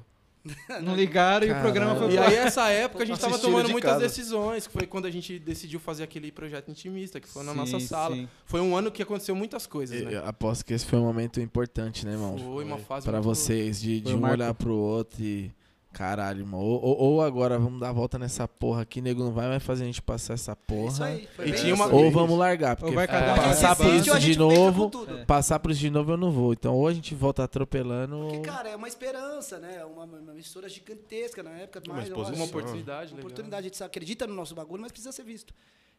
Não 0.82 0.94
ligaram 0.94 1.46
e 1.46 1.50
o 1.52 1.60
programa 1.60 1.94
foi 1.96 2.12
E 2.12 2.18
aí, 2.18 2.34
essa 2.36 2.68
época, 2.68 3.02
a 3.02 3.06
gente 3.06 3.18
tava 3.18 3.32
Assistiram 3.34 3.52
tomando 3.52 3.66
de 3.66 3.72
muitas 3.72 3.90
casa. 3.92 4.02
decisões, 4.04 4.66
que 4.66 4.72
foi 4.72 4.86
quando 4.86 5.06
a 5.06 5.10
gente 5.10 5.38
decidiu 5.38 5.78
fazer 5.80 6.02
aquele 6.04 6.30
projeto 6.32 6.70
intimista, 6.70 7.20
que 7.20 7.28
foi 7.28 7.42
na 7.44 7.54
nossa 7.54 7.78
Sim, 7.80 7.86
sala. 7.86 8.14
sim. 8.16 8.28
Foi 8.44 8.60
um 8.60 8.76
ano 8.76 8.90
que 8.90 9.02
aconteceu 9.02 9.34
muitas 9.34 9.66
coisas, 9.66 10.00
Eu 10.00 10.10
né? 10.10 10.22
aposto 10.24 10.64
que 10.64 10.72
esse 10.74 10.86
foi 10.86 10.98
um 10.98 11.04
momento 11.04 11.40
importante, 11.40 12.04
né, 12.06 12.12
irmão? 12.12 12.36
Foi 12.38 12.64
uma 12.64 12.78
fase 12.78 13.04
Pra 13.04 13.14
muito- 13.20 13.24
vocês, 13.24 13.80
de, 13.80 14.00
de 14.00 14.14
um 14.14 14.18
marco. 14.20 14.36
olhar 14.36 14.54
pro 14.54 14.74
outro 14.74 15.22
e. 15.22 15.50
Caralho, 15.92 16.40
irmão. 16.42 16.60
Ou, 16.60 16.80
ou- 16.84 16.96
ou 16.98 17.22
agora 17.22 17.58
vamos 17.58 17.80
dar 17.80 17.88
a 17.88 17.92
volta 17.92 18.18
nessa 18.18 18.46
porra 18.46 18.82
aqui, 18.82 19.00
nego 19.00 19.24
não 19.24 19.32
vai 19.32 19.48
mais 19.48 19.62
fazer 19.62 19.84
a 19.84 19.86
gente 19.86 20.02
passar 20.02 20.34
essa 20.34 20.54
porra. 20.54 20.88
Isso 20.92 21.02
aí. 21.02 21.28
Foi 21.34 21.48
E 21.48 21.52
tinha 21.52 21.74
uma-. 21.74 21.86
Ou 21.86 22.10
vamos 22.10 22.38
largar, 22.38 22.76
porque 22.76 22.92
um 22.92 22.96
passar 22.96 23.74
por 23.74 23.92
isso 23.94 24.18
de 24.20 24.38
novo. 24.38 24.90
É. 25.08 25.24
passar 25.24 25.58
por 25.58 25.70
isso 25.70 25.80
de 25.80 25.90
novo 25.90 26.12
eu 26.12 26.16
não 26.16 26.30
vou. 26.30 26.52
Então 26.52 26.76
ou 26.76 26.86
a 26.86 26.92
gente 26.92 27.14
volta 27.14 27.42
atropelando. 27.42 28.16
Porque, 28.18 28.36
ou- 28.36 28.42
cara, 28.42 28.68
é 28.68 28.76
uma 28.76 28.86
esperança, 28.86 29.58
né? 29.58 29.84
Uma, 29.84 30.04
uma 30.04 30.34
mistura 30.34 30.68
gigantesca 30.68 31.42
na 31.42 31.50
época. 31.52 31.82
Uma 31.86 31.94
mais 31.96 32.08
exposição. 32.08 32.36
Uma 32.36 32.44
oportunidade, 32.44 33.10
Uma 33.12 33.16
legal. 33.16 33.26
oportunidade, 33.26 33.60
a 33.66 33.68
gente 33.70 33.82
acredita 33.82 34.26
no 34.26 34.34
nosso 34.34 34.54
bagulho, 34.54 34.82
mas 34.82 34.92
precisa 34.92 35.10
ser 35.10 35.24
visto. 35.24 35.54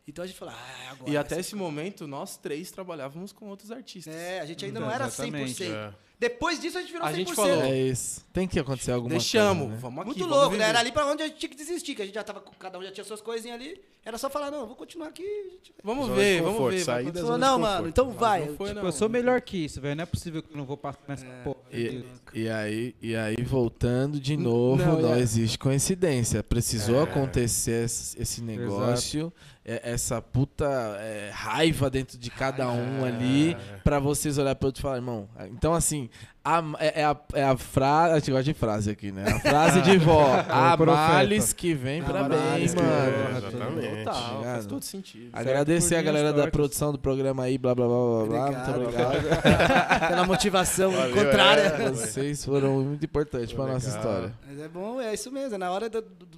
Então 0.08 0.24
a 0.24 0.28
gente 0.28 0.38
fala, 0.40 0.54
ah, 0.54 0.92
agora. 0.92 1.10
E 1.10 1.14
vai 1.14 1.22
até 1.22 1.36
ser- 1.36 1.42
esse 1.42 1.56
momento, 1.56 2.08
nós 2.08 2.36
três 2.36 2.72
trabalhávamos 2.72 3.32
com 3.32 3.48
outros 3.48 3.72
artistas. 3.72 4.14
É, 4.16 4.40
a 4.40 4.46
gente 4.46 4.66
ainda 4.66 4.80
Então, 4.80 4.90
não 4.90 4.96
era 4.96 5.06
exatamente. 5.06 5.64
100%. 5.64 5.72
É. 5.72 5.94
Depois 6.20 6.60
disso 6.60 6.78
a 6.78 6.82
gente 6.82 6.92
virou 6.92 7.08
A 7.08 7.12
100%. 7.12 7.16
gente 7.16 7.34
falou, 7.36 7.62
É 7.64 7.80
isso. 7.80 8.26
Tem 8.34 8.46
que 8.48 8.60
acontecer 8.60 8.92
alguma 8.92 9.12
Deixamos, 9.12 9.58
coisa. 9.68 9.76
né? 9.76 9.80
vamos 9.82 10.00
aqui. 10.00 10.06
Muito 10.08 10.20
vamos 10.20 10.36
louco, 10.36 10.50
né? 10.52 10.58
viver. 10.58 10.70
Era 10.70 10.80
ali 10.80 10.92
pra 10.92 11.06
onde 11.06 11.24
a 11.24 11.28
gente 11.28 11.38
tinha 11.38 11.50
que 11.50 11.56
desistir, 11.56 11.96
que 11.96 12.02
a 12.02 12.06
gente 12.06 12.16
já 12.16 12.24
tava, 12.24 12.42
com- 12.42 12.52
cada 12.60 12.78
um 12.78 12.84
já 12.84 12.92
tinha 12.92 13.04
suas 13.06 13.22
coisinhas 13.22 13.56
ali. 13.56 13.80
Era 14.04 14.18
só 14.18 14.30
falar, 14.30 14.50
não, 14.52 14.66
vou 14.66 14.76
continuar 14.76 15.08
aqui. 15.10 15.24
a 15.24 15.50
gente 15.52 15.72
vai. 15.72 15.82
Vamos 15.96 16.08
Zona 16.08 16.16
ver, 16.20 16.42
vamos 16.42 16.60
ver. 16.60 16.70
vai 16.70 16.80
sair 16.80 17.06
da. 17.06 17.14
Falou, 17.22 17.28
zona 17.28 17.48
não, 17.48 17.60
mano, 17.60 17.88
então 17.88 18.06
Mas 18.08 18.16
vai. 18.18 18.40
não 18.46 18.56
foi, 18.58 18.68
Tipo, 18.70 18.80
não. 18.80 18.86
eu 18.88 18.92
sou 18.92 19.08
melhor 19.08 19.40
que 19.42 19.58
isso, 19.66 19.80
velho. 19.80 19.96
Não 19.96 20.04
é 20.04 20.06
possível 20.06 20.42
que 20.44 20.52
eu 20.52 20.58
não 20.58 20.66
vou 20.66 20.76
passar 20.76 21.00
nessa 21.08 21.26
porra. 21.44 21.58
E, 21.72 22.04
e 22.34 22.50
aí, 22.50 22.96
e 23.02 23.16
aí, 23.16 23.38
voltando 23.44 24.20
de 24.20 24.36
novo, 24.36 24.84
não, 24.84 25.02
não, 25.02 25.14
é. 25.14 25.20
existe 25.20 25.58
coincidência. 25.58 26.44
Precisou 26.44 27.00
É. 27.00 27.04
acontecer 27.04 27.86
esse, 27.86 28.22
esse 28.22 28.42
negócio, 28.42 29.32
é- 29.59 29.59
essa 29.84 30.22
puta 30.22 30.66
é, 31.00 31.30
raiva 31.34 31.90
dentro 31.90 32.18
de 32.18 32.30
cada 32.30 32.70
um 32.72 33.04
ali, 33.06 33.56
pra 33.84 34.00
vocês 34.00 34.38
olhar 34.38 34.56
pro 34.56 34.68
outro 34.68 34.80
e 34.80 34.84
falar, 34.84 34.96
irmão. 34.98 35.28
Então, 35.52 35.74
assim, 35.74 36.10
a- 36.44 36.64
é, 36.80 37.02
é 37.02 37.06
a, 37.06 37.18
é 37.34 37.44
a 37.44 37.58
frase. 37.58 38.14
A 38.14 38.20
gente 38.20 38.32
gosta 38.32 38.44
de 38.44 38.54
frase 38.54 38.90
aqui, 38.90 39.12
né? 39.12 39.26
A 39.30 39.40
frase 39.40 39.82
de 39.82 39.98
vó. 39.98 40.34
a 40.50 40.76
profeta. 40.78 41.08
males 41.14 41.54
que 41.54 41.74
vem 41.74 42.02
pra 42.02 42.24
bem, 42.24 42.68
que 42.68 42.76
mano. 42.76 42.90
É, 42.90 43.38
exatamente. 43.38 44.04
Total, 44.06 44.44
faz 44.44 44.66
todo 44.66 44.82
sentido. 44.84 45.30
Agradecer 45.34 45.96
a 45.96 46.02
galera 46.02 46.34
da 46.34 46.48
produção 46.50 46.92
do 46.92 46.98
programa 47.00 47.44
aí, 47.44 47.58
blá 47.58 47.76
blá 47.76 47.86
blá 47.88 48.26
blá 48.26 48.26
blá. 48.26 48.46
Muito 48.76 48.82
Obrigado. 48.82 49.20
Pela 50.10 50.26
motivação 50.26 50.92
Valeu, 50.92 51.16
contrária. 51.16 51.62
é. 51.62 51.90
Vocês 51.90 52.44
foram 52.46 52.82
muito 52.84 53.06
importantes 53.06 53.54
pra 53.54 53.66
nossa 53.68 53.90
história. 53.90 54.34
Mas 54.48 54.60
é 54.60 54.68
bom, 54.68 55.00
é 55.02 55.14
isso 55.14 55.32
mesmo. 55.32 55.56
É 55.56 55.58
na 55.58 55.72
hora 55.72 55.90
do- 55.90 56.02
do- 56.02 56.29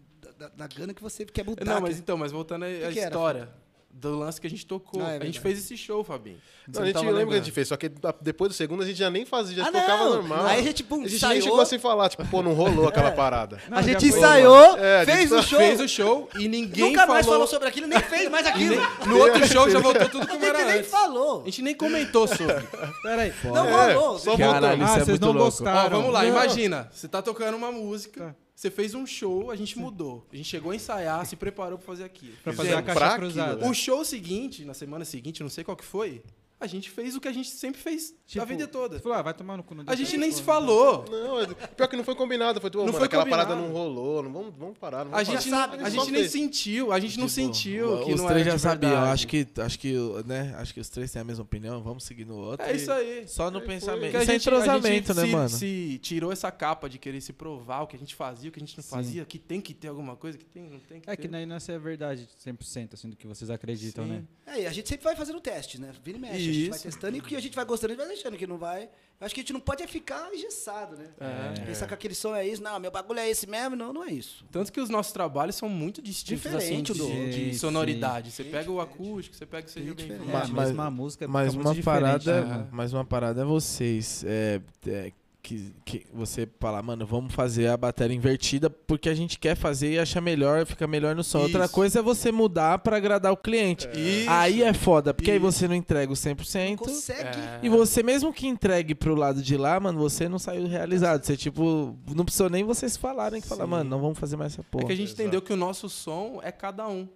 da, 0.42 0.50
da 0.66 0.68
gana 0.68 0.94
que 0.94 1.02
você 1.04 1.24
quer 1.26 1.46
mudar. 1.46 1.64
Não, 1.66 1.82
mas 1.82 2.00
então, 2.00 2.18
mas 2.18 2.32
voltando 2.32 2.64
à 2.66 2.68
que 2.68 2.74
à 2.84 2.88
era, 2.88 3.08
história 3.10 3.50
do 3.94 4.18
lance 4.18 4.40
que 4.40 4.48
a 4.48 4.50
gente 4.50 4.66
tocou. 4.66 5.04
Ah, 5.04 5.12
é 5.16 5.18
a 5.18 5.26
gente 5.26 5.42
fez 5.42 5.60
esse 5.60 5.76
show, 5.76 6.02
Fabinho. 6.02 6.38
Não, 6.74 6.82
a 6.82 6.86
gente 6.86 6.98
lembra 7.06 7.26
que 7.28 7.34
a 7.34 7.38
gente 7.40 7.52
fez, 7.52 7.68
só 7.68 7.76
que 7.76 7.92
depois 8.22 8.50
do 8.50 8.54
segundo 8.56 8.82
a 8.84 8.86
gente 8.86 8.98
já 8.98 9.10
nem 9.10 9.26
fazia, 9.26 9.58
já 9.58 9.68
Ah, 9.68 9.72
tocava 9.72 10.06
não. 10.06 10.14
normal. 10.14 10.46
Aí 10.46 10.62
a 10.62 10.64
gente, 10.64 10.82
pum, 10.82 11.02
a 11.02 11.04
gente 11.04 11.16
ensaiou. 11.18 11.34
nem 11.34 11.42
chegou 11.42 11.60
assim 11.60 11.76
a 11.76 11.80
falar, 11.80 12.08
tipo, 12.08 12.26
pô, 12.28 12.42
não 12.42 12.54
rolou 12.54 12.88
aquela 12.90 13.12
parada. 13.12 13.60
Não, 13.70 13.78
a 13.78 13.82
já 13.82 13.92
gente 13.92 14.06
ensaiou, 14.08 14.78
É, 14.78 15.02
a 15.02 15.04
gente 15.04 15.18
fez 15.18 15.32
o 15.34 15.42
show. 15.44 15.60
Fez 15.60 15.80
o 15.82 15.88
show 15.90 16.30
e 16.40 16.48
ninguém 16.48 16.86
Nunca 16.86 17.06
mais 17.06 17.26
falou. 17.26 17.34
falou 17.42 17.48
sobre 17.48 17.68
aquilo, 17.68 17.86
nem 17.86 18.00
fez 18.00 18.30
mais 18.32 18.48
aquilo. 18.48 18.76
nem- 18.78 19.08
no 19.08 19.18
outro 19.20 19.46
show 19.46 19.70
já 19.70 19.80
voltou 19.80 20.08
tudo 20.08 20.24
A 20.24 20.28
como 20.28 20.40
gente 20.40 20.50
era 20.56 20.66
nem 20.66 20.78
antes. 20.80 20.90
falou. 20.90 21.42
A 21.42 21.46
gente 21.46 21.62
nem 21.62 21.76
comentou 21.76 22.28
sobre. 22.30 22.66
Peraí. 23.04 23.34
Não 23.44 23.68
É, 23.68 23.94
rolou. 23.94 24.18
só 24.20 24.38
Caralho, 24.38 24.84
isso 24.84 24.94
Ah, 24.94 24.98
é 24.98 25.04
vocês 25.04 25.20
não 25.20 25.28
louco. 25.34 25.44
gostaram. 25.44 25.98
Ó, 25.98 26.00
vamos 26.02 26.14
lá, 26.14 26.26
imagina. 26.26 26.90
Você 26.94 27.10
tá 27.10 27.22
tocando 27.22 27.58
uma 27.58 27.74
música, 27.74 28.28
Tá. 28.28 28.36
Você 28.62 28.70
fez 28.70 28.94
um 28.94 29.08
show, 29.08 29.50
a 29.50 29.56
gente 29.56 29.76
mudou. 29.80 30.24
A 30.32 30.36
gente 30.36 30.48
chegou 30.48 30.72
a 30.72 30.76
ensaiar, 30.76 31.26
se 31.26 31.36
preparou 31.36 31.80
pra 31.80 31.88
fazer 31.88 32.04
aquilo. 32.04 32.36
Pra 32.44 32.54
fazer 32.54 32.70
Fizemos 32.70 32.84
a 32.84 32.86
caixa 32.86 33.00
pra 33.00 33.08
aquilo, 33.16 33.32
cruzada. 33.32 33.56
né? 33.56 33.68
O 33.68 33.74
show 33.74 34.06
seguinte, 34.06 34.64
na 34.64 34.76
semana 34.76 35.04
seguinte, 35.04 35.42
não 35.42 35.50
sei 35.50 35.64
qual 35.64 35.76
que 35.76 35.84
foi, 35.84 36.22
a 36.62 36.68
gente 36.68 36.90
fez 36.90 37.16
o 37.16 37.20
que 37.20 37.28
a 37.28 37.34
gente 37.34 37.50
sempre 37.50 37.82
fez 37.82 38.14
Tipo, 38.28 38.44
a 38.44 38.46
vida 38.46 38.68
toda. 38.68 39.00
Falou, 39.00 39.18
ah, 39.18 39.22
vai 39.22 39.34
tomar 39.34 39.58
no 39.58 39.64
cu. 39.64 39.74
não 39.76 39.84
A 39.88 39.96
gente 39.96 40.16
nem 40.16 40.32
se 40.32 40.42
falou. 40.44 41.04
Não, 41.10 41.42
é- 41.42 41.48
pior 41.48 41.88
que 41.88 41.98
não 41.98 42.04
foi 42.04 42.16
combinado. 42.16 42.62
Foi, 42.62 42.70
tipo, 42.70 42.78
Não 42.80 42.86
mano, 42.86 42.98
foi 43.00 43.08
aquela 43.08 43.24
combinado. 43.24 43.48
parada 43.50 43.68
não 43.68 43.74
rolou. 43.74 44.24
Não, 44.24 44.32
vamos, 44.32 44.54
vamos 44.58 44.78
parar. 44.78 45.04
Não 45.04 45.12
A 45.14 45.24
vamos 45.24 45.28
gente, 45.44 45.50
parar. 45.52 45.68
não, 45.68 45.74
gente 45.74 45.86
a 45.86 45.90
gente 45.90 46.12
nem 46.12 46.28
sentiu, 46.30 46.92
a 46.94 47.00
gente 47.00 47.20
não 47.20 47.28
sentiu 47.28 47.98
que 47.98 48.04
Tipo, 48.04 48.16
os 48.16 48.22
não 48.22 48.28
três 48.28 48.46
já 48.46 48.58
sabiam. 48.58 49.04
Acho 49.04 49.28
que, 49.28 49.48
acho 49.58 49.80
que, 49.80 49.94
né? 50.26 50.54
Acho 50.58 50.74
que 50.74 50.80
os 50.80 50.88
três 50.90 51.12
têm 51.12 51.22
a 51.22 51.26
mesma 51.26 51.44
opinião. 51.44 51.82
Vamos 51.82 52.04
seguir 52.04 52.26
no 52.26 52.38
outro. 52.38 52.66
É 52.66 52.76
isso 52.76 52.92
aí. 52.92 53.28
Só 53.28 53.50
no 53.50 53.58
Aí 53.60 53.66
foi. 53.66 53.74
pensamento. 53.76 54.16
A 54.16 54.22
Isso 54.22 54.32
é 54.32 54.34
gente, 54.34 54.50
a 54.50 54.52
entrosamento, 54.54 55.08
gente 55.08 55.14
né, 55.16 55.26
se, 55.26 55.32
mano? 55.32 55.50
se 55.50 56.00
tirou 56.02 56.32
essa 56.32 56.52
capa 56.52 56.88
de 56.88 56.98
querer 57.00 57.22
se 57.22 57.34
provar 57.34 57.82
o 57.82 57.88
que 57.88 57.96
a 57.96 58.00
gente 58.00 58.14
fazia, 58.14 58.50
o 58.50 58.52
que 58.54 58.60
a 58.60 58.66
gente 58.66 58.78
não 58.78 58.84
fazia, 58.84 59.26
que 59.26 59.40
tem 59.40 59.60
que 59.60 59.74
ter 59.74 59.88
alguma 59.88 60.16
coisa, 60.16 60.38
que 60.38 60.46
tem, 60.46 60.64
não 60.64 60.80
tem 60.80 61.00
que 61.02 61.10
É 61.10 61.16
ter. 61.16 61.22
que 61.24 61.28
não 61.28 61.40
é 61.40 61.80
verdade 61.80 62.28
100% 62.46 62.94
assim 62.94 63.10
do 63.10 63.16
que 63.16 63.26
vocês 63.28 63.50
acreditam, 63.50 64.06
Sim. 64.06 64.12
né? 64.12 64.24
É, 64.46 64.62
e 64.62 64.68
a 64.68 64.72
gente 64.72 64.88
sempre 64.88 65.04
vai 65.04 65.16
fazendo 65.16 65.40
testes, 65.40 65.80
né? 65.80 65.92
Vira 66.04 66.18
e 66.18 66.22
mexe. 66.22 66.51
A 66.52 66.54
gente 66.54 66.70
vai 66.70 66.78
Isso. 66.78 66.88
testando 66.88 67.18
e 67.18 67.20
o 67.20 67.24
que 67.24 67.36
a 67.36 67.40
gente 67.40 67.56
vai 67.56 67.66
gostando, 67.66 67.94
a 67.94 67.96
gente 67.96 68.06
vai 68.06 68.14
deixando. 68.16 68.38
que 68.38 68.46
não 68.48 68.58
vai. 68.58 68.84
Eu 69.20 69.26
acho 69.26 69.36
que 69.36 69.42
a 69.42 69.44
gente 69.44 69.54
não 69.54 69.60
pode 69.60 69.84
é 69.84 69.88
ficar 69.88 70.34
engessado, 70.34 70.98
né? 70.98 71.10
É. 71.20 71.66
Pensar 71.66 71.86
que 71.88 71.94
aquele 71.94 72.16
som 72.16 72.36
é 72.36 72.48
isso, 72.48 72.62
não, 72.64 72.80
meu 72.80 72.90
bagulho 72.90 73.20
é 73.20 73.30
esse 73.30 73.46
mesmo, 73.46 73.76
não, 73.76 73.94
não 73.94 74.04
é 74.04 74.12
isso. 74.12 74.44
Tanto 74.52 74.72
que 74.72 74.82
os 74.82 74.90
nossos 74.90 75.14
trabalhos 75.14 75.56
são 75.56 75.70
muito 75.70 76.02
distintos 76.02 76.42
Diferente 76.44 76.92
assim, 76.92 77.00
do 77.02 77.06
de, 77.06 77.12
outro. 77.12 77.30
de 77.32 77.54
Sim, 77.54 77.60
sonoridade. 77.60 78.32
Você 78.32 78.44
pega 78.44 78.72
o 78.72 78.82
acústico, 78.82 79.36
você 79.36 79.46
pega 79.46 79.68
o 79.68 79.70
Seja 79.70 79.94
Bem. 79.94 80.12
É, 80.12 80.16
a 80.16 80.48
mas- 80.48 80.50
mesma 80.50 80.90
música 80.90 81.28
Mas 81.28 81.52
fica 81.52 81.62
uma 81.62 81.70
muito 81.74 81.78
diferente, 81.78 82.26
parada, 82.26 82.46
né? 82.46 82.68
mas 82.72 82.94
uma 82.94 83.06
parada 83.06 83.42
é 83.42 83.46
vocês, 83.46 84.24
é, 84.26 84.60
é, 84.88 85.12
que, 85.42 85.74
que 85.84 86.06
você 86.14 86.48
falar, 86.60 86.82
mano, 86.84 87.06
vamos 87.06 87.34
fazer 87.34 87.68
a 87.68 87.76
bateria 87.76 88.16
invertida 88.16 88.70
porque 88.70 89.10
a 89.10 89.14
gente 89.14 89.40
quer 89.40 89.56
fazer 89.56 89.94
e 89.94 90.00
acha 90.00 90.22
melhor, 90.22 90.66
fica 90.66 90.86
melhor 90.88 91.16
no 91.16 91.24
som. 91.24 91.40
Outra 91.40 91.66
Isso. 91.66 91.74
coisa 91.74 92.00
é 92.00 92.02
você 92.02 92.32
mudar 92.32 92.80
pra 92.80 92.98
agradar 92.98 93.32
o 93.32 93.38
cliente. 93.38 93.88
Isso. 93.94 94.30
Aí 94.30 94.62
é 94.64 94.74
foda, 94.74 95.14
porque 95.14 95.32
aí 95.32 95.38
Isso. 95.38 95.46
você 95.52 95.68
não 95.68 95.76
entrega 95.76 96.12
o 96.12 96.16
Não 96.16 96.16
100%. 96.16 96.78
consegue. 96.78 97.40
É. 97.40 97.60
E 97.64 97.70
você, 97.70 98.04
mesmo 98.04 98.32
que 98.32 98.48
entregue 98.48 98.94
pro 98.96 99.16
lado 99.16 99.42
de 99.42 99.58
lá, 99.58 99.80
mano, 99.80 99.98
você 100.00 100.30
não 100.30 100.38
saiu 100.40 100.68
realizado. 100.68 101.24
Você, 101.26 101.36
tipo, 101.36 101.98
não 102.16 102.24
precisou 102.24 102.50
nem 102.50 102.64
vocês 102.64 102.96
falarem 102.96 103.42
que 103.42 103.48
falar, 103.48 103.66
mano, 103.68 103.90
não 103.90 104.00
vamos 104.00 104.20
fazer 104.20 104.38
mais 104.38 104.54
essa 104.54 104.62
É 104.62 104.66
porra. 104.70 104.86
que 104.86 104.94
a 104.94 104.96
gente 104.96 105.08
Exato. 105.10 105.22
entendeu 105.24 105.42
que 105.42 105.52
o 105.52 105.58
nosso 105.58 105.90
som 105.90 106.40
é 106.44 106.52
cada 106.52 106.88
um. 106.88 107.08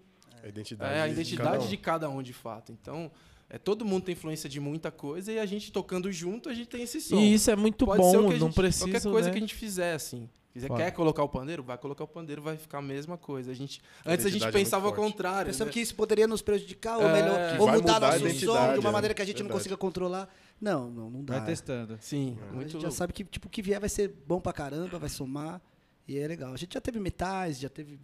A 0.44 0.48
identidade. 0.48 0.94
É 0.94 1.02
a 1.02 1.08
de 1.08 1.14
identidade 1.14 1.50
cada 1.52 1.64
um. 1.64 1.68
de 1.68 1.78
cada 1.78 2.10
um, 2.10 2.22
de 2.24 2.34
fato. 2.34 2.72
Então, 2.72 3.12
é, 3.50 3.58
todo 3.58 3.86
mundo 3.86 4.04
tem 4.04 4.14
influência 4.14 4.50
de 4.50 4.60
muita 4.60 4.92
coisa 4.92 5.32
e 5.32 5.40
a 5.40 5.46
gente 5.46 5.72
tocando 5.72 6.12
junto, 6.12 6.50
a 6.50 6.54
gente 6.54 6.68
tem 6.68 6.82
esse 6.84 7.00
som. 7.02 7.16
E 7.18 7.34
isso 7.34 7.50
é 7.52 7.56
muito 7.56 7.86
Pode 7.86 8.04
ser 8.10 8.18
o 8.18 8.22
bom, 8.24 8.30
que 8.30 8.36
a 8.36 8.40
não 8.40 8.48
gente- 8.48 8.56
precisa. 8.56 8.86
Qualquer 8.86 9.02
coisa 9.04 9.28
né? 9.28 9.32
que 9.34 9.38
a 9.38 9.42
gente 9.42 9.56
fizer, 9.56 9.94
assim. 9.94 10.30
Quiser, 10.52 10.70
quer 10.74 10.92
colocar 10.92 11.22
o 11.22 11.28
pandeiro? 11.28 11.62
Vai 11.62 11.78
colocar 11.78 12.06
o 12.06 12.08
pandeiro, 12.08 12.42
vai 12.42 12.56
ficar 12.56 12.78
a 12.78 12.82
mesma 12.82 13.18
coisa. 13.18 13.52
A 13.52 13.54
gente, 13.54 13.82
antes 14.06 14.26
a 14.26 14.30
gente 14.30 14.46
é 14.46 14.52
pensava 14.52 14.88
ao 14.88 14.96
forte. 14.96 15.12
contrário. 15.12 15.52
Pensando 15.52 15.68
né? 15.68 15.74
que 15.74 15.82
isso 15.82 15.94
poderia 15.94 16.26
nos 16.28 16.42
prejudicar 16.42 16.98
ou 16.98 17.04
É, 17.10 17.12
melhor, 17.12 17.60
ou 17.60 17.68
mudar 17.68 17.78
mudar 17.82 17.96
a 17.98 18.00
nosso 18.20 18.40
som 18.40 18.74
de 18.74 18.80
uma 18.80 18.90
é. 18.90 18.92
maneira 18.94 19.14
que 19.14 19.22
a 19.22 19.26
gente 19.26 19.36
não 19.40 19.48
Verdade. 19.48 19.60
consiga 19.60 19.76
controlar. 19.76 20.34
Não, 20.62 20.90
não, 20.90 21.10
não 21.10 21.26
dá. 21.26 21.40
Vai 21.40 21.48
testando. 21.48 21.98
Sim, 22.00 22.38
a 22.42 22.54
muito 22.54 22.70
gente 22.70 22.72
já 22.82 22.88
louco. 22.88 22.94
sabe 22.96 23.12
que 23.12 23.26
tipo, 23.26 23.48
o 23.48 23.50
que 23.52 23.62
vier 23.62 23.82
vai 23.82 23.90
ser 23.90 24.08
bom 24.26 24.40
pra 24.40 24.54
caramba, 24.54 24.98
vai 24.98 25.10
somar. 25.10 25.62
E 26.08 26.18
é 26.18 26.26
legal. 26.26 26.54
A 26.54 26.58
gente 26.58 26.74
já 26.74 26.80
teve 26.80 27.02
metais, 27.02 27.60
já 27.60 27.68
teve 27.68 28.00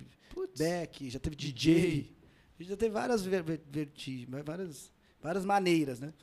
back, 0.58 1.10
já 1.10 1.20
teve 1.20 1.38
DJ. 1.38 2.14
A 2.60 2.64
gente 2.64 2.70
já 2.72 2.76
teve 2.76 2.92
várias 2.92 3.22
ver, 3.24 3.44
ver, 3.44 3.62
verti- 3.72 4.28
várias, 4.44 4.92
várias 5.22 5.46
maneiras, 5.46 6.00
né? 6.00 6.14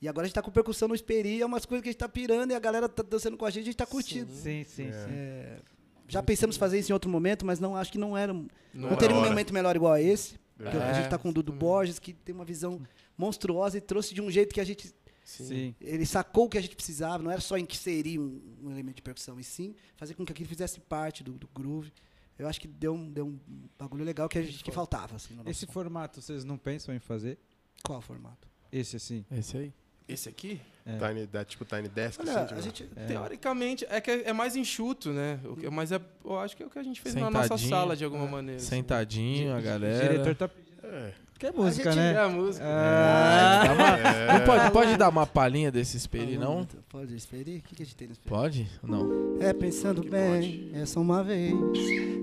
E 0.00 0.08
agora 0.08 0.24
a 0.24 0.28
gente 0.28 0.34
tá 0.34 0.42
com 0.42 0.50
percussão 0.50 0.88
no 0.88 0.94
esperi, 0.94 1.40
é 1.40 1.46
umas 1.46 1.64
coisas 1.64 1.82
que 1.82 1.88
a 1.88 1.92
gente 1.92 1.98
tá 1.98 2.08
pirando 2.08 2.50
e 2.50 2.54
a 2.54 2.58
galera 2.58 2.88
tá 2.88 3.02
dançando 3.02 3.36
com 3.36 3.46
a 3.46 3.50
gente, 3.50 3.62
a 3.62 3.66
gente 3.66 3.76
tá 3.76 3.86
curtindo. 3.86 4.32
Sim, 4.32 4.64
sim, 4.64 4.88
É. 4.88 4.92
sim. 4.92 5.10
É, 5.12 5.60
já 6.08 6.22
pensamos 6.22 6.56
fazer 6.56 6.78
isso 6.78 6.90
em 6.90 6.94
outro 6.94 7.08
momento, 7.10 7.46
mas 7.46 7.60
não 7.60 7.76
acho 7.76 7.90
que 7.92 7.98
não 7.98 8.16
era. 8.16 8.32
Não, 8.32 8.48
Não 8.74 8.96
teria 8.96 9.16
um 9.16 9.22
momento 9.24 9.54
melhor 9.54 9.74
igual 9.76 9.92
a 9.92 10.00
esse. 10.02 10.34
É. 10.60 10.68
a 10.68 10.92
gente 10.92 11.08
tá 11.08 11.18
com 11.18 11.30
o 11.30 11.32
Dudu 11.32 11.52
exatamente. 11.52 11.60
Borges, 11.60 11.98
que 11.98 12.12
tem 12.12 12.34
uma 12.34 12.44
visão 12.44 12.80
monstruosa 13.16 13.78
e 13.78 13.80
trouxe 13.80 14.12
de 14.14 14.20
um 14.20 14.30
jeito 14.30 14.52
que 14.54 14.60
a 14.60 14.64
gente. 14.64 14.92
Sim. 15.24 15.74
Ele 15.80 16.04
sacou 16.04 16.46
o 16.46 16.48
que 16.48 16.58
a 16.58 16.60
gente 16.60 16.74
precisava, 16.74 17.22
não 17.22 17.30
era 17.30 17.40
só 17.40 17.56
inserir 17.56 18.18
um, 18.18 18.40
um 18.64 18.70
elemento 18.72 18.96
de 18.96 19.02
percussão, 19.02 19.38
e 19.38 19.44
sim 19.44 19.74
fazer 19.96 20.14
com 20.14 20.24
que 20.26 20.32
aquilo 20.32 20.48
fizesse 20.48 20.80
parte 20.80 21.22
do, 21.22 21.32
do 21.32 21.48
groove. 21.54 21.92
Eu 22.38 22.48
acho 22.48 22.60
que 22.60 22.66
deu 22.66 22.92
um, 22.94 23.08
deu 23.10 23.26
um 23.26 23.38
bagulho 23.78 24.04
legal 24.04 24.28
que 24.28 24.36
a 24.38 24.42
gente 24.42 24.64
que 24.64 24.72
faltava. 24.72 25.14
Assim, 25.16 25.34
no 25.34 25.48
Esse 25.48 25.64
som. 25.64 25.72
formato 25.72 26.20
vocês 26.20 26.42
não 26.44 26.58
pensam 26.58 26.92
em 26.94 26.98
fazer? 26.98 27.38
Qual 27.84 28.00
formato? 28.00 28.48
Esse 28.72 28.96
assim? 28.96 29.24
Esse 29.30 29.56
aí. 29.56 29.72
Esse 30.08 30.28
aqui? 30.28 30.60
É. 30.84 30.96
Tiny, 30.98 31.26
da, 31.26 31.44
tipo 31.44 31.64
Tiny 31.64 31.88
Desk. 31.88 32.20
Olha, 32.20 32.40
assim, 32.42 32.54
a 32.54 32.60
gente. 32.60 32.88
É. 32.96 33.06
Teoricamente, 33.06 33.86
é 33.88 34.00
que 34.00 34.10
é 34.10 34.28
é 34.30 34.32
mais 34.32 34.56
enxuto, 34.56 35.10
né? 35.10 35.38
O 35.44 35.56
que- 35.56 35.70
Mas 35.70 35.92
é, 35.92 36.00
eu 36.24 36.38
acho 36.38 36.56
que 36.56 36.62
é 36.62 36.66
o 36.66 36.70
que 36.70 36.78
a 36.78 36.82
gente 36.82 37.00
fez 37.00 37.14
na 37.14 37.30
nossa 37.30 37.56
sala, 37.56 37.94
de 37.96 38.04
alguma 38.04 38.26
maneira. 38.26 38.56
assim. 38.60 38.68
Sentadinho, 38.70 39.54
a 39.54 39.58
O 39.58 39.62
galera. 39.62 40.08
diretor 40.08 40.34
tá 40.34 40.48
pedindo. 40.48 40.72
É. 40.84 41.12
Que 41.38 41.46
é 41.46 41.52
música, 41.52 41.90
gente- 41.90 42.00
É 42.02 42.12
né? 42.12 42.20
a 42.20 42.28
música. 42.28 42.64
Ah, 42.64 43.62
Dá 43.64 43.72
uma- 43.72 43.98
É. 43.98 44.38
Não 44.38 44.44
pode, 44.46 44.70
pode 44.72 44.96
dar 44.96 45.08
uma 45.08 45.26
palhinha 45.26 45.70
desse 45.72 45.96
espelho, 45.96 46.38
não? 46.38 46.66
Pode 46.88 47.14
esperar? 47.16 47.42
O 47.58 47.62
que, 47.62 47.74
que 47.76 47.82
a 47.82 47.86
gente 47.86 47.96
tem 47.96 48.06
no 48.08 48.12
espelho? 48.12 48.28
Pode? 48.36 48.68
Não. 48.82 49.36
É 49.40 49.52
pensando 49.52 50.02
bem, 50.02 50.70
é 50.74 50.84
só 50.86 51.00
uma 51.00 51.22
vez. 51.24 51.52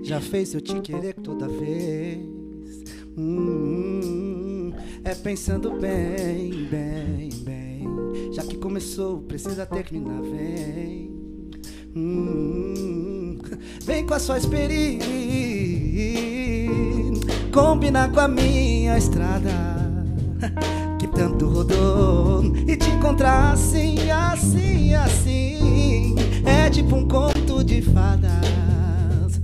Já 0.04 0.20
fez 0.20 0.54
eu 0.54 0.60
te 0.60 0.78
querer 0.80 1.14
toda 1.14 1.48
vez. 1.48 2.18
Hum, 3.16 4.00
é 5.04 5.14
pensando 5.14 5.72
bem, 5.78 6.66
bem, 6.70 7.30
bem. 7.42 8.32
Já 8.32 8.42
que 8.42 8.56
começou, 8.56 9.20
precisa 9.22 9.66
terminar, 9.66 10.20
vem. 10.22 11.10
Hum, 11.96 13.38
Vem 13.84 14.06
com 14.06 14.14
a 14.14 14.18
sua 14.20 14.38
experiência 14.38 15.08
Combinar 17.52 18.12
com 18.12 18.20
a 18.20 18.28
minha 18.28 18.96
estrada 18.96 19.50
Que 20.98 21.08
tanto 21.08 21.48
rodou 21.48 22.44
E 22.66 22.76
te 22.76 22.88
encontrar 22.90 23.54
assim, 23.54 24.08
assim, 24.08 24.94
assim 24.94 26.14
É 26.44 26.70
tipo 26.70 26.94
um 26.94 27.08
conto 27.08 27.64
de 27.64 27.82
fadas 27.82 29.40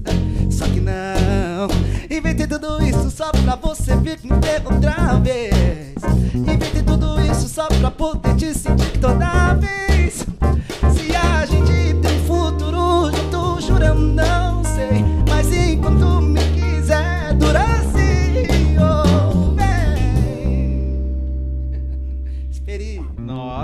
Só 0.49 0.67
que 0.67 0.81
não 0.81 1.26
Inventei 2.11 2.47
tudo 2.47 2.83
isso 2.83 3.11
só 3.11 3.31
pra 3.31 3.57
você 3.57 3.97
vir 3.97 4.19
me 4.23 4.39
ter 4.41 4.63
outra 4.65 5.19
vez. 5.19 5.95
Inventei 6.35 6.83
tudo 6.83 7.19
isso 7.21 7.49
só 7.49 7.67
pra 7.67 7.91
poder 7.91 8.37
te 8.37 8.53
sentir 8.53 8.99
toda 9.01 9.55
vez. 9.55 10.27
Se 10.93 11.17
a 11.17 11.47
gente 11.47 11.95
tem 12.01 12.25
futuro 12.27 13.11
junto, 13.11 13.61
juro 13.63 13.85
eu 13.85 13.95
não 13.95 14.63
sei. 14.65 15.05
Mas 15.29 15.51
enquanto 15.53 16.21
me 16.21 16.46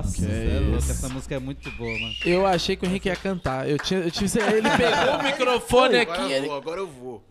Nossa, 0.03 0.17
Que 0.27 0.33
é 0.33 0.61
louco, 0.61 0.79
isso. 0.79 0.91
essa 0.91 1.09
música 1.09 1.35
é 1.35 1.39
muito 1.39 1.71
boa, 1.73 1.99
mano. 1.99 2.15
Eu 2.25 2.47
achei 2.47 2.77
que 2.77 2.85
o 2.85 2.89
Henrique 2.89 3.09
ia 3.09 3.17
cantar. 3.17 3.69
Eu 3.69 3.79
tinha, 3.79 4.01
eu 4.01 4.11
tinha, 4.11 4.29
ele 4.51 4.69
pegou 4.71 5.19
o 5.19 5.23
microfone 5.25 5.97
aqui. 5.99 6.13
Agora 6.13 6.33
eu 6.37 6.47
vou, 6.47 6.57
agora 6.57 6.81
eu 6.81 6.87
vou. 6.87 7.25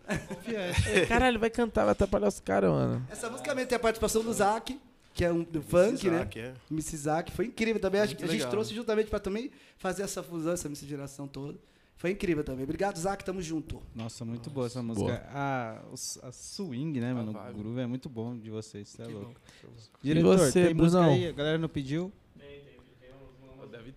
caralho, 1.08 1.32
ele 1.32 1.38
vai 1.38 1.50
cantar, 1.50 1.84
vai 1.84 1.92
atrapalhar 1.92 2.28
os 2.28 2.40
caras, 2.40 2.70
mano. 2.70 3.06
Essa 3.10 3.28
música 3.30 3.50
também 3.50 3.66
tem 3.66 3.76
a 3.76 3.80
participação 3.80 4.22
do 4.22 4.32
Zac 4.32 4.78
que 5.14 5.22
é 5.26 5.30
um 5.30 5.42
do 5.42 5.60
funk, 5.60 6.08
né? 6.08 6.26
É. 6.36 6.54
Mrs. 6.70 6.96
Zack, 6.96 7.32
foi 7.32 7.44
incrível 7.44 7.78
também. 7.78 8.00
Acho 8.00 8.16
que 8.16 8.24
a 8.24 8.26
gente 8.26 8.36
legal. 8.38 8.50
trouxe 8.50 8.74
justamente 8.74 9.10
pra 9.10 9.18
também 9.20 9.50
fazer 9.76 10.02
essa 10.04 10.22
fusão, 10.22 10.54
essa 10.54 10.70
miscigenação 10.70 11.28
toda. 11.28 11.58
Foi 11.98 12.10
incrível 12.12 12.42
também. 12.42 12.64
Obrigado, 12.64 12.96
Zac, 12.98 13.22
tamo 13.22 13.42
junto. 13.42 13.80
Nossa, 13.94 14.24
muito 14.24 14.48
boa 14.48 14.66
essa 14.68 14.82
música. 14.82 15.22
A, 15.34 15.82
os- 15.92 16.18
a 16.22 16.32
swing, 16.32 16.98
né, 16.98 17.12
mano? 17.12 17.30
vibe. 17.30 17.50
O 17.50 17.58
groove 17.58 17.80
é 17.82 17.86
muito 17.86 18.08
bom 18.08 18.34
de 18.38 18.48
vocês, 18.48 18.88
você 18.88 19.02
é 19.02 19.04
Que 19.04 19.12
louco. 19.12 19.34
bom. 19.62 19.70
Diretor, 20.02 20.38
você, 20.38 20.64
tem 20.64 20.74
música 20.74 21.00
Brunão? 21.02 21.14
aí? 21.14 21.28
A 21.28 21.32
galera 21.32 21.58
não 21.58 21.68
pediu? 21.68 22.10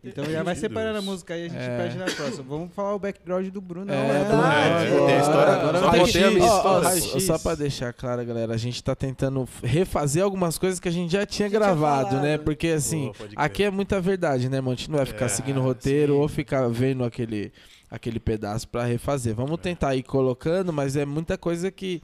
Então 0.05 0.25
já 0.25 0.43
vai 0.43 0.55
separando 0.55 0.99
a 0.99 1.01
música 1.01 1.33
aí, 1.33 1.45
a 1.45 1.49
gente 1.49 1.61
É. 1.61 1.77
pede 1.77 1.97
na 1.97 2.05
próxima. 2.05 2.43
Vamos 2.47 2.73
falar 2.73 2.93
o 2.95 2.99
background 2.99 3.47
do 3.47 3.59
Bruno. 3.61 3.91
É, 3.91 3.95
né? 3.95 4.25
Bruno, 4.27 4.43
É, 4.43 4.47
agora- 4.47 5.05
tem 5.07 5.15
a 5.15 5.19
história- 5.19 5.53
agora 5.53 5.79
só 5.79 5.91
contei 5.91 6.23
a 6.23 6.31
minha 6.31 6.45
história. 6.45 7.19
só- 7.21 7.39
pra 7.39 7.55
deixar 7.55 7.93
claro, 7.93 8.25
galera, 8.25 8.53
a 8.53 8.57
gente 8.57 8.83
tá 8.83 8.95
tentando 8.95 9.47
refazer 9.63 10.23
algumas 10.23 10.57
coisas 10.57 10.79
que 10.79 10.87
a 10.87 10.91
gente 10.91 11.11
já 11.11 11.25
tinha 11.25 11.49
gravado, 11.49 12.17
né? 12.17 12.37
Porque 12.37 12.67
assim, 12.67 13.11
aqui 13.35 13.63
é 13.63 13.69
muita 13.71 13.99
verdade, 13.99 14.49
né, 14.49 14.61
mano? 14.61 14.73
A 14.73 14.75
gente 14.75 14.89
não 14.89 14.97
vai 14.97 15.05
ficar 15.05 15.25
É, 15.25 15.29
seguindo 15.29 15.59
o 15.59 15.63
roteiro 15.63 16.13
sim. 16.13 16.19
ou 16.19 16.27
ficar 16.27 16.67
vendo 16.69 17.03
aquele, 17.03 17.51
aquele 17.89 18.19
pedaço 18.19 18.67
pra 18.67 18.83
refazer. 18.83 19.33
Vamos 19.35 19.57
tentar 19.59 19.95
ir 19.95 20.03
colocando, 20.03 20.71
mas 20.73 20.95
é 20.95 21.05
muita 21.05 21.37
coisa 21.37 21.71
que 21.71 22.01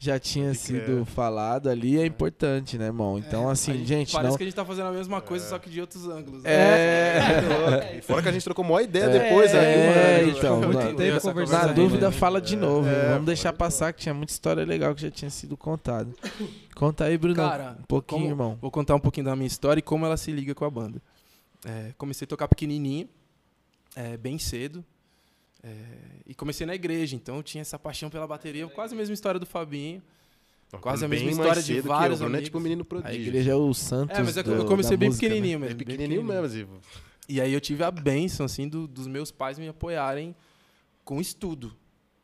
já 0.00 0.16
tinha 0.18 0.46
Pode 0.52 0.58
crer. 0.60 0.80
sido 0.86 1.04
falado 1.06 1.68
ali, 1.68 1.98
é 2.00 2.06
importante, 2.06 2.78
né, 2.78 2.86
irmão? 2.86 3.18
Então, 3.18 3.48
A 3.48 3.52
assim, 3.52 3.72
gente- 3.78 3.86
gente, 3.88 4.12
Parece 4.12 4.30
não... 4.30 4.36
que 4.36 4.42
a 4.44 4.46
gente 4.46 4.54
tá 4.54 4.64
fazendo 4.64 4.86
a 4.86 4.92
mesma 4.92 5.20
coisa, 5.20 5.48
só 5.48 5.58
que 5.58 5.68
de 5.68 5.80
outros 5.80 6.06
ângulos. 6.06 6.42
né? 6.44 6.50
É, 6.52 7.96
E 7.98 8.02
fora 8.02 8.22
que 8.22 8.28
a 8.28 8.32
gente 8.32 8.44
trocou 8.44 8.64
uma 8.64 8.80
ideia 8.80 9.08
depois 9.08 9.52
aí, 9.54 9.64
é, 9.64 10.18
mano. 10.22 10.38
então, 10.38 10.60
Muito 10.60 10.78
na- 10.78 10.94
tempo 10.94 11.20
conversando. 11.20 11.66
Na 11.66 11.72
dúvida, 11.72 12.06
aí, 12.08 12.12
fala 12.14 12.40
de 12.40 12.54
novo. 12.56 12.88
É, 12.88 13.08
Vamos 13.10 13.26
deixar 13.26 13.52
passar 13.52 13.92
que 13.92 14.00
tinha 14.02 14.14
muita 14.14 14.32
história 14.32 14.64
legal 14.64 14.94
que 14.94 15.02
já 15.02 15.10
tinha 15.10 15.30
sido 15.30 15.56
contada. 15.56 16.08
Conta 16.76 17.04
aí, 17.06 17.18
Bruno. 17.18 17.34
Cara, 17.34 17.76
um 17.80 17.82
pouquinho, 17.82 18.20
como- 18.20 18.30
irmão. 18.32 18.58
Vou 18.60 18.70
contar 18.70 18.94
um 18.94 19.00
pouquinho 19.00 19.26
da 19.26 19.34
minha 19.34 19.48
história 19.48 19.80
e 19.80 19.82
como 19.82 20.06
ela 20.06 20.16
se 20.16 20.30
liga 20.30 20.54
com 20.54 20.64
a 20.64 20.70
banda. 20.70 21.02
É, 21.66 21.92
comecei 21.98 22.24
a 22.24 22.28
tocar 22.28 22.46
pequenininho, 22.46 23.08
é, 23.96 24.16
bem 24.16 24.38
cedo. 24.38 24.84
É, 25.62 25.70
e 26.26 26.34
comecei 26.34 26.66
na 26.66 26.74
igreja, 26.74 27.16
então 27.16 27.36
eu 27.36 27.42
tinha 27.42 27.62
essa 27.62 27.78
paixão 27.78 28.08
pela 28.10 28.26
bateria, 28.26 28.66
quase 28.68 28.94
a 28.94 28.96
mesma 28.96 29.14
história 29.14 29.38
do 29.40 29.46
Fabinho. 29.46 30.02
Quase 30.82 31.02
a 31.02 31.08
mesma 31.08 31.30
história 31.30 31.62
de 31.62 31.76
eu, 31.76 31.82
vários 31.82 32.20
é 32.20 32.24
amigos. 32.26 32.44
tipo 32.44 32.58
um 32.58 32.60
menino 32.60 32.82
A 32.82 32.84
prodígio. 32.84 33.22
igreja 33.22 33.52
é 33.52 33.54
o 33.54 33.72
Santos. 33.72 34.18
É, 34.18 34.22
mas 34.22 34.36
é 34.36 34.42
que 34.42 34.50
eu 34.50 34.58
do- 34.58 34.66
comecei 34.66 34.98
da 34.98 35.00
bem 35.00 35.08
música, 35.08 35.26
né? 35.26 35.30
pequenininho 35.34 35.56
É 35.56 35.58
mesmo. 35.60 35.76
bem 35.78 35.86
pequenininho 35.86 36.22
mesmo. 36.22 36.80
E 37.26 37.40
aí 37.40 37.52
eu 37.54 37.60
tive 37.60 37.82
a 37.84 37.90
benção, 37.90 38.44
assim, 38.44 38.68
do- 38.68 38.86
dos 38.86 39.06
meus 39.06 39.30
pais 39.30 39.58
me 39.58 39.66
apoiarem 39.66 40.36
com 41.06 41.22
estudo. 41.22 41.74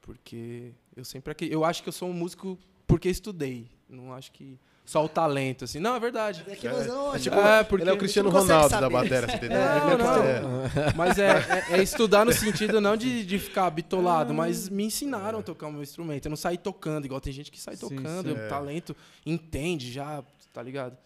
Porque 0.03 0.73
eu 0.95 1.07
sempre... 1.07 1.35
Eu 1.51 1.65
acho 1.65 1.83
que 1.83 1.89
eu 1.89 1.93
sou 1.93 2.07
um 2.11 2.13
músico 2.13 2.59
porque 2.87 3.09
estudei. 3.09 3.67
Não 3.89 4.13
acho 4.13 4.31
que 4.31 4.59
só 4.85 5.05
o 5.05 5.09
talento, 5.09 5.65
assim. 5.65 5.79
Não, 5.81 5.97
é 5.97 6.01
verdade. 6.01 6.45
É 6.47 6.55
que 6.55 6.69
você 6.69 6.89
não- 6.89 7.15
É 7.15 7.19
tipo, 7.19 7.37
É, 7.37 7.65
porque 7.65 7.83
ele 7.85 7.91
é 7.91 7.93
o 7.95 7.97
Cristiano 7.97 8.31
não 8.31 8.41
Ronaldo 8.41 8.69
saber. 8.69 8.81
da 8.83 8.91
bateria, 8.91 9.21
você 9.29 9.37
entendeu? 9.37 9.59
Não, 9.59 10.23
É, 10.25 10.41
não. 10.43 10.65
é. 10.67 10.93
Mas 10.95 11.19
é, 11.19 11.31
é- 11.71 11.79
é 11.79 11.83
estudar 11.83 12.25
no 12.27 12.33
sentido 12.33 12.81
não 12.81 12.97
de, 12.97 13.25
de 13.25 13.39
ficar 13.39 13.71
bitolado, 13.71 14.35
mas 14.35 14.69
me 14.69 14.85
ensinaram 14.85 15.39
a 15.39 15.43
tocar 15.43 15.69
o 15.69 15.73
meu 15.73 15.83
instrumento. 15.83 16.27
Eu 16.27 16.31
não 16.31 16.37
saí 16.37 16.59
tocando, 16.59 17.07
igual 17.07 17.21
tem 17.21 17.33
gente 17.33 17.51
que 17.51 17.59
sai 17.61 17.77
Sim, 17.77 17.89
tocando, 17.89 18.29
sim. 18.29 18.35
o 18.35 18.39
É. 18.39 18.49
talento 18.49 18.95
entende 19.25 19.91
já, 19.91 20.23
tá 20.53 20.63
ligado? 20.63 20.97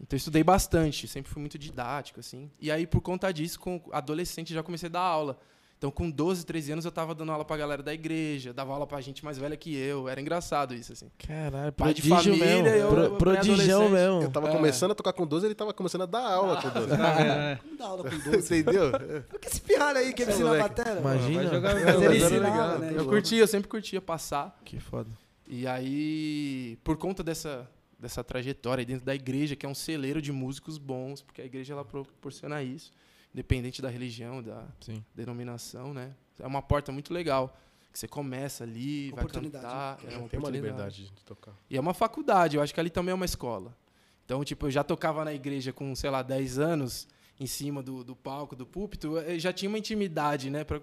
Então 0.00 0.14
eu 0.16 0.18
estudei 0.18 0.42
bastante, 0.44 1.06
sempre 1.08 1.30
fui 1.32 1.40
muito 1.40 1.56
didático, 1.58 2.20
assim. 2.20 2.50
E 2.60 2.70
aí, 2.70 2.86
por 2.86 3.00
conta 3.00 3.32
disso, 3.32 3.58
com 3.60 3.80
adolescente, 3.92 4.52
já 4.52 4.62
comecei 4.62 4.88
a 4.88 4.92
dar 4.92 5.00
aula. 5.00 5.38
Então, 5.82 5.90
com 5.90 6.08
12, 6.08 6.46
13 6.46 6.70
anos, 6.74 6.84
eu 6.84 6.92
tava 6.92 7.12
dando 7.12 7.32
aula 7.32 7.44
pra 7.44 7.56
galera 7.56 7.82
da 7.82 7.92
igreja, 7.92 8.52
dava 8.52 8.72
aula 8.72 8.86
pra 8.86 9.00
gente 9.00 9.24
mais 9.24 9.36
velha 9.36 9.56
que 9.56 9.74
eu. 9.74 10.08
Era 10.08 10.20
engraçado 10.20 10.72
isso, 10.74 10.92
assim. 10.92 11.10
Caralho, 11.18 11.72
Pai 11.72 11.92
de 11.92 12.02
família, 12.08 12.62
mesmo. 12.62 12.68
eu- 12.68 12.88
Pro- 12.88 13.16
Prodigião 13.16 13.88
mesmo. 13.88 14.22
Eu 14.22 14.30
tava 14.30 14.48
É. 14.48 14.52
começando 14.52 14.92
a 14.92 14.94
tocar 14.94 15.12
com 15.12 15.26
12, 15.26 15.44
ele 15.44 15.56
tava 15.56 15.74
começando 15.74 16.02
a 16.02 16.06
dar 16.06 16.20
aula 16.24 16.62
com 16.62 16.68
12. 16.70 16.86
Tá 16.86 17.12
vendo, 17.14 17.26
né? 17.26 17.58
Não 17.68 17.76
dá 17.76 17.84
aula 17.86 18.04
com 18.04 18.10
12. 18.30 18.42
Você 18.42 18.60
entendeu? 18.60 18.92
Por 19.28 19.40
que 19.40 19.48
esse 19.48 19.60
pirralho 19.60 19.98
aí 19.98 20.12
que 20.12 20.22
ele 20.22 20.30
ensina 20.30 20.54
a 20.54 20.58
bateria? 20.68 21.00
Imagina. 21.00 21.46
Jogar 21.48 21.74
Mas 21.74 22.00
ele 22.00 22.16
ensinava, 22.16 22.48
legal, 22.52 22.78
né? 22.78 22.92
Eu 22.96 23.04
curtia, 23.06 23.40
eu 23.40 23.48
sempre 23.48 23.68
curtia 23.68 24.00
passar. 24.00 24.56
Que 24.64 24.78
foda. 24.78 25.10
E 25.48 25.66
aí, 25.66 26.78
por 26.84 26.96
conta 26.96 27.24
dessa, 27.24 27.68
dessa 27.98 28.22
trajetória 28.22 28.82
aí 28.82 28.86
dentro 28.86 29.04
da 29.04 29.16
igreja, 29.16 29.56
que 29.56 29.66
é 29.66 29.68
um 29.68 29.74
celeiro 29.74 30.22
de 30.22 30.30
músicos 30.30 30.78
bons, 30.78 31.22
porque 31.22 31.42
a 31.42 31.44
igreja 31.44 31.72
ela 31.74 31.84
proporciona 31.84 32.62
isso, 32.62 32.92
independente 33.32 33.80
da 33.80 33.88
religião, 33.88 34.42
da 34.42 34.66
Sim. 34.80 35.04
denominação, 35.14 35.92
né? 35.94 36.14
É 36.38 36.46
uma 36.46 36.62
porta 36.62 36.90
muito 36.92 37.12
legal, 37.12 37.56
que 37.92 37.98
você 37.98 38.08
começa 38.08 38.64
ali, 38.64 39.10
vai 39.12 39.26
cantar, 39.26 39.98
é 40.04 40.06
uma 40.06 40.08
Tem 40.08 40.16
uma 40.18 40.24
oportunidade. 40.26 40.52
liberdade 40.52 41.04
de 41.10 41.24
tocar. 41.24 41.54
E 41.68 41.76
é 41.76 41.80
uma 41.80 41.94
faculdade, 41.94 42.56
eu 42.56 42.62
acho 42.62 42.72
que 42.72 42.80
ali 42.80 42.90
também 42.90 43.12
é 43.12 43.14
uma 43.14 43.24
escola. 43.24 43.76
Então, 44.24 44.42
tipo, 44.44 44.66
eu 44.66 44.70
já 44.70 44.82
tocava 44.84 45.24
na 45.24 45.32
igreja 45.34 45.72
com, 45.72 45.94
sei 45.94 46.08
lá, 46.10 46.22
10 46.22 46.58
anos, 46.58 47.06
em 47.40 47.46
cima 47.46 47.82
do, 47.82 48.04
do 48.04 48.14
palco, 48.14 48.54
do 48.54 48.64
púlpito, 48.64 49.18
eu 49.18 49.38
já 49.38 49.52
tinha 49.52 49.68
uma 49.68 49.78
intimidade, 49.78 50.48
né? 50.48 50.64
Pra, 50.64 50.80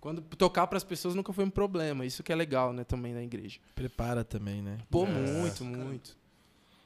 quando 0.00 0.20
tocar 0.20 0.66
para 0.66 0.76
as 0.76 0.84
pessoas 0.84 1.14
nunca 1.14 1.32
foi 1.32 1.44
um 1.44 1.50
problema. 1.50 2.04
Isso 2.04 2.22
que 2.22 2.30
é 2.32 2.34
legal, 2.36 2.72
né, 2.74 2.84
também 2.84 3.14
na 3.14 3.22
igreja. 3.22 3.58
Prepara 3.74 4.22
também, 4.24 4.60
né? 4.60 4.78
Pô, 4.90 5.04
É, 5.04 5.06
muito, 5.06 5.64
muito. 5.64 6.16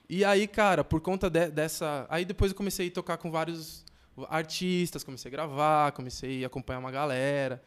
E 0.09 0.25
aí, 0.25 0.47
cara, 0.47 0.85
por 0.85 1.01
conta 1.01 1.29
de- 1.29 1.51
dessa. 1.51 2.07
Aí 2.09 2.25
depois 2.25 2.53
eu 2.53 2.57
comecei 2.57 2.89
a 2.89 2.91
tocar 2.93 3.17
com 3.17 3.31
vários 3.31 3.85
artistas, 4.29 5.05
comecei 5.05 5.29
a 5.29 5.33
gravar, 5.33 5.93
comecei 5.93 6.45
a 6.45 6.47
acompanhar 6.47 6.79
uma 6.79 6.91
galera, 6.91 7.63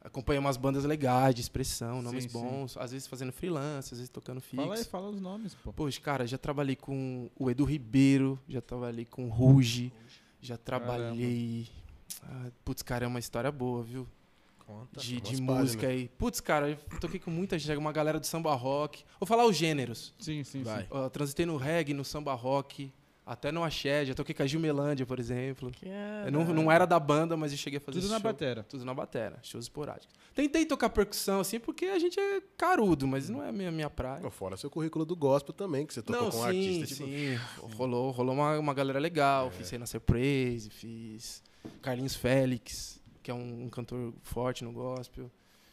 acompanhei 0.00 0.38
umas 0.38 0.56
bandas 0.56 0.84
legais 0.84 1.34
de 1.34 1.40
expressão, 1.40 2.00
nomes 2.00 2.24
Sim, 2.24 2.28
sim. 2.30 2.38
bons, 2.38 2.76
às 2.76 2.92
vezes 2.92 3.06
fazendo 3.06 3.32
freelance, 3.32 3.92
às 3.92 3.98
vezes 3.98 4.08
tocando 4.08 4.40
fixo. 4.40 4.62
Fala 4.62 4.74
aí, 4.76 4.84
fala 4.84 5.08
os 5.08 5.20
nomes, 5.20 5.54
pô. 5.54 5.72
Poxa, 5.72 6.00
cara, 6.00 6.26
já 6.26 6.38
trabalhei 6.38 6.76
com 6.76 7.30
o 7.36 7.50
Edu 7.50 7.64
Ribeiro, 7.64 8.38
já 8.48 8.60
trabalhei 8.60 9.04
com 9.04 9.26
o 9.26 9.28
Ruge, 9.28 9.92
já 10.40 10.56
trabalhei. 10.56 11.68
Ah, 12.22 12.50
putz, 12.64 12.82
cara, 12.82 13.04
é 13.04 13.08
uma 13.08 13.18
história 13.18 13.50
boa, 13.50 13.82
viu? 13.82 14.06
Conta. 14.66 15.00
De, 15.00 15.20
de 15.20 15.20
páginas. 15.20 15.40
música 15.40 15.86
aí. 15.86 16.08
Putz, 16.18 16.40
cara, 16.40 16.70
eu 16.70 16.76
toquei 17.00 17.20
com 17.20 17.30
muita 17.30 17.56
gente, 17.56 17.76
uma 17.78 17.92
galera 17.92 18.18
do 18.18 18.26
samba 18.26 18.52
rock. 18.54 19.04
Vou 19.20 19.26
falar 19.26 19.46
os 19.46 19.56
gêneros. 19.56 20.12
Sim, 20.18 20.42
sim, 20.42 20.62
Vai. 20.64 20.82
sim. 20.82 20.88
Transitei 21.12 21.46
no 21.46 21.56
reggae, 21.56 21.94
no 21.94 22.04
samba 22.04 22.34
rock, 22.34 22.92
até 23.26 23.50
no 23.50 23.64
axé, 23.64 24.04
já 24.06 24.14
toquei 24.14 24.32
com 24.32 24.44
a 24.44 24.46
Gilmelândia, 24.46 25.04
por 25.04 25.18
exemplo. 25.18 25.72
Eu 26.24 26.30
não, 26.30 26.44
não 26.44 26.70
era 26.70 26.86
da 26.86 26.98
banda, 27.00 27.36
mas 27.36 27.50
eu 27.50 27.58
cheguei 27.58 27.78
a 27.78 27.80
fazer 27.80 28.00
Tudo 28.00 28.10
na 28.10 28.20
show. 28.20 28.22
batera. 28.22 28.62
Tudo 28.68 28.84
na 28.84 28.94
batera, 28.94 29.38
shows 29.42 29.64
esporádicos. 29.64 30.14
Tentei 30.32 30.64
tocar 30.64 30.88
percussão, 30.90 31.40
assim, 31.40 31.58
porque 31.58 31.86
a 31.86 31.98
gente 31.98 32.20
é 32.20 32.40
carudo, 32.56 33.04
mas 33.08 33.28
não 33.28 33.42
é 33.42 33.48
a 33.48 33.52
minha, 33.52 33.72
minha 33.72 33.90
praia. 33.90 34.20
Não, 34.22 34.30
Fora 34.30 34.56
seu 34.56 34.70
currículo 34.70 35.04
do 35.04 35.16
gospel 35.16 35.52
também, 35.52 35.84
que 35.84 35.92
você 35.92 36.02
tocou 36.02 36.22
Não, 36.22 36.30
com 36.30 36.38
sim, 36.38 36.44
artista. 36.46 36.86
tipo, 36.94 37.08
sim. 37.08 37.36
Rolou, 37.76 38.12
rolou 38.12 38.34
uma, 38.34 38.56
uma 38.58 38.72
galera 38.72 39.00
legal. 39.00 39.50
Fiz 39.50 39.68
Renascer 39.70 40.00
Praise, 40.00 40.70
fiz 40.70 41.42
Carlinhos 41.82 42.14
Félix, 42.14 43.00
que 43.24 43.30
é 43.30 43.34
um, 43.34 43.64
um 43.64 43.68
cantor 43.68 44.14
forte 44.22 44.62
no 44.62 44.70
gospel. 44.70 45.28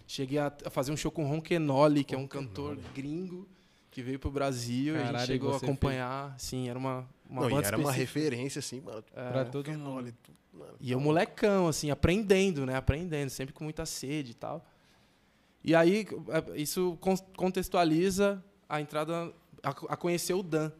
Cheguei 0.07 0.39
a, 0.39 0.51
a 0.65 0.69
fazer 0.71 0.91
um 0.91 0.97
show 0.97 1.11
com 1.11 1.23
Ron 1.27 1.39
Kenoli, 1.39 2.03
que 2.03 2.15
é 2.15 2.17
um 2.17 2.25
cantor 2.27 2.77
gringo 2.95 3.47
que 3.91 4.01
veio 4.01 4.17
pro 4.17 4.31
Brasil. 4.31 4.95
e 4.95 4.97
a 4.97 5.03
Caralho, 5.03 5.17
gente 5.19 5.27
chegou 5.27 5.53
a 5.53 5.57
acompanhar. 5.57 6.35
Sim, 6.39 6.67
era 6.67 6.79
uma, 6.79 7.07
uma 7.29 7.49
não, 7.49 7.61
e 7.61 7.63
era 7.63 7.77
uma 7.77 7.91
referência, 7.91 8.59
assim, 8.59 8.81
mano. 8.81 9.03
É, 9.15 9.31
Pra 9.31 9.45
todo 9.45 9.71
mundo. 9.71 10.13
Tudo, 10.23 10.37
mano. 10.53 10.73
e 10.79 10.91
eu 10.91 10.99
molecão, 10.99 11.67
assim, 11.67 11.89
aprendendo, 11.91 12.65
né? 12.65 12.75
Aprendendo, 12.75 13.29
sempre 13.29 13.53
com 13.53 13.63
muita 13.63 13.85
sede 13.85 14.31
e 14.31 14.35
tal. 14.35 14.65
E 15.63 15.73
aí, 15.73 16.05
é, 16.29 16.59
isso 16.61 16.97
con- 16.99 17.17
contextualiza 17.37 18.43
a 18.67 18.81
entrada, 18.81 19.33
a, 19.63 19.69
a 19.69 19.97
conhecer 19.97 20.33
o 20.33 20.43
Dan. 20.43 20.71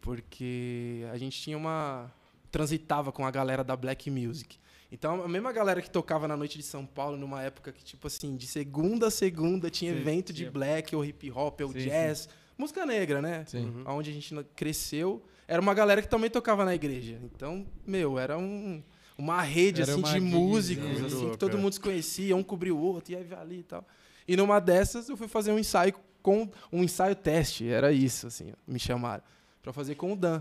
Porque 0.00 1.04
a 1.12 1.18
gente 1.18 1.40
tinha 1.40 1.56
uma... 1.56 2.10
Transitava 2.50 3.12
com 3.12 3.24
a 3.24 3.30
galera 3.30 3.62
da 3.62 3.76
Black 3.76 4.10
Music. 4.10 4.58
Então, 4.90 5.22
a 5.22 5.28
mesma 5.28 5.52
galera 5.52 5.80
que 5.80 5.88
tocava 5.88 6.26
na 6.26 6.36
noite 6.36 6.58
de 6.58 6.64
São 6.64 6.84
Paulo, 6.84 7.16
numa 7.16 7.40
época 7.42 7.70
que, 7.70 7.84
tipo 7.84 8.08
assim, 8.08 8.36
de 8.36 8.44
segunda 8.48 9.06
a 9.06 9.10
segunda 9.10 9.70
tinha 9.70 9.92
Sim, 9.92 10.00
evento 10.00 10.32
de 10.32 10.46
sim. 10.46 10.50
black, 10.50 10.96
ou 10.96 11.04
hip 11.04 11.30
hop, 11.30 11.60
ou 11.60 11.70
Sim, 11.70 11.78
jazz, 11.78 12.28
música 12.58 12.84
negra, 12.84 13.22
né? 13.22 13.44
Sim. 13.46 13.84
Onde 13.86 14.10
a 14.10 14.12
gente 14.12 14.34
cresceu, 14.56 15.22
era 15.50 15.60
uma 15.60 15.74
galera 15.74 16.00
que 16.00 16.06
também 16.06 16.30
tocava 16.30 16.64
na 16.64 16.72
igreja. 16.76 17.18
Então, 17.24 17.66
meu, 17.84 18.20
era 18.20 18.38
um, 18.38 18.80
uma 19.18 19.42
rede, 19.42 19.82
Era 19.82 19.90
assim, 19.90 20.00
uma 20.00 20.12
de 20.12 20.20
músicos, 20.20 20.86
Muito 20.86 21.06
assim, 21.06 21.30
que 21.32 21.36
todo 21.36 21.58
mundo 21.58 21.72
se 21.72 21.80
conhecia, 21.80 22.36
um 22.36 22.42
cobria 22.42 22.72
o 22.72 22.78
outro, 22.80 23.12
e 23.12 23.16
aí 23.16 23.26
ali 23.34 23.58
e 23.58 23.62
tal. 23.64 23.84
E 24.28 24.36
numa 24.36 24.60
dessas, 24.60 25.08
eu 25.08 25.16
fui 25.16 25.26
fazer 25.26 25.50
um 25.50 25.58
ensaio 25.58 25.92
com 26.22 26.48
um 26.72 26.84
ensaio 26.84 27.16
teste, 27.16 27.68
era 27.68 27.90
isso, 27.90 28.28
assim, 28.28 28.52
me 28.64 28.78
chamaram. 28.78 29.24
Pra 29.60 29.72
fazer 29.72 29.96
com 29.96 30.12
o 30.12 30.16
Dan. 30.16 30.40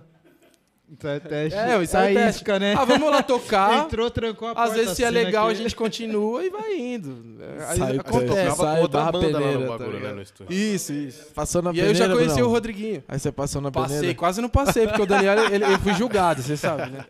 Então 0.91 1.11
é 1.11 1.19
teste. 1.19 1.57
É, 1.57 1.77
o 1.77 1.83
ensaio 1.83 2.17
a 2.17 2.21
teste. 2.23 2.41
isca, 2.41 2.57
né? 2.57 2.73
Ah, 2.73 2.83
vamos 2.83 3.11
lá 3.11 3.21
tocar. 3.21 3.85
Entrou, 3.85 4.09
trancou 4.09 4.47
a 4.47 4.55
porta. 4.55 4.71
Às 4.71 4.75
vezes, 4.77 4.95
se 4.97 5.03
é 5.03 5.07
assina 5.07 5.23
legal, 5.23 5.47
a 5.47 5.51
aqui. 5.51 5.61
gente 5.61 5.75
continua 5.75 6.43
e 6.43 6.49
vai 6.49 6.77
indo. 6.79 7.37
Aí 7.67 7.77
Sai- 7.77 7.97
acontece. 7.97 8.55
Sai 8.57 8.87
barra 8.87 9.11
banda 9.11 9.27
lá 9.29 9.39
peneira, 9.39 9.59
no 9.59 9.65
tá 9.65 9.77
bagulho, 9.77 9.91
né, 9.91 9.97
ligado? 9.99 10.15
no 10.15 10.21
estúdio. 10.23 10.53
Isso, 10.55 10.91
isso. 10.93 11.25
Passou 11.33 11.61
na 11.61 11.71
E 11.71 11.79
aí 11.81 11.87
eu 11.87 11.93
já 11.93 12.05
peneira, 12.05 12.13
conheci 12.15 12.33
Brunão? 12.35 12.49
o 12.49 12.53
Rodriguinho. 12.53 13.03
Aí 13.07 13.19
você 13.19 13.31
passou 13.31 13.61
na 13.61 13.69
Passei, 13.71 13.97
peneira? 13.97 14.17
quase 14.17 14.41
não 14.41 14.49
passei, 14.49 14.87
porque 14.87 15.01
o 15.01 15.05
Daniel, 15.05 15.37
ele, 15.53 15.63
eu 15.65 15.79
fui 15.79 15.93
julgado, 15.93 16.41
você 16.41 16.57
sabe, 16.57 16.89
né? 16.91 17.05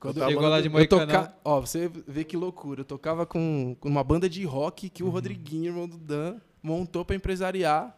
Quando 0.00 0.18
Tava 0.18 0.30
Chegou 0.30 0.48
lá 0.48 0.60
de 0.60 0.66
eu 0.68 0.72
Moicano. 0.72 1.06
toca... 1.06 1.34
Ó, 1.44 1.60
você 1.60 1.90
vê 2.06 2.22
que 2.22 2.36
loucura. 2.36 2.82
Eu 2.82 2.84
tocava 2.84 3.24
com, 3.24 3.74
com 3.80 3.88
uma 3.88 4.04
banda 4.04 4.28
de 4.28 4.44
rock 4.44 4.88
que 4.90 5.02
o 5.02 5.08
Rodriguinho, 5.08 5.66
irmão 5.66 5.88
do 5.88 5.96
Dan, 5.96 6.36
montou 6.62 7.02
pra 7.04 7.16
empresariar. 7.16 7.96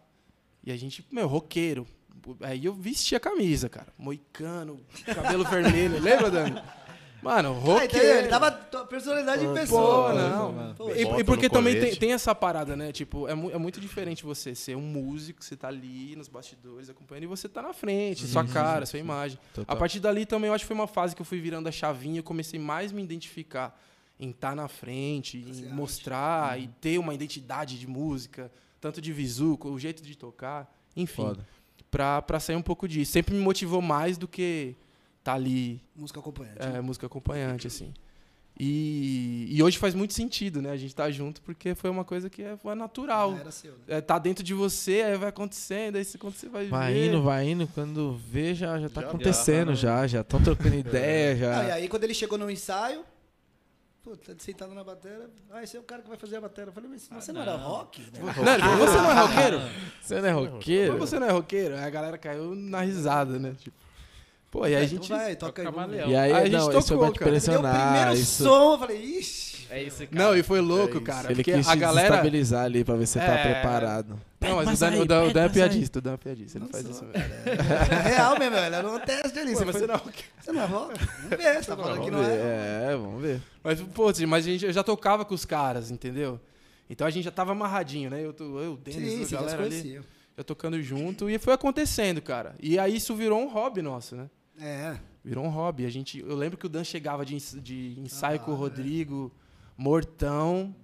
E 0.64 0.70
a 0.70 0.76
gente, 0.76 1.04
meu, 1.10 1.26
roqueiro. 1.26 1.86
Aí 2.40 2.64
eu 2.64 2.72
vestia 2.74 3.18
a 3.18 3.20
camisa, 3.20 3.68
cara. 3.68 3.92
Moicano, 3.98 4.80
cabelo 5.04 5.44
vermelho. 5.44 5.98
Lembra, 6.02 6.30
Dani? 6.30 6.62
Mano, 7.20 7.60
Ah, 7.76 7.84
então 7.84 8.00
ele 8.00 8.28
dava 8.28 8.48
tua 8.52 8.86
personalidade 8.86 9.42
em 9.44 9.48
Pô, 9.48 9.54
pessoa. 9.54 10.12
não. 10.14 10.52
mano. 10.52 10.74
Pô, 10.76 10.90
E, 10.94 11.02
e 11.20 11.24
porque 11.24 11.48
também 11.48 11.78
tem, 11.78 11.96
tem 11.96 12.12
essa 12.12 12.32
parada, 12.32 12.76
né? 12.76 12.92
Tipo, 12.92 13.26
é, 13.26 13.34
mu- 13.34 13.50
é 13.50 13.58
muito 13.58 13.80
diferente 13.80 14.22
você 14.22 14.54
ser 14.54 14.76
um 14.76 14.80
músico, 14.82 15.42
você 15.42 15.56
tá 15.56 15.66
ali 15.66 16.14
nos 16.14 16.28
bastidores 16.28 16.88
acompanhando, 16.88 17.24
e 17.24 17.26
você 17.26 17.48
tá 17.48 17.60
na 17.60 17.72
frente, 17.72 18.24
sua 18.24 18.44
cara, 18.46 18.86
sua 18.86 19.00
imagem. 19.00 19.36
Total. 19.52 19.74
A 19.74 19.76
partir 19.76 19.98
dali 19.98 20.24
também 20.26 20.46
eu 20.46 20.54
acho 20.54 20.62
que 20.62 20.68
foi 20.68 20.76
uma 20.76 20.86
fase 20.86 21.16
que 21.16 21.20
eu 21.20 21.26
fui 21.26 21.40
virando 21.40 21.68
a 21.68 21.72
chavinha, 21.72 22.20
eu 22.20 22.24
comecei 22.24 22.60
mais 22.60 22.92
me 22.92 23.02
identificar 23.02 23.76
em 24.20 24.30
estar 24.30 24.54
na 24.54 24.68
frente, 24.68 25.38
em 25.38 25.72
mostrar 25.72 26.58
e 26.60 26.68
ter 26.80 26.98
uma 26.98 27.12
identidade 27.14 27.80
de 27.80 27.86
música, 27.88 28.48
tanto 28.80 29.00
de 29.00 29.12
visu, 29.12 29.58
o 29.60 29.76
jeito 29.78 30.04
de 30.04 30.16
tocar, 30.16 30.72
enfim, 30.96 31.22
Foda. 31.22 31.44
Pra, 31.90 32.20
pra 32.22 32.38
sair 32.40 32.56
um 32.56 32.62
pouco 32.62 32.86
disso. 32.88 33.12
Sempre 33.12 33.34
me 33.34 33.40
motivou 33.40 33.80
mais 33.82 34.16
do 34.18 34.26
que 34.28 34.74
tá 35.24 35.34
ali 35.34 35.80
Música 35.96 36.20
acompanhante. 36.20 36.58
é, 36.60 36.80
música 36.80 37.06
acompanhante, 37.06 37.66
assim. 37.66 37.92
E, 38.60 39.46
e 39.50 39.62
hoje 39.62 39.78
faz 39.78 39.94
muito 39.94 40.12
sentido, 40.14 40.60
né? 40.60 40.70
A 40.72 40.76
gente 40.76 40.92
tá 40.92 41.08
junto 41.12 41.40
porque 41.42 41.76
foi 41.76 41.88
uma 41.90 42.04
coisa 42.04 42.28
que 42.28 42.42
é, 42.42 42.56
foi 42.56 42.74
natural. 42.74 43.34
Ah, 43.36 43.40
era 43.40 43.50
seu, 43.52 43.70
né? 43.72 43.78
É, 43.86 44.00
tá 44.00 44.18
dentro 44.18 44.42
de 44.42 44.52
você, 44.52 45.02
aí 45.02 45.16
vai 45.16 45.28
acontecendo, 45.28 45.94
aí 45.96 46.04
você- 46.04 46.18
quando 46.18 46.34
você 46.34 46.48
vai, 46.48 46.66
Vai 46.66 46.92
ver... 46.92 47.06
indo, 47.06 47.22
vai 47.22 47.48
indo, 47.48 47.68
quando 47.68 48.14
vê 48.16 48.54
já, 48.56 48.78
já 48.80 48.88
tá 48.88 49.00
Já 49.02 49.08
acontecendo, 49.08 49.68
tá, 49.68 49.74
já, 49.74 50.06
já 50.08 50.20
estão 50.22 50.42
trocando 50.42 50.74
ideia, 50.76 51.34
Não, 51.34 51.62
e 51.62 51.66
já. 51.68 51.74
aí 51.74 51.88
quando 51.88 52.02
ele 52.02 52.14
chegou 52.14 52.36
no 52.36 52.50
ensaio, 52.50 53.04
pô, 54.08 54.16
tá 54.16 54.32
sentado 54.38 54.74
na 54.74 54.82
bateria, 54.82 55.28
ah, 55.50 55.62
esse 55.62 55.76
é 55.76 55.80
o 55.80 55.82
cara 55.82 56.02
que 56.02 56.08
vai 56.08 56.16
fazer 56.16 56.36
a 56.36 56.40
bateria. 56.40 56.68
Eu 56.68 56.72
falei, 56.72 56.90
mas 56.90 57.08
você 57.08 57.32
não 57.32 57.42
era 57.42 57.56
rock? 57.56 58.00
Né? 58.00 58.20
Não, 58.20 58.32
falou, 58.32 58.78
você 58.78 58.96
não 58.96 59.10
é 59.10 59.20
roqueiro? 59.20 59.60
Você 60.02 60.20
não 60.20 60.28
é 60.28 60.32
roqueiro? 60.32 60.92
Mas 60.98 61.10
você 61.10 61.18
não 61.18 61.26
é 61.26 61.30
roqueiro? 61.30 61.74
Aí 61.74 61.84
a 61.84 61.90
galera 61.90 62.16
caiu 62.16 62.54
na 62.54 62.80
risada, 62.80 63.38
né? 63.38 63.54
Tipo, 63.58 63.76
pô, 64.50 64.66
e 64.66 64.74
aí 64.74 64.76
a 64.76 64.84
Então 64.84 64.88
gente... 64.88 65.08
vai, 65.10 65.36
toca 65.36 65.62
aí. 65.62 65.68
E 65.98 66.00
aí, 66.00 66.16
Aí 66.16 66.32
a 66.32 66.44
gente 66.44 66.52
não, 66.52 66.78
isso 66.78 66.88
foi 66.96 66.96
tocou, 66.96 67.12
cara. 67.12 67.38
Deu 67.38 67.60
o 67.60 67.62
primeiro 67.62 68.12
Isso, 68.14 68.44
som, 68.44 68.72
eu 68.72 68.78
falei, 68.78 68.96
ixi. 69.02 69.57
É 69.70 69.82
isso, 69.82 70.02
Não, 70.10 70.36
e 70.36 70.42
foi 70.42 70.60
louco, 70.60 70.96
isso. 70.96 71.02
cara. 71.02 71.26
ele 71.30 71.36
porque 71.36 71.52
quis 71.52 71.68
a 71.68 71.74
galera... 71.74 72.08
desestabilizar 72.08 72.64
ali 72.64 72.84
pra 72.84 72.94
ver 72.96 73.06
se 73.06 73.12
você 73.14 73.18
tá 73.20 73.32
É. 73.34 73.52
preparado. 73.54 74.18
Não, 74.40 74.56
mas 74.56 74.66
mais 74.66 74.78
o 74.78 74.80
Dan, 74.80 74.90
aí, 74.90 75.00
o 75.00 75.04
Dan, 75.04 75.22
o 75.24 75.32
Dan 75.32 75.42
é 75.44 75.48
piadista, 75.48 75.98
o 75.98 76.02
Dan 76.02 76.12
é 76.14 76.16
piadista, 76.16 76.58
ele 76.58 76.64
Não 76.64 76.70
faz 76.72 76.84
sou, 76.84 76.92
isso 76.92 77.04
mesmo. 77.04 77.18
É 77.92 78.08
real 78.08 78.38
mesmo, 78.38 78.54
velho. 78.54 78.74
Era 78.74 78.88
um 78.90 78.98
teste 79.00 79.38
ali. 79.38 79.52
Pô, 79.52 79.58
Você, 79.58 79.64
mas 79.64 79.76
foi- 79.76 79.86
não 79.86 79.94
é 79.94 79.98
você 80.40 80.52
não 80.52 80.62
é 80.62 80.64
rock? 80.66 81.04
Vamos 81.04 81.28
ver, 81.44 81.54
você 81.62 81.70
tá 81.70 81.76
falando 81.76 82.04
que 82.04 82.10
não 82.10 82.18
Vamos 82.18 82.32
ver, 82.34 82.38
é. 82.40 82.86
É, 82.92 82.96
vamos 82.96 83.22
ver. 83.22 83.42
Mas, 83.64 83.80
pô, 83.80 84.12
mas 84.28 84.46
a 84.46 84.50
gente, 84.50 84.64
eu 84.64 84.72
já 84.72 84.82
tocava 84.84 85.24
com 85.24 85.34
os 85.34 85.44
caras, 85.44 85.90
entendeu? 85.90 86.40
Então 86.88 87.06
a 87.06 87.10
gente 87.10 87.24
já 87.24 87.30
tava 87.30 87.52
amarradinho, 87.52 88.08
né? 88.08 88.20
Eu, 88.24 88.34
eu 88.38 88.72
o 88.72 88.76
Denis, 88.76 89.28
Sim, 89.28 89.36
a 89.36 89.40
galera 89.40 89.64
ali, 89.64 90.00
já 90.36 90.44
tocando 90.44 90.80
junto. 90.82 91.28
E 91.28 91.38
foi 91.38 91.52
acontecendo, 91.52 92.22
cara. 92.22 92.54
E 92.60 92.78
aí 92.78 92.96
isso 92.96 93.14
virou 93.14 93.40
um 93.40 93.48
hobby 93.48 93.82
nosso, 93.82 94.16
né? 94.16 94.30
É. 94.58 94.96
Virou 95.24 95.44
um 95.44 95.50
hobby. 95.50 95.84
A 95.84 95.90
gente, 95.90 96.20
eu 96.20 96.34
lembro 96.34 96.56
que 96.56 96.64
o 96.64 96.68
Dan 96.68 96.84
chegava 96.84 97.26
de, 97.26 97.36
de 97.60 98.00
ensaio 98.00 98.36
Ah, 98.36 98.38
com 98.38 98.52
o 98.52 98.54
é. 98.54 98.58
Mortão, 99.78 100.74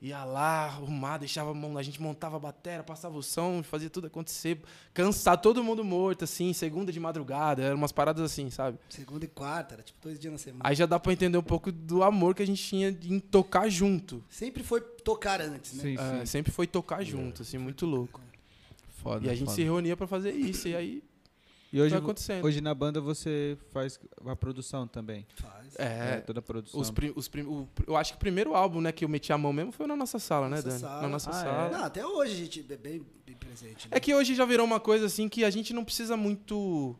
ia 0.00 0.22
lá, 0.24 0.66
arrumar, 0.66 1.16
deixava 1.16 1.52
a 1.52 1.54
mão, 1.54 1.78
a 1.78 1.82
gente 1.82 2.02
montava 2.02 2.36
a 2.36 2.38
bateria, 2.38 2.82
passava 2.82 3.16
o 3.16 3.22
som, 3.22 3.62
fazia 3.62 3.88
tudo 3.88 4.08
acontecer, 4.08 4.60
cansar 4.92 5.40
todo 5.40 5.64
mundo 5.64 5.82
morto, 5.82 6.24
assim, 6.24 6.52
segunda 6.52 6.92
de 6.92 7.00
madrugada, 7.00 7.62
eram 7.62 7.76
umas 7.78 7.92
paradas 7.92 8.22
assim, 8.22 8.50
sabe? 8.50 8.78
Segunda 8.90 9.24
e 9.24 9.28
quarta, 9.28 9.74
era 9.76 9.82
tipo 9.82 9.98
dois 10.02 10.18
dias 10.18 10.30
na 10.32 10.38
semana. 10.38 10.60
Aí 10.66 10.74
já 10.74 10.84
dá 10.84 11.00
pra 11.00 11.12
entender 11.14 11.38
um 11.38 11.42
pouco 11.42 11.72
do 11.72 12.02
amor 12.02 12.34
que 12.34 12.42
a 12.42 12.46
gente 12.46 12.62
tinha 12.62 12.88
em 13.04 13.18
tocar 13.18 13.68
junto. 13.70 14.22
Sempre 14.28 14.62
foi 14.62 14.80
tocar 14.82 15.40
antes, 15.40 15.72
né? 15.74 15.82
Sim, 15.82 15.96
É, 15.98 16.18
sim. 16.20 16.26
sempre 16.26 16.52
foi 16.52 16.66
tocar 16.66 17.02
junto, 17.02 17.40
assim, 17.40 17.56
muito 17.56 17.86
louco. 17.86 18.20
Foda. 19.02 19.26
E 19.26 19.30
a 19.30 19.34
gente 19.34 19.46
foda. 19.46 19.56
se 19.56 19.62
reunia 19.64 19.96
pra 19.96 20.06
fazer 20.06 20.32
isso, 20.32 20.68
e 20.68 20.76
aí 20.76 21.02
E 21.72 21.80
hoje, 21.80 21.94
hoje 22.42 22.60
na 22.60 22.74
banda 22.74 23.00
você 23.00 23.56
faz 23.70 23.98
a 24.26 24.36
produção 24.36 24.86
também. 24.86 25.26
Faz. 25.36 25.74
é, 25.78 26.18
toda 26.20 26.40
a 26.40 26.42
produção. 26.42 26.78
os 26.78 26.90
prim- 26.90 27.12
os 27.16 27.28
prim- 27.28 27.44
o- 27.46 27.66
eu 27.86 27.96
acho 27.96 28.12
que 28.12 28.16
o 28.16 28.20
primeiro 28.20 28.54
álbum, 28.54 28.80
né, 28.82 28.92
que 28.92 29.04
eu 29.04 29.08
meti 29.08 29.32
a 29.32 29.38
mão 29.38 29.54
mesmo 29.54 29.72
foi 29.72 29.86
na 29.86 29.96
nossa 29.96 30.18
sala, 30.18 30.48
né, 30.50 30.56
Nossa 30.56 30.68
Dani? 30.68 30.80
sala. 30.80 31.02
Na 31.02 31.08
nossa 31.08 31.30
Ah, 31.30 31.38
é? 31.38 31.42
sala. 31.42 31.70
Não, 31.70 31.84
até 31.84 32.06
hoje 32.06 32.32
a 32.32 32.36
gente 32.36 32.66
é 32.70 32.76
bem, 32.76 33.06
bem 33.24 33.34
presente. 33.36 33.88
né? 33.88 33.96
É 33.96 34.00
que 34.00 34.14
hoje 34.14 34.34
já 34.34 34.44
virou 34.44 34.66
uma 34.66 34.78
coisa 34.78 35.06
assim 35.06 35.30
que 35.30 35.44
a 35.44 35.50
gente 35.50 35.72
não 35.72 35.82
precisa 35.82 36.14
muito 36.16 36.94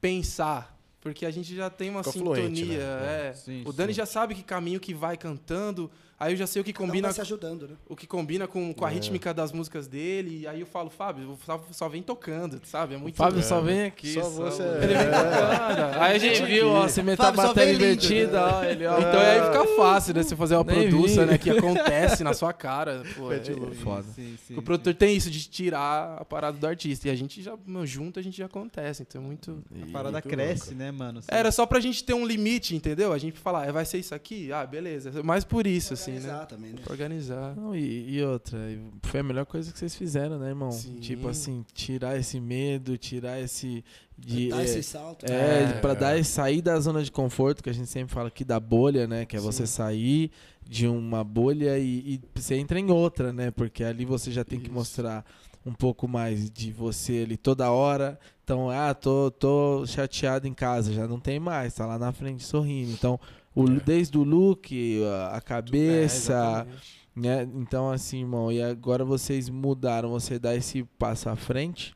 pensar. 0.00 0.76
Porque 1.00 1.24
a 1.24 1.30
gente 1.30 1.54
já 1.54 1.70
tem 1.70 1.88
uma 1.90 2.02
Fica 2.02 2.12
sintonia. 2.18 2.42
fluente, 2.42 2.64
né? 2.66 3.28
é. 3.28 3.32
Sim, 3.32 3.62
o 3.64 3.72
Dani 3.72 3.92
sim. 3.92 3.96
já 3.96 4.04
sabe 4.04 4.34
que 4.34 4.42
caminho 4.42 4.80
que 4.80 4.92
vai 4.92 5.16
cantando. 5.16 5.90
Aí 6.20 6.32
eu 6.32 6.36
já 6.36 6.46
sei 6.48 6.60
o 6.60 6.64
que 6.64 6.70
um 6.70 6.74
combina, 6.86 7.12
se 7.12 7.20
ajudando, 7.20 7.68
né? 7.68 7.74
o 7.88 7.94
que 7.94 8.04
combina 8.06 8.48
com, 8.48 8.74
com 8.74 8.84
a 8.84 8.90
É. 8.90 8.94
rítmica 8.94 9.32
das 9.32 9.52
músicas 9.52 9.86
dele. 9.86 10.40
E 10.40 10.46
aí 10.48 10.60
eu 10.60 10.66
falo, 10.66 10.90
Fábio, 10.90 11.38
só, 11.46 11.64
só 11.70 11.88
vem 11.88 12.02
tocando, 12.02 12.60
sabe? 12.64 12.94
É 12.94 12.96
muito 12.98 13.14
Fábio 13.16 13.38
É. 13.38 13.42
só 13.42 13.60
vem 13.60 13.82
aqui. 13.84 14.14
Só 14.14 14.28
você- 14.28 14.62
Ele 14.62 14.94
vem 14.94 15.06
tocando. 15.06 15.94
Aí 16.02 16.16
a 16.16 16.18
gente 16.18 16.42
viu, 16.44 16.68
ó, 16.70 16.88
você 16.88 17.02
meteu 17.02 17.24
a 17.24 17.30
bateria 17.32 17.72
invertida, 17.74 18.32
né? 18.46 18.52
ó, 18.52 18.64
ele, 18.64 18.86
ó. 18.86 18.98
Então 18.98 19.20
aí 19.20 19.42
fica 19.46 19.76
fácil, 19.76 20.14
né? 20.14 20.22
Você 20.24 20.34
fazer 20.34 20.56
uma 20.56 20.64
produção, 20.64 21.24
né? 21.26 21.38
Que 21.38 21.50
acontece 21.50 22.24
na 22.24 22.34
sua 22.34 22.52
cara. 22.52 23.02
Pô, 23.16 23.32
é, 23.32 23.38
de 23.38 23.52
louco. 23.52 23.74
Foda. 23.76 24.02
Sim, 24.14 24.36
sim, 24.46 24.56
o 24.56 24.62
produtor 24.62 24.94
tem 24.94 25.16
isso 25.16 25.30
de 25.30 25.48
tirar 25.48 26.16
a 26.20 26.24
parada 26.24 26.58
do 26.58 26.66
artista. 26.66 27.06
E 27.06 27.10
a 27.10 27.14
gente 27.14 27.40
já, 27.42 27.54
meu, 27.66 27.86
junto, 27.86 28.18
a 28.18 28.22
gente 28.22 28.36
já 28.36 28.46
acontece. 28.46 29.02
Então 29.02 29.22
é 29.22 29.24
muito. 29.24 29.62
A 29.88 29.92
parada 29.92 30.20
cresce, 30.20 30.74
né, 30.74 30.90
mano? 30.90 31.20
Era 31.28 31.52
só 31.52 31.64
pra 31.64 31.78
gente 31.80 32.02
ter 32.02 32.14
um 32.14 32.26
limite, 32.26 32.74
entendeu? 32.74 33.12
A 33.12 33.18
gente 33.18 33.38
falar, 33.38 33.68
"É, 33.68 33.72
vai 33.72 33.84
ser 33.84 33.98
isso 33.98 34.14
aqui? 34.14 34.52
Ah, 34.52 34.66
beleza. 34.66 35.22
Mais 35.22 35.44
por 35.44 35.66
isso, 35.66 35.94
assim, 35.94 36.07
né? 36.10 36.16
Organizar 36.16 36.46
também, 36.46 36.72
né? 36.72 36.80
Pra 36.82 36.92
organizar. 36.92 37.56
Não, 37.56 37.74
e, 37.74 38.16
e 38.16 38.22
outra, 38.24 38.58
foi 39.02 39.20
a 39.20 39.22
melhor 39.22 39.46
coisa 39.46 39.72
que 39.72 39.78
vocês 39.78 39.94
fizeram, 39.94 40.38
né, 40.38 40.48
irmão? 40.48 40.70
Sim. 40.72 40.96
Tipo 41.00 41.28
assim, 41.28 41.64
tirar 41.72 42.16
esse 42.18 42.40
medo, 42.40 42.96
tirar 42.98 43.40
esse. 43.40 43.84
De, 44.16 44.48
Dar 44.48 44.62
é, 44.62 44.64
esse 44.64 44.82
salto. 44.82 45.24
É, 45.26 45.62
É. 45.64 45.72
pra 45.80 45.94
dar 45.94 46.24
sair 46.24 46.60
da 46.60 46.78
zona 46.80 47.02
de 47.04 47.12
conforto, 47.12 47.62
que 47.62 47.70
a 47.70 47.74
gente 47.74 47.88
sempre 47.88 48.12
fala 48.12 48.28
aqui 48.28 48.44
da 48.44 48.58
bolha, 48.58 49.06
né? 49.06 49.24
Que 49.24 49.36
é 49.36 49.40
você 49.40 49.66
Sim. 49.66 49.72
sair 49.74 50.30
de 50.68 50.86
uma 50.88 51.22
bolha 51.22 51.78
e, 51.78 52.14
e 52.14 52.20
você 52.34 52.56
entra 52.56 52.78
em 52.80 52.90
outra, 52.90 53.32
né? 53.32 53.50
Porque 53.50 53.84
ali 53.84 54.04
você 54.04 54.30
já 54.32 54.44
tem 54.44 54.58
que 54.58 54.66
Isso. 54.66 54.74
mostrar 54.74 55.24
um 55.64 55.72
pouco 55.72 56.08
mais 56.08 56.50
de 56.50 56.72
você 56.72 57.22
ali 57.24 57.36
toda 57.36 57.70
hora. 57.70 58.18
Então, 58.42 58.70
ah, 58.70 58.94
tô, 58.94 59.30
tô 59.30 59.84
chateado 59.86 60.48
em 60.48 60.54
casa, 60.54 60.92
já 60.92 61.06
não 61.06 61.20
tem 61.20 61.38
mais, 61.38 61.74
tá 61.74 61.84
lá 61.86 61.98
na 61.98 62.10
frente 62.12 62.42
sorrindo. 62.42 62.90
Então, 62.90 63.20
o, 63.54 63.68
desde 63.68 64.16
o 64.18 64.22
look, 64.22 65.02
a- 65.04 65.34
a 65.34 65.36
É, 65.36 65.40
cabeça, 65.40 66.32
exatamente. 66.32 67.00
né? 67.16 67.48
Então, 67.56 67.90
assim, 67.90 68.20
irmão, 68.20 68.50
e 68.52 68.62
agora 68.62 69.04
vocês 69.04 69.48
mudaram, 69.48 70.10
você 70.10 70.38
dá 70.38 70.54
esse 70.54 70.84
passo 70.98 71.28
à 71.28 71.36
frente. 71.36 71.94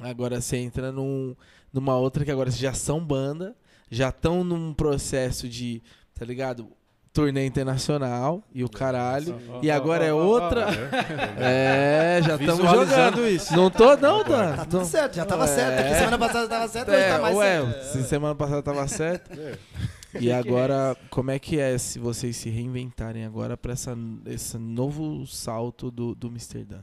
Agora 0.00 0.40
você 0.40 0.56
entra 0.56 0.90
num, 0.92 1.34
numa 1.72 1.96
outra 1.96 2.24
que 2.24 2.30
agora 2.30 2.50
vocês 2.50 2.60
já 2.60 2.72
são 2.72 3.04
banda, 3.04 3.54
já 3.90 4.08
estão 4.08 4.42
num 4.42 4.72
processo 4.72 5.48
de, 5.48 5.82
tá 6.14 6.24
ligado? 6.24 6.68
Turnê 7.12 7.44
internacional 7.44 8.42
e 8.54 8.64
o 8.64 8.70
caralho. 8.70 9.38
E 9.60 9.70
agora 9.70 10.02
é 10.02 10.14
outra. 10.14 10.66
É, 11.38 12.20
já 12.24 12.36
estamos 12.36 12.64
jogando. 12.70 13.28
isso. 13.28 13.54
Não 13.54 13.70
tô, 13.70 13.94
não, 13.98 14.24
Dan. 14.24 14.56
Tá 14.56 14.64
tudo 14.64 14.84
certo, 14.86 15.14
já 15.16 15.26
tava 15.26 15.44
É. 15.44 15.46
certo. 15.48 15.80
Aqui 15.80 15.94
semana 15.98 16.18
passada 16.18 16.48
tava 16.48 16.68
certo, 16.68 16.88
hoje 16.90 16.98
É, 17.00 17.08
tá 17.12 17.18
mais 17.20 17.36
ué, 17.36 17.60
certo. 17.62 17.84
se 17.92 18.02
semana 18.04 18.34
passada 18.34 18.62
tava 18.62 18.88
certo. 18.88 19.38
É. 19.38 19.58
E 20.20 20.30
agora, 20.30 20.96
como 21.10 21.30
é 21.30 21.38
que 21.38 21.58
é 21.58 21.76
se 21.78 21.98
vocês 21.98 22.36
se 22.36 22.50
reinventarem 22.50 23.24
agora 23.24 23.56
para 23.56 23.72
essa 23.72 23.96
esse 24.26 24.58
novo 24.58 25.26
salto 25.26 25.90
do, 25.90 26.14
do 26.14 26.28
Mr. 26.28 26.64
Dan? 26.64 26.82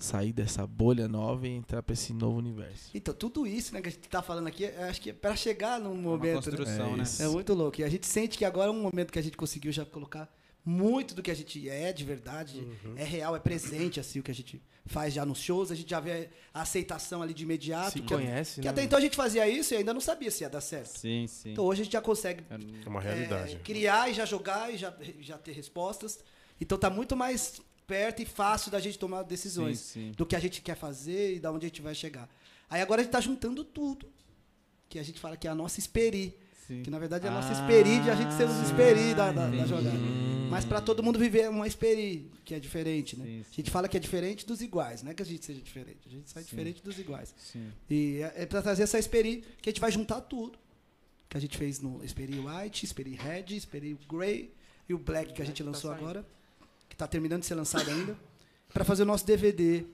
sair 0.00 0.32
dessa 0.32 0.64
bolha 0.64 1.08
nova 1.08 1.48
e 1.48 1.50
entrar 1.50 1.82
pra 1.82 1.92
esse 1.92 2.12
novo 2.12 2.38
universo. 2.38 2.88
Então, 2.94 3.12
tudo 3.12 3.44
isso 3.48 3.74
né, 3.74 3.80
que 3.82 3.88
a 3.88 3.90
gente 3.90 4.08
tá 4.08 4.22
falando 4.22 4.46
aqui, 4.46 4.62
eu 4.62 4.84
acho 4.84 5.00
que 5.00 5.10
é 5.10 5.12
pra 5.12 5.34
chegar 5.34 5.80
num 5.80 5.90
Uma 5.92 6.02
momento. 6.10 6.24
né? 6.26 6.34
construção, 6.34 6.92
É 6.92 6.96
né? 6.98 7.02
isso. 7.02 7.20
É 7.20 7.26
muito 7.28 7.52
louco. 7.52 7.80
E 7.80 7.82
a 7.84 7.88
gente 7.88 8.06
sente 8.06 8.38
que 8.38 8.44
agora 8.44 8.68
é 8.68 8.72
um 8.72 8.80
momento 8.80 9.12
que 9.12 9.18
a 9.18 9.22
gente 9.22 9.36
conseguiu 9.36 9.72
já 9.72 9.84
colocar 9.84 10.32
muito 10.64 11.14
do 11.14 11.22
que 11.22 11.30
a 11.30 11.34
gente 11.34 11.68
é 11.68 11.92
de 11.92 12.04
verdade, 12.04 12.66
é 12.96 13.04
real, 13.04 13.34
é 13.34 13.38
presente, 13.40 13.98
assim, 13.98 14.20
o 14.20 14.22
que 14.22 14.30
a 14.30 14.34
gente 14.34 14.60
faz 14.84 15.14
já 15.14 15.24
nos 15.24 15.38
shows. 15.40 15.70
A 15.70 15.74
gente 15.74 15.90
já 15.90 16.00
vê 16.00 16.28
a 16.52 16.62
aceitação 16.62 17.22
ali 17.22 17.32
de 17.34 17.42
imediato. 17.42 17.92
Se 17.92 18.00
que, 18.00 18.06
conhece, 18.14 18.60
que 18.60 18.66
né? 18.66 18.70
até 18.70 18.82
então 18.82 18.98
a 18.98 19.02
gente 19.02 19.16
fazia 19.16 19.48
isso 19.48 19.74
e 19.74 19.76
ainda 19.78 19.92
não 19.94 20.00
sabia 20.00 20.30
se 20.30 20.44
ia 20.44 20.50
dar 20.50 20.60
certo. 20.60 20.98
Sim, 20.98 21.26
sim. 21.26 21.52
Então 21.52 21.64
hoje 21.64 21.82
a 21.82 21.84
gente 21.84 21.92
já 21.92 22.00
consegue 22.02 22.44
É 22.50 22.88
uma 22.88 23.00
realidade. 23.00 23.54
é, 23.56 23.58
criar 23.58 24.10
e 24.10 24.14
já 24.14 24.24
jogar 24.24 24.72
e 24.72 24.76
já, 24.76 24.94
já 25.20 25.38
ter 25.38 25.52
respostas. 25.52 26.18
Então 26.60 26.76
tá 26.76 26.90
muito 26.90 27.16
mais 27.16 27.60
perto 27.86 28.20
e 28.20 28.26
fácil 28.26 28.70
da 28.70 28.78
gente 28.80 28.98
tomar 28.98 29.22
decisões 29.22 29.78
Sim, 29.78 30.08
sim. 30.08 30.12
do 30.12 30.26
que 30.26 30.36
a 30.36 30.40
gente 30.40 30.60
quer 30.60 30.76
fazer 30.76 31.36
e 31.36 31.40
da 31.40 31.50
onde 31.50 31.64
a 31.64 31.68
gente 31.68 31.80
vai 31.80 31.94
chegar. 31.94 32.28
Aí 32.68 32.82
agora 32.82 33.00
a 33.00 33.04
gente 33.04 33.12
tá 33.12 33.20
juntando 33.20 33.64
tudo. 33.64 34.06
Que 34.90 34.98
a 34.98 35.02
gente 35.02 35.18
fala 35.20 35.36
que 35.36 35.46
é 35.46 35.50
a 35.50 35.54
nossa 35.54 35.78
esperi. 35.80 36.34
Sim. 36.66 36.82
Que 36.82 36.90
na 36.90 36.98
verdade 36.98 37.26
é 37.26 37.30
a 37.30 37.32
nossa 37.32 37.48
Ah, 37.48 37.52
esperi 37.52 37.98
de 38.00 38.10
a 38.10 38.14
gente 38.14 38.34
ser 38.34 38.44
os 38.46 38.56
esperi 38.66 39.14
da, 39.14 39.32
da, 39.32 39.46
da 39.48 39.64
jogada. 39.66 39.96
Mas 40.50 40.64
para 40.64 40.80
todo 40.80 41.02
mundo 41.02 41.18
viver 41.18 41.48
uma 41.48 41.66
esperi, 41.66 42.30
que 42.44 42.54
é 42.54 42.60
diferente, 42.60 43.16
né? 43.16 43.24
Sim, 43.24 43.44
A 43.52 43.54
gente 43.54 43.70
fala 43.70 43.88
que 43.88 43.96
é 43.96 44.00
diferente 44.00 44.46
dos 44.46 44.60
iguais, 44.60 45.02
não 45.02 45.10
é 45.10 45.14
que 45.14 45.22
a 45.22 45.26
gente 45.26 45.44
seja 45.44 45.60
diferente. 45.60 46.00
A 46.06 46.10
gente 46.10 46.30
sai 46.30 46.42
Sim. 46.42 46.48
diferente 46.50 46.82
dos 46.82 46.98
iguais. 46.98 47.34
Sim. 47.38 47.72
E 47.88 48.20
é, 48.22 48.42
é 48.42 48.46
para 48.46 48.62
trazer 48.62 48.82
essa 48.82 48.98
esperi 48.98 49.44
que 49.60 49.68
a 49.68 49.72
gente 49.72 49.80
vai 49.80 49.92
juntar 49.92 50.20
tudo. 50.22 50.58
Que 51.28 51.36
a 51.36 51.40
gente 51.40 51.58
fez 51.58 51.78
no 51.78 52.02
Esperi 52.02 52.38
White, 52.38 52.86
Esperi 52.86 53.14
Red, 53.14 53.54
Esperi 53.54 53.98
Grey 54.08 54.50
e 54.88 54.94
o 54.94 54.98
Black 54.98 55.34
que 55.34 55.42
a 55.42 55.44
gente 55.44 55.62
lançou 55.62 55.90
agora, 55.90 56.26
que 56.88 56.96
tá 56.96 57.06
terminando 57.06 57.40
de 57.40 57.46
ser 57.46 57.54
lançado 57.54 57.90
ainda, 57.90 58.16
para 58.72 58.82
fazer 58.82 59.02
o 59.02 59.06
nosso 59.06 59.26
DVD, 59.26 59.84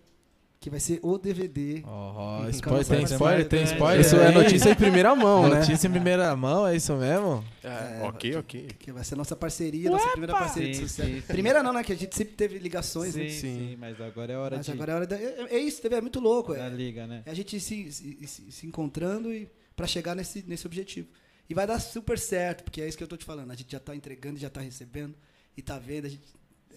que 0.64 0.70
vai 0.70 0.80
ser 0.80 0.98
o 1.02 1.18
DVD. 1.18 1.82
Ó, 1.84 2.40
Hum, 2.40 2.48
spoiler, 2.48 2.86
tem 2.86 3.02
spoiler, 3.04 3.46
tem 3.48 3.62
spoiler. 3.64 4.00
Isso 4.00 4.16
é 4.16 4.32
notícia 4.32 4.70
em 4.70 4.74
primeira 4.74 5.14
mão, 5.14 5.46
né? 5.46 5.58
Notícia 5.60 5.86
em 5.86 5.90
primeira 5.90 6.34
mão, 6.34 6.66
é 6.66 6.74
isso 6.74 6.96
mesmo? 6.96 7.44
É. 7.62 8.00
ok, 8.02 8.36
ok. 8.36 8.68
Que 8.78 8.90
vai 8.90 9.04
ser 9.04 9.14
nossa 9.14 9.36
parceria, 9.36 9.90
nossa 9.90 10.08
primeira 10.12 10.32
parceria 10.32 10.70
de 10.70 10.76
Sim, 10.76 10.82
sucesso. 10.88 11.08
sim, 11.10 11.20
sim. 11.20 11.26
Primeira 11.26 11.62
não, 11.62 11.70
né? 11.70 11.84
Que 11.84 11.92
a 11.92 11.96
gente 11.96 12.16
sempre 12.16 12.32
teve 12.34 12.56
ligações, 12.58 13.12
Sim, 13.12 13.24
né? 13.24 13.28
sim, 13.28 13.40
Sim. 13.72 13.76
mas 13.78 14.00
agora 14.00 14.32
é 14.32 14.38
hora 14.38 14.56
Mas 14.56 14.64
de 14.64 14.72
agora 14.72 14.92
é 14.92 14.94
hora 14.94 15.06
da. 15.06 15.16
É, 15.20 15.46
é 15.50 15.58
isso, 15.58 15.86
é 15.86 16.00
muito 16.00 16.18
louco. 16.18 16.54
É, 16.54 16.66
liga, 16.70 17.06
né? 17.06 17.22
é 17.26 17.30
a 17.30 17.34
gente 17.34 17.60
se, 17.60 17.92
se, 17.92 18.26
se- 18.26 18.50
se 18.50 18.66
encontrando 18.66 19.30
e 19.34 19.46
para 19.76 19.86
chegar 19.86 20.14
nesse, 20.16 20.42
nesse 20.48 20.66
objetivo. 20.66 21.08
E 21.46 21.52
vai 21.52 21.66
dar 21.66 21.78
super 21.78 22.18
certo, 22.18 22.64
porque 22.64 22.80
é 22.80 22.88
isso 22.88 22.96
que 22.96 23.04
eu 23.04 23.08
tô 23.08 23.18
te 23.18 23.24
falando. 23.26 23.50
A 23.50 23.54
gente 23.54 23.70
já 23.70 23.78
tá 23.80 23.94
entregando, 23.94 24.38
já 24.38 24.48
tá 24.48 24.62
recebendo 24.62 25.14
e 25.54 25.60
tá 25.60 25.78
vendo. 25.78 26.06
A 26.06 26.08
gente, 26.08 26.22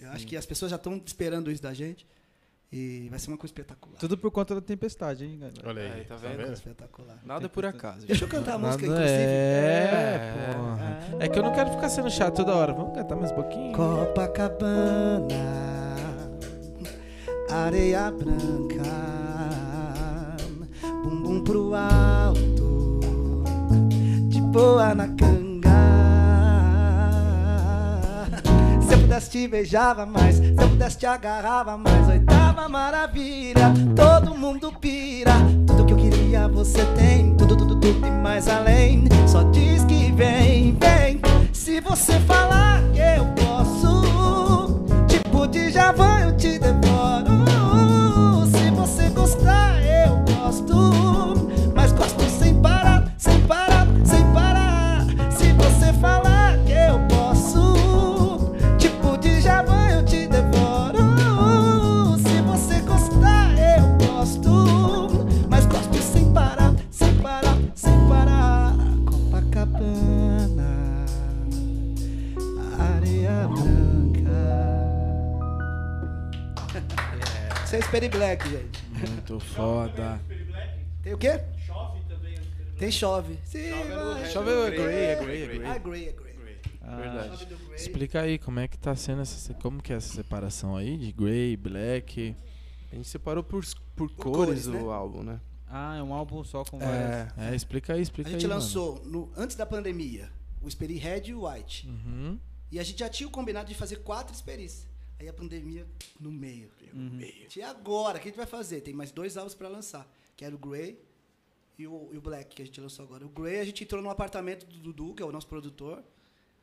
eu 0.01 0.09
acho 0.11 0.27
que 0.27 0.35
as 0.35 0.45
pessoas 0.45 0.71
já 0.71 0.75
estão 0.75 1.01
esperando 1.05 1.49
isso 1.49 1.63
da 1.63 1.73
gente. 1.73 2.05
E 2.69 3.07
vai 3.09 3.17
ser 3.17 3.29
uma 3.31 3.37
coisa 3.37 3.51
espetacular. 3.53 3.97
Tudo 3.97 4.17
por 4.17 4.29
conta 4.29 4.53
da 4.55 4.59
tempestade, 4.61 5.23
hein, 5.23 5.37
galera? 5.39 5.61
Olha 5.65 5.81
aí. 5.83 5.91
Aí, 5.99 6.03
tá 6.03 6.15
tá 6.15 6.21
vendo? 6.27 6.37
vendo? 6.37 6.53
Espetacular. 6.53 7.17
Nada 7.25 7.45
é 7.45 7.47
por 7.47 7.65
acaso. 7.65 8.05
Deixa 8.05 8.25
eu 8.25 8.29
cantar 8.29 8.55
a 8.55 8.57
música, 8.57 8.85
Nada- 8.85 8.99
inclusive. 8.99 9.21
É, 9.23 10.53
porra. 10.53 10.99
É 11.23 11.27
que 11.29 11.39
eu 11.39 11.43
não 11.43 11.53
quero 11.53 11.69
ficar 11.71 11.87
sendo 11.87 12.09
chato 12.11 12.35
toda 12.35 12.53
hora. 12.53 12.73
Vamos 12.73 12.93
cantar 12.93 13.15
mais 13.15 13.31
um 13.31 13.35
pouquinho? 13.35 13.71
Copacabana, 13.73 15.27
areia 17.49 18.11
branca, 18.11 18.83
bumbum 21.05 21.41
pro 21.45 21.73
alto, 21.73 22.99
de 24.27 24.41
boa 24.41 24.93
na 24.93 25.07
canga. 25.07 25.69
Se 28.81 28.93
eu 28.93 28.99
pudesse 28.99 29.29
te 29.29 29.47
beijava 29.47 30.05
mais, 30.05 30.35
se 30.35 30.49
eu 30.49 30.69
pudesse 30.69 30.97
te 30.97 31.05
agarrava 31.05 31.77
mais, 31.77 32.09
oitava 32.09 32.36
maravilha, 32.67 33.73
todo 33.95 34.35
mundo 34.35 34.73
pira. 34.81 35.33
Tudo 35.67 35.85
que 35.85 35.93
eu 35.93 35.97
queria 35.97 36.47
você 36.47 36.83
tem, 36.97 37.35
tudo, 37.35 37.55
tudo, 37.55 37.75
tudo 37.75 38.07
e 38.07 38.09
mais 38.09 38.47
além. 38.47 39.05
Só 39.27 39.43
diz 39.43 39.83
que 39.83 40.11
vem, 40.11 40.77
vem. 40.79 41.21
Se 41.53 41.79
você 41.79 42.19
falar 42.21 42.81
eu 42.95 43.25
posso, 43.35 44.81
tipo 45.07 45.47
de 45.47 45.69
Javan 45.69 46.19
eu 46.21 46.37
te 46.37 46.57
devoro. 46.57 47.37
Se 48.51 48.71
você 48.71 49.09
gostar, 49.09 49.79
eu 49.83 50.17
gosto 50.33 51.46
é 77.77 77.81
Sperry 77.81 78.09
Black, 78.09 78.49
gente. 78.49 78.83
Muito 79.11 79.39
foda. 79.39 80.21
Tem 81.03 81.13
o 81.13 81.17
quê? 81.17 81.41
Chove 81.65 82.01
também. 82.07 82.37
Tem 82.77 82.91
chove. 82.91 83.37
Sim. 83.43 83.71
Chove 84.31 84.49
é 84.51 84.71
Grey, 84.71 84.95
é 85.05 85.15
Grey, 85.23 85.41
é 85.63 85.67
Ah, 85.67 85.77
Grey. 85.77 86.07
É 86.09 86.11
Grey. 86.11 86.27
Ah, 86.81 86.95
Verdade. 86.97 87.29
Chove 87.29 87.45
do 87.45 87.57
Grey. 87.57 87.75
Explica 87.75 88.21
aí 88.21 88.37
como 88.37 88.59
é 88.59 88.67
que 88.67 88.77
tá 88.77 88.95
sendo 88.95 89.21
essa, 89.21 89.53
como 89.55 89.81
que 89.81 89.93
é 89.93 89.97
essa 89.97 90.13
separação 90.13 90.75
aí 90.75 90.97
de 90.97 91.11
Grey, 91.11 91.55
Black. 91.57 92.35
A 92.91 92.95
gente 92.95 93.07
separou 93.07 93.43
por, 93.43 93.63
por 93.95 94.09
cores, 94.11 94.65
cores 94.65 94.67
né? 94.67 94.79
o 94.81 94.89
álbum, 94.91 95.23
né? 95.23 95.39
Ah, 95.69 95.97
é 95.97 96.01
um 96.03 96.13
álbum 96.13 96.43
só 96.43 96.63
com 96.63 96.79
várias. 96.79 97.27
É. 97.37 97.51
É, 97.51 97.55
explica 97.55 97.93
aí, 97.93 98.01
explica 98.01 98.29
A 98.29 98.33
aí. 98.33 98.39
gente 98.39 98.47
mano. 98.47 98.59
lançou 98.61 99.01
no- 99.05 99.29
antes 99.35 99.55
da 99.57 99.65
pandemia 99.65 100.29
o 100.61 100.67
Esperi 100.67 100.95
Red 100.97 101.23
e 101.27 101.33
o 101.33 101.47
White. 101.47 101.87
Uhum. 101.87 102.39
E 102.71 102.79
a 102.79 102.83
gente 102.83 102.99
já 102.99 103.09
tinha 103.09 103.27
o 103.27 103.31
combinado 103.31 103.67
de 103.67 103.75
fazer 103.75 103.97
quatro 103.97 104.33
Esperis. 104.33 104.87
Aí 105.19 105.27
a 105.27 105.33
pandemia 105.33 105.85
no 106.19 106.31
meio. 106.31 106.69
Uhum. 106.93 107.19
E 107.55 107.61
agora, 107.61 108.17
o 108.17 108.21
que 108.21 108.27
a 108.27 108.31
gente 108.31 108.37
vai 108.37 108.45
fazer? 108.45 108.81
Tem 108.81 108.93
mais 108.93 109.11
dois 109.11 109.37
álbuns 109.37 109.53
pra 109.55 109.67
lançar, 109.67 110.07
que 110.35 110.43
era 110.45 110.53
o 110.55 110.57
Grey 110.57 110.99
e 111.77 111.87
o, 111.87 112.09
e 112.13 112.17
o 112.17 112.21
Black, 112.21 112.55
que 112.55 112.61
a 112.61 112.65
gente 112.65 112.79
lançou 112.81 113.05
agora. 113.05 113.25
O 113.25 113.29
Grey 113.29 113.59
a 113.59 113.65
gente 113.65 113.83
entrou 113.83 114.01
no 114.01 114.09
apartamento 114.09 114.65
do 114.65 114.79
Dudu, 114.79 115.13
que 115.15 115.23
é 115.23 115.25
o 115.25 115.31
nosso 115.31 115.47
produtor. 115.47 116.03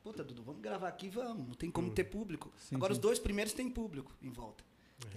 Puta, 0.03 0.23
Dudu, 0.23 0.43
vamos 0.43 0.61
gravar 0.61 0.89
aqui, 0.89 1.09
vamos. 1.09 1.47
Não 1.49 1.55
tem 1.55 1.71
como 1.71 1.91
ter 1.91 2.05
público. 2.05 2.53
Sim, 2.59 2.77
agora 2.77 2.93
sim. 2.93 2.99
os 2.99 3.03
dois 3.03 3.19
primeiros 3.19 3.53
tem 3.53 3.69
público 3.71 4.13
em 4.23 4.31
volta. 4.31 4.63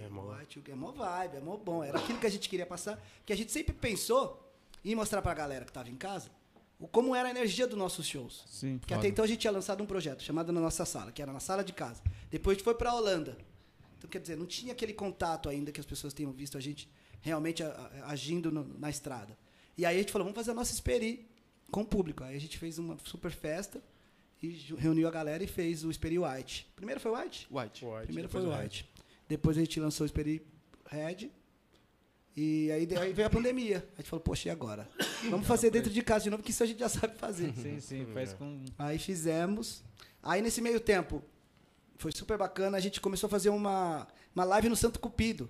É, 0.02 0.08
o 0.08 0.12
mó- 0.12 0.34
White, 0.36 0.64
é 0.70 0.76
mó 0.76 0.92
vibe, 0.92 1.38
é 1.38 1.40
mó 1.40 1.58
bom. 1.58 1.84
Era 1.84 2.00
aquilo 2.00 2.20
que 2.20 2.26
a 2.26 2.30
gente 2.30 2.48
queria 2.50 2.66
passar, 2.66 3.02
que 3.26 3.34
a 3.34 3.36
gente 3.38 3.52
sempre 3.52 3.74
pensou 3.74 4.44
em 4.84 4.96
mostrar 4.96 5.22
pra 5.22 5.34
galera 5.34 5.66
que 5.66 5.72
tava 5.72 5.90
em 5.90 5.96
casa 5.96 6.32
o 6.80 6.88
como 6.88 7.16
era 7.16 7.28
a 7.28 7.32
energia 7.32 7.68
dos 7.68 7.78
nossos 7.78 8.06
shows. 8.06 8.44
Sim. 8.48 8.78
Porque 8.78 8.94
até 8.94 9.08
então 9.08 9.26
a 9.26 9.28
gente 9.28 9.40
tinha 9.40 9.52
lançado 9.52 9.82
um 9.82 9.86
projeto 9.86 10.22
chamado 10.24 10.52
Na 10.52 10.62
Nossa 10.62 10.86
Sala, 10.86 11.12
que 11.12 11.22
era 11.22 11.34
na 11.34 11.40
sala 11.40 11.64
de 11.64 11.74
casa. 11.74 12.04
Depois 12.30 12.56
a 12.56 12.58
gente 12.58 12.64
foi 12.64 12.76
pra 12.76 12.94
Holanda. 12.94 13.36
Então, 13.98 14.10
quer 14.10 14.20
dizer, 14.22 14.36
não 14.38 14.46
tinha 14.46 14.72
aquele 14.74 14.94
contato 14.94 15.50
ainda 15.50 15.72
que 15.72 15.80
as 15.80 15.86
pessoas 15.86 16.14
tenham 16.14 16.32
visto 16.32 16.58
a 16.58 16.62
gente 16.62 16.90
realmente 17.22 17.64
agindo 18.06 18.52
no- 18.52 18.78
na 18.80 18.90
estrada. 18.90 19.38
E 19.78 19.86
aí 19.86 19.96
a 19.96 20.00
gente 20.00 20.12
falou, 20.12 20.26
vamos 20.26 20.36
fazer 20.36 20.52
a 20.52 20.54
nossa 20.54 20.74
Esperi 20.74 21.28
com 21.72 21.82
o 21.82 21.86
público. 21.86 22.24
Aí 22.24 22.36
a 22.36 22.40
gente 22.40 22.58
fez 22.58 22.78
uma 22.78 22.98
super 23.04 23.32
festa 23.32 23.82
e 24.42 24.50
reuniu 24.78 25.08
a 25.08 25.12
galera 25.12 25.44
e 25.44 25.48
fez 25.48 25.84
o 25.84 25.90
Esperi 25.90 26.18
White. 26.20 26.68
Primeiro 26.76 27.00
foi 27.02 27.12
o 27.12 27.16
White? 27.20 27.48
White. 27.52 27.86
White, 27.86 28.06
Primeiro 28.06 28.30
foi 28.30 28.42
depois 28.42 28.56
o 28.56 28.58
Red. 28.60 28.64
White. 28.66 28.90
Depois 29.28 29.58
a 29.58 29.60
gente 29.62 29.80
lançou 29.80 30.04
o 30.04 30.08
Esperi 30.08 30.46
Red. 30.86 31.30
E 32.36 32.72
aí, 32.72 32.88
aí 32.98 33.14
veio 33.14 33.28
a 33.28 33.32
pandemia. 33.32 33.88
A 33.96 34.02
gente 34.02 34.10
falou, 34.12 34.22
poxa, 34.24 34.48
e 34.48 34.52
agora? 34.52 34.88
Vamos 35.30 35.48
fazer 35.48 35.72
dentro 35.72 35.90
de 35.90 36.02
casa 36.04 36.26
de 36.26 36.30
novo, 36.30 36.44
que 36.44 36.52
isso 36.52 36.62
a 36.62 36.68
gente 36.68 36.80
já 36.80 36.88
sabe 36.90 37.18
fazer. 37.18 37.52
Sim, 37.56 37.80
sim, 37.80 38.06
faz 38.14 38.34
com. 38.34 38.64
Aí 38.78 39.00
fizemos. 39.00 39.84
Aí 40.22 40.40
nesse 40.42 40.62
meio 40.62 40.80
tempo, 40.80 41.24
foi 41.98 42.12
super 42.12 42.38
bacana, 42.38 42.78
a 42.78 42.80
gente 42.80 43.00
começou 43.02 43.28
a 43.28 43.30
fazer 43.30 43.50
uma, 43.50 44.08
uma 44.36 44.44
live 44.44 44.70
no 44.70 44.76
Santo 44.76 45.00
Cupido. 45.00 45.50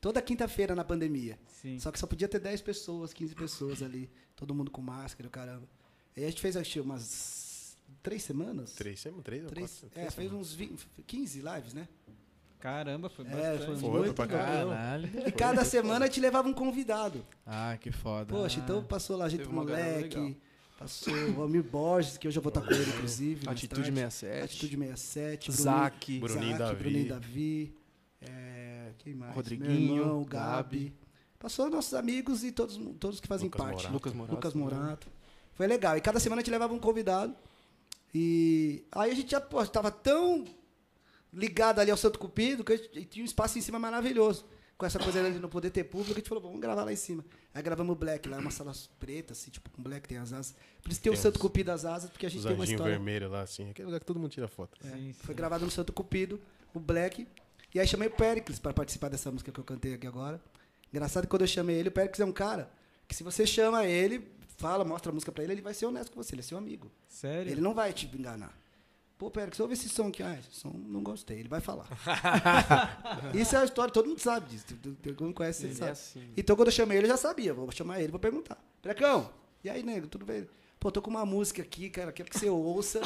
Toda 0.00 0.20
quinta-feira 0.20 0.74
na 0.74 0.84
pandemia. 0.84 1.38
Sim. 1.46 1.78
Só 1.78 1.92
que 1.92 1.98
só 1.98 2.06
podia 2.08 2.26
ter 2.26 2.40
10 2.40 2.60
pessoas, 2.62 3.12
15 3.12 3.34
pessoas 3.36 3.82
ali. 3.82 4.10
Todo 4.34 4.52
mundo 4.54 4.70
com 4.70 4.80
máscara, 4.82 5.28
caramba. 5.30 5.68
Aí 6.16 6.24
a 6.24 6.28
gente 6.28 6.40
fez, 6.40 6.56
acho 6.56 6.72
que 6.72 6.80
umas 6.80 7.76
três 8.02 8.22
semanas? 8.24 8.72
Três, 8.72 8.98
sempre 8.98 9.22
três 9.22 9.44
Três, 9.46 9.70
quatro? 9.70 9.86
é, 9.86 9.90
três 10.00 10.14
fez 10.14 10.28
semanas. 10.28 10.48
uns 10.50 10.54
20, 10.54 10.88
15 11.06 11.40
lives, 11.40 11.72
né? 11.74 11.88
Caramba, 12.58 13.08
foi 13.08 13.24
É, 13.26 13.28
bastante. 13.28 13.66
foi 13.66 13.76
Foi, 13.76 13.90
muito 14.00 14.14
pra. 14.14 14.26
Caralho. 14.26 15.08
E 15.26 15.32
cada 15.32 15.64
semana 15.64 16.04
a 16.04 16.08
gente 16.08 16.20
levava 16.20 16.48
um 16.48 16.52
convidado. 16.52 17.24
Ah, 17.46 17.76
que 17.80 17.90
foda. 17.90 18.26
Poxa, 18.26 18.60
então 18.60 18.82
passou 18.84 19.16
lá 19.16 19.24
a 19.24 19.28
gente 19.28 19.48
moleque, 19.48 20.36
passou 20.82 21.14
o 21.36 21.42
Almir 21.42 21.62
Borges, 21.62 22.18
que 22.18 22.26
hoje 22.26 22.38
eu 22.38 22.42
vou 22.42 22.50
estar 22.50 22.60
com 22.60 22.72
ele, 22.72 22.90
inclusive. 22.90 23.48
Atitude 23.48 23.92
tarde. 23.92 23.92
67. 23.92 24.44
Atitude 24.44 24.76
67. 24.76 25.52
Zac. 25.52 26.18
Bruninho 26.18 26.58
Davi. 26.58 26.76
Bruninho 26.76 27.08
Davi. 27.08 27.74
É, 28.20 28.92
quem 28.98 29.14
mais? 29.14 29.34
Rodriguinho, 29.34 29.94
Meu 29.94 30.04
irmão, 30.04 30.24
Gabi. 30.24 30.78
Gabi. 30.78 30.96
Passou 31.38 31.68
nossos 31.70 31.94
amigos 31.94 32.44
e 32.44 32.52
todos, 32.52 32.78
todos 32.98 33.20
que 33.20 33.26
fazem 33.26 33.46
Lucas 33.46 33.60
parte. 33.60 33.76
Morato. 33.76 33.92
Lucas 33.92 34.12
Morato. 34.12 34.34
Lucas 34.34 34.54
Morato. 34.54 35.08
Foi 35.54 35.66
legal. 35.66 35.96
E 35.96 36.00
cada 36.00 36.20
semana 36.20 36.40
a 36.40 36.42
gente 36.42 36.52
levava 36.52 36.72
um 36.74 36.78
convidado. 36.78 37.34
E 38.14 38.84
aí 38.92 39.10
a 39.10 39.14
gente 39.14 39.30
já 39.30 39.40
pô, 39.40 39.64
tava 39.66 39.90
tão 39.90 40.44
ligado 41.32 41.80
ali 41.80 41.90
ao 41.90 41.96
Santo 41.96 42.18
Cupido 42.18 42.62
que 42.62 42.72
a 42.72 42.76
gente 42.76 43.04
tinha 43.06 43.22
um 43.22 43.26
espaço 43.26 43.58
em 43.58 43.62
cima 43.62 43.78
maravilhoso. 43.78 44.44
Com 44.82 44.86
essa 44.86 44.98
coisa 44.98 45.30
de 45.30 45.38
não 45.38 45.48
poder 45.48 45.70
ter 45.70 45.84
público, 45.84 46.10
a 46.12 46.16
gente 46.16 46.28
falou, 46.28 46.42
vamos 46.42 46.60
gravar 46.60 46.82
lá 46.82 46.92
em 46.92 46.96
cima. 46.96 47.24
Aí 47.54 47.62
gravamos 47.62 47.92
o 47.92 47.96
Black 47.96 48.28
lá, 48.28 48.38
uma 48.38 48.50
sala 48.50 48.72
preta, 48.98 49.32
assim, 49.32 49.48
tipo, 49.48 49.70
com 49.70 49.80
Black 49.80 50.08
tem 50.08 50.18
as 50.18 50.32
asas. 50.32 50.56
Por 50.82 50.90
isso 50.90 51.00
tem, 51.00 51.10
o 51.10 51.14
Tem 51.14 51.22
Santo 51.22 51.36
uns- 51.36 51.42
Cupido 51.42 51.68
das 51.68 51.84
asas, 51.84 52.10
porque 52.10 52.26
a 52.26 52.28
gente 52.28 52.42
tem 52.44 52.52
uma 52.52 52.64
história. 52.64 52.92
vermelhos 52.94 53.30
lá, 53.30 53.42
assim. 53.42 53.70
Aquele 53.70 53.86
lugar 53.86 54.00
que 54.00 54.06
todo 54.06 54.18
mundo 54.18 54.32
tira 54.32 54.48
foto. 54.48 54.76
É, 54.84 55.12
foi 55.12 55.34
gravado 55.36 55.64
no 55.64 55.70
Santo 55.70 55.92
Cupido, 55.92 56.40
o 56.74 56.80
Black. 56.80 57.28
E 57.72 57.78
aí 57.78 57.86
chamei 57.86 58.08
o 58.08 58.10
Pericles 58.10 58.58
para 58.58 58.72
participar 58.72 59.08
dessa 59.08 59.30
música 59.30 59.52
que 59.52 59.60
eu 59.60 59.64
cantei 59.64 59.94
aqui 59.94 60.06
agora. 60.08 60.40
Engraçado 60.92 61.22
que 61.24 61.30
quando 61.30 61.42
eu 61.42 61.48
chamei 61.48 61.76
ele, 61.76 61.88
o 61.88 61.92
Pericles 61.92 62.18
é 62.20 62.24
um 62.24 62.32
cara 62.32 62.68
que 63.06 63.14
se 63.14 63.22
você 63.22 63.46
chama 63.46 63.86
ele, 63.86 64.28
fala, 64.58 64.84
mostra 64.84 65.10
a 65.10 65.14
música 65.14 65.30
pra 65.30 65.44
ele, 65.44 65.52
ele 65.52 65.62
vai 65.62 65.74
ser 65.74 65.86
honesto 65.86 66.10
com 66.12 66.20
você, 66.22 66.34
ele 66.34 66.40
é 66.40 66.44
seu 66.44 66.58
amigo. 66.58 66.90
Sério? 67.08 67.50
Ele 67.52 67.60
não 67.60 67.72
vai 67.72 67.92
te 67.92 68.06
enganar. 68.06 68.52
Pô, 69.22 69.30
Pericles, 69.30 69.60
ouve 69.60 69.74
esse 69.74 69.88
som 69.88 70.08
aqui. 70.08 70.20
Ah, 70.20 70.36
esse 70.36 70.52
som 70.52 70.70
não 70.70 71.00
gostei. 71.00 71.38
Ele 71.38 71.48
vai 71.48 71.60
falar. 71.60 71.86
Isso 73.32 73.54
é 73.54 73.60
a 73.60 73.64
história, 73.64 73.94
todo 73.94 74.08
mundo 74.08 74.18
sabe 74.18 74.50
disso. 74.50 74.64
Todo 75.00 75.22
mundo 75.22 75.32
conhece, 75.32 75.62
Ele 75.66 75.74
é 75.74 75.76
sabe. 75.76 75.90
assim. 75.92 76.32
Então, 76.36 76.56
quando 76.56 76.66
eu 76.66 76.72
chamei 76.72 76.98
ele, 76.98 77.06
eu 77.06 77.10
já 77.10 77.16
sabia. 77.16 77.54
Vou 77.54 77.70
chamar 77.70 78.00
ele, 78.00 78.10
vou 78.10 78.18
perguntar. 78.18 78.58
Precão, 78.82 79.30
e 79.62 79.70
aí, 79.70 79.84
nego, 79.84 80.08
tudo 80.08 80.26
bem? 80.26 80.48
Pô, 80.80 80.90
tô 80.90 81.00
com 81.00 81.08
uma 81.08 81.24
música 81.24 81.62
aqui, 81.62 81.88
cara, 81.88 82.10
quero 82.10 82.28
que 82.28 82.36
você 82.36 82.48
ouça. 82.50 83.00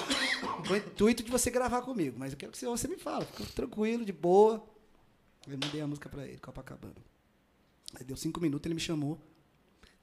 Com 0.67 0.73
o 0.73 0.77
intuito 0.79 1.23
de 1.23 1.31
você 1.31 1.51
gravar 1.51 1.83
comigo. 1.83 2.17
Mas 2.19 2.33
eu 2.33 2.39
quero 2.39 2.51
que 2.51 2.57
você 2.57 2.67
ouça 2.67 2.87
e 2.87 2.91
me 2.93 2.97
fala. 2.97 3.27
Fica 3.27 3.45
tranquilo, 3.53 4.03
de 4.03 4.13
boa. 4.13 4.67
Eu 5.47 5.59
mandei 5.63 5.83
a 5.83 5.87
música 5.87 6.09
pra 6.09 6.27
ele, 6.27 6.39
Copacabana. 6.39 6.95
Aí 7.95 8.03
deu 8.07 8.17
cinco 8.17 8.41
minutos, 8.41 8.65
ele 8.65 8.75
me 8.75 8.81
chamou. 8.81 9.21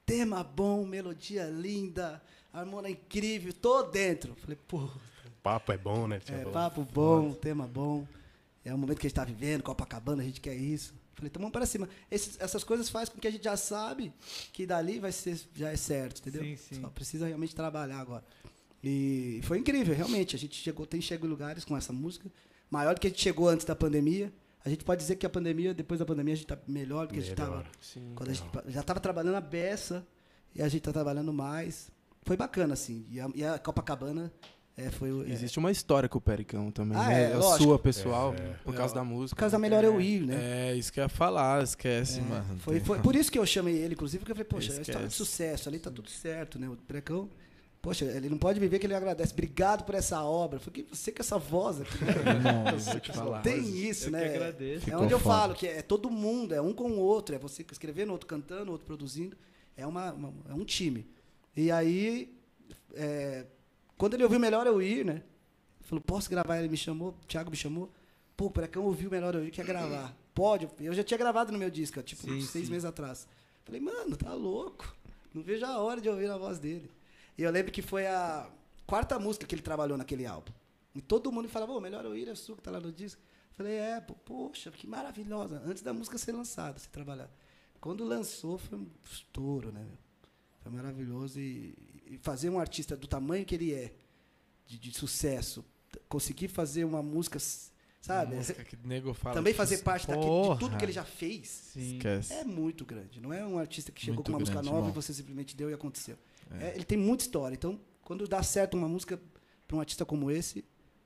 Tema 0.05 0.43
bom, 0.43 0.85
melodia 0.85 1.45
linda, 1.45 2.21
harmonia 2.53 2.91
incrível, 2.91 3.51
tô 3.51 3.81
dentro. 3.81 4.35
Falei, 4.35 4.59
pô, 4.67 4.87
Papo 5.43 5.71
é 5.73 5.77
bom, 5.77 6.07
né? 6.07 6.19
é, 6.29 6.45
papo 6.53 6.81
bom, 6.93 7.33
tema 7.33 7.67
bom. 7.67 8.07
É 8.65 8.73
o 8.73 8.77
momento 8.77 8.97
que 8.99 9.05
a 9.07 9.09
gente 9.09 9.11
está 9.19 9.25
vivendo, 9.25 9.61
Copacabana, 9.61 10.23
a 10.23 10.25
gente 10.25 10.39
quer 10.39 10.55
isso. 10.55 10.93
Falei, 11.13 11.27
então 11.29 11.41
vamos 11.41 11.51
para 11.51 11.65
cima. 11.65 11.87
Esses- 12.09 12.39
essas 12.39 12.63
coisas 12.63 12.89
fazem 12.89 13.13
com 13.13 13.19
que 13.21 13.27
a 13.27 13.31
gente 13.31 13.43
já 13.43 13.57
sabe 13.57 14.13
que 14.53 14.65
dali 14.65 14.99
vai 14.99 15.11
ser, 15.11 15.37
já 15.53 15.69
é 15.69 15.75
certo, 15.75 16.19
entendeu? 16.21 16.41
Sim, 16.43 16.55
sim. 16.55 16.81
Só 16.81 16.87
precisa 16.87 17.27
realmente 17.27 17.53
trabalhar 17.53 17.99
agora. 17.99 18.23
E 18.81 19.41
foi 19.43 19.57
incrível, 19.59 19.93
realmente. 19.93 20.35
A 20.35 20.39
gente 20.39 20.55
chegou, 20.55 20.85
tem 20.85 21.01
chegado 21.01 21.25
em 21.27 21.29
lugares 21.29 21.63
com 21.65 21.75
essa 21.77 21.91
música, 21.93 22.31
maior 22.71 22.95
do 22.95 23.01
que 23.01 23.07
a 23.07 23.09
gente 23.09 23.21
chegou 23.21 23.47
antes 23.49 23.65
da 23.65 23.75
pandemia. 23.75 24.33
A 24.65 24.69
gente 24.69 24.85
pode 24.85 25.01
dizer 25.01 25.17
que 25.17 25.25
a 25.25 25.29
pandemia, 25.29 25.73
depois 25.73 25.99
da 25.99 26.05
pandemia, 26.05 26.33
a 26.33 26.37
gente 26.37 26.45
está 26.45 26.57
melhor 26.65 27.05
do 27.07 27.13
que 27.13 27.19
a 27.19 27.21
gente 27.21 27.31
estava. 27.33 27.57
Melhor. 27.57 28.15
Quando 28.15 28.29
a 28.29 28.33
gente 28.33 28.49
já 28.71 28.79
estava 28.81 28.99
trabalhando 29.01 29.35
a 29.35 29.41
beça 29.41 30.07
e 30.55 30.61
a 30.61 30.67
gente 30.69 30.79
está 30.79 30.93
trabalhando 30.93 31.33
mais. 31.33 31.91
Foi 32.23 32.37
bacana, 32.37 32.73
assim. 32.73 33.05
E 33.09 33.19
a, 33.19 33.29
e 33.35 33.43
a 33.43 33.59
Copacabana 33.59 34.31
é, 34.75 34.89
foi 34.89 35.09
é, 35.29 35.31
Existe 35.33 35.59
uma 35.59 35.69
história 35.71 36.09
com 36.09 36.17
o 36.17 36.21
Pericão 36.21 36.71
também, 36.71 36.97
Ah, 36.97 37.07
né? 37.07 37.23
é, 37.31 37.33
a 37.33 37.37
lógico. 37.37 37.63
sua, 37.63 37.79
pessoal, 37.79 38.33
É. 38.33 38.53
por 38.63 38.73
causa 38.73 38.93
da 38.95 39.03
música. 39.03 39.35
Por 39.35 39.39
causa 39.41 39.53
da 39.55 39.59
melhor 39.59 39.83
eu 39.83 39.99
ir, 40.01 40.25
né? 40.25 40.71
É, 40.71 40.75
isso 40.75 40.91
que 40.91 40.99
eu 40.99 41.03
ia 41.03 41.09
falar, 41.09 41.63
esquece, 41.63 42.19
É, 42.19 42.21
mano. 42.23 42.57
Foi, 42.59 42.79
foi 42.79 42.99
por 42.99 43.15
isso 43.15 43.31
que 43.31 43.37
eu 43.37 43.45
chamei 43.45 43.75
ele, 43.75 43.93
inclusive, 43.93 44.19
porque 44.19 44.31
eu 44.31 44.35
falei, 44.35 44.49
poxa, 44.49 44.71
é 44.71 44.75
uma 44.75 44.81
história 44.81 45.07
de 45.07 45.13
sucesso, 45.13 45.69
ali 45.69 45.77
tá 45.79 45.91
tudo 45.91 46.09
certo, 46.09 46.57
né? 46.57 46.67
O 46.67 46.75
Precão, 46.75 47.29
poxa, 47.81 48.05
ele 48.05 48.29
não 48.29 48.37
pode 48.37 48.59
viver 48.59 48.79
que 48.79 48.87
ele 48.87 48.95
agradece. 48.95 49.31
Obrigado 49.33 49.83
por 49.83 49.93
essa 49.93 50.23
obra. 50.23 50.57
Eu 50.57 50.61
falei, 50.61 50.83
que 50.83 50.95
você 50.95 51.11
com 51.11 51.21
essa 51.21 51.37
voz 51.37 51.79
aqui. 51.81 51.91
Nossa, 52.73 52.91
vou 52.91 52.99
te 52.99 53.11
falar. 53.11 53.41
Tem 53.41 53.59
isso, 53.77 54.07
Eu 54.07 54.11
né? 54.11 54.21
que 54.29 54.35
agradeço. 54.35 54.77
É 54.83 54.85
Ficou 54.85 55.01
onde 55.03 55.13
eu 55.13 55.19
foda. 55.19 55.35
falo 55.35 55.53
que 55.53 55.67
é 55.67 55.81
todo 55.83 56.09
mundo, 56.09 56.53
é 56.55 56.61
um 56.61 56.73
com 56.73 56.89
o 56.89 56.97
outro, 56.99 57.35
é 57.35 57.37
você 57.37 57.63
escrevendo, 57.71 58.11
outro 58.11 58.25
cantando, 58.27 58.71
outro 58.71 58.87
produzindo. 58.87 59.37
É, 59.77 59.85
uma, 59.85 60.13
uma- 60.13 60.33
é 60.49 60.53
um 60.53 60.63
time. 60.63 61.05
E 61.55 61.69
aí, 61.71 62.33
é, 62.95 63.45
quando 64.03 64.15
ele 64.15 64.23
ouviu 64.23 64.37
Melhor 64.37 64.67
Eu 64.67 64.81
Ir, 64.81 65.05
né? 65.05 65.13
Ele 65.13 65.23
falou, 65.87 66.03
posso 66.03 66.29
gravar? 66.29 66.59
Ele 66.59 66.67
me 66.67 66.75
chamou, 66.75 67.11
o 67.11 67.25
Thiago 67.25 67.49
me 67.49 67.55
chamou. 67.55 67.89
Pô, 68.35 68.51
para 68.51 68.67
ouvi 68.81 69.07
o 69.07 69.09
Melhor 69.09 69.33
Eu 69.33 69.45
Ir, 69.47 69.49
quer 69.49 69.65
gravar? 69.65 70.13
Pode. 70.33 70.67
Eu 70.81 70.93
já 70.93 71.01
tinha 71.05 71.17
gravado 71.17 71.53
no 71.53 71.57
meu 71.57 71.69
disco, 71.69 72.03
tipo, 72.03 72.21
Sim, 72.21 72.41
seis 72.41 72.65
sim. 72.65 72.71
meses 72.71 72.83
atrás. 72.83 73.25
Falei, 73.63 73.79
mano, 73.79 74.17
tá 74.17 74.33
louco. 74.33 74.93
Não 75.33 75.41
vejo 75.41 75.65
a 75.65 75.77
hora 75.79 76.01
de 76.01 76.09
ouvir 76.09 76.29
a 76.29 76.37
voz 76.37 76.59
dele. 76.59 76.91
E 77.37 77.43
eu 77.43 77.49
lembro 77.49 77.71
que 77.71 77.81
foi 77.81 78.05
a 78.05 78.49
quarta 78.85 79.17
música 79.17 79.45
que 79.45 79.55
ele 79.55 79.61
trabalhou 79.61 79.97
naquele 79.97 80.25
álbum. 80.25 80.51
E 80.93 81.01
todo 81.01 81.31
mundo 81.31 81.47
falava, 81.47 81.71
ô, 81.71 81.79
Melhor 81.79 82.03
Eu 82.03 82.13
Ir 82.13 82.27
é 82.27 82.35
sua 82.35 82.57
que 82.57 82.61
tá 82.61 82.71
lá 82.71 82.81
no 82.81 82.91
disco. 82.91 83.21
Falei, 83.53 83.77
é, 83.77 84.01
pô, 84.01 84.15
poxa, 84.15 84.69
que 84.69 84.85
maravilhosa. 84.85 85.61
Antes 85.65 85.81
da 85.81 85.93
música 85.93 86.17
ser 86.17 86.33
lançada, 86.33 86.77
ser 86.77 86.89
trabalhar. 86.89 87.31
Quando 87.79 88.03
lançou, 88.03 88.57
foi 88.57 88.79
um 88.79 88.87
estouro, 89.09 89.71
né? 89.71 89.87
Foi 90.59 90.73
maravilhoso. 90.73 91.39
E, 91.39 91.73
e 92.13 92.17
fazer 92.17 92.49
um 92.49 92.59
artista 92.59 92.95
do 92.95 93.07
tamanho 93.07 93.45
que 93.45 93.55
ele 93.55 93.73
é, 93.73 93.93
de, 94.65 94.77
de 94.77 94.93
sucesso, 94.93 95.63
conseguir 96.07 96.47
fazer 96.47 96.83
uma 96.85 97.01
música, 97.01 97.37
sabe? 98.01 98.35
Música 98.35 98.63
que 98.65 98.77
nego 98.85 99.13
fala 99.13 99.35
Também 99.35 99.53
fazer 99.53 99.75
isso- 99.75 99.83
parte 99.83 100.07
daquele, 100.07 100.25
de 100.53 100.59
tudo 100.59 100.77
que 100.77 100.85
ele 100.85 100.91
já 100.91 101.03
fez. 101.05 101.73
É 102.31 102.43
muito 102.43 102.85
grande. 102.85 103.19
Não 103.19 103.33
é 103.33 103.45
um 103.45 103.57
artista 103.57 103.91
que 103.91 104.01
chegou 104.01 104.15
Muito 104.17 104.25
com 104.27 104.31
uma 104.33 104.39
música 104.39 104.55
grande, 104.55 104.67
nova 104.69 104.79
irmão. 104.87 104.91
e 104.91 104.95
você 104.95 105.13
simplesmente 105.13 105.55
deu 105.55 105.69
e 105.69 105.73
aconteceu. 105.73 106.17
É. 106.59 106.67
É, 106.69 106.75
ele 106.75 106.83
tem 106.85 106.97
muita 106.97 107.23
história. 107.23 107.55
Então, 107.55 107.79
quando 108.03 108.27
dá 108.27 108.41
certo 108.43 108.75
uma 108.75 108.87
música 108.87 109.19
para 109.67 109.77
um 109.77 109.79
artista 109.79 110.05
como 110.05 110.29
esse, 110.29 110.63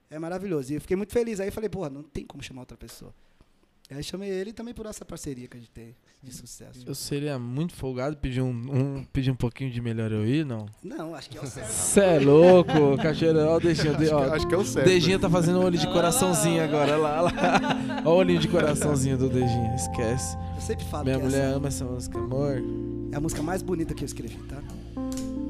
é 0.09 0.17
maravilhoso. 0.19 0.71
E 0.71 0.75
eu 0.75 0.81
fiquei 0.81 0.97
muito 0.97 1.13
feliz. 1.13 1.39
Aí 1.39 1.51
falei, 1.51 1.69
porra, 1.69 1.89
não 1.89 2.03
tem 2.03 2.25
como 2.25 2.41
chamar 2.43 2.61
outra 2.61 2.77
pessoa. 2.77 3.13
Aí 3.89 4.03
chamei 4.03 4.29
ele 4.29 4.51
também 4.51 4.73
por 4.73 4.85
essa 4.85 5.05
parceria 5.05 5.47
que 5.47 5.55
a 5.55 5.59
gente 5.59 5.71
tem 5.71 5.95
de 6.21 6.33
sucesso. 6.33 6.83
Eu 6.85 6.93
seria 6.93 7.39
muito 7.39 7.73
folgado 7.73 8.17
pedir 8.17 8.41
um, 8.41 8.49
um, 8.49 9.03
pedir 9.13 9.31
um 9.31 9.35
pouquinho 9.35 9.71
de 9.71 9.79
melhor 9.79 10.11
eu 10.11 10.27
ir, 10.27 10.45
não? 10.45 10.65
Não, 10.83 11.15
acho 11.15 11.29
que 11.29 11.37
é 11.37 11.41
o 11.41 11.47
certo. 11.47 11.69
Cê 11.69 11.99
é 12.01 12.19
louco, 12.19 12.97
cacheira, 13.01 13.45
ó 13.47 13.55
o 13.55 13.59
Dejinho, 13.61 13.95
Acho, 13.95 14.13
ó, 14.15 14.25
que, 14.25 14.35
acho 14.35 14.47
que 14.47 14.53
é 14.53 14.57
o 14.57 14.61
o 14.61 14.65
certo. 14.65 14.85
Dejinho 14.85 15.19
tá 15.19 15.29
fazendo 15.29 15.59
um 15.59 15.63
olho 15.63 15.77
de 15.77 15.87
coraçãozinho 15.87 16.61
agora, 16.61 16.93
olha 16.93 16.97
lá, 17.01 17.23
olha 17.23 17.33
lá. 17.35 18.01
Ó 18.03 18.09
o 18.13 18.17
olhinho 18.17 18.39
de 18.41 18.49
coraçãozinho 18.49 19.17
do 19.17 19.29
Dejinho, 19.29 19.73
esquece. 19.75 20.35
Eu 20.55 20.61
sempre 20.61 20.83
falo 20.85 21.05
Minha 21.05 21.17
que 21.19 21.23
mulher 21.23 21.45
essa 21.45 21.55
ama 21.55 21.67
essa 21.69 21.85
música, 21.85 22.17
amor. 22.19 22.61
é 23.13 23.15
a 23.15 23.19
música 23.21 23.41
mais 23.41 23.61
bonita 23.61 23.93
que 23.93 24.03
eu 24.03 24.07
escrevi, 24.07 24.35
tá? 24.49 24.61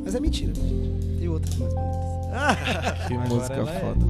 Mas 0.04 0.14
é 0.14 0.20
mentira, 0.20 0.54
gente. 0.54 1.18
Tem 1.18 1.28
outras 1.28 1.56
mais 1.58 1.74
bonitas. 1.74 3.08
Que 3.08 3.14
Agora 3.16 3.30
música 3.30 3.56
é. 3.56 3.80
foda. 3.80 4.06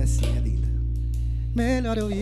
É 0.00 0.06
sim, 0.06 0.36
é 0.36 0.40
linda. 0.40 0.66
Melhor 1.54 1.96
eu 1.96 2.10
ir, 2.10 2.16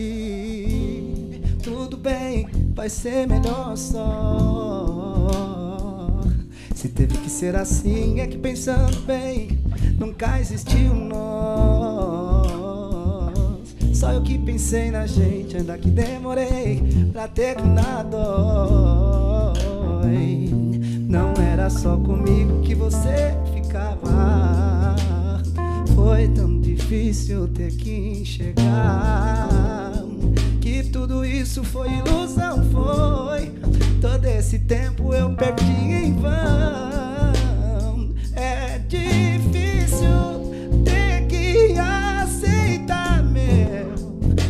tudo 1.65 1.97
bem, 1.97 2.47
vai 2.75 2.87
ser 2.87 3.27
melhor 3.27 3.75
só. 3.75 5.27
Se 6.75 6.87
teve 6.89 7.17
que 7.17 7.27
ser 7.27 7.55
assim, 7.55 8.19
é 8.19 8.27
que 8.27 8.37
pensando 8.37 9.01
bem, 9.01 9.57
nunca 9.97 10.39
existiu 10.39 10.93
nós. 10.93 12.45
Só 13.95 14.11
eu 14.11 14.21
que 14.21 14.37
pensei 14.37 14.91
na 14.91 15.07
gente, 15.07 15.57
ainda 15.57 15.75
que 15.75 15.89
demorei 15.89 16.83
pra 17.11 17.27
ter 17.27 17.55
que 17.55 17.67
nada. 17.67 18.17
Não 21.09 21.33
era 21.51 21.67
só 21.71 21.97
comigo 21.97 22.61
que 22.61 22.75
você 22.75 23.33
ficava. 23.55 24.95
Foi 25.95 26.27
tão 26.27 26.61
difícil 26.61 27.47
ter 27.47 27.71
que 27.75 28.19
enxergar 28.21 30.04
tudo 30.85 31.25
isso 31.25 31.63
foi 31.63 31.89
ilusão, 31.89 32.63
foi. 32.71 33.51
Todo 34.01 34.25
esse 34.25 34.59
tempo 34.59 35.13
eu 35.13 35.33
perdi 35.35 35.63
em 35.63 36.13
vão. 36.13 38.13
É 38.33 38.79
difícil 38.79 40.51
ter 40.83 41.25
que 41.27 41.77
aceitar 41.79 43.23
meu. 43.23 43.95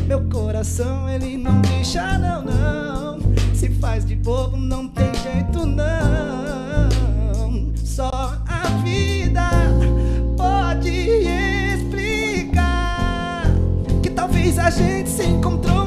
Meu 0.07 0.21
coração 0.29 1.09
ele 1.09 1.37
não 1.37 1.61
deixa, 1.61 2.17
não, 2.17 2.43
não. 2.43 3.19
Se 3.53 3.69
faz 3.69 4.05
de 4.05 4.15
bobo, 4.15 4.57
não 4.57 4.87
tem 4.87 5.13
jeito, 5.15 5.65
não. 5.65 6.89
Só 7.75 8.09
a 8.47 8.63
vida 8.83 9.49
pode 10.35 10.89
explicar 11.79 13.43
que 14.03 14.09
talvez 14.09 14.59
a 14.59 14.69
gente 14.69 15.09
se 15.09 15.23
encontrou 15.23 15.84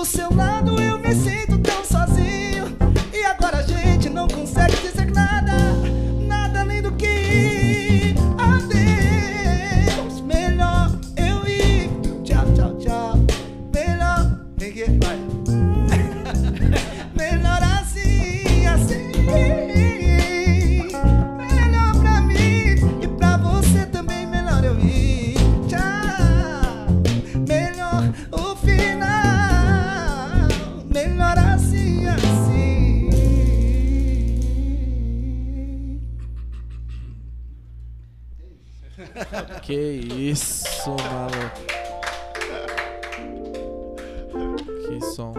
do 0.00 0.04
seu 0.06 0.34
lado 0.34 0.80
eu 0.80 0.89
Que 39.70 40.00
isso, 40.32 40.90
maluco. 40.90 41.60
Que 44.88 45.00
som. 45.14 45.32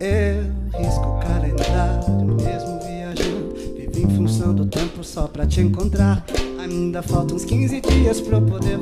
Eu 0.00 0.42
risco 0.76 1.06
o 1.06 1.20
calendário, 1.20 2.24
mesmo 2.34 2.80
viajando. 2.80 3.54
Vivo 3.76 4.00
em 4.00 4.16
função 4.16 4.52
do 4.52 4.66
tempo 4.66 5.04
só 5.04 5.28
pra 5.28 5.46
te 5.46 5.60
encontrar. 5.60 6.24
Ainda 6.58 7.00
faltam 7.00 7.36
uns 7.36 7.44
15 7.44 7.80
dias 7.80 8.20
pra 8.20 8.38
eu 8.38 8.42
poder 8.42 8.76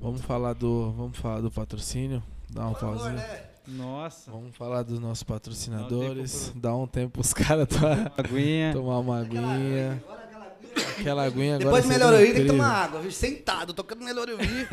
Vamos 0.00 0.22
falar 0.22 0.54
do, 0.54 0.92
vamos 0.92 1.18
falar 1.18 1.40
do 1.40 1.50
patrocínio? 1.50 2.22
Dá 2.48 2.66
uma 2.68 2.74
pausinha. 2.78 3.12
né? 3.12 3.42
Nossa. 3.68 4.30
Vamos 4.30 4.56
falar 4.56 4.82
dos 4.82 4.98
nossos 4.98 5.22
patrocinadores. 5.22 6.52
Dá 6.56 6.74
um 6.74 6.86
tempo 6.86 7.12
pros 7.12 7.32
caras 7.34 7.68
to- 7.68 7.76
Aguinha. 8.16 8.72
tomar 8.72 8.98
uma 8.98 9.20
aguinha. 9.20 10.02
Aquela 10.10 10.46
aguinha. 10.46 10.96
Aquela 10.98 11.24
aguinha 11.24 11.54
agora. 11.56 11.64
Depois 11.66 11.82
de 11.84 11.88
melhor 11.90 12.14
eu 12.14 12.24
ir, 12.26 12.32
tem 12.34 12.42
que 12.42 12.48
tomar 12.48 12.84
água, 12.84 13.00
viu? 13.00 13.12
Sentado, 13.12 13.72
tocando 13.74 14.02
melhor 14.04 14.28
eu 14.28 14.38
ir. 14.40 14.68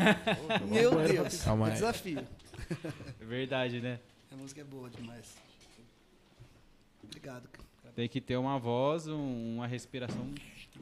Meu 0.68 0.90
Deus. 1.06 1.42
Calma 1.44 1.66
é 1.66 1.68
aí. 1.68 1.74
desafio. 1.74 2.26
É 3.20 3.24
verdade, 3.24 3.80
né? 3.80 4.00
A 4.32 4.36
música 4.36 4.60
é 4.60 4.64
boa 4.64 4.88
demais. 4.90 5.26
Obrigado. 7.04 7.48
cara. 7.48 7.94
Tem 7.94 8.08
que 8.08 8.20
ter 8.20 8.36
uma 8.36 8.58
voz, 8.58 9.06
um- 9.06 9.56
uma 9.56 9.66
respiração. 9.66 10.26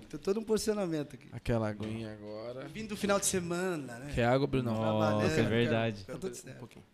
Tem 0.09 0.21
todo 0.21 0.41
um 0.41 0.45
posicionamento 0.45 1.15
aqui. 1.15 1.29
Aquela 1.33 1.69
aguinha 1.69 2.13
agora. 2.13 2.67
Vindo 2.69 2.89
do 2.91 2.97
final 2.97 3.19
de 3.19 3.27
semana, 3.27 3.99
né? 3.99 4.13
Quer 4.15 4.25
água, 4.27 4.47
Brunão? 4.47 4.75
Trabalhando, 4.77 5.23
Nossa, 5.23 5.33
é 5.33 5.37
quero- 5.37 5.49
verdade. 5.49 6.05
Tá 6.05 6.17
tudo 6.19 6.35
certo. 6.35 6.57
Um 6.57 6.59
pouquinho. 6.61 6.85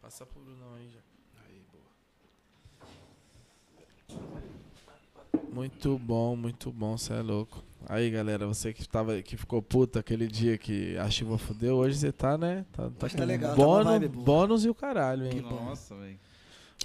Passa 0.00 0.26
pro 0.26 0.40
Brunão 0.40 0.74
aí 0.74 0.90
já. 0.90 0.98
Aí, 1.46 1.62
boa. 5.40 5.52
Muito 5.52 5.98
bom, 5.98 6.34
muito 6.36 6.70
bom, 6.72 6.96
você 6.96 7.12
é 7.14 7.20
louco. 7.22 7.62
Aí, 7.88 8.10
galera, 8.10 8.46
você 8.46 8.72
que, 8.72 8.88
tava, 8.88 9.20
que 9.22 9.36
ficou 9.36 9.60
puta 9.60 9.98
aquele 10.00 10.26
dia 10.28 10.56
que 10.56 10.96
a 10.98 11.10
chuva 11.10 11.36
fudeu, 11.36 11.76
hoje 11.76 11.98
você 11.98 12.12
tá, 12.12 12.38
né? 12.38 12.64
Tá, 12.72 12.88
tá 12.90 13.08
tá 13.08 13.24
legal, 13.24 13.50
tá 13.50 13.56
bônus, 13.56 14.08
boa. 14.08 14.24
bônus 14.24 14.64
e 14.64 14.68
o 14.68 14.74
caralho, 14.74 15.26
hein? 15.26 15.40
Nossa, 15.40 15.94
velho. 15.96 16.18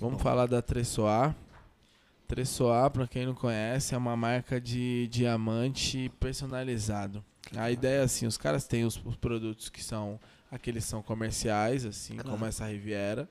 Vamos 0.01 0.21
falar 0.21 0.47
da 0.47 0.61
Tressoar. 0.61 1.35
Tressoar, 2.27 2.91
pra 2.91 3.07
quem 3.07 3.25
não 3.25 3.33
conhece, 3.33 3.95
é 3.95 3.97
uma 3.97 4.15
marca 4.17 4.59
de 4.59 5.07
diamante 5.09 6.11
personalizado. 6.19 7.23
A 7.55 7.71
ideia 7.71 7.99
é 8.01 8.03
assim, 8.03 8.25
os 8.27 8.37
caras 8.37 8.67
têm 8.67 8.83
os, 8.83 8.99
os 9.05 9.15
produtos 9.15 9.69
que 9.69 9.81
são 9.83 10.19
aqueles 10.51 10.83
são 10.83 11.01
comerciais, 11.01 11.85
assim, 11.85 12.15
Claro. 12.15 12.31
como 12.31 12.45
essa 12.45 12.65
Riviera. 12.67 13.29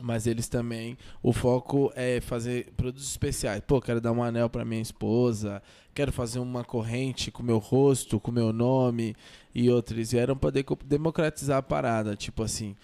Mas 0.00 0.26
eles 0.26 0.48
também, 0.48 0.96
o 1.22 1.32
foco 1.32 1.92
é 1.94 2.20
fazer 2.20 2.72
produtos 2.76 3.06
especiais. 3.10 3.60
Pô, 3.66 3.80
quero 3.80 4.00
dar 4.00 4.12
um 4.12 4.22
anel 4.22 4.48
pra 4.48 4.64
minha 4.64 4.80
esposa, 4.80 5.60
quero 5.92 6.10
fazer 6.12 6.38
uma 6.38 6.64
corrente 6.64 7.30
com 7.30 7.42
meu 7.42 7.58
rosto, 7.58 8.18
com 8.20 8.30
meu 8.30 8.52
nome 8.52 9.14
e 9.54 9.68
outros. 9.68 10.12
Vieram 10.12 10.36
pra 10.36 10.48
deco- 10.50 10.78
democratizar 10.84 11.58
a 11.58 11.62
parada, 11.62 12.16
tipo 12.16 12.42
assim, 12.42 12.76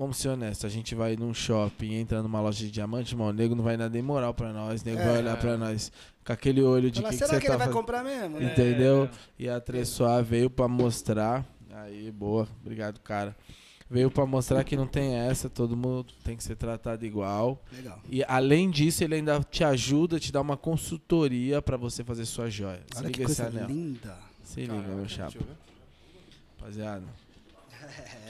vamos 0.00 0.16
ser 0.16 0.30
honestos, 0.30 0.64
a 0.64 0.68
gente 0.68 0.94
vai 0.94 1.14
num 1.14 1.34
shopping, 1.34 1.92
entra 1.94 2.22
numa 2.22 2.40
loja 2.40 2.58
de 2.64 2.70
diamante, 2.70 3.12
irmão, 3.12 3.28
o 3.28 3.32
nego 3.32 3.54
não 3.54 3.62
vai 3.62 3.76
dar 3.76 3.90
nem 3.90 4.00
moral 4.00 4.32
pra 4.32 4.50
nós, 4.52 4.80
o 4.80 4.84
nego 4.86 4.98
É. 4.98 5.04
vai 5.04 5.18
olhar 5.18 5.36
pra 5.38 5.56
nós 5.58 5.92
com 6.24 6.32
aquele 6.32 6.62
olho 6.62 6.90
de 6.90 7.02
Fala, 7.02 7.12
que, 7.12 7.18
que 7.18 7.26
será 7.26 7.38
que 7.40 7.46
tá 7.46 7.52
ele 7.52 7.58
vai 7.58 7.66
fazendo. 7.66 7.80
comprar 7.80 8.02
mesmo? 8.02 8.40
né? 8.40 8.50
Entendeu? 8.52 9.08
E 9.38 9.48
a 9.48 9.60
Tressoar 9.60 10.24
veio 10.24 10.48
pra 10.48 10.66
mostrar. 10.66 11.44
Aí, 11.72 12.10
boa. 12.10 12.48
Obrigado, 12.62 12.98
cara. 13.00 13.36
Veio 13.90 14.10
pra 14.10 14.24
mostrar 14.24 14.62
que 14.64 14.76
não 14.76 14.86
tem 14.86 15.14
essa, 15.16 15.50
todo 15.50 15.76
mundo 15.76 16.06
tem 16.24 16.36
que 16.36 16.44
ser 16.44 16.54
tratado 16.56 17.04
igual. 17.04 17.62
Legal. 17.72 18.00
E 18.08 18.22
além 18.24 18.70
disso, 18.70 19.02
ele 19.04 19.16
ainda 19.16 19.40
te 19.50 19.64
ajuda, 19.64 20.18
te 20.20 20.30
dá 20.32 20.40
uma 20.40 20.56
consultoria 20.56 21.60
pra 21.60 21.76
você 21.76 22.02
fazer 22.04 22.24
sua 22.24 22.48
joia. 22.48 22.82
Se 22.92 22.98
Olha 23.02 23.10
que 23.10 23.18
liga 23.18 23.30
esse 23.32 23.42
coisa 23.42 23.58
anel. 23.58 23.68
linda. 23.68 24.16
Se 24.44 24.60
liga, 24.60 24.74
meu 24.74 25.08
chapa. 25.08 25.36
Rapaziada. 26.58 27.04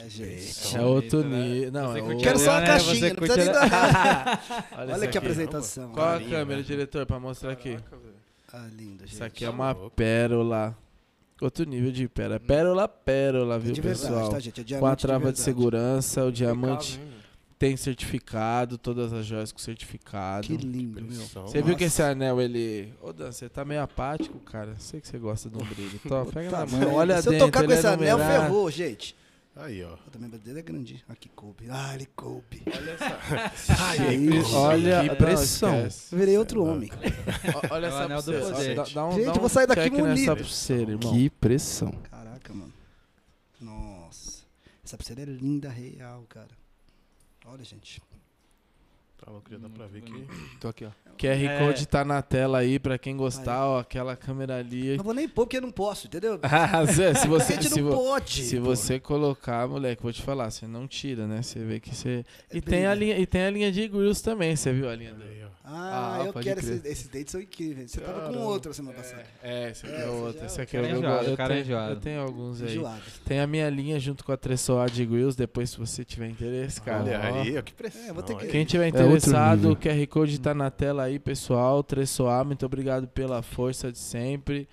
É, 0.04 0.08
gente. 0.08 0.76
É 0.76 0.80
outro 0.80 1.22
né? 1.22 1.42
nível. 1.42 1.72
Não, 1.72 1.96
é 1.96 2.02
o... 2.02 2.18
Quero 2.18 2.38
só 2.38 2.52
uma 2.52 2.62
caixinha, 2.62 3.08
não 3.08 3.16
precisa 3.16 3.44
nem 3.44 3.52
dar. 3.52 4.44
Olha, 4.78 4.98
que 4.98 5.04
aqui. 5.06 5.18
apresentação. 5.18 5.92
Qual 5.92 6.08
a 6.08 6.20
câmera, 6.20 6.56
né? 6.56 6.62
diretor, 6.62 7.06
pra 7.06 7.20
mostrar 7.20 7.52
aqui? 7.52 7.70
Velho. 7.70 7.84
Ah, 8.52 8.66
lindo, 8.72 9.00
gente. 9.00 9.12
Isso 9.14 9.24
aqui 9.24 9.44
é 9.44 9.50
uma 9.50 9.74
pérola. 9.74 10.76
Outro 11.40 11.64
nível 11.64 11.92
de 11.92 12.08
pérola. 12.08 12.40
Pérola, 12.40 12.88
pérola, 12.88 13.54
É 13.56 13.58
viu, 13.58 13.72
de 13.72 13.80
verdade, 13.80 14.08
pessoal? 14.08 14.28
tá, 14.30 14.40
gente? 14.40 14.74
É 14.74 14.78
Com 14.78 14.86
a 14.86 14.96
trava 14.96 15.32
de, 15.32 15.38
segurança, 15.38 16.24
o 16.24 16.32
diamante 16.32 17.00
tem 17.58 17.76
certificado, 17.76 18.78
todas 18.78 19.12
as 19.12 19.26
joias 19.26 19.52
com 19.52 19.58
certificado. 19.58 20.46
Que 20.46 20.56
lindo, 20.56 21.02
meu. 21.02 21.46
Você 21.46 21.60
viu 21.60 21.76
que 21.76 21.84
esse 21.84 22.02
anel, 22.02 22.40
ele. 22.40 22.92
Ô, 23.02 23.12
Dan, 23.12 23.30
você 23.30 23.48
tá 23.48 23.64
meio 23.64 23.82
apático, 23.82 24.38
cara. 24.40 24.74
Sei 24.78 25.00
que 25.00 25.06
você 25.06 25.18
gosta 25.18 25.48
de 25.50 25.56
um 25.56 25.64
brilho. 25.64 26.00
Tó, 26.08 26.24
pega 26.24 26.50
Tá 26.50 26.60
na 26.60 26.66
mão, 26.66 26.94
olha 26.94 27.20
Se 27.20 27.28
eu 27.28 27.32
dentro. 27.32 27.46
tocar 27.46 27.64
com 27.64 27.70
é 27.70 27.74
esse 27.74 27.86
anel, 27.86 28.18
ferrou, 28.18 28.70
gente. 28.70 29.14
Aí, 29.56 29.82
ó. 29.84 29.94
O 30.06 30.10
também 30.10 30.30
dele 30.30 30.60
é 30.60 30.62
grande. 30.62 31.04
Aqui 31.08 31.28
coube. 31.30 31.66
Ah, 31.68 31.94
ele 31.94 32.06
coube. 32.06 32.62
Olha 32.66 32.90
essa. 32.92 33.74
Ai, 33.82 33.98
Que- 33.98 34.54
Olha 34.54 35.00
Que 35.02 35.08
não, 35.08 35.16
pressão. 35.16 35.74
Eu 36.12 36.18
virei 36.18 36.38
outro 36.38 36.64
homem. 36.64 36.90
Ó, 37.70 37.74
Olha 37.74 37.86
É 37.86 37.90
o 37.90 37.92
essa 37.92 38.04
anel 38.04 38.22
do 38.22 38.32
poder. 38.32 38.74
Dá, 38.76 38.84
dá 38.84 39.06
um, 39.06 39.12
Gente, 39.12 39.24
dá 39.26 39.30
eu 39.30 39.34
vou 39.34 39.44
um 39.46 39.48
sair 39.48 39.66
daqui 39.66 39.90
nessa 39.90 40.36
pulseira, 40.36 40.92
irmão. 40.92 41.12
Que 41.12 41.28
pressão. 41.30 41.90
Caraca, 42.10 42.54
mano. 42.54 42.72
Nossa. 43.60 44.44
Essa 44.84 44.96
pulseira 44.96 45.22
é 45.22 45.24
linda, 45.26 45.68
real, 45.68 46.24
cara. 46.28 46.48
Olha, 47.44 47.64
gente. 47.64 48.00
Tá 49.22 49.30
louco, 49.30 49.50
já 49.50 49.58
dá 49.58 49.68
pra 49.68 49.86
ver 49.86 50.02
que. 50.02 50.26
Tô 50.60 50.68
aqui, 50.68 50.84
ó. 50.86 50.90
QR 51.20 51.44
É. 51.44 51.58
Code 51.58 51.86
tá 51.86 52.04
na 52.04 52.22
tela 52.22 52.58
aí 52.58 52.78
pra 52.78 52.96
quem 52.98 53.16
gostar, 53.16 53.66
ó, 53.66 53.78
aquela 53.80 54.16
câmera 54.16 54.56
ali. 54.58 54.96
Não 54.96 55.04
vou 55.04 55.12
nem 55.14 55.28
pôr 55.28 55.44
porque 55.44 55.58
eu 55.58 55.62
não 55.62 55.70
posso, 55.70 56.06
entendeu? 56.06 56.38
Ah, 56.42 56.84
Zé, 56.86 57.14
se 57.14 57.26
A 57.26 57.28
você, 57.28 57.54
gente 57.54 57.68
se, 57.68 57.80
não 57.80 57.90
pode. 57.90 58.42
se 58.44 58.56
pô. 58.56 58.62
você 58.64 58.98
colocar, 58.98 59.66
moleque, 59.68 60.02
vou 60.02 60.12
te 60.12 60.22
falar, 60.22 60.50
você 60.50 60.66
não 60.66 60.86
tira, 60.86 61.26
né? 61.26 61.42
Você 61.42 61.58
vê 61.60 61.78
que 61.80 61.94
você. 61.94 62.24
É 62.50 62.56
E 62.56 62.60
bem- 62.60 62.62
tem 62.62 62.86
a 62.86 62.94
linha, 62.94 63.18
e 63.18 63.26
tem 63.26 63.42
a 63.42 63.50
linha 63.50 63.70
de 63.72 63.86
grills 63.88 64.22
também, 64.22 64.54
você 64.56 64.72
viu 64.72 64.88
a 64.88 64.94
linha 64.94 65.12
dele? 65.14 65.40
Ah, 65.72 66.18
Ah, 66.22 66.24
eu 66.26 66.32
quero 66.32 66.58
esses, 66.58 66.84
esses 66.84 67.06
dates 67.06 67.30
são 67.30 67.40
incríveis. 67.40 67.92
Você 67.92 68.00
tava 68.00 68.14
com 68.14 68.20
Caramba. 68.26 68.40
outro 68.44 68.74
semana 68.74 68.96
passada. 68.96 69.24
É, 69.40 69.70
esse 69.70 69.86
aqui 69.86 69.94
É, 69.94 70.00
é, 70.02 70.08
outro. 70.08 70.42
é 70.42 70.46
Esse 70.46 70.60
aqui 70.60 70.76
é 70.76 70.80
o 70.80 70.82
cara 70.82 70.92
eu, 70.94 70.98
enjoado, 70.98 71.26
eu, 71.30 71.36
cara 71.36 71.48
tenho, 71.54 71.64
enjoado. 71.64 71.92
eu 71.92 71.96
tenho 72.00 72.20
alguns 72.22 72.62
aí. 72.62 72.70
Enjoado. 72.76 73.02
Tem 73.24 73.38
a 73.38 73.46
minha 73.46 73.70
linha 73.70 74.00
junto 74.00 74.24
com 74.24 74.32
a 74.32 74.36
Tressoad 74.36 75.06
Grills, 75.06 75.36
depois 75.38 75.70
se 75.70 75.78
você 75.78 76.04
tiver 76.04 76.28
interesse, 76.28 76.80
cara. 76.80 77.04
Olha 77.04 77.20
aí, 77.20 77.56
ó, 77.56 77.62
que 77.62 77.72
pressão. 77.72 78.02
É, 78.04 78.12
vou 78.12 78.22
ter 78.22 78.34
que-. 78.36 78.46
Quem 78.48 78.64
tiver 78.64 78.86
outro 78.86 79.00
interessado, 79.00 79.70
o 79.70 79.76
QR 79.76 80.06
Code 80.08 80.40
tá 80.40 80.52
na 80.52 80.70
tela 80.72 81.04
aí, 81.04 81.09
pessoal. 81.18 81.82
Tressoar, 81.82 82.44
muito 82.44 82.64
obrigado 82.64 83.08
pela 83.08 83.42
força 83.42 83.90
de 83.90 83.98
sempre. 83.98 84.68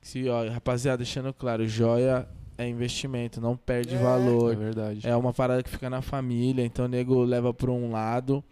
Se, 0.00 0.28
ó, 0.28 0.48
rapaziada, 0.48 0.98
deixando 0.98 1.32
claro, 1.32 1.66
joia 1.66 2.26
é 2.56 2.68
investimento, 2.68 3.40
não 3.40 3.56
perde 3.56 3.94
É. 3.94 3.98
valor. 3.98 4.52
É 4.52 4.56
verdade. 4.56 5.06
É 5.06 5.16
uma 5.16 5.32
parada 5.32 5.62
que 5.62 5.70
fica 5.70 5.88
na 5.90 6.02
família, 6.02 6.64
então 6.64 6.84
o 6.84 6.88
nego 6.88 7.22
leva 7.22 7.52
por 7.52 7.70
um 7.70 7.90
lado. 7.90 8.42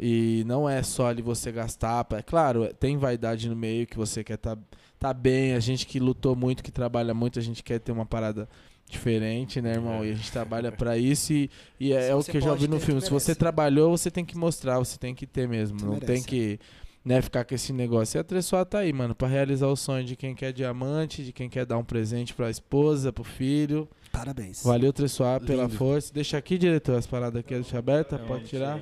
E 0.00 0.42
não 0.46 0.68
é 0.68 0.82
só 0.82 1.06
ali 1.08 1.22
você 1.22 1.52
gastar. 1.52 2.04
É 2.12 2.22
claro, 2.22 2.72
tem 2.74 2.96
vaidade 2.96 3.48
no 3.48 3.54
meio 3.54 3.86
que 3.86 3.96
você 3.96 4.24
quer 4.24 4.36
tá, 4.38 4.58
tá 4.98 5.14
bem. 5.14 5.54
A 5.54 5.60
gente 5.60 5.86
que 5.86 6.00
lutou 6.00 6.34
muito, 6.34 6.64
que 6.64 6.72
trabalha 6.72 7.14
muito, 7.14 7.38
a 7.38 7.42
gente 7.42 7.62
quer 7.62 7.78
ter 7.78 7.92
uma 7.92 8.04
parada 8.04 8.48
diferente, 8.94 9.60
né, 9.60 9.72
irmão? 9.72 10.04
E 10.04 10.10
a 10.10 10.14
gente 10.14 10.32
trabalha 10.32 10.72
pra 10.72 10.96
isso 10.96 11.32
e, 11.32 11.50
e 11.78 11.92
é, 11.92 12.08
é 12.08 12.14
o 12.14 12.22
que 12.22 12.36
eu 12.36 12.40
já 12.40 12.54
vi 12.54 12.66
no 12.66 12.78
ter, 12.78 12.86
filme. 12.86 13.00
Se 13.00 13.10
você 13.10 13.34
trabalhou, 13.34 13.90
você 13.90 14.10
tem 14.10 14.24
que 14.24 14.36
mostrar, 14.36 14.78
você 14.78 14.98
tem 14.98 15.14
que 15.14 15.26
ter 15.26 15.46
mesmo. 15.46 15.78
Tu 15.78 15.84
não 15.84 15.98
tem 15.98 16.08
merece. 16.08 16.26
que 16.26 16.58
né, 17.04 17.20
ficar 17.20 17.44
com 17.44 17.54
esse 17.54 17.72
negócio. 17.72 18.16
E 18.16 18.18
a 18.18 18.24
Tressoa 18.24 18.64
tá 18.64 18.78
aí, 18.78 18.92
mano, 18.92 19.14
pra 19.14 19.28
realizar 19.28 19.66
o 19.66 19.76
sonho 19.76 20.04
de 20.04 20.16
quem 20.16 20.34
quer 20.34 20.52
diamante, 20.52 21.22
de 21.22 21.32
quem 21.32 21.50
quer 21.50 21.66
dar 21.66 21.76
um 21.76 21.84
presente 21.84 22.32
pra 22.32 22.48
esposa, 22.48 23.12
pro 23.12 23.22
filho. 23.22 23.86
Parabéns. 24.10 24.62
Valeu, 24.64 24.92
Tressoar, 24.92 25.40
pela 25.40 25.68
força. 25.68 26.12
Deixa 26.14 26.38
aqui, 26.38 26.56
diretor, 26.56 26.96
as 26.96 27.06
paradas 27.06 27.40
aqui, 27.40 27.54
deixa 27.54 27.78
aberta, 27.78 28.18
pode 28.18 28.44
tirar. 28.44 28.80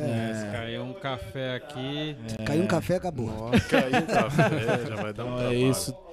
É. 0.00 0.50
Caiu 0.52 0.82
um 0.82 0.92
café 0.94 1.54
aqui. 1.54 2.16
Caiu 2.44 2.64
um 2.64 2.66
café, 2.66 2.96
acabou. 2.96 3.30
Caiu 3.68 4.00
o 4.00 4.06
café, 4.06 4.86
já 4.88 4.96
vai 4.96 5.12
dar 5.12 5.24
um 5.24 5.34
Então 5.36 5.48
é 5.48 5.54
isso. 5.54 6.05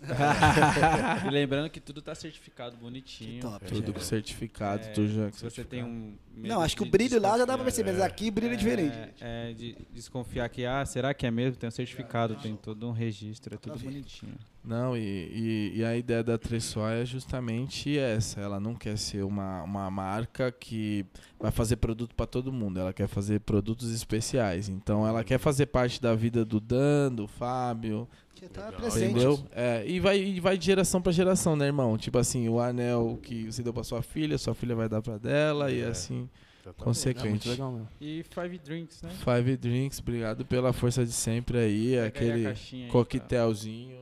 e 1.26 1.30
lembrando 1.30 1.68
que 1.68 1.80
tudo 1.80 2.00
tá 2.00 2.14
certificado 2.14 2.76
bonitinho. 2.76 3.34
Que 3.34 3.40
top. 3.40 3.66
Tudo 3.66 3.92
com 3.92 4.00
certificado, 4.00 4.84
É, 4.84 4.88
tudo 4.92 5.08
já. 5.08 5.32
Se 5.32 5.44
você 5.44 5.64
tem 5.64 5.84
um. 5.84 6.14
Não, 6.36 6.62
acho 6.62 6.76
que 6.76 6.82
o 6.82 6.86
brilho 6.86 7.20
lá 7.20 7.36
já 7.36 7.44
dá 7.44 7.54
pra 7.54 7.64
perceber, 7.64 7.92
mas 7.92 8.00
aqui 8.00 8.30
brilha 8.30 8.56
diferente. 8.56 8.96
É, 9.20 9.50
é, 9.50 9.52
de 9.52 9.76
desconfiar 9.92 10.48
que, 10.48 10.64
ah, 10.64 10.84
será 10.86 11.12
que 11.12 11.26
é 11.26 11.30
mesmo? 11.30 11.56
Tem 11.56 11.68
um 11.68 11.72
certificado, 11.72 12.34
tem 12.36 12.56
todo 12.56 12.88
um 12.88 12.92
registro, 12.92 13.54
é 13.54 13.58
tudo 13.58 13.78
bonitinho. 13.78 14.34
Não, 14.62 14.94
e, 14.94 15.00
e, 15.00 15.72
e 15.76 15.84
a 15.84 15.96
ideia 15.96 16.22
da 16.22 16.36
Tressoa 16.36 16.92
é 16.92 17.04
justamente 17.04 17.98
essa. 17.98 18.40
Ela 18.40 18.60
não 18.60 18.74
quer 18.74 18.98
ser 18.98 19.24
uma, 19.24 19.62
uma 19.62 19.90
marca 19.90 20.52
que 20.52 21.04
vai 21.38 21.50
fazer 21.50 21.76
produto 21.76 22.14
pra 22.14 22.26
todo 22.26 22.52
mundo. 22.52 22.78
Ela 22.78 22.92
quer 22.92 23.08
fazer 23.08 23.40
produtos 23.40 23.90
especiais. 23.92 24.68
Então 24.68 25.06
ela 25.06 25.24
quer 25.24 25.38
fazer 25.38 25.66
parte 25.66 26.00
da 26.00 26.14
vida 26.14 26.44
do 26.44 26.60
Dan, 26.60 27.12
do 27.12 27.26
Fábio, 27.26 28.06
Que 28.40 28.48
tá 28.48 28.64
Legal. 28.66 28.80
presente. 28.80 29.10
Entendeu? 29.10 29.38
É, 29.52 29.84
e, 29.86 30.00
vai, 30.00 30.18
e 30.18 30.40
vai 30.40 30.56
de 30.58 30.64
geração 30.66 31.00
pra 31.02 31.12
geração, 31.12 31.54
né, 31.54 31.66
irmão? 31.66 31.96
Tipo 31.98 32.18
assim, 32.18 32.48
o 32.48 32.58
anel 32.58 33.18
que 33.22 33.44
você 33.52 33.62
deu 33.62 33.72
pra 33.72 33.84
sua 33.84 34.02
filha, 34.02 34.36
sua 34.38 34.54
filha 34.54 34.74
vai 34.74 34.88
dar 34.88 35.02
pra 35.02 35.18
dela, 35.18 35.70
e 35.70 35.80
É. 35.82 35.86
assim, 35.88 36.28
Exatamente. 36.62 36.80
É 36.80 36.84
consequente. 36.84 37.48
legal 37.50 37.70
mesmo. 37.72 37.88
E 38.00 38.24
Five 38.30 38.58
Drinks, 38.58 39.02
né? 39.02 39.10
Five 39.10 39.56
Drinks, 39.56 39.98
obrigado 40.00 40.44
pela 40.44 40.72
força 40.72 41.04
de 41.04 41.12
sempre 41.12 41.58
aí. 41.58 41.90
Pega 41.90 42.00
aí 42.00 42.06
aquele 42.08 42.46
aí, 42.46 42.88
coquetelzinho. 42.88 44.00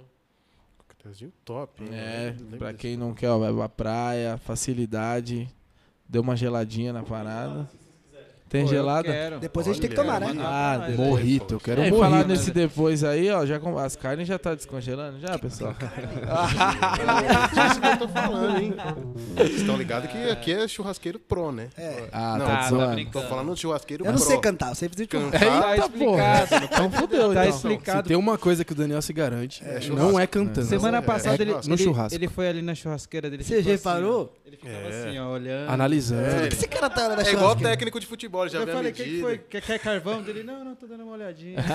Coquetelzinho 0.79 1.33
top, 1.45 1.83
hein? 1.85 1.91
É, 1.93 2.35
pra 2.59 2.73
quem 2.73 2.97
não 2.97 3.15
quer, 3.15 3.31
ó, 3.31 3.39
vai 3.39 3.53
pra 3.53 3.69
praia, 3.69 4.37
facilidade. 4.39 5.49
Deu 6.09 6.23
uma 6.23 6.35
geladinha 6.37 6.93
na 6.93 7.03
parada. 7.03 7.69
Tem 8.49 8.63
Pô, 8.65 8.69
gelada? 8.71 9.03
quero. 9.13 9.39
Depois 9.41 9.67
a 9.69 9.73
gente 9.73 9.81
tem 9.83 9.91
que 9.91 10.01
Olha, 10.01 10.21
tomar, 10.21 10.35
né? 10.35 10.43
Ah, 10.43 10.79
depois. 10.89 11.09
Morrito, 11.09 11.55
eu 11.55 11.61
quero 11.61 11.83
É, 11.83 11.85
um 11.85 11.87
e 11.89 11.91
falar 11.91 12.09
morrito. 12.11 12.29
nesse 12.29 12.51
depois 12.51 13.05
aí, 13.05 13.31
ó, 13.31 13.45
já 13.45 13.61
com- 13.61 13.77
as 13.77 13.95
carnes 13.95 14.27
já 14.27 14.39
tá 14.39 14.55
descongelando 14.55 15.21
já, 15.21 15.39
pessoal? 15.39 15.75
Isso 17.69 17.81
que 17.81 17.87
eu 17.87 17.97
tô 17.99 18.09
falando, 18.09 18.59
hein? 18.59 18.75
Vocês 19.37 19.61
estão 19.61 19.77
ligados 19.77 20.11
que 20.11 20.31
aqui 20.31 20.53
é 20.53 20.67
churrasqueiro 20.69 21.19
pro, 21.19 21.53
né? 21.53 21.69
É. 21.77 22.05
Ah, 22.13 22.37
Não, 22.39 22.47
tá 22.47 22.57
tá 22.57 22.69
zoando. 22.69 22.95
brincando. 22.95 23.23
Tô 23.25 23.29
falando 23.29 23.55
de 23.55 23.61
churrasqueiro 23.61 24.05
Eu 24.05 24.13
não 24.13 24.19
pro. 24.19 24.27
sei 24.29 24.39
cantar, 24.39 24.69
eu 24.71 24.75
sei 24.75 24.89
fazer. 24.89 25.07
Cantar. 25.07 25.39
Tá 25.41 25.75
Eita, 25.75 25.87
explicado. 25.87 26.65
Então 26.65 26.91
fudeu, 26.91 27.35
Tá 27.35 27.47
então. 27.47 27.57
explicado. 27.57 27.99
Se 28.03 28.09
tem 28.09 28.17
uma 28.17 28.39
coisa 28.39 28.65
que 28.65 28.73
o 28.73 28.75
Daniel 28.75 29.03
se 29.03 29.13
garante, 29.13 29.63
É, 29.65 29.81
não 29.91 30.19
é 30.19 30.27
cantando. 30.27 30.67
Semana 30.67 30.99
É, 30.99 31.03
passada 31.03 31.37
é 31.37 31.43
ele. 31.43 31.53
No 31.53 31.75
ele, 31.75 31.77
churrasco. 31.83 32.15
ele 32.17 32.29
foi 32.29 32.49
ali 32.49 32.63
na 32.63 32.75
churrasqueira 32.75 33.29
dele. 33.31 33.45
Você 33.45 33.57
assim, 33.57 33.69
reparou? 33.71 34.33
Ele 34.49 34.57
ficava 34.57 34.79
É. 34.79 35.09
assim, 35.09 35.19
ó, 35.19 35.29
olhando. 35.31 35.69
Analisando. 35.71 36.23
É, 36.23 36.49
Esse 36.49 36.67
cara 36.67 36.89
tá 36.89 37.15
É 37.23 37.33
igual 37.33 37.55
técnico 37.55 38.01
de 38.01 38.07
futebol, 38.07 38.49
já 38.49 38.59
Eu 38.61 38.65
vê 38.65 38.73
a 38.73 38.75
falei, 38.77 38.91
o 38.93 38.95
que, 38.95 39.03
que 39.03 39.09
medida. 39.11 39.29
foi? 39.29 39.39
Quer, 39.39 39.61
quer 39.61 39.79
carvão 39.79 40.23
dele? 40.23 40.43
Não, 40.43 40.65
não, 40.65 40.75
tô 40.75 40.87
dando 40.87 41.03
uma 41.05 41.13
olhadinha. 41.13 41.59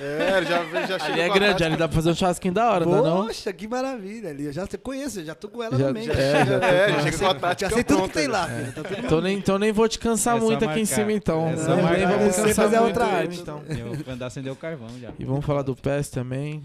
É, 0.00 0.44
já, 0.44 0.86
já 0.86 0.98
chega 0.98 1.12
Ali 1.12 1.20
é 1.20 1.28
grande, 1.28 1.64
ali 1.64 1.76
dá 1.76 1.88
pra 1.88 1.94
fazer 1.96 2.10
um 2.10 2.14
churrasquinho 2.14 2.54
da 2.54 2.70
hora, 2.70 2.84
não 2.86 2.98
é 2.98 3.02
não? 3.02 3.26
Poxa, 3.26 3.52
que 3.52 3.66
maravilha 3.66 4.30
ali. 4.30 4.44
Eu 4.46 4.52
já 4.52 4.66
te 4.66 4.78
conheço, 4.78 5.24
já 5.24 5.34
tô 5.34 5.48
com 5.48 5.62
ela 5.62 5.76
Já- 5.76 5.88
no 5.88 5.92
meio. 5.94 6.06
já- 6.06 6.12
é, 6.12 6.46
já 6.46 6.54
É, 6.64 6.88
já 6.92 7.00
chega 7.02 7.18
com 7.18 7.26
a 7.26 7.34
tática 7.34 7.68
Já 7.70 7.74
sei 7.74 7.84
tudo 7.84 8.02
que 8.08 8.14
tem 8.14 8.26
lá, 8.28 8.46
filho. 8.46 8.72
Tá 8.72 8.82
tudo 8.84 9.00
Então 9.04 9.20
nem, 9.20 9.36
então 9.38 9.58
nem 9.58 9.72
vou 9.72 9.88
te 9.88 9.98
cansar 9.98 10.36
É 10.36 10.40
muito 10.40 10.64
aqui 10.64 10.80
em 10.80 10.84
cima, 10.84 11.12
então. 11.12 11.48
É 11.48 11.56
só 11.56 11.74
nem 11.74 11.84
Você 12.30 12.42
cansar 12.42 12.54
fazer 12.54 12.78
outra 12.78 13.04
ele, 13.06 13.14
arte. 13.16 13.40
então. 13.40 13.62
Eu 13.68 13.94
vou 13.94 14.14
andar 14.14 14.26
acender 14.26 14.52
o 14.52 14.56
carvão 14.56 14.88
já. 15.00 15.10
E 15.18 15.24
vamos 15.24 15.44
falar 15.44 15.62
do 15.62 15.74
PES 15.74 16.08
também. 16.10 16.62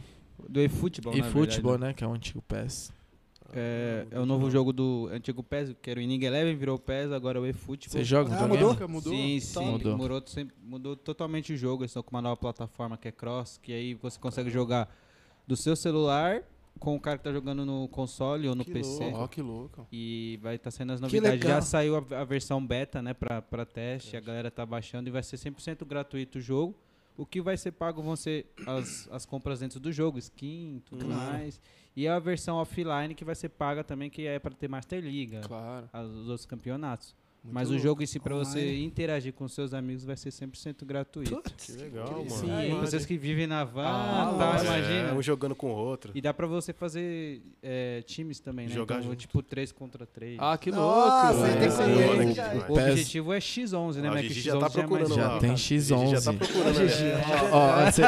Do 0.48 0.62
eFootball, 0.62 1.16
e 1.16 1.24
futebol, 1.24 1.72
verdade. 1.72 1.90
né? 1.90 1.94
Que 1.98 2.04
é 2.04 2.08
o 2.08 2.14
antigo 2.14 2.42
PES. 2.48 2.92
É, 3.56 4.06
é 4.12 4.20
o 4.20 4.26
novo 4.26 4.50
jogo 4.52 4.72
do 4.74 5.10
antigo 5.12 5.42
PES, 5.42 5.76
que 5.82 5.90
era 5.90 6.00
o 6.00 6.04
Inning 6.04 6.24
Eleven, 6.24 6.56
virou 6.56 6.78
PES, 6.78 7.12
agora 7.12 7.40
é 7.40 7.42
o 7.42 7.46
eFootball. 7.46 7.92
Você 7.92 8.04
joga 8.04 8.34
Ah, 8.36 8.48
videogame? 8.48 8.92
mudou? 8.94 9.14
Sim, 9.14 9.40
sim. 9.40 9.66
Mudou. 9.66 9.98
Mudou. 9.98 10.24
sempre- 10.26 10.56
mudou 10.64 10.96
totalmente 10.96 11.54
o 11.54 11.58
jogo. 11.58 11.84
Eles 11.84 11.92
estão 11.92 12.04
com 12.04 12.16
uma 12.16 12.22
nova 12.22 12.36
plataforma 12.38 12.98
que 12.98 13.08
é 13.08 13.12
Cross, 13.12 13.60
que 13.62 13.72
aí 13.74 13.94
você 13.94 14.20
consegue 14.20 14.50
jogar 14.50 14.94
do 15.48 15.56
seu 15.56 15.76
celular 15.76 16.44
com 16.80 16.94
o 16.96 17.00
cara 17.00 17.18
que 17.18 17.24
tá 17.24 17.32
jogando 17.32 17.66
no 17.66 17.88
console 17.88 18.50
ou 18.50 18.56
no 18.56 18.66
Que 18.66 18.72
PC. 18.72 19.04
louco. 19.06 19.18
Ó, 19.20 19.28
que 19.28 19.42
louco. 19.42 19.88
E 19.92 20.38
vai 20.44 20.56
estar 20.56 20.72
saindo 20.72 20.92
as 20.92 21.00
novidades. 21.00 21.42
Já 21.42 21.62
saiu 21.62 21.96
a, 21.96 22.22
a 22.22 22.24
versão 22.26 22.66
beta, 22.66 23.02
né, 23.02 23.14
pra, 23.14 23.42
pra 23.42 23.66
teste. 23.66 24.18
A 24.18 24.20
galera 24.20 24.52
tá 24.52 24.66
baixando 24.66 25.08
e 25.08 25.12
vai 25.12 25.24
ser 25.24 25.38
100% 25.38 25.86
gratuito 25.86 26.38
o 26.38 26.42
jogo. 26.42 26.76
O 27.18 27.26
que 27.26 27.42
vai 27.42 27.56
ser 27.56 27.72
pago 27.72 28.02
vão 28.02 28.14
ser 28.18 28.46
as, 28.68 29.08
as 29.10 29.26
compras 29.26 29.62
dentro 29.62 29.80
do 29.80 29.90
jogo, 29.90 30.20
skin, 30.20 30.82
tudo 30.86 31.06
Claro. 31.06 31.32
mais. 31.32 31.62
E 31.96 32.08
a 32.08 32.20
versão 32.20 32.58
offline 32.58 33.16
que 33.16 33.24
vai 33.24 33.36
ser 33.36 33.50
paga 33.50 33.84
também, 33.84 34.10
que 34.10 34.28
é 34.28 34.38
para 34.38 34.54
ter 34.54 34.68
Master 34.68 35.02
Liga, 35.04 35.42
Claro. 35.42 35.90
os 35.94 36.28
outros 36.28 36.46
campeonatos. 36.46 37.16
Muito 37.46 37.54
Mas 37.54 37.68
o 37.70 37.74
louco. 37.74 37.84
jogo 37.88 38.02
em 38.04 38.06
si, 38.08 38.20
pra 38.20 38.34
você 38.34 38.58
Online. 38.58 38.84
interagir 38.86 39.32
com 39.32 39.48
seus 39.48 39.72
amigos, 39.72 40.04
vai 40.04 40.18
ser 40.18 40.30
100% 40.32 40.84
gratuito. 40.84 41.44
Que 41.56 41.74
legal, 41.74 42.12
mano. 42.12 42.28
Sim, 42.30 42.76
vocês 42.82 43.06
que 43.06 43.16
vivem 43.20 43.46
na 43.46 43.64
van, 43.64 43.84
Ah, 43.86 44.36
tá, 44.38 44.46
lógico. 44.52 44.66
imagina. 44.66 45.10
É, 45.10 45.14
um 45.14 45.22
jogando 45.22 45.54
com 45.56 45.68
o 45.68 45.76
outro. 45.76 46.12
E 46.16 46.22
dá 46.22 46.34
pra 46.34 46.48
você 46.48 46.74
fazer 46.74 47.44
é, 47.62 48.02
times 48.08 48.40
também, 48.40 48.68
né? 48.68 48.74
Jogar 48.74 48.96
então, 48.96 49.10
junto. 49.12 49.16
tipo 49.20 49.44
3 49.44 49.72
contra 49.72 50.08
3. 50.08 50.38
Ah, 50.42 50.58
que 50.58 50.72
Nossa, 50.72 51.32
louco. 51.34 51.48
tem 51.60 51.60
que 51.60 51.66
É. 51.82 52.26
É. 52.26 52.26
O- 52.26 52.34
já 52.34 52.44
é. 52.48 52.56
O 52.68 52.74
objetivo 52.74 53.32
é 53.34 53.38
X11, 53.40 53.98
né? 54.02 54.08
Ah, 54.08 54.12
o 54.12 54.14
Mas 54.16 54.22
que 54.28 54.34
Gigi 54.34 54.50
X11 54.50 54.54
já 54.54 54.60
tá 54.60 54.66
é 54.66 54.70
procurando 54.70 55.16
Já 55.16 55.28
lá. 55.28 55.40
tem 55.40 55.52
O 55.54 55.58
Gigi 55.58 55.80
já 55.82 55.96
tá 55.98 56.04
X11. 56.34 56.38
procurando. 56.38 56.76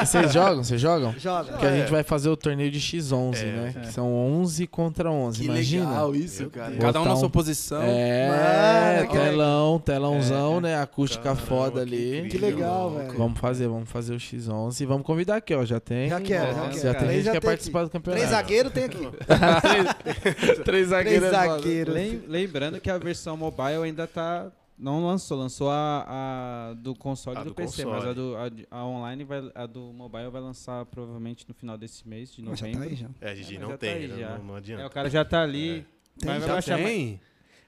Vocês 0.07 0.34
jogam? 0.34 0.64
Vocês 0.64 0.81
jogam? 0.81 1.14
Joga. 1.19 1.51
Porque 1.51 1.65
a 1.65 1.69
É. 1.69 1.80
gente 1.81 1.91
vai 1.91 2.03
fazer 2.03 2.30
o 2.30 2.38
torneio 2.38 2.72
de 2.72 2.80
X11, 2.80 3.38
É. 3.43 3.45
né? 3.45 3.73
Que 3.81 3.91
são 3.93 4.11
11 4.14 4.65
contra 4.68 5.11
11, 5.11 5.39
Que 5.41 5.45
imagina. 5.45 5.89
legal 5.89 6.15
isso, 6.15 6.49
cara. 6.49 6.76
Cada 6.76 7.01
um 7.01 7.05
na 7.05 7.15
sua 7.15 7.30
posição. 7.30 7.81
É, 7.84 9.05
telão, 9.32 9.80
telãozão, 9.80 10.62
né? 10.62 10.76
Acústica 10.82 11.24
Caramba, 11.24 11.41
foda 11.41 11.86
que 11.86 11.94
ali. 11.94 12.18
incrível. 12.20 12.30
Que 12.30 12.38
legal, 12.56 12.91
velho. 12.91 13.18
Vamos 13.18 13.40
fazer, 13.40 13.68
vamos 13.68 13.90
fazer 13.90 14.14
o 14.14 14.18
X11 14.18 14.82
e 14.82 14.86
vamos 14.86 15.06
convidar 15.06 15.36
aqui, 15.38 15.54
ó. 15.54 15.64
Já 15.66 15.80
tem. 15.80 16.10
Já 16.10 16.20
quero, 16.22 16.45
já 16.48 16.54
Já 16.54 16.70
quero. 16.70 16.82
Já 16.82 16.94
tem 16.94 17.08
Três 17.08 17.14
gente 17.16 17.26
que 17.26 17.32
quer 17.32 17.40
tem 17.41 17.49
participar 17.49 17.80
do 17.82 17.86
aqui. 17.86 17.94
campeonato. 17.94 18.20
Três 18.22 18.30
zagueiros 18.32 18.72
tem 18.74 18.84
aqui. 18.86 19.08
Três 20.64 20.64
Três 20.64 20.88
zagueiros. 20.90 21.24
é 21.28 21.32
foda. 21.32 21.48
zagueiros. 21.49 21.94
Lem- 21.94 22.22
Lembrando 22.28 22.80
que 22.80 22.90
a 22.90 22.98
versão 22.98 23.38
mobile 23.38 23.84
ainda 23.84 24.08
tá. 24.08 24.52
Não 24.80 25.04
lançou, 25.08 25.40
lançou 25.40 25.72
a, 25.72 26.70
a 26.70 26.74
do 26.76 26.94
console 26.94 27.36
A 27.36 27.41
e 27.41 27.44
do, 27.45 27.49
do 27.49 27.56
PC, 27.56 27.84
console. 27.84 27.99
mas 27.99 28.10
a, 28.10 28.14
do, 28.14 28.36
a, 28.70 28.78
a 28.80 28.86
online, 28.86 29.24
vai, 29.24 29.52
a 29.56 29.66
do 29.66 29.91
mobile 29.91 30.30
vai 30.30 30.40
lançar 30.40 30.86
provavelmente 30.86 31.45
no 31.49 31.56
final 31.56 31.76
desse 31.80 32.08
mês, 32.08 32.32
de 32.32 32.44
Mas 32.44 32.60
já 32.60 32.68
novembro. 32.68 32.86
tá 32.86 32.91
aí 32.91 32.95
já. 32.95 33.08
É, 33.20 33.36
Gigi, 33.36 33.56
É, 33.56 33.60
mas 33.60 33.62
não 33.64 33.70
já 33.70 33.74
tá 33.74 33.78
tem, 33.80 33.94
aí 33.95 34.08
né? 34.08 34.18
já. 34.20 34.38
não, 34.38 34.44
não 34.45 34.54
É, 34.54 34.58
adianta. 34.60 34.86
o 34.86 34.90
cara 34.91 35.10
já 35.10 35.26
tá 35.26 35.41
ali. 35.41 35.84
Tem, 36.20 36.30
mas 36.30 36.38
vai 36.38 36.48
Já 36.48 36.54
baixar 36.54 36.78
tem? 36.78 37.20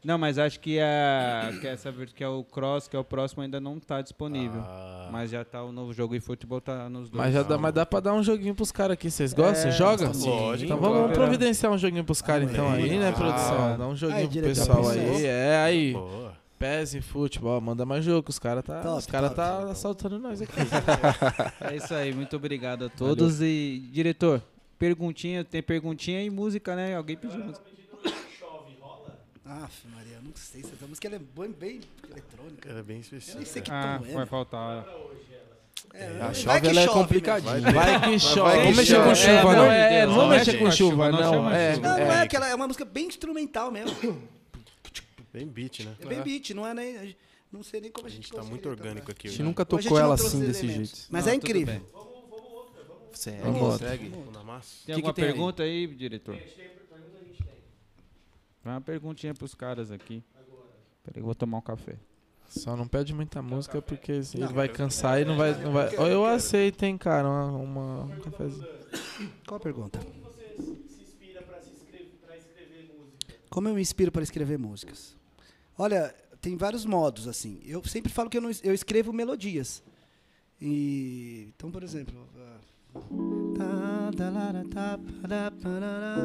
Não, 0.03 0.17
mas 0.17 0.37
acho 0.39 0.59
que, 0.61 0.79
a, 0.79 1.51
que 1.59 1.67
essa 1.67 1.91
ver- 1.91 2.11
que 2.13 2.23
é 2.23 2.27
o 2.27 2.41
Cross, 2.43 2.87
que 2.87 2.95
é 2.95 2.99
o 2.99 3.03
próximo, 3.03 3.43
ainda 3.43 3.59
não 3.59 3.79
tá 3.79 4.01
disponível. 4.01 4.61
Ah, 4.61 5.09
Mas 5.11 5.29
já 5.29 5.43
tá 5.43 5.61
o 5.61 5.71
novo 5.73 5.91
jogo 5.91 6.15
e 6.15 6.21
futebol 6.21 6.61
tá 6.61 6.87
nos 6.89 7.09
dois. 7.09 7.21
Mas 7.25 7.33
já 7.33 7.43
dá, 7.43 7.57
mas 7.57 7.73
dá 7.73 7.85
pra 7.85 7.99
dar 7.99 8.13
um 8.13 8.23
joguinho 8.23 8.55
pros 8.55 8.71
caras 8.71 8.93
aqui. 8.93 9.11
Vocês 9.11 9.33
gostam? 9.33 9.69
É, 9.69 9.73
Joga? 9.73 10.13
sim, 10.13 10.29
Lógico. 10.29 10.71
Então 10.71 10.77
vamos, 10.79 11.11
providenciar 11.11 11.71
um 11.73 11.77
joguinho 11.77 12.05
pros 12.05 12.21
caras 12.21 12.47
Ah, 12.47 12.51
então 12.53 12.71
aí, 12.71 12.97
né, 12.97 13.09
ah, 13.09 13.13
produção? 13.13 13.77
Dá 13.77 13.87
um 13.87 13.91
aí, 13.91 13.95
joguinho 13.97 14.19
pro 14.21 14.29
diretor, 14.29 14.55
pessoal 14.55 14.77
pensou. 14.77 15.15
aí. 15.17 15.25
É, 15.25 15.57
aí. 15.57 15.93
boa. 15.93 16.39
PES 16.57 16.93
e 16.95 17.01
futebol, 17.01 17.59
manda 17.61 17.85
mais 17.85 18.03
jogo, 18.03 18.23
que 18.23 18.29
os 18.31 18.39
caras 18.39 18.63
tá, 18.65 18.81
Top, 18.81 18.97
os 18.99 19.05
cara 19.05 19.29
top. 19.29 19.35
tá 19.37 19.71
assaltando 19.71 20.19
nós 20.19 20.41
aqui. 20.41 20.51
É 21.71 21.75
isso 21.77 21.93
aí, 21.93 22.13
muito 22.13 22.35
obrigado 22.35 22.85
a 22.85 22.89
todos. 22.89 23.41
E, 23.41 23.81
diretor, 23.91 24.41
perguntinha, 24.77 25.43
tem 25.43 25.61
perguntinha 25.63 26.21
e 26.23 26.29
música, 26.29 26.75
né? 26.75 26.95
Alguém 26.95 27.15
pediu 27.17 27.39
música. 27.43 27.65
Aff, 29.63 29.87
Maria, 29.87 30.19
não 30.21 30.31
sei 30.35 30.61
se 30.61 30.73
essa 30.73 30.85
música 30.85 31.07
ela 31.07 31.15
é 31.15 31.19
bem, 31.19 31.51
bem 31.51 31.81
eletrônica. 32.09 32.69
Era 32.69 32.83
bem 32.83 32.97
Eu 32.97 33.01
específico. 33.01 33.37
nem 33.37 33.45
sei 33.45 33.61
que 33.61 33.71
Ah, 33.71 33.99
tom 33.99 34.05
é. 34.09 34.13
vai 34.13 34.25
faltar. 34.27 34.85
É, 35.93 36.05
A 36.05 36.25
vai 36.25 36.35
chove 36.35 36.61
que 36.61 36.67
ela 36.67 36.81
é 36.81 36.85
chove, 36.85 36.99
complicadinha. 36.99 37.59
Vai 37.71 38.01
que 38.01 38.19
chove. 38.19 38.57
Vamos 38.57 38.77
mexer 38.77 39.03
com 39.03 39.15
chuva, 39.15 39.31
é, 39.31 39.41
não. 39.43 39.51
não. 39.53 39.71
É, 39.71 40.01
não 40.05 40.07
Não 40.11 40.15
vamos 40.19 40.29
mexe 40.37 40.51
mexer 40.51 40.63
com 40.63 40.71
chuva, 40.71 41.11
chuva, 41.11 41.11
não 41.11 41.51
É, 41.51 41.75
chuva. 41.75 41.87
Não, 41.87 41.97
não 41.97 42.11
é 42.11 42.15
é. 42.17 42.21
aquela, 42.21 42.47
é 42.47 42.53
uma 42.55 42.67
música 42.67 42.85
bem 42.85 43.07
instrumental 43.07 43.71
mesmo. 43.71 43.95
Bem 45.33 45.47
beat, 45.47 45.79
né? 45.81 45.95
É 45.99 46.05
bem 46.05 46.21
beat, 46.21 46.51
não 46.51 46.65
é 46.67 46.73
nem. 46.73 47.15
Não 47.51 47.63
sei 47.63 47.81
nem 47.81 47.91
como 47.91 48.05
a 48.05 48.09
A 48.09 48.11
gente 48.11 48.23
gente 48.27 48.35
tá 48.35 48.43
muito 48.43 48.69
orgânico 48.69 49.09
aqui. 49.11 49.27
A 49.27 49.31
gente 49.31 49.37
hoje. 49.41 49.43
nunca 49.43 49.63
a 49.63 49.65
gente 49.75 49.83
tocou 49.83 49.99
ela 49.99 50.13
assim 50.13 50.39
desse 50.41 50.65
elementos. 50.65 50.89
jeito. 50.99 51.07
Mas 51.11 51.25
Não, 51.25 51.31
é 51.31 51.35
incrível. 51.35 51.73
bem. 51.73 51.85
Segue, 53.13 53.41
Vamos. 53.41 53.77
segue. 53.79 54.09
Vamos 54.09 54.43
massa? 54.45 54.85
Tem 54.85 54.95
alguma 54.95 55.13
tem 55.13 55.23
aí? 55.23 55.31
pergunta 55.31 55.63
aí, 55.63 55.87
diretor? 55.87 56.37
Vai 58.63 58.73
uma 58.73 58.81
perguntinha 58.81 59.33
pros 59.33 59.53
caras 59.55 59.91
aqui. 59.91 60.23
Peraí, 61.03 61.21
eu 61.21 61.25
vou 61.25 61.35
tomar 61.35 61.57
um 61.59 61.61
café. 61.61 61.95
Só 62.49 62.75
não 62.75 62.87
pede 62.87 63.13
muita 63.13 63.41
música 63.41 63.81
porque 63.81 64.11
ele 64.11 64.47
vai 64.53 64.67
cansar 64.67 65.21
e 65.21 65.25
não 65.25 65.37
vai. 65.37 65.53
Não 65.63 65.71
vai... 65.71 65.93
Eu 66.11 66.25
aceito, 66.25 66.83
hein, 66.83 66.97
cara. 66.97 67.27
Uma, 67.27 67.45
uma- 67.57 68.03
um 68.05 68.19
cafezinho. 68.19 68.67
Qual 69.47 69.57
a 69.57 69.59
pergunta? 69.59 69.99
Você 69.99 70.61
se 70.89 71.01
inspira 71.03 71.41
pra, 71.43 71.61
se 71.61 71.71
escrever, 71.73 72.09
pra 72.25 72.35
escrever 72.37 72.89
música? 72.97 73.33
Como 73.49 73.67
eu 73.69 73.75
me 73.75 73.81
inspiro 73.81 74.11
para 74.11 74.23
escrever 74.23 74.57
músicas? 74.57 75.15
Olha, 75.77 76.13
tem 76.41 76.57
vários 76.57 76.85
modos, 76.85 77.27
assim. 77.27 77.61
Eu 77.63 77.83
sempre 77.85 78.11
falo 78.11 78.29
que 78.29 78.37
eu, 78.37 78.41
não, 78.41 78.49
es- 78.49 78.63
eu 78.63 78.73
escrevo 78.73 79.13
melodias. 79.13 79.83
E, 80.59 81.53
então, 81.55 81.71
por 81.71 81.83
exemplo... 81.83 82.27
ah, 83.59 84.11
tá, 84.17 84.63
tá, 84.71 84.99
pará, 85.21 85.51
parará. 85.51 86.15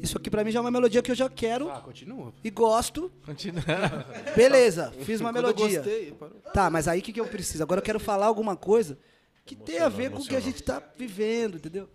Isso 0.00 0.16
aqui 0.16 0.30
pra 0.30 0.44
mim 0.44 0.50
já 0.50 0.58
é 0.58 0.62
uma 0.62 0.70
melodia 0.70 1.02
que 1.02 1.10
eu 1.10 1.14
já 1.14 1.28
quero 1.28 1.70
Ah, 1.70 1.80
continua. 1.80 2.32
e 2.44 2.50
gosto. 2.50 3.10
Continua. 3.26 3.62
Beleza, 4.36 4.92
fiz 5.04 5.20
uma 5.20 5.32
Quando 5.32 5.46
eu 5.48 5.54
melodia. 5.54 5.78
gostei, 5.80 6.12
parou. 6.12 6.36
Tá, 6.52 6.70
mas 6.70 6.86
aí 6.88 7.00
o 7.00 7.02
que, 7.02 7.12
que 7.12 7.20
eu 7.20 7.26
preciso? 7.26 7.62
Agora 7.62 7.80
eu 7.80 7.84
quero 7.84 7.98
falar 7.98 8.26
alguma 8.26 8.56
coisa 8.56 8.98
que 9.44 9.56
tenha 9.56 9.86
a 9.86 9.88
ver 9.88 10.10
com 10.10 10.18
o 10.18 10.24
que 10.26 10.36
a 10.36 10.40
gente 10.40 10.56
está 10.60 10.82
vivendo, 10.96 11.56
entendeu? 11.56 11.88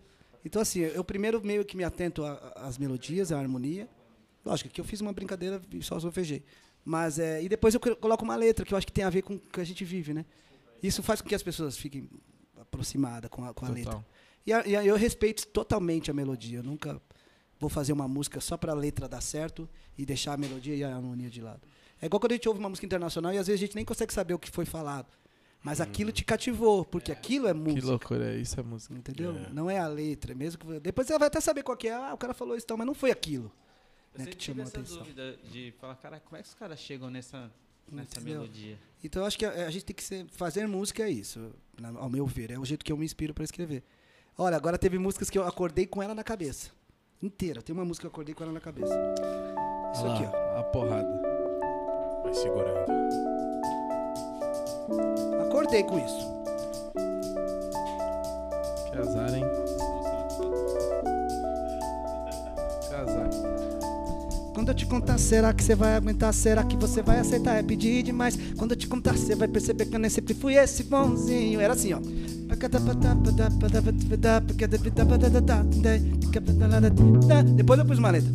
Então, 0.45 0.61
assim, 0.61 0.79
eu 0.81 1.03
primeiro 1.03 1.41
meio 1.45 1.63
que 1.63 1.77
me 1.77 1.83
atento 1.85 2.23
às 2.55 2.77
melodias, 2.77 3.31
à 3.31 3.39
harmonia. 3.39 3.87
Lógico 4.45 4.69
que 4.69 4.81
eu 4.81 4.85
fiz 4.85 4.99
uma 4.99 5.13
brincadeira 5.13 5.61
e 5.71 5.81
só 5.81 5.97
solfejei. 5.99 6.43
Mas, 6.83 7.17
é, 7.17 7.41
e 7.41 7.47
depois 7.47 7.73
eu 7.73 7.79
colo- 7.79 7.95
coloco 7.95 8.25
uma 8.25 8.35
letra 8.35 8.65
que 8.65 8.73
eu 8.73 8.77
acho 8.77 8.85
que 8.85 8.91
tem 8.91 9.05
a 9.05 9.09
ver 9.09 9.21
com 9.21 9.35
o 9.35 9.39
que 9.39 9.61
a 9.61 9.63
gente 9.63 9.85
vive, 9.85 10.13
né? 10.13 10.25
Isso 10.81 11.01
faz 11.01 11.21
com 11.21 11.29
que 11.29 11.35
as 11.35 11.41
pessoas 11.43 11.77
fiquem 11.77 12.09
aproximadas 12.59 13.29
com 13.29 13.45
a, 13.45 13.53
com 13.53 13.65
a 13.65 13.69
letra. 13.69 14.05
E, 14.45 14.51
a- 14.51 14.67
e 14.67 14.75
a- 14.75 14.83
eu 14.85 14.95
respeito 14.97 15.47
totalmente 15.47 16.11
a 16.11 16.13
melodia. 16.13 16.59
Eu 16.59 16.63
nunca 16.63 17.01
vou 17.59 17.69
fazer 17.69 17.93
uma 17.93 18.07
música 18.07 18.39
só 18.41 18.57
para 18.57 18.71
a 18.71 18.75
letra 18.75 19.07
dar 19.07 19.21
certo 19.21 19.69
e 19.97 20.05
deixar 20.05 20.33
a 20.33 20.37
melodia 20.37 20.75
e 20.75 20.83
a 20.83 20.95
harmonia 20.95 21.29
de 21.29 21.41
lado. 21.41 21.61
É 22.01 22.05
igual 22.07 22.19
quando 22.19 22.33
a 22.33 22.35
gente 22.35 22.47
ouve 22.49 22.59
uma 22.59 22.69
música 22.69 22.85
internacional 22.85 23.33
e 23.33 23.37
às 23.37 23.47
vezes 23.47 23.61
a 23.61 23.65
gente 23.65 23.75
nem 23.75 23.85
consegue 23.85 24.13
saber 24.13 24.33
o 24.33 24.39
que 24.39 24.49
foi 24.51 24.65
falado. 24.65 25.07
Mas 25.63 25.79
aquilo 25.79 26.11
te 26.11 26.25
cativou, 26.25 26.83
porque 26.83 27.09
aquilo 27.09 27.47
é 27.47 27.53
Que 27.53 27.59
música. 27.59 27.87
loucura, 27.87 28.35
isso 28.35 28.59
é 28.59 28.63
música. 28.63 28.93
Entendeu? 28.93 29.33
É. 29.37 29.49
Não 29.53 29.69
é 29.69 29.79
a 29.79 29.87
letra. 29.87 30.35
Mesmo 30.35 30.59
que, 30.59 30.79
depois 30.81 31.07
você 31.07 31.17
vai 31.17 31.27
até 31.29 31.39
saber 31.39 31.63
qual 31.63 31.77
que 31.77 31.87
é. 31.87 31.93
Ah, 31.93 32.13
o 32.13 32.17
cara 32.17 32.33
falou 32.33 32.57
isso, 32.57 32.65
então, 32.65 32.75
mas 32.75 32.85
não 32.85 32.93
foi 32.93 33.11
aquilo. 33.11 33.49
Eu 34.13 34.19
né, 34.19 34.25
que 34.25 34.35
tive 34.35 34.57
chamou 34.57 34.63
a 34.65 34.67
essa 34.67 34.77
atenção. 34.77 34.97
dúvida 34.97 35.37
de 35.49 35.71
falar, 35.79 35.95
cara, 35.95 36.19
como 36.19 36.35
é 36.37 36.41
que 36.43 36.49
os 36.49 36.53
caras 36.53 36.77
chegam 36.79 37.09
nessa, 37.09 37.49
nessa 37.89 38.19
Entendeu? 38.19 38.41
melodia? 38.41 38.77
Então 39.01 39.21
eu 39.21 39.25
acho 39.25 39.39
que 39.39 39.45
a, 39.45 39.65
a 39.65 39.71
gente 39.71 39.85
tem 39.85 39.95
que 39.95 40.03
ser, 40.03 40.25
fazer 40.31 40.67
música 40.67 41.03
é 41.03 41.09
isso, 41.09 41.53
na- 41.79 41.97
ao 41.97 42.09
meu 42.09 42.25
ver. 42.27 42.51
É 42.51 42.59
o 42.59 42.65
jeito 42.65 42.83
que 42.83 42.91
eu 42.91 42.97
me 42.97 43.05
inspiro 43.05 43.33
para 43.33 43.45
escrever. 43.45 43.83
Olha, 44.37 44.57
agora 44.57 44.77
teve 44.77 44.97
músicas 44.99 45.29
que 45.29 45.37
eu 45.37 45.47
acordei 45.47 45.87
com 45.87 46.03
ela 46.03 46.13
na 46.13 46.23
cabeça. 46.25 46.71
Inteira. 47.23 47.61
Tem 47.61 47.73
uma 47.73 47.85
música 47.85 48.01
que 48.01 48.07
eu 48.07 48.11
acordei 48.11 48.35
com 48.35 48.43
ela 48.43 48.51
na 48.51 48.59
cabeça. 48.59 48.93
Isso 49.93 50.03
Olha 50.03 50.13
aqui, 50.13 50.23
lá, 50.25 50.55
ó. 50.55 50.59
A 50.59 50.63
porrada. 50.63 51.21
Vai 52.21 52.33
segurando. 52.33 52.91
Acordei 55.47 55.83
com 55.83 55.99
isso. 55.99 56.33
Que 58.91 58.97
azar, 58.97 59.33
hein? 59.33 59.45
Que 62.89 62.93
azar. 62.93 63.52
Quando 64.53 64.69
eu 64.69 64.75
te 64.75 64.85
contar, 64.85 65.17
será 65.17 65.51
que 65.51 65.63
você 65.63 65.73
vai 65.73 65.95
aguentar? 65.95 66.31
Será 66.33 66.63
que 66.63 66.77
você 66.77 67.01
vai 67.01 67.19
aceitar? 67.19 67.55
É 67.55 67.63
pedir 67.63 68.03
demais. 68.03 68.37
Quando 68.57 68.71
eu 68.71 68.77
te 68.77 68.87
contar, 68.87 69.17
você 69.17 69.35
vai 69.35 69.47
perceber 69.47 69.85
que 69.87 69.95
eu 69.95 69.99
nem 69.99 70.09
sempre 70.09 70.33
fui 70.33 70.55
esse 70.55 70.83
bonzinho. 70.83 71.59
Era 71.59 71.73
assim, 71.73 71.93
ó. 71.93 71.99
Depois 77.55 77.79
eu 77.79 77.85
pus 77.85 77.99
letra. 78.11 78.31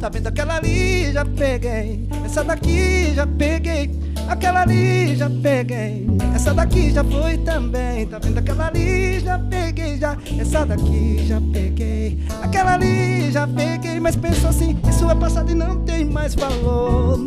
Tá 0.00 0.08
vendo 0.08 0.26
aquela 0.26 0.56
ali? 0.56 1.12
Já 1.12 1.24
peguei. 1.24 2.08
Essa 2.24 2.42
daqui 2.42 3.14
já 3.14 3.26
peguei. 3.26 4.05
Aquela 4.28 4.62
ali 4.62 5.16
já 5.16 5.30
peguei. 5.30 6.06
Essa 6.34 6.52
daqui 6.52 6.90
já 6.90 7.04
foi 7.04 7.38
também. 7.38 8.06
Tá 8.06 8.18
vendo 8.18 8.38
aquela 8.38 8.68
ali? 8.68 9.20
Já 9.20 9.38
peguei 9.38 9.98
já. 9.98 10.16
Essa 10.38 10.66
daqui 10.66 11.24
já 11.26 11.40
peguei. 11.52 12.18
Aquela 12.42 12.74
ali 12.74 13.30
já 13.30 13.46
peguei. 13.46 14.00
Mas 14.00 14.16
penso 14.16 14.46
assim: 14.46 14.76
isso 14.88 15.08
é 15.10 15.14
passado 15.14 15.50
e 15.50 15.54
não 15.54 15.76
tem 15.80 16.04
mais 16.04 16.34
valor. 16.34 17.18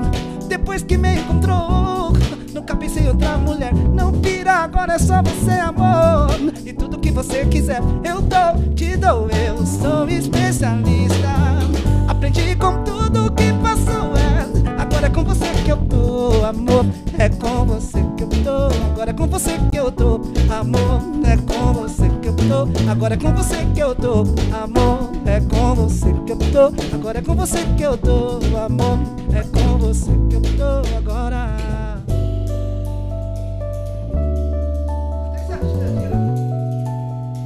Depois 0.48 0.82
que 0.84 0.98
me 0.98 1.16
encontrou, 1.16 2.12
nunca 2.54 2.76
pensei 2.76 3.04
em 3.04 3.10
outra 3.10 3.38
mulher. 3.38 3.74
Não 3.74 4.12
pira, 4.12 4.56
agora 4.56 4.94
é 4.94 5.00
só 5.00 5.22
você, 5.22 5.52
amor. 5.52 6.30
E 6.66 6.74
tudo 6.74 7.00
que 7.00 7.12
você 7.12 7.46
quiser, 7.46 7.82
eu 8.04 8.22
dou, 8.22 8.74
te 8.76 8.98
dou. 8.98 9.30
Eu 9.30 9.66
sou 9.66 10.10
especialista. 10.10 11.30
Aprendi 12.08 12.56
com 12.56 12.84
tudo 12.84 13.32
que 13.34 13.54
passou. 13.54 13.99
É. 15.10 15.20
Agora 15.20 15.22
é 15.22 15.24
com 15.24 15.24
você 15.24 15.64
que 15.64 15.72
eu 15.72 15.78
tô, 15.78 16.46
amor. 16.46 16.86
É 17.18 17.30
com 17.30 17.66
você 17.66 18.04
que 18.16 18.24
eu 18.24 18.30
tô. 18.30 18.66
Agora 18.92 19.10
é 19.10 19.14
com 19.14 19.28
você 19.28 19.58
que 19.72 19.78
eu 19.78 19.92
tô, 19.92 20.22
amor. 20.54 21.02
É 21.26 21.38
com 21.38 21.74
você 21.74 22.10
que 22.22 22.28
eu 22.28 22.36
tô. 22.36 22.90
Agora 22.90 23.14
é 23.14 23.18
com 23.18 23.34
você 23.34 23.66
que 23.74 23.80
eu 23.80 23.96
tô, 23.96 24.24
amor. 24.54 25.10
É 25.26 25.40
com 25.42 25.76
você 25.76 26.14
que 26.26 26.32
eu 26.32 26.38
tô. 26.38 26.96
Agora 26.96 27.20
é 27.20 27.22
com 27.22 27.36
você 27.36 27.58
que 27.78 27.84
eu 27.84 27.98
tô, 27.98 28.40
amor. 28.58 29.00
É 29.34 29.44
com 29.44 29.78
você 29.78 30.12
que 30.30 30.36
eu 30.36 30.42
tô 30.42 30.98
agora. 30.98 31.50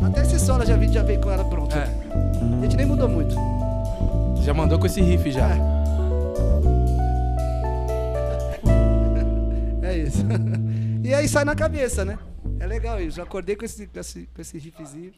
Até 0.05 0.21
esse 0.21 0.39
solo 0.39 0.63
eu 0.63 0.67
já 0.67 0.75
vi, 0.75 0.91
já 0.91 1.03
veio 1.03 1.19
com 1.21 1.31
ela 1.31 1.43
pronto. 1.45 1.75
É, 1.75 1.87
A 2.59 2.61
gente 2.63 2.75
nem 2.77 2.85
mudou 2.85 3.07
muito. 3.09 3.35
já 4.41 4.53
mandou 4.53 4.77
com 4.77 4.85
esse 4.85 5.01
riff 5.01 5.31
já. 5.31 5.47
É 5.49 5.72
isso. 9.97 10.23
E 11.03 11.13
aí 11.13 11.27
sai 11.27 11.43
na 11.43 11.53
cabeça, 11.53 12.05
né? 12.05 12.17
É 12.61 12.65
legal 12.65 12.97
isso. 13.01 13.19
Eu 13.19 13.25
acordei 13.25 13.57
com 13.57 13.65
esse, 13.65 13.87
com 13.87 13.99
esse, 13.99 14.29
com 14.33 14.41
esse 14.41 14.57
riffzinho. 14.57 15.11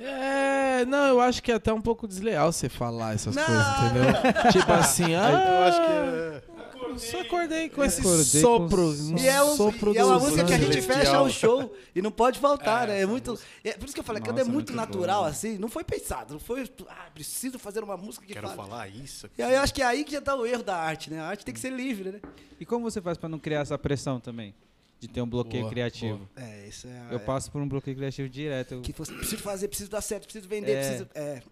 É, 0.00 0.86
não, 0.86 1.06
eu 1.06 1.20
acho 1.20 1.42
que 1.42 1.52
é 1.52 1.56
até 1.56 1.70
um 1.70 1.82
pouco 1.82 2.08
desleal 2.08 2.50
você 2.50 2.66
falar 2.68 3.14
essas 3.14 3.36
Não. 3.36 3.44
coisas, 3.44 3.66
entendeu? 3.82 4.32
tipo 4.52 4.72
assim, 4.72 5.14
ah, 5.14 5.30
Eu 5.30 5.64
acho 5.64 5.80
que 5.82 5.92
é. 5.92 6.57
Eu 6.90 6.98
só 6.98 7.20
acordei 7.20 7.68
com 7.68 7.82
esse 7.84 8.00
Acordei 8.00 8.40
sopro, 8.40 8.76
com- 8.76 9.14
um 9.14 9.18
E 9.18 9.26
é, 9.28 9.42
um, 9.42 9.56
sopro 9.56 9.92
e 9.94 9.98
é 9.98 10.04
uma 10.04 10.18
música 10.18 10.44
que 10.44 10.52
a 10.52 10.58
gente 10.58 10.82
fecha 10.82 11.20
o 11.22 11.30
show 11.30 11.74
e 11.94 12.02
não 12.02 12.10
pode 12.10 12.38
faltar, 12.38 12.88
né? 12.88 13.00
É 13.02 13.06
muito. 13.06 13.38
É 13.64 13.72
por 13.72 13.84
isso 13.86 13.94
que 13.94 14.00
eu 14.00 14.04
falei 14.04 14.20
que 14.22 14.28
quando 14.28 14.38
é 14.38 14.40
Nossa, 14.42 14.52
muito, 14.52 14.72
muito 14.72 14.76
natural, 14.76 15.22
bom. 15.22 15.28
assim, 15.28 15.58
não 15.58 15.68
foi 15.68 15.84
pensado, 15.84 16.34
não 16.34 16.40
foi. 16.40 16.68
Ah, 16.88 17.08
preciso 17.14 17.58
fazer 17.58 17.82
uma 17.84 17.96
música 17.96 18.24
que 18.26 18.32
Quero 18.32 18.46
fale. 18.48 18.56
falar 18.56 18.88
isso. 18.88 19.28
E 19.38 19.42
aí 19.42 19.54
eu 19.54 19.60
acho 19.60 19.72
que 19.74 19.82
é 19.82 19.86
aí 19.86 20.04
que 20.04 20.12
já 20.12 20.20
tá 20.20 20.34
o 20.34 20.46
erro 20.46 20.62
da 20.62 20.76
arte, 20.76 21.10
né? 21.10 21.20
A 21.20 21.26
arte 21.26 21.44
tem 21.44 21.54
que 21.54 21.60
ser 21.60 21.70
livre, 21.72 22.12
né? 22.12 22.20
E 22.60 22.64
como 22.66 22.90
você 22.90 23.00
faz 23.00 23.16
pra 23.18 23.28
não 23.28 23.38
criar 23.38 23.60
essa 23.60 23.78
pressão 23.78 24.18
também? 24.20 24.54
De 25.00 25.06
ter 25.06 25.22
um 25.22 25.28
bloqueio 25.28 25.62
Boa, 25.62 25.72
criativo? 25.72 26.28
É, 26.36 26.66
isso 26.68 26.88
é. 26.88 27.06
Eu 27.12 27.16
é, 27.18 27.20
passo 27.20 27.52
por 27.52 27.62
um 27.62 27.68
bloqueio 27.68 27.96
criativo 27.96 28.28
direto. 28.28 28.74
Eu- 28.74 28.80
Que 28.80 28.92
fosse, 28.92 29.12
preciso 29.12 29.40
fazer, 29.40 29.68
preciso 29.68 29.88
dar 29.88 30.00
certo, 30.00 30.24
preciso 30.24 30.48
vender, 30.48 30.72
É. 30.72 30.80
preciso. 30.88 31.08
É, 31.14 31.42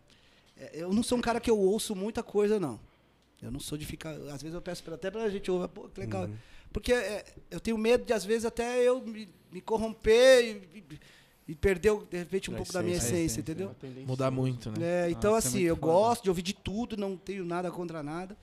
É, 0.59 0.71
eu 0.73 0.91
não 0.93 1.03
sou 1.03 1.17
um 1.19 1.21
cara 1.21 1.39
que 1.39 1.51
eu 1.51 1.57
ouço 1.59 1.95
muita 1.95 2.23
coisa, 2.23 2.59
não. 2.59 2.81
Eu 3.43 3.51
não 3.51 3.61
sou 3.61 3.77
de 3.77 3.85
ficar. 3.85 4.11
Às 4.13 4.43
vezes 4.43 4.55
eu 4.55 4.63
peço 4.63 4.83
pra, 4.83 4.95
até 4.95 5.11
pra 5.11 5.29
gente 5.29 5.51
ouvir, 5.51 5.69
pô, 5.69 5.89
que 5.89 6.01
legal. 6.01 6.29
Porque 6.73 6.93
é, 6.93 7.25
eu 7.51 7.61
tenho 7.61 7.77
medo 7.79 8.05
de, 8.05 8.13
às 8.13 8.25
vezes, 8.25 8.45
até 8.45 8.83
eu 8.83 9.01
me, 9.03 9.29
me 9.53 9.61
corromper 9.61 10.45
e, 10.75 10.79
e- 10.79 11.01
e 11.49 11.55
perder, 11.55 11.93
de 12.11 12.17
repente, 12.19 12.51
um 12.51 12.55
A 12.55 12.57
pouco 12.57 12.73
da 12.73 12.83
minha 12.83 12.97
essência. 12.97 13.15
essência, 13.19 13.41
entendeu? 13.41 13.75
Mudar 14.07 14.31
muito, 14.33 14.69
né? 14.73 15.07
É, 15.07 15.11
então, 15.11 15.33
Nossa, 15.33 15.47
é 15.47 15.49
assim, 15.49 15.59
muito 15.59 15.69
eu 15.69 15.77
foda. 15.77 15.93
gosto 15.93 16.23
de 16.25 16.29
ouvir 16.29 16.43
de 16.43 16.53
tudo, 16.55 16.97
não 16.97 17.17
tenho 17.17 17.45
nada 17.45 17.71
contra 17.71 18.03
nada. 18.03 18.37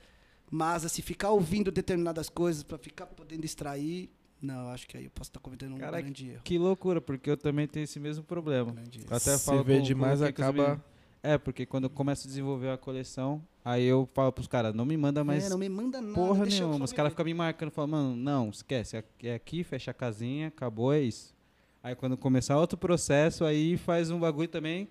Mas, 0.50 0.84
assim, 0.86 1.02
ficar 1.02 1.30
ouvindo 1.30 1.70
determinadas 1.70 2.28
coisas 2.30 2.62
pra 2.62 2.78
ficar 2.78 3.06
podendo 3.06 3.44
extrair, 3.44 4.08
não, 4.40 4.68
acho 4.70 4.86
que 4.86 4.96
aí 4.96 5.04
eu 5.04 5.10
posso 5.10 5.28
estar 5.30 5.40
cometendo 5.40 5.74
um 5.74 5.78
Cara, 5.78 6.00
grande 6.00 6.30
erro. 6.30 6.40
Que 6.44 6.56
loucura, 6.56 7.00
porque 7.00 7.28
eu 7.30 7.36
também 7.36 7.66
tenho 7.66 7.84
esse 7.84 8.00
mesmo 8.00 8.24
problema. 8.24 8.74
Até 9.10 9.36
Se 9.36 9.44
falo 9.44 9.62
vê 9.64 9.78
com- 9.78 9.82
demais, 9.82 10.20
com 10.20 10.26
acaba-. 10.26 10.82
É, 11.26 11.38
porque 11.38 11.64
quando 11.64 11.84
eu 11.84 11.90
começo 11.90 12.26
a 12.26 12.28
desenvolver 12.28 12.68
a 12.68 12.76
coleção, 12.76 13.42
aí 13.64 13.84
eu 13.84 14.06
falo 14.12 14.30
pros 14.30 14.46
caras, 14.46 14.74
não 14.74 14.84
me 14.84 14.94
manda 14.96 15.24
mais 15.24 15.46
é, 15.46 15.48
não 15.48 15.56
me 15.56 15.68
manda 15.70 16.00
nada. 16.00 16.12
porra 16.14 16.44
nenhuma. 16.44 16.84
Os 16.84 16.92
caras 16.92 17.12
ficam 17.12 17.24
me 17.24 17.32
marcando, 17.32 17.70
falam, 17.70 17.90
mano, 17.90 18.14
não, 18.16 18.50
esquece, 18.50 18.98
é- 18.98 19.04
é 19.22 19.34
aqui, 19.34 19.64
fecha 19.64 19.90
a 19.90 19.94
casinha, 19.94 20.48
acabou, 20.48 20.92
é 20.92 21.00
isso. 21.00 21.34
Aí 21.82 21.94
quando 21.94 22.16
começar 22.16 22.58
outro 22.58 22.76
processo, 22.76 23.44
aí 23.44 23.76
faz 23.78 24.10
um 24.10 24.18
bagulho 24.20 24.48
também 24.48 24.88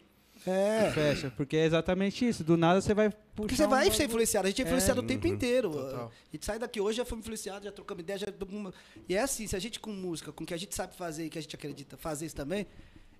É. 0.47 0.89
Fecha. 0.91 1.31
Porque 1.38 1.55
é 1.55 1.64
exatamente 1.65 2.27
isso. 2.27 2.43
Do 2.43 2.57
nada 2.57 2.81
você 2.81 2.93
vai 2.95 3.10
puxar. 3.11 3.22
Porque 3.35 3.55
você 3.55 3.65
um 3.65 3.69
vai 3.69 3.84
ser 3.85 3.89
bagulho. 3.91 4.05
influenciado. 4.07 4.47
A 4.47 4.49
gente 4.49 4.61
é 4.64 4.65
influenciado 4.65 4.99
o 5.01 5.03
tempo 5.03 5.27
Uhum. 5.27 5.34
inteiro. 5.35 5.69
Total. 5.69 6.07
A 6.11 6.31
gente 6.35 6.45
sai 6.45 6.57
daqui 6.60 6.81
hoje, 6.81 6.97
já 6.97 7.05
fomos 7.05 7.23
influenciados, 7.23 7.64
já 7.64 7.72
trocamos 7.72 8.01
ideia. 8.03 8.18
Já... 8.19 8.27
E 9.07 9.15
é 9.15 9.22
assim, 9.22 9.45
se 9.47 9.55
a 9.55 9.60
gente 9.60 9.80
com 9.80 9.91
música, 9.91 10.31
com 10.34 10.43
o 10.43 10.47
que 10.47 10.53
a 10.53 10.57
gente 10.57 10.73
sabe 10.76 10.95
fazer 10.95 11.26
e 11.27 11.30
que 11.30 11.38
a 11.38 11.41
gente 11.41 11.55
acredita 11.55 11.95
fazer 11.97 12.26
isso 12.26 12.35
também. 12.35 12.65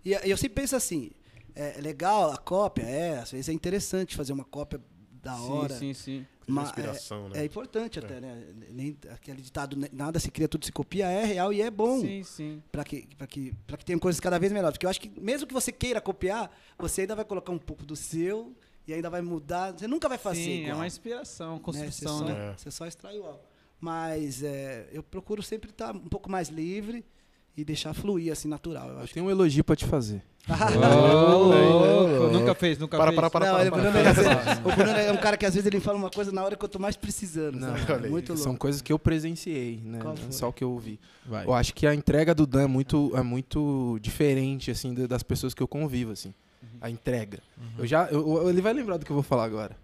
E 0.04 0.12
eu 0.12 0.36
sempre 0.36 0.56
penso 0.62 0.76
assim, 0.76 1.12
é 1.56 1.82
legal 1.82 2.32
a 2.32 2.38
cópia, 2.38 2.84
é, 2.84 3.20
às 3.20 3.32
vezes 3.32 3.50
é 3.50 3.54
interessante 3.54 4.16
fazer 4.16 4.34
uma 4.34 4.44
cópia 4.44 4.82
da 5.24 5.36
hora. 5.42 5.74
Sim, 5.74 5.94
sim, 5.94 6.20
sim. 6.20 6.28
Mas 6.46 6.66
inspiração, 6.66 7.28
é, 7.28 7.30
né? 7.30 7.40
é 7.42 7.46
importante 7.46 8.00
até, 8.00 8.20
né? 8.20 8.44
Nem, 8.70 8.98
aquele 9.10 9.42
ditado, 9.42 9.78
né, 9.78 9.88
nada 9.94 10.20
se 10.20 10.30
cria, 10.30 10.48
tudo 10.48 10.66
se 10.66 10.72
copia, 10.74 11.08
é 11.08 11.24
real 11.24 11.54
e 11.54 11.62
é 11.62 11.72
bom. 11.72 12.02
Sim, 12.02 12.24
sim. 12.24 12.64
Pra 12.70 12.84
que, 12.84 13.08
pra, 13.18 13.26
que, 13.26 13.54
pra 13.66 13.78
que 13.78 13.86
tenham 13.86 14.00
coisas 14.00 14.20
cada 14.20 14.38
vez 14.38 14.52
melhores. 14.52 14.74
Porque 14.74 14.86
eu 14.86 14.90
acho 14.90 15.00
que 15.00 15.10
mesmo 15.20 15.48
que 15.48 15.54
você 15.54 15.72
queira 15.72 16.02
copiar, 16.02 16.52
você 16.78 17.02
ainda 17.02 17.16
vai 17.16 17.24
colocar 17.24 17.54
um 17.54 17.58
pouco 17.58 17.86
do 17.86 17.96
seu 17.96 18.54
e 18.86 18.94
ainda 18.94 19.10
vai 19.10 19.22
mudar. 19.22 19.72
Você 19.72 19.88
nunca 19.88 20.10
vai 20.10 20.18
fazer 20.18 20.44
Sim, 20.44 20.52
é 20.52 20.64
igual. 20.64 20.78
uma 20.78 20.88
inspiração, 20.88 21.54
né? 21.54 21.60
Você, 21.60 21.64
construção, 21.64 22.18
só, 22.20 22.26
né? 22.26 22.52
É. 22.52 22.58
você 22.58 22.72
só 22.72 22.86
extrai 22.86 23.18
o 23.18 23.26
álbum. 23.26 23.40
Mas 23.80 24.44
é, 24.44 24.90
eu 24.92 25.02
procuro 25.02 25.42
sempre 25.42 25.70
estar 25.70 25.96
um 25.96 26.10
pouco 26.10 26.30
mais 26.30 26.50
livre 26.50 27.06
e 27.56 27.64
deixar 27.64 27.94
fluir, 27.94 28.32
assim, 28.32 28.48
natural. 28.48 28.90
Eu 28.90 28.94
Eu 28.96 29.00
acho 29.02 29.14
tenho 29.14 29.26
um 29.26 29.30
elogio 29.30 29.64
pra 29.64 29.76
te 29.76 29.86
fazer. 29.86 30.22
Nunca 32.32 32.54
fez, 32.56 32.78
nunca 32.78 32.98
Para, 32.98 33.12
fez. 33.12 33.16
para, 33.22 33.30
para, 33.30 33.46
não, 33.46 33.54
para, 33.56 33.72
para. 33.72 33.82
Bruno, 33.92 33.98
é, 33.98 34.54
o 34.74 34.76
Bruno 34.76 34.92
é 35.00 35.12
um 35.12 35.18
cara 35.18 35.38
que 35.38 35.46
às 35.46 35.54
vezes 35.54 35.66
ele 35.68 35.80
fala 35.80 35.98
uma 35.98 36.10
coisa 36.10 36.32
na 36.32 36.44
hora 36.44 36.56
que 36.56 36.64
eu 36.66 36.70
tô 36.70 36.80
mais 36.80 36.96
precisando. 36.96 37.56
Não, 37.60 37.78
sabe? 37.86 38.10
Muito 38.10 38.30
louco. 38.30 38.44
São 38.44 38.56
coisas 38.56 38.82
que 38.82 38.92
eu 38.92 39.00
presenciei, 39.00 39.80
né? 39.84 40.00
Não 40.04 40.12
é? 40.12 40.32
Só 40.32 40.50
o 40.50 40.54
que 40.54 40.64
eu 40.64 40.72
ouvi. 40.72 41.00
Vai. 41.26 41.46
Eu 41.46 41.54
acho 41.54 41.74
que 41.74 41.88
a 41.88 41.94
entrega 41.96 42.34
do 42.36 42.46
Dan 42.46 42.64
é 42.64 42.68
muito, 42.68 43.12
é 43.16 43.22
muito 43.22 43.98
diferente, 44.02 44.70
assim, 44.72 44.94
da- 44.94 45.08
das 45.08 45.24
pessoas 45.24 45.54
que 45.54 45.62
eu 45.64 45.68
convivo, 45.68 46.12
assim. 46.12 46.34
A 46.82 46.90
entrega. 46.90 47.40
Eu 47.78 47.86
já, 47.88 48.08
eu- 48.12 48.50
ele 48.50 48.62
vai 48.62 48.74
lembrar 48.74 48.98
do 48.98 49.06
que 49.06 49.12
eu 49.12 49.16
vou 49.16 49.24
falar 49.24 49.46
agora. 49.46 49.78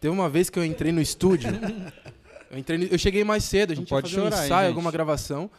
Teve 0.00 0.12
uma 0.12 0.28
vez 0.28 0.50
que 0.50 0.58
eu 0.58 0.64
entrei 0.64 0.92
no 0.92 1.00
estúdio. 1.00 1.48
eu, 2.50 2.58
entrei 2.58 2.76
no- 2.78 2.84
eu 2.84 2.98
cheguei 2.98 3.24
mais 3.24 3.44
cedo, 3.44 3.70
a 3.70 3.74
Não 3.74 3.80
gente 3.80 3.90
ia 3.90 3.96
pode 3.96 4.10
fazer 4.10 4.20
um 4.20 4.24
chorar, 4.24 4.36
hein, 4.40 4.44
ensaio, 4.46 4.60
gente? 4.66 4.68
alguma 4.76 4.90
gravação. 4.90 5.50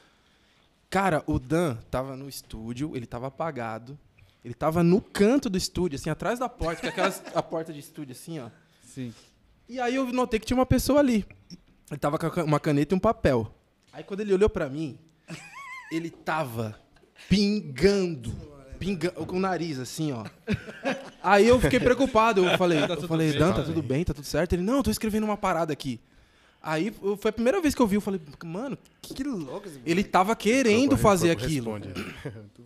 Cara, 0.95 1.21
o 1.27 1.37
Dan 1.37 1.75
tava 1.91 2.15
no 2.15 2.29
estúdio, 2.29 2.95
ele 2.95 3.05
tava 3.05 3.27
apagado. 3.27 3.99
Ele 4.45 4.53
tava 4.53 4.81
no 4.81 5.01
canto 5.01 5.49
do 5.49 5.57
estúdio, 5.57 5.97
assim, 5.97 6.09
atrás 6.09 6.39
da 6.39 6.47
porta, 6.47 6.79
que 6.79 6.87
é 6.87 6.89
aquelas, 6.89 7.21
a 7.35 7.43
porta 7.43 7.73
de 7.73 7.79
estúdio, 7.81 8.13
assim, 8.13 8.39
ó. 8.39 8.49
Sim. 8.81 9.13
E 9.67 9.77
aí 9.77 9.95
eu 9.95 10.05
notei 10.13 10.39
que 10.39 10.45
tinha 10.45 10.55
uma 10.55 10.65
pessoa 10.65 11.01
ali. 11.01 11.25
Ele 11.91 11.99
tava 11.99 12.17
com 12.17 12.41
uma 12.43 12.61
caneta 12.61 12.95
e 12.95 12.97
um 12.97 12.99
papel. 12.99 13.53
Aí 13.91 14.05
quando 14.05 14.21
ele 14.21 14.33
olhou 14.33 14.49
pra 14.49 14.69
mim, 14.69 14.97
ele 15.91 16.09
tava 16.09 16.79
pingando. 17.27 18.33
Pingando 18.79 19.25
com 19.25 19.35
o 19.35 19.39
nariz, 19.41 19.77
assim, 19.79 20.13
ó. 20.13 20.23
Aí 21.21 21.45
eu 21.45 21.59
fiquei 21.59 21.81
preocupado. 21.81 22.45
Eu 22.45 22.57
falei, 22.57 22.79
eu 22.81 23.01
falei 23.05 23.37
Dan, 23.37 23.51
tá 23.51 23.63
tudo 23.63 23.83
bem, 23.83 24.05
tá 24.05 24.13
tudo 24.13 24.25
certo? 24.25 24.53
Ele, 24.53 24.63
não, 24.63 24.77
eu 24.77 24.83
tô 24.83 24.91
escrevendo 24.91 25.25
uma 25.25 25.35
parada 25.35 25.73
aqui. 25.73 25.99
Aí 26.67 26.91
foi 27.19 27.29
a 27.29 27.31
primeira 27.31 27.61
vez 27.61 27.75
que 27.75 27.81
eu 27.81 27.85
vi, 27.85 27.95
eu 27.95 28.01
falei, 28.01 28.19
mano, 28.43 28.75
que 28.99 29.23
louco. 29.23 29.67
esse 29.67 29.79
Ele 29.85 30.03
tava 30.03 30.35
querendo 30.35 30.97
fazer 30.97 31.29
aquilo. 31.29 31.73
responde. 31.75 31.89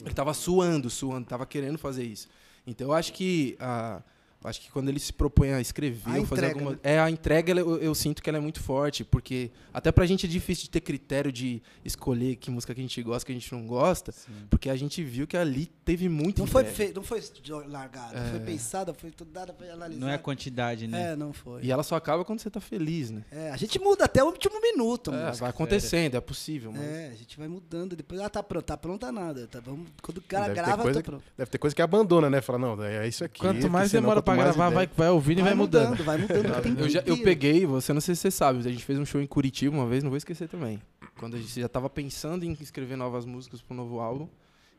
Ele 0.06 0.14
tava 0.14 0.34
suando, 0.34 0.90
suando, 0.90 1.28
tava 1.28 1.46
querendo 1.46 1.78
fazer 1.78 2.06
isso. 2.06 2.30
Então 2.66 2.88
eu 2.88 2.94
acho 2.94 3.12
que 3.12 3.58
a, 3.60 4.02
acho 4.44 4.62
que 4.62 4.72
quando 4.72 4.90
ele 4.90 5.00
se 5.00 5.12
propõe 5.12 5.52
a 5.54 5.60
escrever 5.62 6.12
A 6.16 6.20
ou 6.20 6.26
fazer 6.26 6.42
entrega, 6.44 6.54
alguma, 6.60 6.72
né? 6.72 6.80
é 6.84 7.00
a 7.00 7.10
entrega, 7.10 7.52
ela- 7.52 7.60
eu, 7.62 7.78
eu 7.78 7.94
sinto 7.96 8.22
que 8.24 8.30
ela 8.30 8.38
é 8.38 8.42
muito 8.42 8.62
forte, 8.62 9.04
porque 9.04 9.52
até 9.74 9.92
pra 9.92 10.06
gente 10.06 10.26
é 10.26 10.30
difícil 10.30 10.64
de 10.66 10.70
ter 10.70 10.82
critério 10.82 11.32
de 11.32 11.62
escolher 11.84 12.36
que 12.38 12.50
música 12.50 12.74
que 12.74 12.80
a 12.80 12.84
gente 12.84 13.02
gosta, 13.04 13.26
que 13.26 13.32
a 13.32 13.36
gente 13.36 13.52
não 13.52 13.66
gosta, 13.68 14.14
porque 14.50 14.70
a 14.70 14.76
gente 14.76 15.04
viu 15.04 15.28
que 15.28 15.36
ali 15.38 15.66
teve 15.84 16.08
muito 16.08 16.40
Não 16.40 16.48
foi, 16.48 16.62
entrega. 16.62 16.78
feito, 16.78 16.96
não 16.96 17.04
foi 17.04 17.22
largado, 17.68 18.18
É. 18.18 18.30
foi 18.32 18.40
pensada, 18.40 18.94
foi 18.94 19.12
tudo 19.12 19.32
dada, 19.32 19.54
foi 19.54 19.70
analisada. 19.70 20.06
Não 20.06 20.10
é 20.12 20.16
a 20.16 20.20
quantidade, 20.20 20.88
né? 20.88 21.12
É, 21.12 21.16
não 21.16 21.34
foi. 21.34 21.64
E 21.64 21.72
ela 21.72 21.84
só 21.84 21.96
acaba 21.96 22.24
quando 22.24 22.40
você 22.40 22.50
tá 22.50 22.62
feliz, 22.62 23.12
né? 23.12 23.24
É, 23.32 23.52
a 23.52 23.58
gente 23.58 23.78
muda 23.80 24.06
até 24.06 24.24
o 24.24 24.28
último 24.28 24.62
minuto, 24.62 25.14
É, 25.14 25.32
vai 25.34 25.50
acontecendo, 25.50 26.16
é 26.16 26.22
possível, 26.22 26.72
mas 26.72 26.82
É, 26.82 27.10
a 27.12 27.16
gente 27.16 27.38
vai 27.38 27.48
mudando. 27.48 27.96
Depois, 27.96 28.20
ah, 28.22 28.30
tá 28.30 28.42
pronto, 28.42 28.66
tá 28.66 28.78
pronta 28.78 29.12
nada. 29.12 29.48
Tá, 29.48 29.60
vamos, 29.60 29.88
quando 30.02 30.20
o 30.20 30.22
cara 30.22 30.44
Deve 30.48 30.56
grava, 30.56 30.94
tá 30.94 31.02
pronto. 31.02 31.24
Deve 31.38 31.52
ter 31.52 31.58
coisa 31.58 31.76
que 31.76 31.82
abandona, 31.82 32.30
né? 32.30 32.42
Fala, 32.42 32.60
não, 32.60 32.84
é 32.84 33.08
isso 33.08 33.24
aqui. 33.24 33.42
Quanto 33.42 33.70
mais 33.70 33.90
senão, 33.92 34.04
demora 34.04 34.22
pra 34.36 34.44
gravar, 34.44 34.70
vai, 34.70 34.88
vai 34.88 35.10
ouvindo 35.10 35.40
e 35.40 35.44
vai 35.44 35.54
mudando. 35.54 36.04
Vai 36.04 36.18
mudando. 36.18 36.58
o 36.58 36.62
tempo 36.62 36.82
Eu, 36.82 36.90
já, 36.90 37.02
eu 37.06 37.18
peguei, 37.18 37.66
você 37.66 37.92
não 37.94 38.02
sei 38.02 38.16
se 38.16 38.22
você 38.22 38.32
sabe, 38.32 38.58
mas 38.58 38.68
a 38.68 38.72
gente 38.72 38.84
fez 38.86 38.98
um 39.00 39.06
show 39.06 39.22
em 39.22 39.28
Curitiba 39.28 39.76
uma 39.76 39.88
vez, 39.88 40.04
não 40.04 40.10
vou 40.10 40.18
esquecer 40.18 40.48
também. 40.48 40.82
Quando 41.20 41.36
a 41.36 41.40
gente 41.40 41.60
já 41.60 41.68
tava 41.68 41.90
pensando 41.90 42.44
em 42.46 42.54
escrever 42.62 42.96
novas 42.96 43.26
músicas 43.26 43.62
pro 43.62 43.76
novo 43.76 44.00
álbum, 44.00 44.28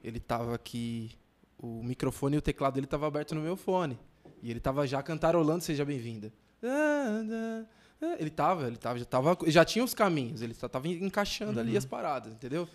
ele 0.03 0.19
tava 0.19 0.55
aqui, 0.55 1.11
o 1.59 1.83
microfone 1.83 2.37
e 2.37 2.39
o 2.39 2.43
teclado 2.43 2.75
dele 2.75 2.87
tava 2.87 3.07
aberto 3.07 3.35
no 3.35 3.41
meu 3.43 3.57
fone. 3.57 3.99
E 4.43 4.51
ele 4.51 4.61
tava 4.61 4.87
já 4.87 5.03
cantarolando 5.03 5.63
Seja 5.63 5.85
Bem-vinda. 5.85 6.33
Ele 8.19 8.31
tava, 8.31 8.67
ele 8.67 8.77
tava, 8.77 8.99
já 8.99 9.05
tava, 9.05 9.37
já 9.47 9.63
tinha 9.65 9.85
os 9.85 9.93
caminhos, 9.93 10.41
ele 10.41 10.55
tava 10.55 10.89
encaixando 10.89 11.61
ali 11.61 11.77
as 11.77 11.85
paradas, 11.85 12.33
entendeu? 12.33 12.67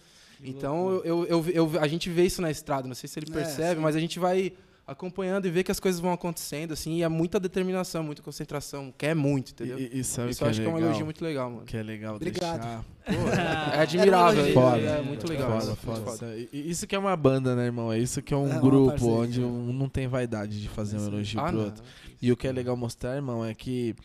Então 0.43 0.89
eu, 1.03 1.25
eu, 1.25 1.45
eu, 1.47 1.49
eu- 1.73 1.79
a 1.81 1.87
gente 1.87 2.09
vê 2.09 2.25
isso 2.25 2.41
na 2.41 2.51
estrada, 2.51 2.87
não 2.87 2.93
sei 2.93 3.07
se 3.09 3.17
ele 3.17 3.27
É, 3.31 3.33
percebe, 3.33 3.75
sim. 3.77 3.81
mas 3.81 3.95
a 3.95 3.99
gente 3.99 4.19
vai 4.19 4.53
acompanhando 4.87 5.45
e 5.47 5.49
vê 5.49 5.63
que 5.63 5.71
as 5.71 5.79
coisas 5.79 5.99
vão 5.99 6.13
acontecendo, 6.13 6.73
assim, 6.73 6.97
e 6.97 7.03
é 7.03 7.07
muita 7.09 7.39
determinação, 7.39 8.03
muita 8.03 8.21
concentração, 8.21 8.93
quer 8.97 9.15
muito, 9.15 9.51
entendeu? 9.51 9.79
E, 9.79 9.99
e 9.99 10.03
sabe 10.03 10.29
Isso 10.29 10.37
que 10.39 10.43
eu 10.43 10.47
é 10.47 10.49
acho 10.51 10.61
que 10.61 10.67
é 10.67 10.69
um 10.69 10.75
legal? 10.75 10.89
elogio 10.89 11.05
muito 11.05 11.23
legal, 11.23 11.49
mano. 11.49 11.63
Que 11.65 11.77
é 11.77 11.83
legal 11.83 12.15
Obrigado. 12.15 12.59
deixar. 12.59 12.85
É 13.75 13.79
admirável, 13.81 14.43
um 14.43 14.47
é, 14.47 14.51
elogio. 14.51 14.87
é 14.89 15.01
muito 15.01 15.27
legal. 15.29 15.51
Foda, 15.51 15.65
muito 15.65 15.77
foda. 15.81 16.01
foda. 16.11 16.35
Isso 16.53 16.85
que 16.87 16.95
é 16.95 16.99
uma 16.99 17.15
banda, 17.15 17.55
né, 17.55 17.65
irmão? 17.65 17.91
É 17.91 17.99
isso 17.99 18.21
que 18.21 18.33
é 18.33 18.37
um 18.37 18.51
É 18.51 18.59
grupo 18.59 18.89
parceria. 18.91 19.13
onde 19.15 19.41
um 19.43 19.73
não 19.73 19.89
tem 19.89 20.07
vaidade 20.07 20.61
de 20.61 20.69
fazer 20.69 20.97
um 20.97 21.05
elogio 21.07 21.39
Ah, 21.39 21.45
pro 21.47 21.57
não. 21.57 21.65
outro. 21.65 21.83
E 22.21 22.31
o 22.31 22.37
que 22.37 22.47
é 22.47 22.51
legal 22.51 22.75
mostrar, 22.77 23.15
irmão, 23.15 23.43
é 23.45 23.53
que 23.53 23.95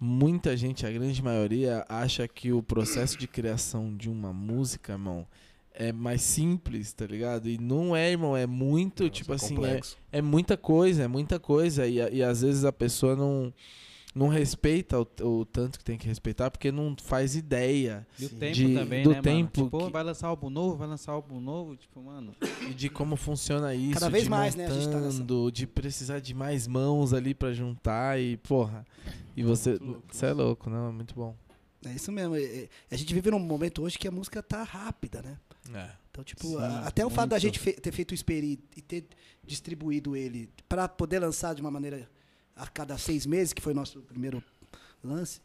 muita 0.00 0.56
gente, 0.56 0.84
a 0.86 0.90
grande 0.90 1.22
maioria, 1.22 1.84
acha 1.88 2.26
que 2.26 2.52
o 2.52 2.62
processo 2.62 3.16
de 3.18 3.26
criação 3.28 3.94
de 3.96 4.08
uma 4.10 4.32
música, 4.32 4.92
irmão, 4.92 5.26
é 5.74 5.92
mais 5.92 6.22
simples, 6.22 6.92
tá 6.92 7.06
ligado? 7.06 7.48
E 7.48 7.58
não 7.58 7.94
é, 7.96 8.10
irmão, 8.10 8.36
é 8.36 8.46
muito, 8.46 9.04
Nossa, 9.04 9.12
tipo 9.14 9.32
assim, 9.32 9.56
é, 9.64 9.80
é 10.18 10.22
muita 10.22 10.56
coisa, 10.56 11.02
é 11.04 11.08
muita 11.08 11.38
coisa. 11.38 11.86
E, 11.86 11.96
e 11.96 12.22
às 12.22 12.42
vezes 12.42 12.64
a 12.64 12.72
pessoa 12.72 13.16
não, 13.16 13.52
não 14.14 14.28
respeita 14.28 15.00
o, 15.00 15.06
o 15.40 15.44
tanto 15.46 15.78
que 15.78 15.84
tem 15.84 15.96
que 15.96 16.06
respeitar, 16.06 16.50
porque 16.50 16.70
não 16.70 16.94
faz 17.02 17.34
ideia 17.34 18.06
E 18.18 18.26
o 18.26 18.28
tempo 18.28 18.54
De- 18.54 18.74
também, 18.74 19.02
do 19.02 19.10
né, 19.10 19.14
mano? 19.16 19.22
tempo 19.22 19.64
Tipo, 19.64 19.86
que- 19.86 19.92
vai 19.92 20.02
lançar 20.04 20.28
álbum 20.28 20.50
novo, 20.50 20.76
vai 20.76 20.86
lançar 20.88 21.12
álbum 21.12 21.40
novo, 21.40 21.74
tipo, 21.76 22.02
mano... 22.02 22.32
e 22.70 22.74
de 22.74 22.88
como 22.90 23.16
funciona 23.16 23.74
isso. 23.74 23.94
Cada 23.94 24.10
vez 24.10 24.24
de 24.24 24.30
mais, 24.30 24.54
né, 24.54 24.66
a 24.66 24.70
gente 24.70 24.88
tá 24.90 25.00
nessa- 25.00 25.20
montando, 25.20 25.50
de 25.50 25.66
precisar 25.66 26.20
de 26.20 26.34
mais 26.34 26.66
mãos 26.68 27.14
ali 27.14 27.32
pra 27.34 27.52
juntar 27.52 28.20
e, 28.20 28.36
porra. 28.36 28.84
E 29.34 29.42
você. 29.42 29.78
Você 30.10 30.26
é 30.26 30.32
louco, 30.34 30.68
não? 30.68 30.90
É 30.90 30.92
muito 30.92 31.14
bom. 31.14 31.34
É 31.84 31.92
isso 31.92 32.12
mesmo. 32.12 32.34
é- 32.36 32.42
é- 32.42 32.68
A 32.90 32.96
gente 32.96 33.12
vive 33.12 33.30
num 33.30 33.38
momento 33.38 33.82
hoje 33.82 33.98
que 33.98 34.06
a 34.06 34.10
música 34.10 34.42
tá 34.42 34.62
rápida, 34.62 35.20
né? 35.22 35.38
Então, 36.10 36.22
tipo, 36.22 36.46
Sim, 36.46 36.56
a- 36.58 36.86
até 36.86 37.04
o 37.06 37.10
fato 37.10 37.30
da 37.30 37.38
gente 37.38 37.58
fe- 37.58 37.72
ter 37.72 37.90
feito 37.92 38.10
o 38.10 38.14
Esperi 38.14 38.58
e 38.76 38.82
ter 38.82 39.06
distribuído 39.44 40.14
ele 40.14 40.48
para 40.68 40.88
poder 40.88 41.18
lançar 41.18 41.54
de 41.54 41.60
uma 41.60 41.70
maneira 41.70 42.08
a 42.54 42.66
cada 42.66 42.96
seis 42.98 43.24
meses, 43.26 43.52
que 43.52 43.62
foi 43.62 43.72
o 43.72 43.76
nosso 43.76 44.00
primeiro 44.02 44.42
lance, 45.02 45.40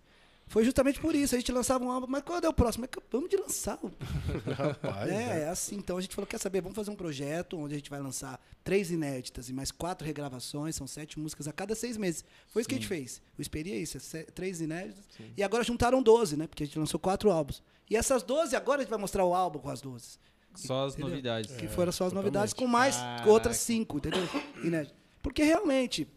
foi 0.47 0.63
justamente 0.63 0.99
por 0.99 1.13
isso. 1.13 1.35
A 1.35 1.37
gente 1.37 1.51
lançava 1.51 1.83
um 1.83 1.91
álbum, 1.91 2.07
mas 2.09 2.23
quando 2.23 2.45
é 2.45 2.49
o 2.49 2.53
próximo? 2.53 2.85
É 2.85 2.87
que 2.87 2.97
Vamos 3.11 3.29
de 3.29 3.37
lançar. 3.37 3.77
Rapaz, 4.57 5.09
é, 5.09 5.13
né? 5.13 5.41
é 5.41 5.49
assim. 5.49 5.75
Então 5.75 5.97
a 5.97 6.01
gente 6.01 6.15
falou: 6.15 6.27
quer 6.27 6.39
saber? 6.39 6.61
Vamos 6.61 6.75
fazer 6.75 6.89
um 6.89 6.95
projeto 6.95 7.57
onde 7.57 7.73
a 7.73 7.77
gente 7.77 7.89
vai 7.89 8.01
lançar 8.01 8.39
três 8.63 8.91
inéditas 8.91 9.49
e 9.49 9.53
mais 9.53 9.71
quatro 9.71 10.05
regravações, 10.05 10.75
são 10.75 10.87
sete 10.87 11.19
músicas 11.19 11.47
a 11.47 11.53
cada 11.53 11.75
seis 11.75 11.97
meses. 11.97 12.23
Foi 12.47 12.61
isso 12.61 12.69
que 12.69 12.75
a 12.75 12.77
gente 12.77 12.87
fez. 12.87 13.21
O 13.37 13.41
Esperi 13.41 13.71
é 13.71 13.77
isso: 13.77 13.97
é 14.15 14.23
três 14.23 14.61
inéditas. 14.61 15.03
E 15.35 15.43
agora 15.43 15.63
juntaram 15.63 16.01
12, 16.01 16.37
né? 16.37 16.47
Porque 16.47 16.63
a 16.63 16.65
gente 16.65 16.79
lançou 16.79 16.99
quatro 16.99 17.29
álbuns. 17.29 17.61
E 17.89 17.95
essas 17.95 18.23
12, 18.23 18.55
agora 18.55 18.79
a 18.79 18.83
gente 18.83 18.89
vai 18.89 18.99
mostrar 18.99 19.23
o 19.25 19.33
álbum 19.33 19.59
com 19.59 19.69
as 19.69 19.81
12. 19.81 20.17
Só 20.55 20.85
as 20.85 20.93
Entendeu? 20.93 21.09
novidades. 21.11 21.55
Que 21.55 21.67
foram 21.67 21.91
só 21.91 22.05
as 22.05 22.11
totalmente. 22.11 22.33
novidades, 22.33 22.53
com 22.53 22.67
mais 22.67 22.95
Caraca. 22.95 23.29
outras 23.29 23.57
cinco, 23.57 23.97
entendeu? 23.97 24.27
Inéditas. 24.63 24.97
Porque 25.21 25.43
realmente, 25.43 26.07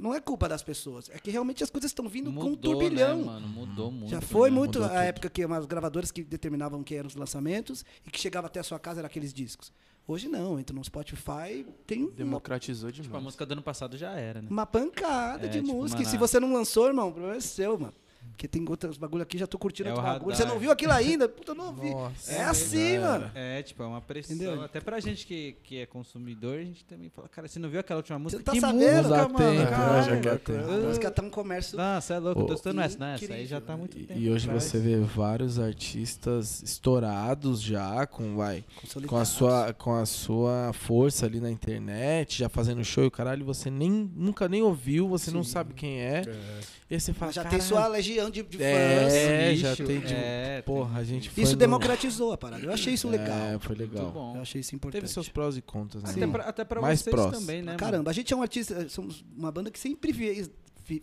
não 0.00 0.14
é 0.14 0.20
culpa 0.20 0.48
das 0.48 0.62
pessoas. 0.62 1.08
É 1.10 1.18
que 1.18 1.30
realmente 1.30 1.62
as 1.64 1.70
coisas 1.70 1.90
estão 1.90 2.08
vindo 2.08 2.32
com 2.32 2.40
um 2.40 2.50
Mudou, 2.50 2.72
turbilhão. 2.78 3.18
né, 3.18 3.24
mano? 3.24 3.48
Mudou 3.48 3.90
muito. 3.90 4.10
Já 4.10 4.20
foi 4.20 4.50
né? 4.50 4.56
muito 4.56 4.78
Mudou 4.80 4.84
a 4.84 4.98
tudo. 5.00 5.04
época 5.06 5.30
que 5.30 5.44
umas 5.44 5.66
gravadoras 5.66 6.10
que 6.10 6.22
determinavam 6.24 6.82
quem 6.82 6.98
eram 6.98 7.06
os 7.08 7.14
lançamentos 7.16 7.84
e 8.06 8.10
que 8.10 8.20
chegava 8.20 8.46
até 8.46 8.60
a 8.60 8.62
sua 8.62 8.78
casa 8.78 9.00
eram 9.00 9.06
aqueles 9.06 9.32
discos. 9.32 9.72
Hoje 10.06 10.26
não, 10.28 10.58
entra 10.58 10.74
no 10.74 10.82
Spotify, 10.82 11.66
tem 11.86 12.04
uma, 12.04 12.12
Democratizou 12.12 12.90
Tipo, 12.90 13.02
a 13.02 13.06
demais. 13.08 13.24
música 13.24 13.44
do 13.44 13.52
ano 13.52 13.62
passado 13.62 13.96
já 13.96 14.12
era, 14.12 14.40
né? 14.40 14.48
uma 14.50 14.64
pancada 14.64 15.44
É, 15.44 15.48
de 15.48 15.60
tipo, 15.60 15.74
música. 15.74 16.00
E 16.00 16.04
mano, 16.04 16.10
se 16.10 16.16
você 16.16 16.40
não 16.40 16.52
lançou, 16.52 16.86
irmão, 16.86 17.08
o 17.08 17.12
problema 17.12 17.36
é 17.36 17.40
seu, 17.40 17.78
mano. 17.78 17.92
Porque 18.38 18.46
tem 18.46 18.64
outros 18.68 18.96
bagulho 18.96 19.24
aqui, 19.24 19.36
já 19.36 19.48
tô 19.48 19.58
curtindo 19.58 19.88
É 19.88 19.92
o 19.92 19.96
outro 19.96 20.12
bagulho. 20.12 20.36
Você 20.36 20.44
não 20.44 20.60
viu 20.60 20.70
aquilo 20.70 20.92
ainda? 20.92 21.28
Puta, 21.28 21.50
eu 21.50 21.54
não 21.56 21.74
vi. 21.74 21.90
Nossa, 21.90 22.30
é 22.32 22.44
assim, 22.44 22.96
mano. 23.00 23.28
É, 23.34 23.60
tipo, 23.64 23.82
é 23.82 23.86
uma 23.86 24.00
pressão. 24.00 24.36
Entendeu? 24.36 24.62
Até 24.62 24.80
pra 24.80 25.00
gente 25.00 25.26
que, 25.26 25.56
que 25.64 25.78
é 25.80 25.86
consumidor, 25.86 26.56
a 26.56 26.62
gente 26.62 26.84
também 26.84 27.10
fala, 27.10 27.28
cara, 27.28 27.48
você 27.48 27.58
não 27.58 27.68
viu 27.68 27.80
aquela 27.80 27.98
última 27.98 28.16
música? 28.16 28.40
tá 28.40 28.52
que 28.52 28.60
sabendo? 28.60 29.08
música, 29.08 29.28
mano? 29.28 29.34
tem, 29.38 29.66
Caralho. 29.66 30.04
já 30.06 30.22
já 30.22 30.38
tem. 30.38 30.56
A 30.56 30.86
música 30.86 31.10
tá 31.10 31.20
um 31.24 31.30
comércio. 31.30 31.76
Nossa, 31.76 32.14
é 32.14 32.18
louco, 32.20 32.44
tô 32.46 32.54
estudando 32.54 32.80
essa, 32.80 32.96
né? 32.96 33.16
Essa 33.20 33.34
aí 33.34 33.44
já 33.44 33.60
tá 33.60 33.76
muito 33.76 33.98
E- 33.98 34.04
tempo. 34.04 34.20
E 34.20 34.30
hoje 34.30 34.46
atrás. 34.46 34.62
você 34.62 34.78
vê 34.78 35.00
vários 35.00 35.58
artistas 35.58 36.62
estourados 36.62 37.60
já, 37.60 38.06
com, 38.06 38.36
vai, 38.36 38.64
com 39.08 39.16
a, 39.16 39.24
sua, 39.24 39.72
com 39.74 39.94
a 39.96 40.06
sua 40.06 40.70
força 40.74 41.26
ali 41.26 41.40
na 41.40 41.50
internet, 41.50 42.38
já 42.38 42.48
fazendo 42.48 42.84
show 42.84 43.02
e 43.02 43.08
o 43.08 43.10
caralho, 43.10 43.44
você 43.44 43.68
nem, 43.68 43.90
nunca 44.14 44.48
nem 44.48 44.62
ouviu, 44.62 45.08
você 45.08 45.32
não 45.32 45.42
Sim. 45.42 45.50
sabe 45.50 45.74
quem 45.74 45.98
é. 46.00 46.22
É. 46.24 46.60
E 46.90 46.94
aí 46.94 47.00
você 47.00 47.12
fala, 47.12 47.26
Mas 47.28 47.34
já 47.34 47.42
tem 47.42 47.50
"Caralho, 47.58 47.68
sua 47.68 47.86
legião 47.86 48.27
de, 48.30 48.42
de 48.42 48.56
fãs. 48.58 48.64
É, 48.66 49.50
Nicho, 49.50 49.62
já 49.62 49.76
tem 49.76 50.00
de- 50.00 50.14
é, 50.14 50.62
Porra, 50.64 51.00
a 51.00 51.04
gente 51.04 51.30
Isso 51.40 51.52
no- 51.52 51.58
democratizou 51.58 52.32
a 52.32 52.38
parada. 52.38 52.64
Eu 52.64 52.72
achei 52.72 52.94
isso 52.94 53.08
legal. 53.08 53.36
É, 53.38 53.58
foi 53.58 53.76
Muito 53.76 53.92
legal. 53.94 54.10
bom. 54.10 54.36
Eu 54.36 54.42
achei 54.42 54.60
isso 54.60 54.74
importante. 54.74 55.00
Teve 55.00 55.12
seus 55.12 55.28
prós 55.28 55.56
e 55.56 55.62
contras, 55.62 56.02
né? 56.04 56.10
Até 56.10 56.26
pra, 56.26 56.42
até 56.44 56.64
pra 56.64 56.80
Mais 56.80 57.00
vocês 57.00 57.14
prós. 57.14 57.30
também, 57.38 57.62
né? 57.62 57.76
Caramba, 57.76 58.10
a 58.10 58.14
gente 58.14 58.32
é 58.32 58.36
um 58.36 58.42
artista, 58.42 58.88
somos 58.88 59.24
uma 59.36 59.50
banda 59.52 59.70
que 59.70 59.78
sempre 59.78 60.12
veio, 60.12 60.50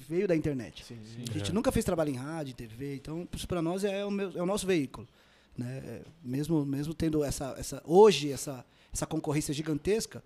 veio 0.07 0.27
da 0.27 0.35
internet. 0.35 0.83
Sim, 0.85 0.97
A 1.29 1.33
gente 1.37 1.53
nunca 1.53 1.71
fez 1.71 1.83
trabalho 1.85 2.09
em 2.11 2.15
rádio, 2.15 2.53
TV, 2.55 2.95
então 2.95 3.27
isso 3.35 3.47
para 3.47 3.61
nós 3.61 3.83
é 3.83 4.03
o, 4.05 4.11
meu- 4.11 4.31
é 4.35 4.41
o 4.41 4.45
nosso 4.45 4.65
veículo. 4.67 5.07
Né? 5.57 5.81
É, 5.85 6.01
Mesmo, 6.23 6.65
mesmo 6.65 6.93
tendo 6.93 7.23
essa, 7.23 7.55
essa 7.57 7.81
hoje 7.85 8.31
essa, 8.31 8.65
essa 8.93 9.05
concorrência 9.05 9.53
gigantesca, 9.53 10.23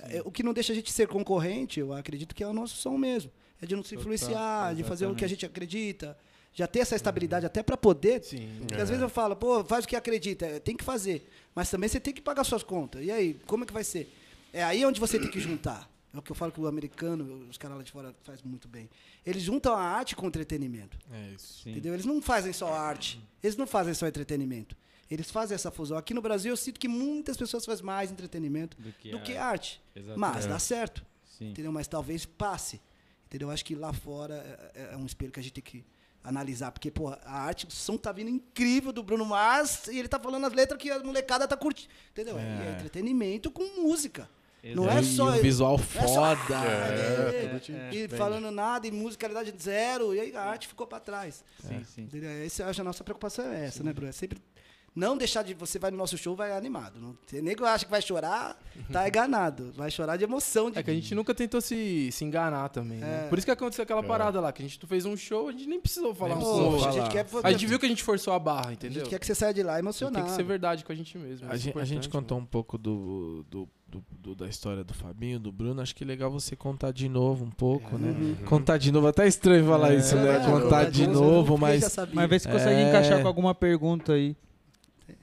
é, 0.00 0.20
o 0.24 0.30
que 0.32 0.42
não 0.42 0.52
deixa 0.52 0.72
a 0.72 0.74
gente 0.76 0.90
ser 0.90 1.06
concorrente, 1.06 1.78
eu 1.78 1.92
acredito 1.92 2.34
que 2.34 2.42
é 2.42 2.46
o 2.48 2.52
nosso 2.52 2.76
som 2.76 2.98
mesmo. 2.98 3.30
É 3.60 3.66
de 3.66 3.76
não 3.76 3.82
se 3.84 3.90
Total, 3.90 4.00
influenciar, 4.02 4.74
de 4.74 4.82
fazer 4.82 5.06
o 5.06 5.14
que 5.14 5.24
a 5.24 5.28
gente 5.28 5.46
acredita, 5.46 6.18
já 6.54 6.66
ter 6.66 6.80
essa 6.80 6.94
estabilidade 6.96 7.46
até 7.46 7.62
para 7.62 7.76
poder. 7.76 8.22
Sim. 8.22 8.56
Porque 8.60 8.74
às 8.80 8.88
vezes 8.88 9.02
eu 9.02 9.08
falo, 9.08 9.34
pô, 9.36 9.64
faz 9.64 9.84
o 9.84 9.88
que 9.88 9.96
acredita, 9.96 10.46
é, 10.46 10.58
tem 10.60 10.76
que 10.76 10.84
fazer. 10.84 11.28
Mas 11.54 11.70
também 11.70 11.88
você 11.88 11.98
tem 12.00 12.12
que 12.12 12.20
pagar 12.20 12.44
suas 12.44 12.62
contas. 12.62 13.04
E 13.04 13.10
aí, 13.10 13.34
como 13.46 13.64
é 13.64 13.66
que 13.66 13.72
vai 13.72 13.84
ser? 13.84 14.12
É 14.52 14.62
aí 14.62 14.84
onde 14.84 15.00
você 15.00 15.18
tem 15.18 15.30
que 15.30 15.40
juntar. 15.40 15.90
É 16.14 16.18
o 16.18 16.20
que 16.20 16.30
eu 16.30 16.36
falo 16.36 16.52
que 16.52 16.60
o 16.60 16.66
americano, 16.66 17.46
os 17.48 17.56
caras 17.56 17.78
lá 17.78 17.82
de 17.82 17.90
fora 17.90 18.14
faz 18.22 18.42
muito 18.42 18.68
bem. 18.68 18.90
Eles 19.24 19.42
juntam 19.42 19.74
a 19.74 19.80
arte 19.80 20.14
com 20.14 20.26
o 20.26 20.28
entretenimento. 20.28 20.98
É 21.10 21.30
isso. 21.34 21.62
Sim. 21.62 21.70
Entendeu? 21.70 21.94
Eles 21.94 22.04
não 22.04 22.20
fazem 22.20 22.52
só 22.52 22.70
arte. 22.72 23.18
Eles 23.42 23.56
não 23.56 23.66
fazem 23.66 23.94
só 23.94 24.06
entretenimento. 24.06 24.76
Eles 25.10 25.30
fazem 25.30 25.54
essa 25.54 25.70
fusão. 25.70 25.96
Aqui 25.96 26.12
no 26.12 26.20
Brasil 26.20 26.52
eu 26.52 26.56
sinto 26.56 26.78
que 26.78 26.86
muitas 26.88 27.36
pessoas 27.38 27.64
fazem 27.64 27.84
mais 27.84 28.10
entretenimento 28.10 28.76
Do 28.78 28.92
que, 28.92 29.10
do 29.10 29.16
a- 29.16 29.20
que 29.20 29.36
arte. 29.36 29.80
Mas 30.16 30.44
dá 30.44 30.58
certo. 30.58 31.02
Sim. 31.24 31.50
Entendeu? 31.50 31.72
Mas 31.72 31.88
talvez 31.88 32.26
passe. 32.26 32.78
Entendeu? 33.26 33.50
Acho 33.50 33.64
que 33.64 33.74
lá 33.74 33.92
fora 33.94 34.34
é, 34.74 34.90
é 34.92 34.96
um 34.98 35.06
espelho 35.06 35.32
que 35.32 35.40
a 35.40 35.42
gente 35.42 35.52
tem 35.54 35.64
que 35.64 35.82
analisar. 36.24 36.70
Porque, 36.72 36.90
pô, 36.90 37.08
a 37.08 37.32
arte, 37.32 37.66
o 37.66 37.70
som 37.70 37.96
tá 37.96 38.12
vindo 38.12 38.30
incrível 38.30 38.92
do 38.92 39.02
Bruno 39.02 39.24
Mars 39.24 39.86
e 39.88 39.98
ele 39.98 40.08
tá 40.08 40.18
falando 40.18 40.46
as 40.46 40.52
letras 40.52 40.78
que 40.80 40.90
a 40.90 40.98
molecada 41.00 41.46
tá 41.48 41.56
curtindo. 41.56 41.90
Entendeu? 42.10 42.38
É, 42.38 42.42
É. 42.42 42.72
entretenimento 42.78 43.50
com 43.50 43.64
música. 43.82 44.28
Não 44.76 44.84
Exato. 44.84 44.98
é 44.98 45.00
E 45.00 45.04
só 45.16 45.24
um 45.24 45.32
ele- 45.34 45.42
visual 45.42 45.76
não 45.76 46.02
é 46.02 46.06
só- 46.06 46.36
foda. 46.36 46.54
É, 46.54 47.44
É, 47.44 47.48
tudo 47.48 47.60
te 47.60 47.72
e 47.72 48.06
falando 48.08 48.48
nada, 48.52 48.86
e 48.86 48.92
musicalidade 48.92 49.52
zero, 49.60 50.14
e 50.14 50.20
aí 50.20 50.36
a 50.36 50.42
arte 50.44 50.68
ficou 50.68 50.86
para 50.86 51.00
trás. 51.00 51.42
Sim, 51.66 51.82
sim. 51.84 52.08
Esse, 52.44 52.62
eu 52.62 52.68
acho 52.68 52.80
a 52.80 52.84
nossa 52.84 53.02
preocupação 53.02 53.44
é 53.52 53.66
essa, 53.66 53.82
né, 53.82 53.92
Bruno? 53.92 54.08
É 54.08 54.12
sempre 54.12 54.40
não 54.94 55.16
deixar 55.16 55.42
de. 55.42 55.54
Você 55.54 55.78
vai 55.78 55.90
no 55.90 55.96
nosso 55.96 56.18
show, 56.18 56.36
vai 56.36 56.52
animado. 56.52 57.00
Não, 57.00 57.16
você 57.26 57.40
nego 57.40 57.64
acha 57.64 57.84
que 57.84 57.90
vai 57.90 58.02
chorar, 58.02 58.58
tá 58.92 59.06
enganado. 59.08 59.72
Vai 59.74 59.90
chorar 59.90 60.16
de 60.18 60.24
emoção. 60.24 60.70
De, 60.70 60.78
É 60.78 60.82
que 60.82 60.90
a 60.90 60.94
gente 60.94 61.14
nunca 61.14 61.34
tentou 61.34 61.60
se, 61.60 62.10
se 62.12 62.24
enganar 62.24 62.68
também, 62.68 62.98
né? 62.98 63.24
É. 63.24 63.28
Por 63.28 63.38
isso 63.38 63.46
que 63.46 63.50
aconteceu 63.50 63.82
aquela 63.84 64.02
parada 64.02 64.38
lá, 64.40 64.52
que 64.52 64.62
a 64.62 64.68
gente 64.68 64.78
fez 64.86 65.06
um 65.06 65.16
show, 65.16 65.48
a 65.48 65.52
gente 65.52 65.66
nem 65.66 65.80
precisou 65.80 66.14
falar 66.14 66.34
um 66.34 66.38
Nem 66.38 66.44
som. 66.46 66.52
precisou 66.52 66.76
a 66.76 66.80
falar. 66.92 66.92
gente 67.04 67.12
quer, 67.12 67.26
A 67.42 67.52
gente 67.52 67.66
viu 67.66 67.78
que 67.78 67.86
a 67.86 67.88
gente 67.88 68.02
forçou 68.02 68.34
a 68.34 68.38
barra, 68.38 68.68
a 68.68 68.72
entendeu? 68.74 69.00
gente 69.00 69.08
quer 69.10 69.18
que 69.18 69.26
você 69.26 69.34
saia 69.34 69.54
de 69.54 69.62
lá 69.62 69.78
emocionado. 69.78 70.16
tem 70.18 70.24
que 70.26 70.36
ser 70.36 70.42
verdade 70.44 70.84
com 70.84 70.92
a 70.92 70.94
gente 70.94 71.16
mesmo. 71.16 71.50
A 71.50 71.54
é 71.54 71.58
gente, 71.58 71.78
a 71.78 71.84
gente 71.84 72.08
contou 72.10 72.36
um 72.38 72.44
pouco 72.44 72.76
do, 72.76 73.44
do, 73.48 73.68
do- 73.88 74.04
do- 74.10 74.34
da 74.34 74.46
história 74.46 74.84
do 74.84 74.92
Fabinho, 74.94 75.38
do 75.40 75.50
Bruno. 75.50 75.80
Acho 75.80 75.94
que 75.94 76.04
é 76.04 76.06
legal 76.06 76.30
você 76.30 76.54
contar 76.54 76.92
de 76.92 77.08
novo 77.08 77.44
um 77.46 77.50
pouco, 77.50 77.96
né? 77.96 78.10
Uhum. 78.10 78.36
Contar 78.46 78.76
de 78.78 78.92
novo, 78.92 79.06
até 79.06 79.26
estranho 79.26 79.64
falar 79.66 79.92
É, 79.94 79.96
isso, 79.96 80.14
né? 80.16 80.36
É, 80.36 80.44
contar 80.46 80.90
de 80.90 81.06
novo, 81.06 81.56
mas. 81.56 81.96
Mas 82.12 82.28
vê 82.30 82.38
se 82.38 82.46
consegue 82.48 82.74
É. 82.82 82.88
encaixar 82.90 83.22
com 83.22 83.28
alguma 83.28 83.54
pergunta 83.54 84.12
aí. 84.14 84.36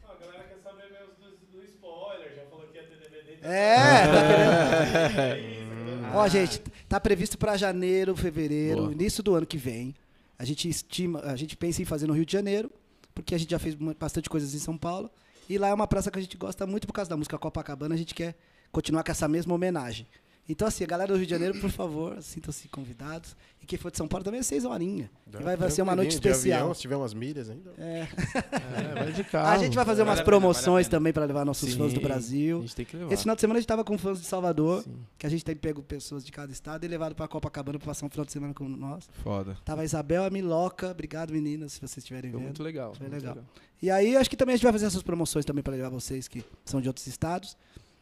Ó, 0.04 0.12
a 0.12 0.16
galera 0.20 0.44
quer 0.50 0.58
saber 0.64 0.84
meus 0.92 1.10
do, 1.18 1.58
do 1.58 1.64
spoiler, 1.66 2.36
já 2.36 2.42
falou 2.50 2.66
que 2.68 2.78
ia 2.78 2.84
ter 2.84 3.00
DVD. 3.00 3.39
É, 3.50 4.08
tá 4.08 5.36
querendo. 5.36 5.70
Ó, 6.14 6.28
gente, 6.28 6.60
tá 6.88 7.00
previsto 7.00 7.38
para 7.38 7.56
janeiro, 7.58 8.16
fevereiro, 8.16 8.82
Boa. 8.82 8.92
início 8.92 9.22
do 9.22 9.36
ano 9.36 9.46
que 9.46 9.58
vem. 9.58 9.94
A 10.38 10.46
gente 10.46 10.68
estima, 10.68 11.20
a 11.22 11.36
gente 11.36 11.56
pensa 11.56 11.82
em 11.82 11.86
fazer 11.86 12.08
no 12.08 12.14
Rio 12.14 12.26
de 12.26 12.32
Janeiro, 12.32 12.72
porque 13.14 13.36
a 13.36 13.38
gente 13.38 13.52
já 13.52 13.60
fez 13.60 13.76
bastante 13.76 14.30
coisas 14.30 14.54
em 14.54 14.60
São 14.60 14.78
Paulo. 14.78 15.10
E 15.50 15.58
lá 15.58 15.68
é 15.68 15.74
uma 15.74 15.88
praça 15.88 16.10
que 16.10 16.18
a 16.18 16.22
gente 16.22 16.38
gosta 16.38 16.66
muito 16.66 16.88
por 16.88 16.94
causa 16.94 17.10
da 17.10 17.18
música 17.18 17.38
Copacabana, 17.38 17.96
a 17.96 17.98
gente 17.98 18.16
quer 18.16 18.36
continuar 18.72 19.04
com 19.04 19.12
essa 19.12 19.28
mesma 19.28 19.54
homenagem. 19.54 20.08
Então, 20.52 20.68
assim, 20.68 20.84
a 20.84 20.88
galera 20.88 21.14
do 21.14 21.18
Rio 21.18 21.28
de 21.28 21.32
Janeiro, 21.32 21.60
por 21.62 21.70
favor, 21.70 22.20
sintam-se 22.24 22.68
convidados. 22.70 23.36
E 23.62 23.68
quem 23.68 23.78
for 23.78 23.92
de 23.92 23.98
São 23.98 24.08
Paulo 24.08 24.24
também 24.24 24.40
é 24.40 24.44
seis 24.44 24.66
horinhas. 24.66 25.08
E 25.32 25.44
vai, 25.44 25.56
vai 25.56 25.70
ser 25.70 25.84
uma 25.84 25.96
noite 25.96 26.16
especial. 26.16 26.62
avião, 26.62 26.74
se 26.74 26.82
tiver 26.82 26.96
umas 26.96 27.14
milhas 27.14 27.52
ainda. 27.52 27.72
É. 27.78 28.08
É, 28.08 28.94
vai 29.04 29.12
de 29.14 29.24
carro. 29.30 29.48
A 29.50 29.58
gente 29.60 29.76
vai 29.76 29.86
fazer 29.86 30.02
umas 30.02 30.16
Vale 30.18 30.22
a 30.22 30.26
pena, 30.26 30.40
vale 30.40 30.48
a 30.48 30.52
promoções 30.54 30.88
também 30.88 31.14
para 31.14 31.24
levar 31.26 31.46
nossos 31.46 31.72
Sim, 31.72 31.78
fãs 31.78 31.94
do 31.94 32.00
A 32.00 32.04
Brasil. 32.04 32.62
gente 32.62 32.76
tem 32.76 32.86
que 32.86 32.98
levar. 32.98 33.14
Esse 33.14 33.22
final 33.22 33.36
de 33.36 33.42
semana 33.42 33.58
a 33.58 33.62
gente 33.62 33.68
tava 33.68 33.84
com 33.84 33.96
fãs 33.96 34.20
de 34.20 34.26
Salvador, 34.26 34.82
Sim. 34.82 34.96
que 35.20 35.28
a 35.28 35.30
gente 35.30 35.46
tem 35.46 35.56
pego 35.56 35.84
pessoas 35.84 36.26
de 36.26 36.32
cada 36.32 36.52
estado 36.52 36.84
e 36.84 36.88
levado 36.88 37.14
pra 37.14 37.28
Copacabana 37.28 37.78
pra 37.78 37.86
passar 37.86 38.08
um 38.08 38.10
final 38.10 38.26
de 38.26 38.32
semana 38.32 38.52
com 38.54 38.68
nós. 38.68 39.08
Foda. 39.22 39.56
Tava 39.64 39.82
a 39.82 39.86
Isabel, 39.86 40.24
a 40.24 40.32
Miloca, 40.32 40.90
obrigado 40.90 41.32
meninas, 41.32 41.74
se 41.74 41.80
vocês 41.80 41.98
estiverem 41.98 42.32
vendo. 42.32 42.42
muito 42.42 42.64
legal. 42.64 42.96
Foi 42.96 43.08
muito 43.08 43.22
legal. 43.22 43.38
E 43.82 43.92
aí 43.92 44.16
acho 44.18 44.30
que 44.30 44.36
também 44.36 44.54
a 44.54 44.56
gente 44.58 44.64
vai 44.64 44.74
fazer 44.74 44.88
essas 44.88 45.04
promoções 45.04 45.46
também 45.46 45.64
pra 45.64 45.74
levar 45.74 45.90
vocês 45.90 46.28
que 46.28 46.44
são 46.66 46.82
de 46.82 46.88
outros 46.88 47.06
estados, 47.06 47.56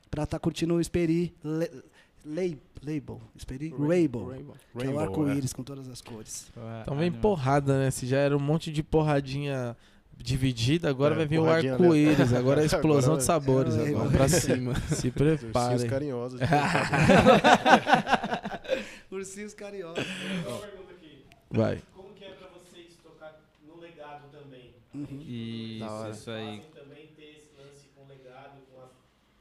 pra 0.10 0.24
estar 0.24 0.40
curtindo 0.40 0.74
o 0.76 0.80
Esperi 0.80 1.36
Le- 1.44 1.69
Label, 2.83 3.21
Esperi 3.35 3.69
Rainbow, 3.69 4.27
Rainbow. 4.29 4.55
que 4.77 4.85
é 4.85 4.89
o 4.89 4.95
Rainbow, 4.97 5.23
arco-íris 5.23 5.53
com 5.53 5.63
todas 5.63 5.87
as 5.89 6.01
cores. 6.01 6.51
Então 6.81 6.95
vem 6.97 7.11
porrada, 7.11 7.79
né? 7.79 7.91
Se 7.91 8.05
já 8.05 8.17
era 8.19 8.35
um 8.35 8.39
monte 8.39 8.71
de 8.71 8.83
porradinha 8.83 9.75
dividida, 10.15 10.89
agora 10.89 11.13
É, 11.15 11.17
vai 11.19 11.25
vir 11.27 11.39
o 11.39 11.43
porradinha 11.43 11.73
arco-íris. 11.73 12.33
Agora 12.33 12.59
é 12.59 12.63
a 12.63 12.65
explosão 12.65 13.13
Agora 13.13 13.17
de 13.19 13.23
sabores. 13.23 13.75
É, 13.77 13.87
agora. 13.89 14.09
Pra 14.09 14.27
cima. 14.27 14.75
Se 14.75 15.07
Ursinhos 15.07 15.39
preparem. 15.41 15.87
carinhosos. 15.89 16.39
Ursinhos 19.11 19.53
cariocas. 19.53 20.05
Uma 20.05 20.57
pergunta 20.59 20.93
aqui. 20.93 21.23
Vai. 21.49 21.81
Como 21.95 22.09
que 22.13 22.25
é 22.25 22.29
pra 22.31 22.47
vocês 22.49 22.95
tocar 23.03 23.39
no 23.65 23.79
legado 23.79 24.23
também? 24.31 24.73
Isso, 25.25 25.79
Da 25.85 25.91
hora. 25.91 26.09
isso 26.11 26.31
aí. 26.31 26.45
Fazem 26.45 26.61
também 26.73 27.07
ter 27.15 27.23
esse 27.37 27.49
lance 27.57 27.85
com 27.95 28.03
o 28.03 28.07
legado, 28.07 28.57
com 28.73 28.81
a, 28.81 28.87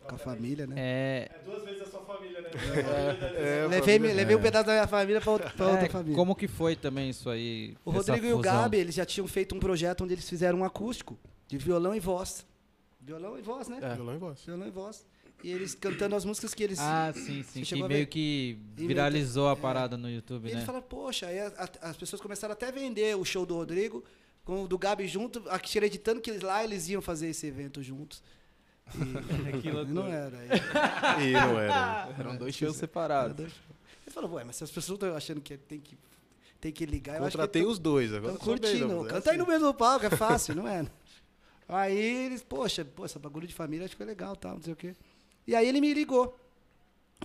Com 0.09 0.15
a 0.15 0.19
família, 0.19 0.67
né? 0.67 0.75
É, 0.79 1.31
É 1.35 1.39
duas 1.45 1.65
vezes 1.65 1.83
a 1.83 1.87
sua 1.87 2.01
família, 2.01 2.41
né? 2.41 2.51
É, 3.37 3.67
levei, 3.69 3.95
família- 3.99 4.15
levei 4.15 4.37
um 4.37 4.41
pedaço 4.41 4.67
da 4.67 4.73
minha 4.73 4.87
família 4.87 5.21
pra, 5.21 5.33
outra- 5.33 5.51
pra 5.51 5.67
outra 5.69 5.87
é, 5.87 5.89
família. 5.89 6.15
como 6.17 6.35
que 6.35 6.47
foi 6.49 6.77
também 6.77 7.11
isso 7.11 7.29
aí? 7.29 7.77
O 7.85 7.91
Rodrigo 7.91 8.27
e 8.27 8.33
o? 8.33 8.39
Gabi, 8.39 8.79
eles 8.79 8.95
já 8.95 9.05
tinham 9.05 9.27
feito 9.27 9.55
um 9.55 9.59
projeto 9.61 10.05
onde 10.05 10.15
eles 10.15 10.29
fizeram 10.29 10.59
um 10.61 10.65
acústico 10.65 11.19
de 11.49 11.59
violão 11.59 11.95
e 11.95 12.01
voz. 12.01 12.47
Violão 13.01 13.39
e 13.39 13.43
voz, 13.43 13.69
né? 13.69 13.79
É. 13.83 13.95
Violão 13.95 14.15
e 14.15 14.19
voz. 14.19 14.41
Violão 14.45 14.67
e 14.67 14.71
voz. 14.71 15.07
E 15.45 15.51
eles 15.53 15.75
cantando 15.75 16.17
as 16.17 16.25
músicas 16.25 16.55
que 16.55 16.63
eles. 16.65 16.79
Ah, 16.81 17.13
sim, 17.15 17.43
sim. 17.43 17.63
Que 17.63 17.83
meio 17.83 18.07
que 18.07 18.59
E 18.79 18.87
viralizou 18.87 19.49
a 19.49 19.53
é. 19.53 19.57
parada 19.57 19.97
no 19.97 20.11
YouTube, 20.11 20.47
e 20.47 20.49
eles 20.51 20.61
né? 20.61 20.67
falaram, 20.67 20.85
poxa, 20.89 21.27
aí 21.27 21.39
a- 21.39 21.53
a- 21.59 21.91
as 21.91 21.97
pessoas 21.97 22.23
começaram 22.23 22.53
até 22.53 22.69
a 22.69 22.71
vender 22.71 23.15
o 23.17 23.25
show 23.25 23.45
do 23.45 23.55
Rodrigo 23.55 24.03
com 24.45 24.65
o 24.65 24.69
do 24.69 24.79
Gabi 24.79 25.07
junto, 25.07 25.43
acreditando 25.51 26.21
que 26.21 26.31
eles 26.31 26.41
lá 26.43 26.65
eles 26.65 26.89
iam 26.89 27.03
fazer 27.03 27.29
esse 27.29 27.47
evento 27.47 27.83
juntos. 27.83 28.23
E, 28.95 29.59
Que 29.61 29.71
loucura. 29.71 29.85
não 29.95 30.07
era. 30.07 30.37
Aí, 31.17 31.31
E 31.31 31.33
não 31.33 31.59
era. 31.59 32.15
Eram 32.19 32.37
dois 32.37 32.55
shows 32.55 32.77
separados. 32.77 33.39
Ele 34.07 34.11
falou, 34.15 34.33
ué, 34.35 34.45
mas 34.45 34.57
se 34.57 34.65
as 34.65 34.71
pessoas 34.71 34.97
estão 34.97 35.17
achando 35.17 35.41
que 35.41 35.57
tem 35.57 35.81
que, 35.81 35.99
tem 36.61 36.73
que 36.73 36.87
ligar, 36.87 37.17
eu 37.17 37.25
acho 37.25 37.33
que 37.33 37.37
Contratei 37.39 37.63
tão- 37.63 37.71
os 37.71 37.79
dois. 37.79 38.13
Agora 38.13 38.35
Estão 38.35 38.47
bem, 38.55 38.59
curtindo. 38.63 38.89
vamos, 38.89 39.07
é 39.07 39.11
Canta 39.11 39.31
aí 39.31 39.37
assim. 39.37 39.45
no 39.45 39.51
mesmo 39.53 39.75
palco, 39.75 40.07
é 40.07 40.11
fácil, 40.11 40.55
não 40.55 40.67
é? 40.69 40.87
Aí 41.69 41.97
eles, 41.99 42.45
poxa, 42.45 42.85
pô, 42.85 43.05
essa 43.05 43.19
bagulho 43.19 43.45
de 43.49 43.53
família 43.53 43.85
acho 43.87 43.95
que 43.95 43.97
foi 43.97 44.07
legal, 44.07 44.37
tal, 44.37 44.55
não 44.55 44.63
sei 44.63 44.73
o 44.73 44.77
quê. 44.77 44.95
E 45.49 45.53
aí 45.55 45.67
ele 45.67 45.81
me 45.81 45.93
ligou. 45.93 46.39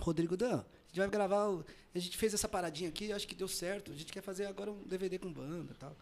Rodrigo 0.00 0.36
Dan, 0.36 0.56
a 0.56 0.64
gente 0.88 0.96
vai 0.98 1.08
gravar. 1.08 1.48
o- 1.48 1.64
A 1.94 1.98
gente 2.00 2.16
fez 2.16 2.34
essa 2.34 2.48
paradinha 2.48 2.88
aqui, 2.88 3.12
acho 3.12 3.28
que 3.28 3.36
deu 3.36 3.46
certo. 3.46 3.92
A 3.92 3.94
gente 3.94 4.12
quer 4.12 4.20
fazer 4.20 4.46
agora 4.46 4.72
um 4.72 4.82
DVD 4.82 5.16
com 5.16 5.32
banda 5.32 5.72
e 5.72 5.76
tal. 5.76 5.96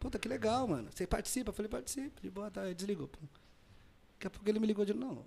Puta, 0.00 0.18
que 0.18 0.26
legal, 0.26 0.66
mano. 0.66 0.88
Você 0.92 1.06
participa? 1.06 1.50
Eu 1.50 1.54
falei, 1.54 1.68
participa. 1.68 2.20
De 2.20 2.28
boa, 2.30 2.50
tá. 2.50 2.62
Aí 2.62 2.74
desligou. 2.74 3.06
Pum. 3.06 3.26
Daqui 4.18 4.26
a 4.26 4.30
pouco 4.30 4.48
ele 4.50 4.58
me 4.58 4.66
ligou 4.66 4.84
de. 4.84 4.92
Não, 4.92 5.24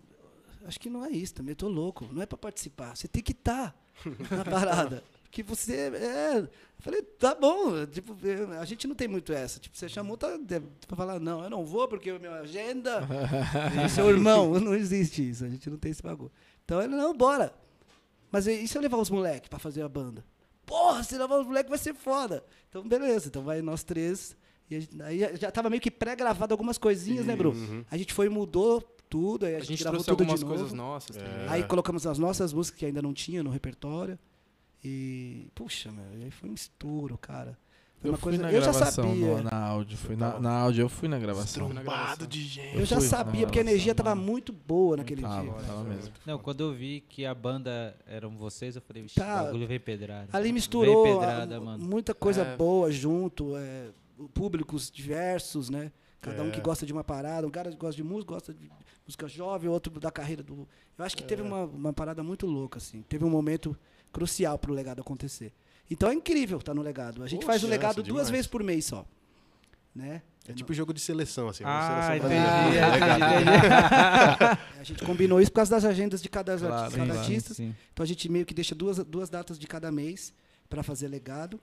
acho 0.66 0.78
que 0.80 0.90
não 0.90 1.06
é 1.06 1.10
isso 1.10 1.34
também, 1.34 1.54
eu 1.54 1.56
tô 1.56 1.70
louco. 1.70 2.08
Não 2.12 2.22
é 2.22 2.26
pra 2.26 2.38
participar. 2.38 2.94
Você 2.96 3.08
tem 3.08 3.24
que 3.24 3.32
estar 3.32 3.74
na 4.30 4.44
parada. 4.44 5.02
Que 5.32 5.42
você. 5.42 5.74
É. 5.96 6.40
Eu 6.40 6.50
falei, 6.80 7.02
tá 7.02 7.34
bom. 7.34 7.86
Tipo, 7.86 8.18
a 8.60 8.66
gente 8.66 8.86
não 8.86 8.96
tem 8.96 9.08
muito 9.08 9.32
essa. 9.32 9.62
Tipo, 9.62 9.78
você 9.78 9.88
chamou 9.88 10.18
tá, 10.18 10.36
de- 10.36 10.60
pra 10.86 10.98
falar, 10.98 11.22
não, 11.22 11.42
eu 11.42 11.50
não 11.50 11.64
vou 11.66 11.88
porque 11.88 12.10
a 12.10 12.20
minha 12.20 12.34
agenda. 12.34 13.08
e 13.86 13.88
seu 13.90 14.10
irmão, 14.10 14.56
não 14.60 14.76
existe 14.76 15.30
isso. 15.30 15.46
A 15.46 15.50
gente 15.50 15.70
não 15.70 15.78
tem 15.78 15.92
esse 15.92 16.04
bagulho. 16.04 16.32
Então 16.66 16.82
ele, 16.82 16.94
não, 16.96 17.16
bora. 17.16 17.54
Mas 18.30 18.46
e 18.46 18.68
se 18.68 18.78
eu 18.78 18.82
levar 18.82 18.98
os 18.98 19.10
moleques 19.10 19.48
pra 19.48 19.58
fazer 19.60 19.84
a 19.84 19.88
banda? 19.90 20.26
Porra, 20.66 21.02
se 21.02 21.18
levar 21.18 21.40
os 21.40 21.48
moleques 21.48 21.70
vai 21.70 21.80
ser 21.80 21.94
foda. 21.94 22.44
Então, 22.70 22.86
beleza. 22.86 23.28
Então 23.30 23.42
vai 23.42 23.62
nós 23.62 23.84
três 23.84 24.36
E 24.72 25.02
aí 25.04 25.36
já 25.38 25.52
tava 25.52 25.70
meio 25.70 25.82
que 25.82 25.92
pré-gravado 25.92 26.54
algumas 26.54 26.78
coisinhas, 26.78 27.26
né, 27.26 27.36
Bru? 27.36 27.52
Uhum. 27.52 27.84
A 27.92 27.98
gente 27.98 28.14
foi 28.14 28.28
e 28.28 28.30
mudou 28.30 28.82
tudo, 29.10 29.46
aí 29.46 29.56
a, 29.56 29.58
A 29.58 29.60
gente, 29.60 29.70
gente 29.70 29.82
gravou 29.84 30.00
tudo 30.04 30.16
de 30.18 30.22
algumas 30.24 30.42
novo. 30.42 30.54
coisas 30.54 30.72
nossas. 30.74 31.18
É. 31.18 31.46
Aí 31.50 31.64
colocamos 31.64 32.08
as 32.08 32.18
nossas 32.18 32.54
músicas 32.54 32.80
que 32.80 32.86
ainda 32.86 33.02
não 33.02 33.14
tinha 33.14 33.44
no 33.44 33.50
repertório. 33.50 34.18
E, 34.84 35.48
puxa, 35.54 35.92
meu, 35.92 36.04
aí 36.24 36.32
foi 36.32 36.50
um 36.50 36.54
estouro, 36.54 37.18
cara. 37.18 37.58
Foi 38.00 38.10
Eu 38.10 38.14
uma 38.14 38.18
fui 38.18 38.32
coisa. 38.32 38.42
na 38.44 38.52
Eu 38.52 38.62
já 38.62 38.72
gravação, 38.72 39.10
sabia. 39.10 39.38
no- 39.38 39.44
na 39.44 39.56
áudio. 39.64 39.96
Fui 39.98 40.16
na, 40.16 40.40
na 40.40 40.52
áudio, 40.62 40.82
eu 40.82 40.90
fui 40.90 41.08
na 41.08 41.20
gravação. 41.20 41.70
Trombado 41.70 42.26
de 42.26 42.42
gente. 42.44 42.76
Eu 42.80 42.86
já 42.86 43.00
sabia, 43.00 43.46
porque 43.46 43.60
a 43.60 43.62
energia 43.62 43.94
gravação, 43.94 44.04
tava 44.06 44.16
mano. 44.16 44.32
muito 44.32 44.52
boa 44.52 44.98
naquele 44.98 45.22
Tava, 45.22 45.44
dia. 45.44 45.54
tava 45.68 45.84
mesmo. 45.84 46.12
Não, 46.26 46.40
quando 46.40 46.62
eu 46.62 46.74
vi 46.74 47.02
que 47.08 47.28
a 47.28 47.36
banda 47.36 47.96
eram 48.08 48.32
vocês, 48.32 48.76
eu 48.76 48.82
falei, 48.82 49.04
"Vixe, 49.04 49.16
Tá. 49.20 49.44
o 49.44 49.46
bagulho 49.46 49.68
vem 49.68 49.80
pedrada. 49.80 50.30
Ali 50.34 50.52
misturou 50.52 51.04
pedrada, 51.04 51.58
a- 51.58 51.62
mano. 51.62 51.84
muita 51.86 52.16
coisa 52.16 52.42
É. 52.42 52.56
boa 52.56 52.92
junto, 52.92 53.56
é, 53.56 53.90
públicos 54.30 54.90
diversos, 54.92 55.70
né? 55.70 55.92
Cada 56.22 56.44
um 56.44 56.50
É. 56.50 56.52
que 56.52 56.62
gosta 56.62 56.86
de 56.86 56.94
uma 56.94 57.04
parada, 57.04 57.48
um 57.48 57.50
cara 57.50 57.72
que 57.72 57.78
gosta 57.78 57.96
de 57.96 58.04
música, 58.04 58.34
gosta 58.34 58.54
de 58.54 58.70
música 59.08 59.28
jovem, 59.28 59.70
outro 59.70 60.00
da 60.00 60.12
carreira 60.12 60.44
do. 60.44 60.68
Eu 60.98 61.04
acho 61.06 61.18
que 61.18 61.24
É. 61.24 61.26
teve 61.28 61.42
uma, 61.42 61.64
uma 61.66 61.92
parada 61.94 62.22
muito 62.24 62.46
louca, 62.46 62.78
assim. 62.78 63.02
Teve 63.10 63.26
um 63.26 63.30
momento 63.30 63.76
crucial 64.12 64.58
pro 64.60 64.74
legado 64.74 65.02
acontecer. 65.02 65.52
Então 65.90 66.10
é 66.10 66.14
incrível 66.14 66.60
estar 66.60 66.74
no 66.74 66.82
legado. 66.82 67.24
A 67.24 67.28
gente 67.28 67.46
faz 67.46 67.64
o 67.64 67.68
legado 67.68 68.04
duas 68.04 68.30
vezes 68.30 68.46
por 68.48 68.64
mês 68.64 68.86
só. 68.86 69.06
Né? 69.94 70.22
É 70.48 70.54
tipo 70.54 70.74
jogo 70.74 70.94
de 70.94 71.02
seleção, 71.02 71.50
assim. 71.50 71.64
Ah, 71.66 72.02
seleção 72.08 72.28
entendi. 72.28 72.42
brasileira. 72.46 72.92
Legal. 73.52 74.58
A 74.80 74.84
gente 74.84 75.04
combinou 75.06 75.42
isso 75.42 75.52
por 75.52 75.56
causa 75.58 75.72
das 75.72 75.84
agendas 75.86 76.22
de 76.22 76.30
cada, 76.30 76.58
Claro, 76.58 76.74
artista, 76.76 76.98
cada 76.98 77.06
claro. 77.14 77.20
artista. 77.20 77.54
Sim. 77.54 77.76
Então 77.94 78.04
a 78.04 78.08
gente 78.08 78.30
meio 78.30 78.46
que 78.46 78.54
deixa 78.54 78.74
duas, 78.74 78.98
duas 79.00 79.30
datas 79.30 79.60
de 79.60 79.68
cada 79.68 79.92
mês 79.92 80.34
para 80.70 80.82
fazer 80.82 81.08
legado. 81.08 81.60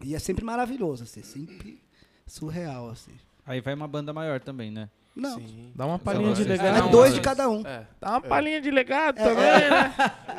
E 0.00 0.14
é 0.14 0.18
sempre 0.18 0.44
maravilhoso, 0.44 1.04
assim, 1.04 1.22
sempre 1.22 1.80
surreal, 2.26 2.90
assim. 2.90 3.12
Aí 3.44 3.60
vai 3.60 3.74
uma 3.74 3.88
banda 3.88 4.12
maior 4.12 4.40
também, 4.40 4.70
né? 4.70 4.88
Não, 5.14 5.34
Sim. 5.38 5.70
Dá 5.74 5.84
uma 5.84 5.98
palhinha 5.98 6.30
de 6.32 6.36
vocês- 6.36 6.48
legado. 6.48 6.74
é 6.74 6.80
Não, 6.80 6.90
dois 6.90 7.12
de 7.12 7.20
cada 7.20 7.46
um. 7.46 7.60
É. 7.66 7.86
Dá 8.00 8.12
uma 8.12 8.20
palhinha 8.22 8.62
de 8.62 8.70
legado 8.70 9.18
É, 9.18 9.22
também, 9.22 9.44
é. 9.44 9.70
né? 9.70 9.94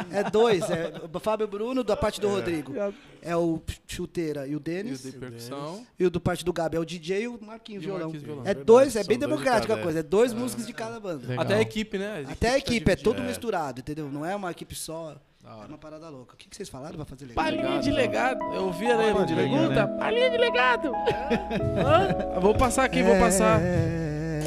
É 0.10 0.24
dois, 0.32 0.68
é 0.68 0.92
o 1.14 1.20
Fábio 1.20 1.48
Bruno 1.48 1.84
da 1.84 1.96
parte 1.96 2.20
do 2.20 2.28
Rodrigo. 2.28 2.74
É 3.22 3.36
o 3.38 3.62
Chuteira 3.88 4.48
e 4.48 4.50
o 4.50 4.54
E 4.54 4.56
o 4.56 4.60
Denis. 4.60 5.04
de 5.04 5.12
percussão. 5.12 5.86
E 6.00 6.04
o 6.06 6.10
do 6.10 6.20
parte 6.20 6.44
do 6.44 6.52
Gabi 6.52 6.78
é 6.78 6.80
o 6.80 6.86
DJ 6.86 7.22
e 7.24 7.28
o 7.28 7.40
Marquinhos 7.40 7.84
E 7.84 7.86
o 7.86 7.90
violão. 7.90 8.08
Marquinhos 8.08 8.24
violão. 8.24 8.44
É 8.48 8.54
dois, 8.56 8.96
é 8.96 9.04
bem 9.04 9.20
democrática 9.20 9.76
a 9.76 9.78
coisa. 9.78 10.00
É 10.00 10.04
dois 10.04 10.34
músicos 10.34 10.66
de 10.66 10.74
cada 10.74 11.00
banda. 11.00 11.28
Legal. 11.28 11.46
Até 11.46 11.56
a 11.56 11.62
equipe, 11.62 12.00
né? 12.00 12.26
Até 12.28 12.50
a 12.50 12.58
equipe, 12.58 12.90
é 12.92 12.96
todo 12.96 13.22
misturado, 13.22 13.80
entendeu? 13.80 14.10
Não 14.10 14.26
é 14.26 14.36
uma 14.36 14.50
equipe 14.50 14.74
só. 14.74 15.16
É 15.46 15.66
uma 15.68 15.78
parada 15.78 16.10
louca. 16.10 16.36
O 16.36 16.38
que 16.38 16.48
que 16.50 16.56
vocês 16.56 16.70
falaram 16.70 16.96
pra 16.96 17.06
fazer 17.06 17.26
legal? 17.26 17.44
Palhinha 17.44 17.80
de 17.82 17.92
legado. 17.92 18.42
Eu 18.54 18.66
ouvi 18.66 18.90
a 18.90 18.96
Palhinha, 18.98 19.26
de 19.26 19.36
pergunta. 19.36 19.86
né? 19.86 19.98
Palhinha 20.00 20.30
de 20.30 20.38
legado. 20.38 20.92
Hã? 20.96 22.34
Eu 22.36 22.42
Vou 22.42 22.56
passar 22.56 22.86
aqui, 22.86 23.04
vou 23.04 23.18
passar. 23.20 23.60
É. 23.62 24.42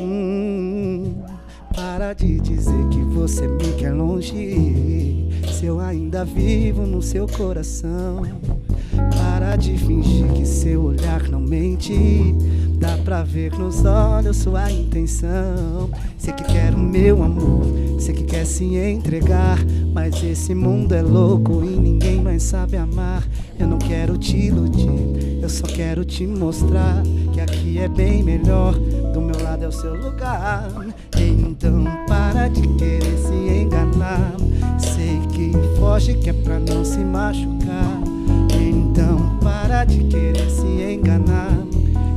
Hum, 0.00 1.22
para 1.74 2.12
de 2.14 2.40
dizer 2.40 2.88
que 2.90 3.00
você 3.04 3.46
me 3.46 3.72
quer 3.78 3.92
longe. 3.92 5.28
Se 5.62 5.66
eu 5.66 5.78
ainda 5.78 6.24
vivo 6.24 6.84
no 6.84 7.00
seu 7.00 7.24
coração. 7.24 8.22
Para 9.16 9.54
de 9.54 9.78
fingir 9.78 10.26
que 10.32 10.44
seu 10.44 10.82
olhar 10.82 11.28
não 11.28 11.38
mente. 11.38 12.34
Dá 12.80 12.98
pra 13.04 13.22
ver 13.22 13.56
nos 13.56 13.84
olhos 13.84 14.38
sua 14.38 14.72
intenção. 14.72 15.88
Sei 16.18 16.32
que 16.32 16.42
quer 16.42 16.74
o 16.74 16.78
meu 16.80 17.22
amor, 17.22 17.64
sei 18.00 18.12
que 18.12 18.24
quer 18.24 18.44
se 18.44 18.64
entregar. 18.76 19.60
Mas 19.94 20.20
esse 20.24 20.52
mundo 20.52 20.96
é 20.96 21.02
louco 21.02 21.62
e 21.62 21.76
ninguém 21.76 22.20
mais 22.20 22.42
sabe 22.42 22.76
amar. 22.76 23.24
Eu 23.56 23.68
não 23.68 23.78
quero 23.78 24.18
te 24.18 24.36
iludir, 24.36 25.38
eu 25.40 25.48
só 25.48 25.68
quero 25.68 26.04
te 26.04 26.26
mostrar 26.26 27.04
que 27.32 27.40
aqui 27.40 27.78
é 27.78 27.86
bem 27.86 28.20
melhor. 28.24 28.74
Do 29.14 29.20
meu 29.20 29.40
lado 29.40 29.62
é 29.62 29.68
o 29.68 29.72
seu 29.72 29.94
lugar. 29.94 30.68
Então 31.16 31.84
para 32.08 32.48
de 32.48 32.66
querer 32.66 33.16
se 33.16 33.62
enganar. 33.62 34.34
Sei 34.76 35.20
foge 35.78 36.14
que 36.14 36.30
é 36.30 36.32
pra 36.32 36.58
não 36.58 36.84
se 36.84 36.98
machucar. 36.98 38.00
Então 38.60 39.38
para 39.42 39.84
de 39.84 40.04
querer 40.04 40.50
se 40.50 40.66
enganar. 40.66 41.52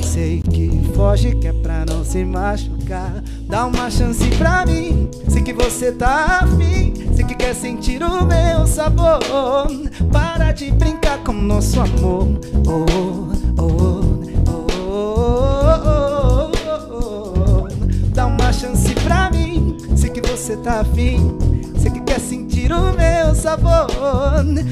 Sei 0.04 0.42
que 0.42 0.82
foge 0.96 1.36
que 1.36 1.48
é 1.48 1.54
pra 1.54 1.86
não 1.86 2.04
se 2.04 2.24
machucar. 2.24 3.24
Dá 3.48 3.66
uma 3.66 3.90
chance 3.90 4.26
pra 4.38 4.66
mim. 4.66 5.10
Sei 5.28 5.42
que 5.42 5.54
você 5.54 5.92
tá 5.92 6.40
afim. 6.44 6.94
Sei 7.14 7.26
que 7.26 7.36
quer 7.36 7.54
sentir 7.54 8.02
o 8.02 8.26
meu 8.26 8.66
sabor. 8.66 9.20
Para 10.12 10.52
de 10.52 10.72
brincar 10.72 11.18
com 11.20 11.34
nosso 11.34 11.82
amor. 11.82 12.28
Oh, 12.66 12.86
oh, 12.94 13.62
oh, 13.62 14.02
oh, 14.48 14.92
oh, 15.86 16.52
oh. 16.92 17.68
Dá 18.14 18.26
uma 18.26 18.54
chance 18.54 18.94
pra 19.04 19.30
mim. 19.32 19.76
Sei 19.96 20.10
que 20.10 20.22
você 20.22 20.56
tá 20.58 20.80
afim. 20.80 21.38
Quer 22.06 22.20
sentir 22.20 22.72
o 22.72 22.94
meu 22.94 23.34
sabor. 23.36 23.88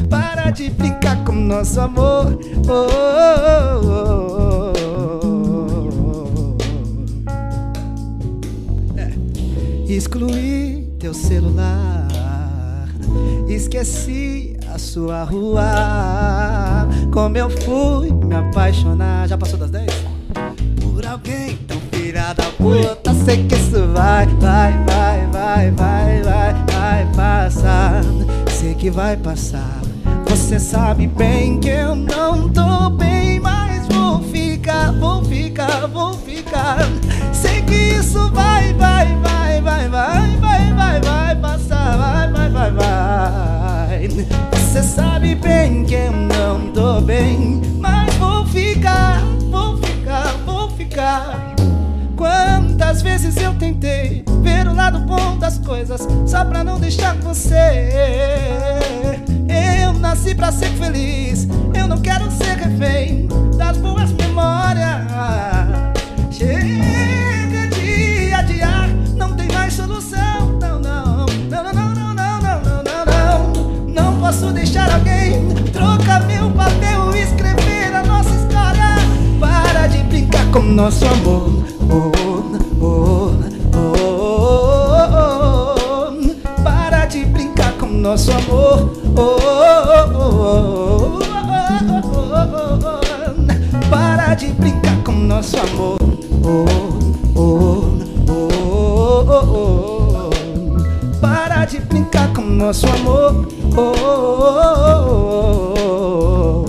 Para 0.10 0.52
de 0.52 0.70
brincar 0.70 1.24
com 1.24 1.34
nosso 1.34 1.80
amor. 1.82 2.40
Oh, 2.68 2.88
oh, 3.82 3.82
oh, 3.86 4.74
oh. 5.26 6.58
É. 8.98 9.12
Excluí 9.92 10.90
teu 11.00 11.14
celular. 11.14 12.08
Esqueci 13.48 14.58
a 14.74 14.78
sua 14.80 15.24
rua. 15.24 16.88
Como 17.12 17.38
eu 17.38 17.50
fui 17.50 18.12
me 18.12 18.36
apaixonar. 18.36 19.28
Já 19.28 19.38
passou 19.38 19.60
das 19.60 19.70
10? 19.70 19.92
Por 20.82 21.06
alguém 21.06 21.58
tão 21.68 21.80
filha 21.92 22.34
da 22.34 22.46
puta. 22.58 23.14
Sei 23.26 23.46
que 23.46 23.56
isso 23.56 23.88
vai, 23.94 24.26
vai, 24.26 24.74
vai, 24.86 25.28
vai, 25.32 25.72
vai, 25.72 26.22
vai, 26.22 26.53
vai 26.94 27.06
passar. 27.16 28.04
Sei 28.52 28.76
que 28.76 28.92
vai 28.92 29.18
passar. 29.18 29.82
Você 30.28 30.60
sabe 30.60 31.08
bem 31.08 31.60
que 31.60 31.70
eu 31.70 31.96
não 31.96 32.50
tô 32.50 32.90
bem, 32.92 33.40
mas 33.40 33.88
vou 33.88 34.22
ficar, 34.22 34.92
vou 34.94 35.24
ficar, 35.24 35.88
vou 35.88 36.14
ficar. 36.14 36.78
Sei 37.32 37.64
que 37.64 37.74
isso 37.74 38.30
vai, 38.32 38.74
vai, 38.74 39.08
vai, 39.18 39.62
vai, 39.62 39.90
vai, 39.90 40.38
vai, 40.38 40.74
vai, 40.74 41.02
vai 41.02 41.36
passar, 41.36 41.98
vai, 41.98 42.32
vai, 42.32 42.50
vai, 42.50 42.72
vai. 42.72 44.08
Você 44.52 44.84
sabe 44.84 45.34
bem 45.36 45.86
que 45.86 45.96
eu 45.96 46.12
não 46.12 46.72
tô 46.74 47.02
bem, 47.02 47.62
mas 47.80 48.14
vou 48.16 48.46
ficar, 48.46 49.20
vou 49.50 49.78
ficar, 49.78 50.36
vou 50.46 50.70
ficar. 50.70 51.56
Quantas 52.16 53.02
vezes 53.02 53.36
eu 53.38 53.54
tentei 53.56 54.24
ver 54.44 54.68
o 54.68 54.76
lado 54.76 55.00
bom 55.00 55.38
das 55.38 55.58
coisas 55.58 56.06
só 56.28 56.44
pra 56.44 56.64
não 56.64 56.78
deixar 56.80 57.16
você. 57.16 57.90
Eu 59.82 59.94
nasci 59.94 60.36
pra 60.36 60.52
ser 60.52 60.70
feliz, 60.72 61.48
eu 61.74 61.88
não 61.88 61.98
quero 62.00 62.30
ser 62.30 62.58
refém 62.58 63.28
das 63.58 63.78
boas 63.78 64.12
memórias. 64.12 64.84
Chega 66.30 67.68
de 67.70 68.34
adiar, 68.34 68.90
não 69.16 69.34
tem 69.34 69.48
mais 69.54 69.74
solução. 69.74 70.60
Não, 70.60 70.80
não, 70.80 71.26
não, 71.50 71.64
não, 71.64 71.74
não, 71.74 71.94
não, 71.94 72.14
não, 72.14 72.42
não, 72.42 72.62
não, 72.62 72.84
não, 72.84 73.06
não. 73.06 73.88
Não 73.88 74.20
posso 74.20 74.52
deixar 74.52 74.94
alguém 74.94 75.48
trocar 75.72 76.26
meu 76.28 76.52
papel 76.52 77.16
e 77.16 77.22
escrever 77.22 77.96
a 77.96 78.04
nossa 78.04 78.30
história. 78.30 78.96
Para 79.40 79.88
de 79.88 80.00
brincar 80.04 80.46
com 80.52 80.62
nosso 80.62 81.06
amor. 81.06 81.63
Nosso 88.14 88.32
amor. 88.32 88.94
Oh, 89.18 89.22
oh, 89.22 90.06
oh, 90.14 90.30
oh, 90.94 91.34
oh, 92.04 92.38
oh, 92.54 92.78
oh. 92.86 93.90
Para 93.90 94.36
de 94.36 94.50
brincar 94.50 95.04
com 95.04 95.14
nosso 95.14 95.58
amor. 95.58 95.98
Oh, 96.44 96.66
oh, 97.36 97.98
oh, 98.30 99.26
oh, 99.30 100.30
oh. 100.30 101.20
Para 101.20 101.66
de 101.66 101.80
brincar 101.80 102.32
com 102.34 102.44
nosso 102.44 102.86
amor. 102.86 103.48
Oh, 103.76 103.82
oh, 103.82 104.14
oh, 105.88 106.66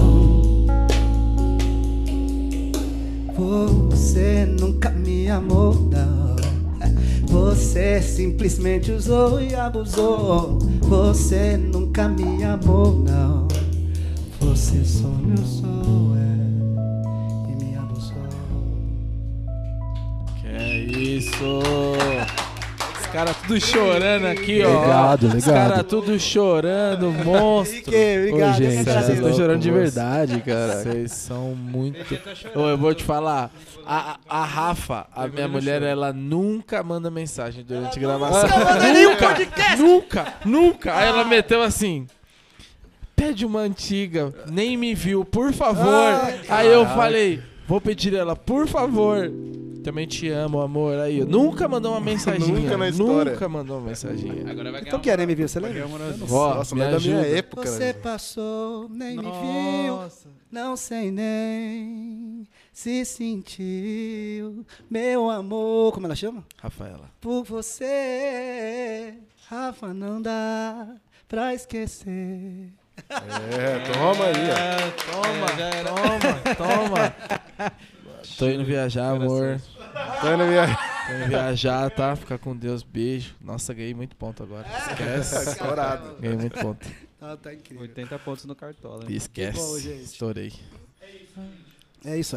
oh. 3.39 3.91
Você 3.91 4.47
nunca 4.59 4.89
me 4.89 5.29
amou, 5.29 5.75
não. 5.75 6.37
Você 7.29 8.01
simplesmente 8.01 8.91
usou 8.91 9.43
e 9.43 9.55
abusou. 9.55 10.64
Você 10.89 11.56
nunca 11.56 12.09
me 12.09 12.44
amou, 12.44 12.98
não. 12.98 13.48
Você 14.40 14.85
só 14.85 15.09
me 15.09 15.35
usou, 15.40 16.03
tudo 23.43 23.61
chorando 23.61 24.27
aqui, 24.27 24.62
ó. 24.62 24.69
Obrigado, 24.77 25.23
Os 25.24 25.32
obrigado. 25.35 25.55
caras 25.55 25.86
tudo 25.86 26.19
chorando, 26.20 27.11
monstro. 27.24 27.77
Fiquei, 27.77 28.19
obrigado. 28.28 28.51
Ô, 28.51 28.56
gente, 28.56 28.78
agradeço. 28.81 29.06
vocês 29.06 29.19
estão 29.19 29.35
chorando 29.35 29.61
de 29.61 29.70
verdade, 29.70 30.40
cara. 30.40 30.77
Vocês 30.82 31.12
são 31.12 31.55
muito. 31.55 31.98
Ô, 32.55 32.69
eu 32.69 32.78
vou 32.78 32.94
te 32.94 33.05
falar. 33.05 33.51
A, 33.86 34.19
a 34.28 34.44
Rafa, 34.44 35.06
a 35.15 35.27
minha 35.28 35.47
mulher, 35.47 35.82
ela 35.82 36.12
nunca 36.12 36.82
manda 36.82 37.11
mensagem 37.11 37.62
durante 37.62 37.98
a 37.98 38.02
gravação. 38.02 38.48
Nunca, 38.93 39.77
nunca, 39.77 40.35
nunca. 40.44 40.97
Aí 40.97 41.09
ela 41.09 41.24
meteu 41.24 41.62
assim. 41.62 42.06
Pede 43.15 43.47
uma 43.47 43.61
antiga, 43.61 44.35
nem 44.51 44.77
me 44.77 44.94
viu, 44.94 45.24
por 45.24 45.52
favor. 45.52 45.86
Aí 46.48 46.66
eu 46.66 46.85
falei, 46.86 47.40
vou 47.69 47.81
pedir 47.81 48.15
ela, 48.15 48.35
por 48.35 48.66
favor. 48.66 49.31
Também 49.85 50.06
te 50.06 50.31
amo, 50.31 50.62
amor. 50.62 50.98
Aí, 50.98 51.19
eu 51.19 51.27
nunca 51.27 51.69
mandou 51.69 51.93
uma 51.93 52.01
mensaginha. 52.01 52.59
Nunca 52.59 52.78
na 52.78 52.89
história. 52.89 53.32
Nunca 53.32 53.48
mandou 53.51 53.78
uma 53.78 53.89
mensaginha. 53.89 54.51
Agora 54.51 54.73
vai 54.73 54.81
Então 54.81 54.98
que 54.98 55.11
era, 55.11 55.27
me 55.27 55.35
viu? 55.35 55.47
Você 55.47 55.61
lembra? 55.61 55.86
Nossa, 56.27 56.74
é 56.74 56.90
da 56.90 56.98
minha 56.98 57.20
época. 57.20 57.66
Você 57.66 57.85
né? 57.85 57.93
passou, 57.93 58.89
nem 58.89 59.19
me 59.19 59.23
viu. 59.23 60.01
Não 60.51 60.74
sei 60.74 61.11
nem 61.11 62.47
se 62.73 63.05
sentiu. 63.05 64.65
Meu 64.89 65.31
amor. 65.31 65.93
Como 65.93 66.06
ela 66.06 66.16
chama? 66.16 66.43
Rafaela. 66.56 67.11
Por 67.20 67.44
você, 67.44 69.15
Rafa, 69.48 69.93
não 69.93 70.23
dá 70.23 70.94
pra 71.28 71.52
esquecer. 71.52 72.73
É, 73.11 73.78
toma 73.93 74.24
aí, 74.27 74.48
ó. 74.51 74.85
Toma, 75.12 75.48
toma, 75.85 76.55
toma. 76.56 77.74
Tô 78.39 78.48
indo 78.48 78.65
viajar, 78.65 79.11
amor. 79.11 79.61
Tô 80.21 80.33
indo 80.35 80.45
minha... 80.47 80.66
Tô 80.66 81.12
indo 81.15 81.29
viajar, 81.29 81.91
tá? 81.91 82.16
Fica 82.16 82.39
com 82.39 82.57
Deus, 82.57 82.83
beijo. 82.83 83.35
Nossa, 83.41 83.73
ganhei 83.75 83.95
muito 83.95 84.16
ponto 84.16 84.43
agora. 84.43 84.66
Esquece. 84.69 85.51
Estourado. 85.51 86.16
Ganhei 86.21 86.37
muito 86.37 86.59
ponto. 86.59 86.87
Ah, 87.21 87.37
tá 87.37 87.53
incrível. 87.55 87.83
80 87.83 88.19
pontos 88.19 88.45
no 88.45 88.55
cartola. 88.55 89.05
hein? 89.05 89.16
Esquece. 89.16 89.59
bom, 89.59 89.79
gente. 89.79 90.05
Estourei. 90.05 90.53
É 91.01 91.11
isso 91.11 91.41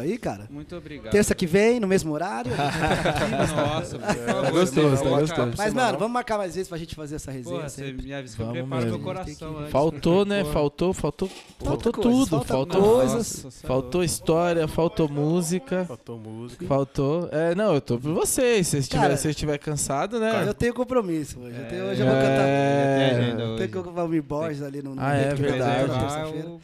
aí, 0.00 0.16
cara. 0.18 0.46
Muito 0.50 0.74
obrigado. 0.76 1.12
Terça 1.12 1.34
que 1.34 1.46
vem, 1.46 1.78
no 1.80 1.86
mesmo 1.86 2.12
horário. 2.12 2.52
Nossa, 2.56 3.98
por 3.98 4.14
favor. 4.14 4.50
gostoso, 4.52 5.02
tá 5.02 5.08
gostoso. 5.10 5.52
Mas, 5.56 5.74
mano, 5.74 5.98
vamos 5.98 6.12
marcar 6.12 6.38
mais 6.38 6.54
vezes 6.54 6.68
pra 6.68 6.78
gente 6.78 6.94
fazer 6.94 7.16
essa 7.16 7.30
resenha. 7.30 7.56
Porra, 7.56 7.68
você 7.68 7.92
me 7.92 8.12
avisa 8.12 8.36
que 8.36 8.42
eu 8.42 8.50
preparo 8.50 8.86
meu 8.86 8.98
coração 9.00 9.58
antes. 9.58 9.70
Faltou, 9.70 10.24
né? 10.24 10.40
Porra. 10.42 10.52
Faltou, 10.52 10.92
faltou, 10.92 11.30
faltou 11.58 11.92
tudo. 11.92 12.40
Faltou, 12.44 12.82
coisas. 12.82 13.44
É 13.62 13.66
faltou 13.66 14.02
história, 14.04 14.66
faltou 14.68 15.08
música. 15.08 15.84
Faltou 15.84 16.18
música. 16.18 16.66
Faltou. 16.66 17.28
É, 17.30 17.54
não, 17.54 17.74
eu 17.74 17.80
tô 17.80 17.98
por 17.98 18.12
vocês. 18.14 18.66
Se 18.66 18.70
vocês 18.82 18.88
Cara, 18.88 19.14
estiver, 19.14 19.16
se 19.16 19.28
estiver 19.30 19.58
cansado, 19.58 20.18
né? 20.18 20.44
Eu 20.46 20.54
tenho 20.54 20.72
compromisso 20.74 21.40
hoje. 21.40 21.56
Eu, 21.58 21.68
tenho, 21.68 21.84
hoje 21.84 22.00
eu 22.00 22.06
vou 22.06 22.16
É. 22.16 22.22
cantar. 22.22 22.44
Tem 22.44 23.04
agenda 23.18 23.56
Tem 23.56 23.68
que 23.68 23.78
o 23.78 23.82
Valmir 23.92 24.22
Borges 24.22 24.62
ali 24.62 24.82
no, 24.82 24.94
Ah, 24.98 25.14
é 25.14 25.34
verdade. 25.34 25.90
Ah, 25.92 26.28
o. 26.28 26.60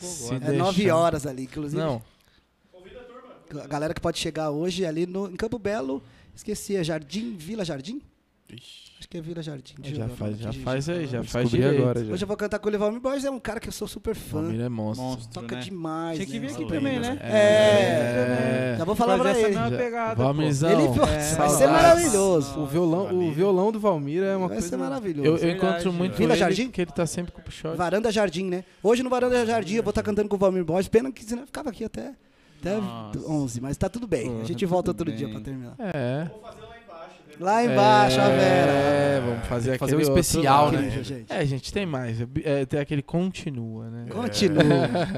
É 0.48 0.52
nove 0.52 0.90
horas 0.90 1.26
ali, 1.26 1.44
inclusive. 1.44 1.80
Não, 1.80 2.00
A 3.62 3.66
galera 3.66 3.94
que 3.94 4.00
pode 4.00 4.18
chegar 4.18 4.50
hoje 4.50 4.84
ali 4.84 5.06
no, 5.06 5.30
em 5.30 5.36
Campo 5.36 5.58
Belo, 5.58 6.02
esqueci, 6.34 6.76
é 6.76 6.84
Jardim, 6.84 7.36
Vila 7.36 7.64
Jardim? 7.64 8.00
Acho 8.52 9.08
que 9.08 9.18
é 9.18 9.20
Vila 9.20 9.42
Jardim. 9.42 9.74
Já 9.82 10.08
faz, 10.08 10.38
já 10.38 10.52
faz 10.52 10.88
aí, 10.88 11.06
já 11.06 11.24
faz 11.24 11.50
direito. 11.50 11.80
agora 11.82 12.04
já. 12.04 12.12
Hoje 12.12 12.22
eu 12.24 12.28
vou 12.28 12.36
cantar 12.36 12.58
com 12.58 12.68
o 12.68 12.70
Levalmir 12.70 13.00
Borges, 13.00 13.24
é 13.24 13.30
um 13.30 13.40
cara 13.40 13.58
que 13.58 13.68
eu 13.68 13.72
sou 13.72 13.88
super 13.88 14.14
fã. 14.14 14.42
Família 14.42 14.64
é 14.64 14.68
monstro. 14.68 15.04
Monstro, 15.04 15.42
Toca 15.42 15.56
né? 15.56 15.62
demais. 15.62 16.16
Tinha 16.18 16.26
que 16.26 16.38
vir 16.38 16.50
né? 16.50 16.52
aqui 16.54 16.66
também, 16.66 17.00
né? 17.00 17.18
É. 17.22 18.74
Já 18.78 18.84
vou 18.84 18.94
falar 18.94 19.18
pra 19.18 19.34
Fazer 19.34 19.46
ele. 19.46 19.76
pegada. 19.76 20.14
Valmirzão. 20.22 20.70
Ele 20.70 20.88
pô, 20.88 21.04
vai 21.06 21.48
ser 21.50 21.66
maravilhoso. 21.66 22.60
O 22.60 22.66
violão, 22.66 23.18
o 23.28 23.32
violão 23.32 23.72
do 23.72 23.80
Valmir 23.80 24.22
é 24.22 24.36
uma 24.36 24.46
Vai 24.46 24.56
coisa. 24.56 24.68
ser 24.68 24.76
maravilhoso. 24.76 25.26
Eu, 25.26 25.32
eu 25.32 25.38
Verdade, 25.38 25.66
encontro 25.72 25.92
muito 25.92 26.16
Vila 26.16 26.32
ele, 26.34 26.40
Jardim? 26.40 26.70
que 26.70 26.80
ele 26.80 26.92
tá 26.92 27.06
sempre 27.06 27.32
com 27.32 27.40
o 27.46 27.50
short. 27.50 27.76
Varanda 27.76 28.12
Jardim, 28.12 28.44
né? 28.44 28.64
Hoje 28.82 29.02
no 29.02 29.10
Varanda 29.10 29.44
Jardim 29.44 29.76
eu 29.76 29.82
vou 29.82 29.90
estar 29.90 30.02
cantando 30.02 30.28
com 30.28 30.36
o 30.36 30.38
Valmir 30.38 30.64
Borges. 30.64 30.88
Pena 30.88 31.10
que 31.10 31.24
senão 31.24 31.42
eu 31.42 31.46
ficava 31.46 31.70
aqui 31.70 31.84
até, 31.84 32.14
até 32.64 32.80
Nossa. 32.80 33.18
11, 33.30 33.60
mas 33.60 33.76
tá 33.76 33.88
tudo 33.88 34.06
bem. 34.06 34.40
A 34.40 34.44
gente 34.44 34.60
tudo 34.60 34.68
volta 34.70 34.90
outro 34.90 35.06
bem. 35.06 35.16
dia 35.16 35.28
pra 35.28 35.40
terminar. 35.40 35.74
É. 35.78 36.30
Lá 37.40 37.64
embaixo, 37.64 38.20
a 38.20 38.28
Vera. 38.28 38.72
É, 38.72 39.20
vamos 39.20 39.46
fazer 39.48 39.76
Fazer 39.76 39.94
um 39.94 39.98
aquele 39.98 40.08
outro 40.08 40.20
especial, 40.20 40.66
lá. 40.66 40.72
né? 40.72 40.90
Gente. 41.02 41.26
É, 41.32 41.44
gente, 41.44 41.72
tem 41.72 41.84
mais. 41.84 42.18
É, 42.44 42.64
tem 42.64 42.78
aquele 42.78 43.02
continua, 43.02 43.90
né? 43.90 44.06
Continua. 44.08 44.62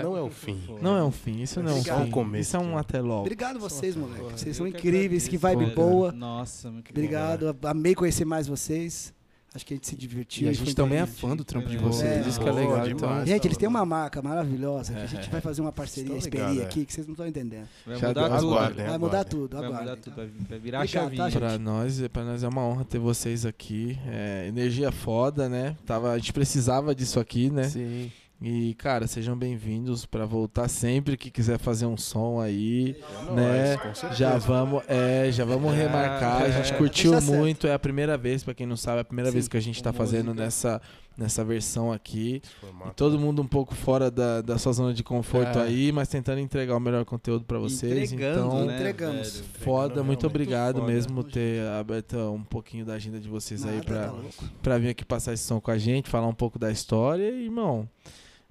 Não 0.02 0.16
é 0.16 0.23
o 0.23 0.31
fim. 0.31 0.59
Não 0.81 0.97
é 0.97 1.05
um 1.05 1.10
fim, 1.10 1.43
isso 1.43 1.62
não 1.62 1.70
é 1.73 1.74
um 1.74 1.78
Obrigado. 1.78 2.05
fim. 2.06 2.10
Começo, 2.10 2.40
Isso 2.48 2.56
é 2.56 2.60
um 2.60 2.74
né? 2.74 2.78
até 2.81 3.01
logo. 3.02 3.20
Obrigado 3.20 3.59
vocês, 3.60 3.94
moleque. 3.94 4.23
Vocês 4.32 4.56
são 4.56 4.64
que 4.70 4.78
incríveis, 4.78 5.28
que 5.28 5.36
agradeço, 5.36 5.60
vibe 5.60 5.74
boa. 5.74 6.10
Nossa, 6.12 6.70
muito 6.70 6.86
bom. 6.86 6.90
Obrigado. 6.90 7.55
Amei 7.64 7.94
conhecer 7.94 8.24
mais 8.24 8.47
vocês. 8.47 9.12
Acho 9.57 9.65
que 9.65 9.73
a 9.73 9.77
gente 9.77 9.87
se 9.89 9.97
divertiu. 9.97 10.47
E 10.47 10.51
a 10.51 10.53
gente 10.53 10.74
também 10.74 10.99
é 10.99 11.07
fã 11.07 11.35
do 11.35 11.43
trampo 11.43 11.69
de 11.69 11.77
É. 11.77 11.78
vocês. 11.78 12.27
Isso 12.27 12.39
que 12.39 12.47
é 12.49 12.53
legal. 12.53 12.83
demais. 12.83 12.93
Então, 12.93 13.27
Gente, 13.27 13.47
eles 13.49 13.57
têm 13.57 13.66
uma 13.69 13.87
marca 13.87 14.20
maravilhosa 14.20 14.93
que 14.93 15.01
a 15.01 15.07
gente 15.07 15.31
vai 15.31 15.41
fazer 15.41 15.62
uma 15.62 15.73
parceria 15.73 16.15
esperia 16.16 16.47
ligado, 16.49 16.61
é. 16.62 16.65
aqui 16.66 16.85
que 16.85 16.93
vocês 16.93 17.07
não 17.07 17.15
estão 17.15 17.27
entendendo. 17.27 17.66
Vai 17.87 17.97
mudar 17.97 18.39
tudo. 18.39 18.55
Vai 18.55 18.99
mudar 18.99 19.24
tudo, 19.24 19.57
Vai 19.57 19.69
mudar 19.69 19.97
tudo. 19.97 20.16
Vai 20.49 20.59
virar 20.59 20.81
a 20.83 20.87
chavinha. 20.87 21.23
tá, 21.23 21.31
gente? 21.31 21.39
Pra 21.39 21.59
nós, 21.59 22.01
pra 22.09 22.23
nós 22.24 22.43
é 22.43 22.49
uma 22.49 22.62
honra 22.62 22.85
ter 22.85 22.99
vocês 22.99 23.47
aqui. 23.47 23.99
É, 24.07 24.47
energia 24.47 24.93
foda, 24.93 25.49
né? 25.49 25.74
Tava, 25.87 26.12
a 26.12 26.19
gente 26.19 26.33
precisava 26.35 26.95
disso 26.95 27.19
aqui, 27.19 27.51
né? 27.51 27.65
sim. 27.65 28.12
E, 28.40 28.74
cara, 28.74 29.06
sejam 29.06 29.34
bem-vindos 29.34 30.04
pra 30.04 30.26
voltar 30.26 30.68
sempre 30.68 31.16
que 31.16 31.30
quiser 31.30 31.58
fazer 31.58 31.86
um 31.86 31.96
som 31.96 32.38
aí, 32.38 32.94
É 33.30 33.32
né? 33.32 33.76
certeza. 33.78 34.12
Já 34.14 34.36
vamos, 34.36 34.82
é, 34.88 35.32
já 35.32 35.42
vamos 35.46 35.74
remarcar. 35.74 36.42
A 36.42 36.50
gente 36.50 36.70
é. 36.74 36.76
curtiu 36.76 37.12
Deixa 37.12 37.26
certo. 37.26 37.38
muito. 37.38 37.66
É 37.66 37.72
a 37.72 37.78
primeira 37.78 38.18
vez, 38.18 38.44
pra 38.44 38.52
quem 38.52 38.66
não 38.66 38.76
sabe, 38.76 38.98
é 38.98 39.00
a 39.00 39.04
primeira 39.04 39.30
Sim, 39.30 39.34
vez 39.36 39.48
que 39.48 39.56
a 39.56 39.60
gente 39.60 39.82
tá 39.82 39.90
com 39.90 39.96
fazendo 39.96 40.26
música. 40.26 40.44
nessa, 40.44 40.82
nessa 41.16 41.42
versão 41.46 41.90
aqui. 41.90 42.42
Formato. 42.60 42.90
E 42.90 42.94
todo 42.94 43.18
mundo 43.18 43.40
um 43.40 43.46
pouco 43.46 43.74
fora 43.74 44.10
da, 44.10 44.42
da 44.42 44.58
sua 44.58 44.74
zona 44.74 44.92
de 44.92 45.02
conforto 45.02 45.58
É. 45.58 45.62
aí, 45.62 45.90
mas 45.90 46.06
tentando 46.06 46.38
entregar 46.38 46.76
o 46.76 46.80
melhor 46.80 47.06
conteúdo 47.06 47.46
pra 47.46 47.58
vocês. 47.58 48.12
Entregando, 48.12 48.48
então, 48.48 48.66
né, 48.66 48.74
Entregamos. 48.76 49.40
velho? 49.40 49.48
foda, 49.64 50.04
muito 50.04 50.26
obrigado 50.26 50.80
foda. 50.80 50.92
mesmo 50.92 51.24
ter 51.24 51.66
aberto 51.68 52.18
um 52.18 52.42
pouquinho 52.44 52.84
da 52.84 52.92
agenda 52.92 53.18
de 53.18 53.30
vocês 53.30 53.64
aí 53.64 53.76
Nada, 53.76 53.84
pra, 53.86 54.00
tá 54.08 54.12
louco. 54.12 54.44
pra 54.62 54.76
vir 54.76 54.90
aqui 54.90 55.06
passar 55.06 55.32
esse 55.32 55.44
som 55.44 55.58
com 55.58 55.70
a 55.70 55.78
gente, 55.78 56.10
falar 56.10 56.26
um 56.26 56.34
pouco 56.34 56.58
da 56.58 56.70
história. 56.70 57.30
E, 57.30 57.44
irmão, 57.46 57.88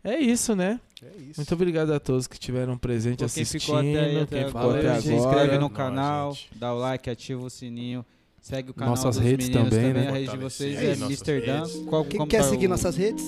é 0.05 0.19
isso, 0.19 0.55
né? 0.55 0.79
É 1.03 1.07
isso. 1.21 1.33
Muito 1.39 1.53
obrigado 1.53 1.91
a 1.91 1.99
todos 1.99 2.27
que 2.27 2.35
estiveram 2.35 2.77
presentes 2.77 3.27
Pô, 3.29 3.33
quem 3.33 3.43
assistindo, 3.43 3.61
ficou 3.61 3.77
até 3.77 3.99
aí, 4.05 4.19
até 4.21 4.37
quem 4.37 4.45
ficou 4.47 4.61
agora, 4.61 4.79
até 4.91 5.01
se 5.01 5.13
inscreve 5.13 5.41
agora. 5.41 5.59
no 5.59 5.69
canal, 5.69 6.33
gente. 6.33 6.49
dá 6.57 6.73
o 6.73 6.77
like, 6.79 7.09
ativa 7.09 7.43
o 7.43 7.49
sininho. 7.49 8.05
Segue 8.41 8.71
o 8.71 8.73
canal 8.73 8.91
Nossas 8.95 9.15
dos 9.15 9.23
redes 9.25 9.49
também, 9.49 9.69
também. 9.69 9.93
né? 9.93 10.07
A 10.07 10.11
rede 10.13 10.31
de 10.31 10.37
vocês 10.37 10.77
é 10.81 10.93
Amsterdã. 11.03 11.57
redes. 11.63 11.75
Qual, 11.87 12.05
Quem 12.05 12.25
quer 12.27 12.43
tá 12.43 12.49
seguir 12.49 12.67
o- 12.67 12.69
nossas 12.69 12.95
redes? 12.95 13.23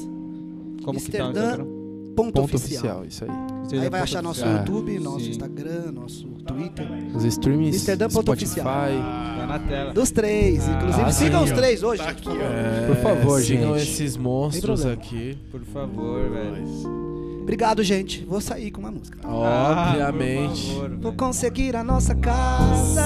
Como 0.83 0.99
que 1.01 1.11
tá. 1.11 1.17
Instagram? 1.29 1.76
Ponto, 2.17 2.33
Ponto 2.33 2.55
oficial. 2.55 3.01
oficial, 3.01 3.05
isso 3.05 3.23
aí. 3.25 3.29
Aí 3.73 3.79
vai 3.81 3.89
ponto 3.91 4.03
achar 4.03 4.23
nosso 4.23 4.41
oficial. 4.41 4.59
YouTube, 4.65 4.99
nosso 4.99 5.19
Sim. 5.25 5.29
Instagram, 5.29 5.91
nosso 5.93 6.25
Twitter. 6.47 6.87
Os 7.15 7.23
streams, 7.25 7.85
ponto 7.85 8.09
Spotify. 8.11 8.31
oficial. 8.31 8.65
Tá 8.65 9.45
na 9.47 9.59
tela. 9.59 9.93
Dos 9.93 10.09
três, 10.09 10.67
inclusive. 10.67 11.03
Ah, 11.03 11.11
sigam 11.11 11.43
os 11.43 11.51
três 11.51 11.83
hoje, 11.83 12.01
gente, 12.03 12.23
por 12.23 12.31
favor. 12.33 12.41
É, 12.51 12.87
Por 12.87 12.95
favor, 12.97 13.41
sigam 13.41 13.77
gente. 13.77 13.91
esses 13.91 14.17
monstros 14.17 14.83
aqui. 14.83 15.37
Por 15.51 15.61
favor, 15.61 16.27
velho. 16.31 16.97
Obrigado, 17.43 17.83
gente. 17.83 18.25
Vou 18.25 18.41
sair 18.41 18.71
com 18.71 18.81
uma 18.81 18.91
música. 18.91 19.19
Ah, 19.23 19.89
Obviamente. 19.91 20.65
por 20.65 20.73
favor, 20.73 20.97
Vou 20.99 21.13
conseguir 21.13 21.75
a 21.75 21.83
nossa 21.83 22.15
casa. 22.15 23.03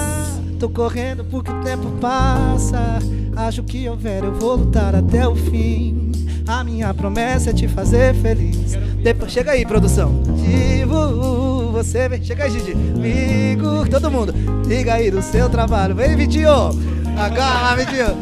Tô 0.58 0.70
correndo 0.70 1.22
porque 1.24 1.50
o 1.50 1.60
tempo 1.62 1.90
passa. 2.00 2.98
Acho 3.36 3.62
que 3.62 3.86
houver, 3.88 4.24
eu 4.24 4.32
vou 4.34 4.56
lutar 4.56 4.94
até 4.94 5.26
o 5.28 5.34
fim. 5.34 6.11
A 6.46 6.64
minha 6.64 6.92
promessa 6.92 7.50
é 7.50 7.52
te 7.52 7.68
fazer 7.68 8.14
feliz. 8.16 8.74
Depois, 9.02 9.32
chega 9.32 9.52
aí, 9.52 9.64
produção. 9.64 10.22
Divo, 10.36 11.70
você 11.72 12.08
vem. 12.08 12.22
Chega 12.22 12.44
aí, 12.44 12.50
Gigi. 12.50 12.72
Amigo, 12.72 13.88
todo 13.88 14.10
mundo. 14.10 14.34
Liga 14.66 14.94
aí 14.94 15.10
do 15.10 15.22
seu 15.22 15.48
trabalho. 15.48 15.94
Vem, 15.94 16.16
Vitinho. 16.16 16.70
Agora, 17.16 17.76
Vitinho. 17.76 18.16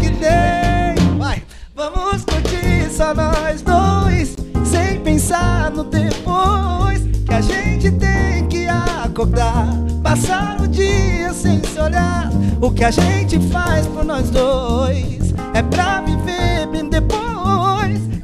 Que 0.00 0.10
tem. 0.10 1.18
Vai. 1.18 1.42
Vamos 1.74 2.24
curtir 2.24 2.90
só 2.90 3.14
nós 3.14 3.62
dois. 3.62 4.36
Sem 4.64 5.00
pensar 5.00 5.70
no 5.70 5.84
depois. 5.84 7.02
Que 7.26 7.34
a 7.34 7.40
gente 7.40 7.90
tem 7.92 8.46
que 8.46 8.66
acordar. 8.68 9.66
Passar 10.02 10.60
o 10.60 10.68
dia 10.68 11.32
sem 11.32 11.62
se 11.64 11.80
olhar. 11.80 12.30
O 12.60 12.70
que 12.70 12.84
a 12.84 12.90
gente 12.90 13.40
faz 13.48 13.86
por 13.86 14.04
nós 14.04 14.28
dois 14.28 15.34
é 15.54 15.62
pra 15.62 16.02
viver. 16.02 16.44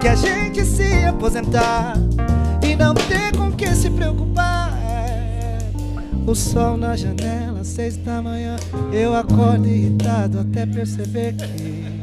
Que 0.01 0.09
a 0.09 0.15
gente 0.15 0.65
se 0.65 1.05
aposentar 1.05 1.95
e 2.67 2.75
não 2.75 2.95
ter 2.95 3.37
com 3.37 3.53
que 3.53 3.67
se 3.75 3.91
preocupar. 3.91 4.73
O 6.27 6.35
sol 6.35 6.77
na 6.77 6.97
janela, 6.97 7.63
seis 7.65 7.97
da 7.99 8.23
manhã. 8.23 8.57
Eu 8.93 9.15
acordo 9.15 9.67
irritado 9.67 10.41
até 10.41 10.65
perceber 10.65 11.35
que. 11.35 12.01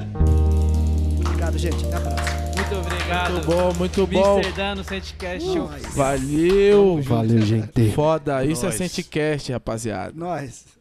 Obrigado, 1.26 1.58
gente. 1.58 1.86
Até 1.86 1.96
a 1.96 2.00
próxima. 2.02 2.38
Muito 2.56 2.76
obrigado. 2.76 3.32
Muito 3.34 3.46
bom, 3.48 3.74
muito 3.74 4.08
bom. 4.08 4.38
Amsterdã 4.38 4.76
no 4.76 4.84
Centcast 4.84 5.54
Show. 5.54 5.70
Valeu. 5.96 7.02
Valeu, 7.02 7.42
gente. 7.42 7.92
Foda. 7.92 8.46
Isso 8.46 8.66
é 8.66 8.70
Nós. 8.70 8.76
Senticast, 8.76 9.52
rapaziada. 9.52 10.14
Nós. 10.16 10.77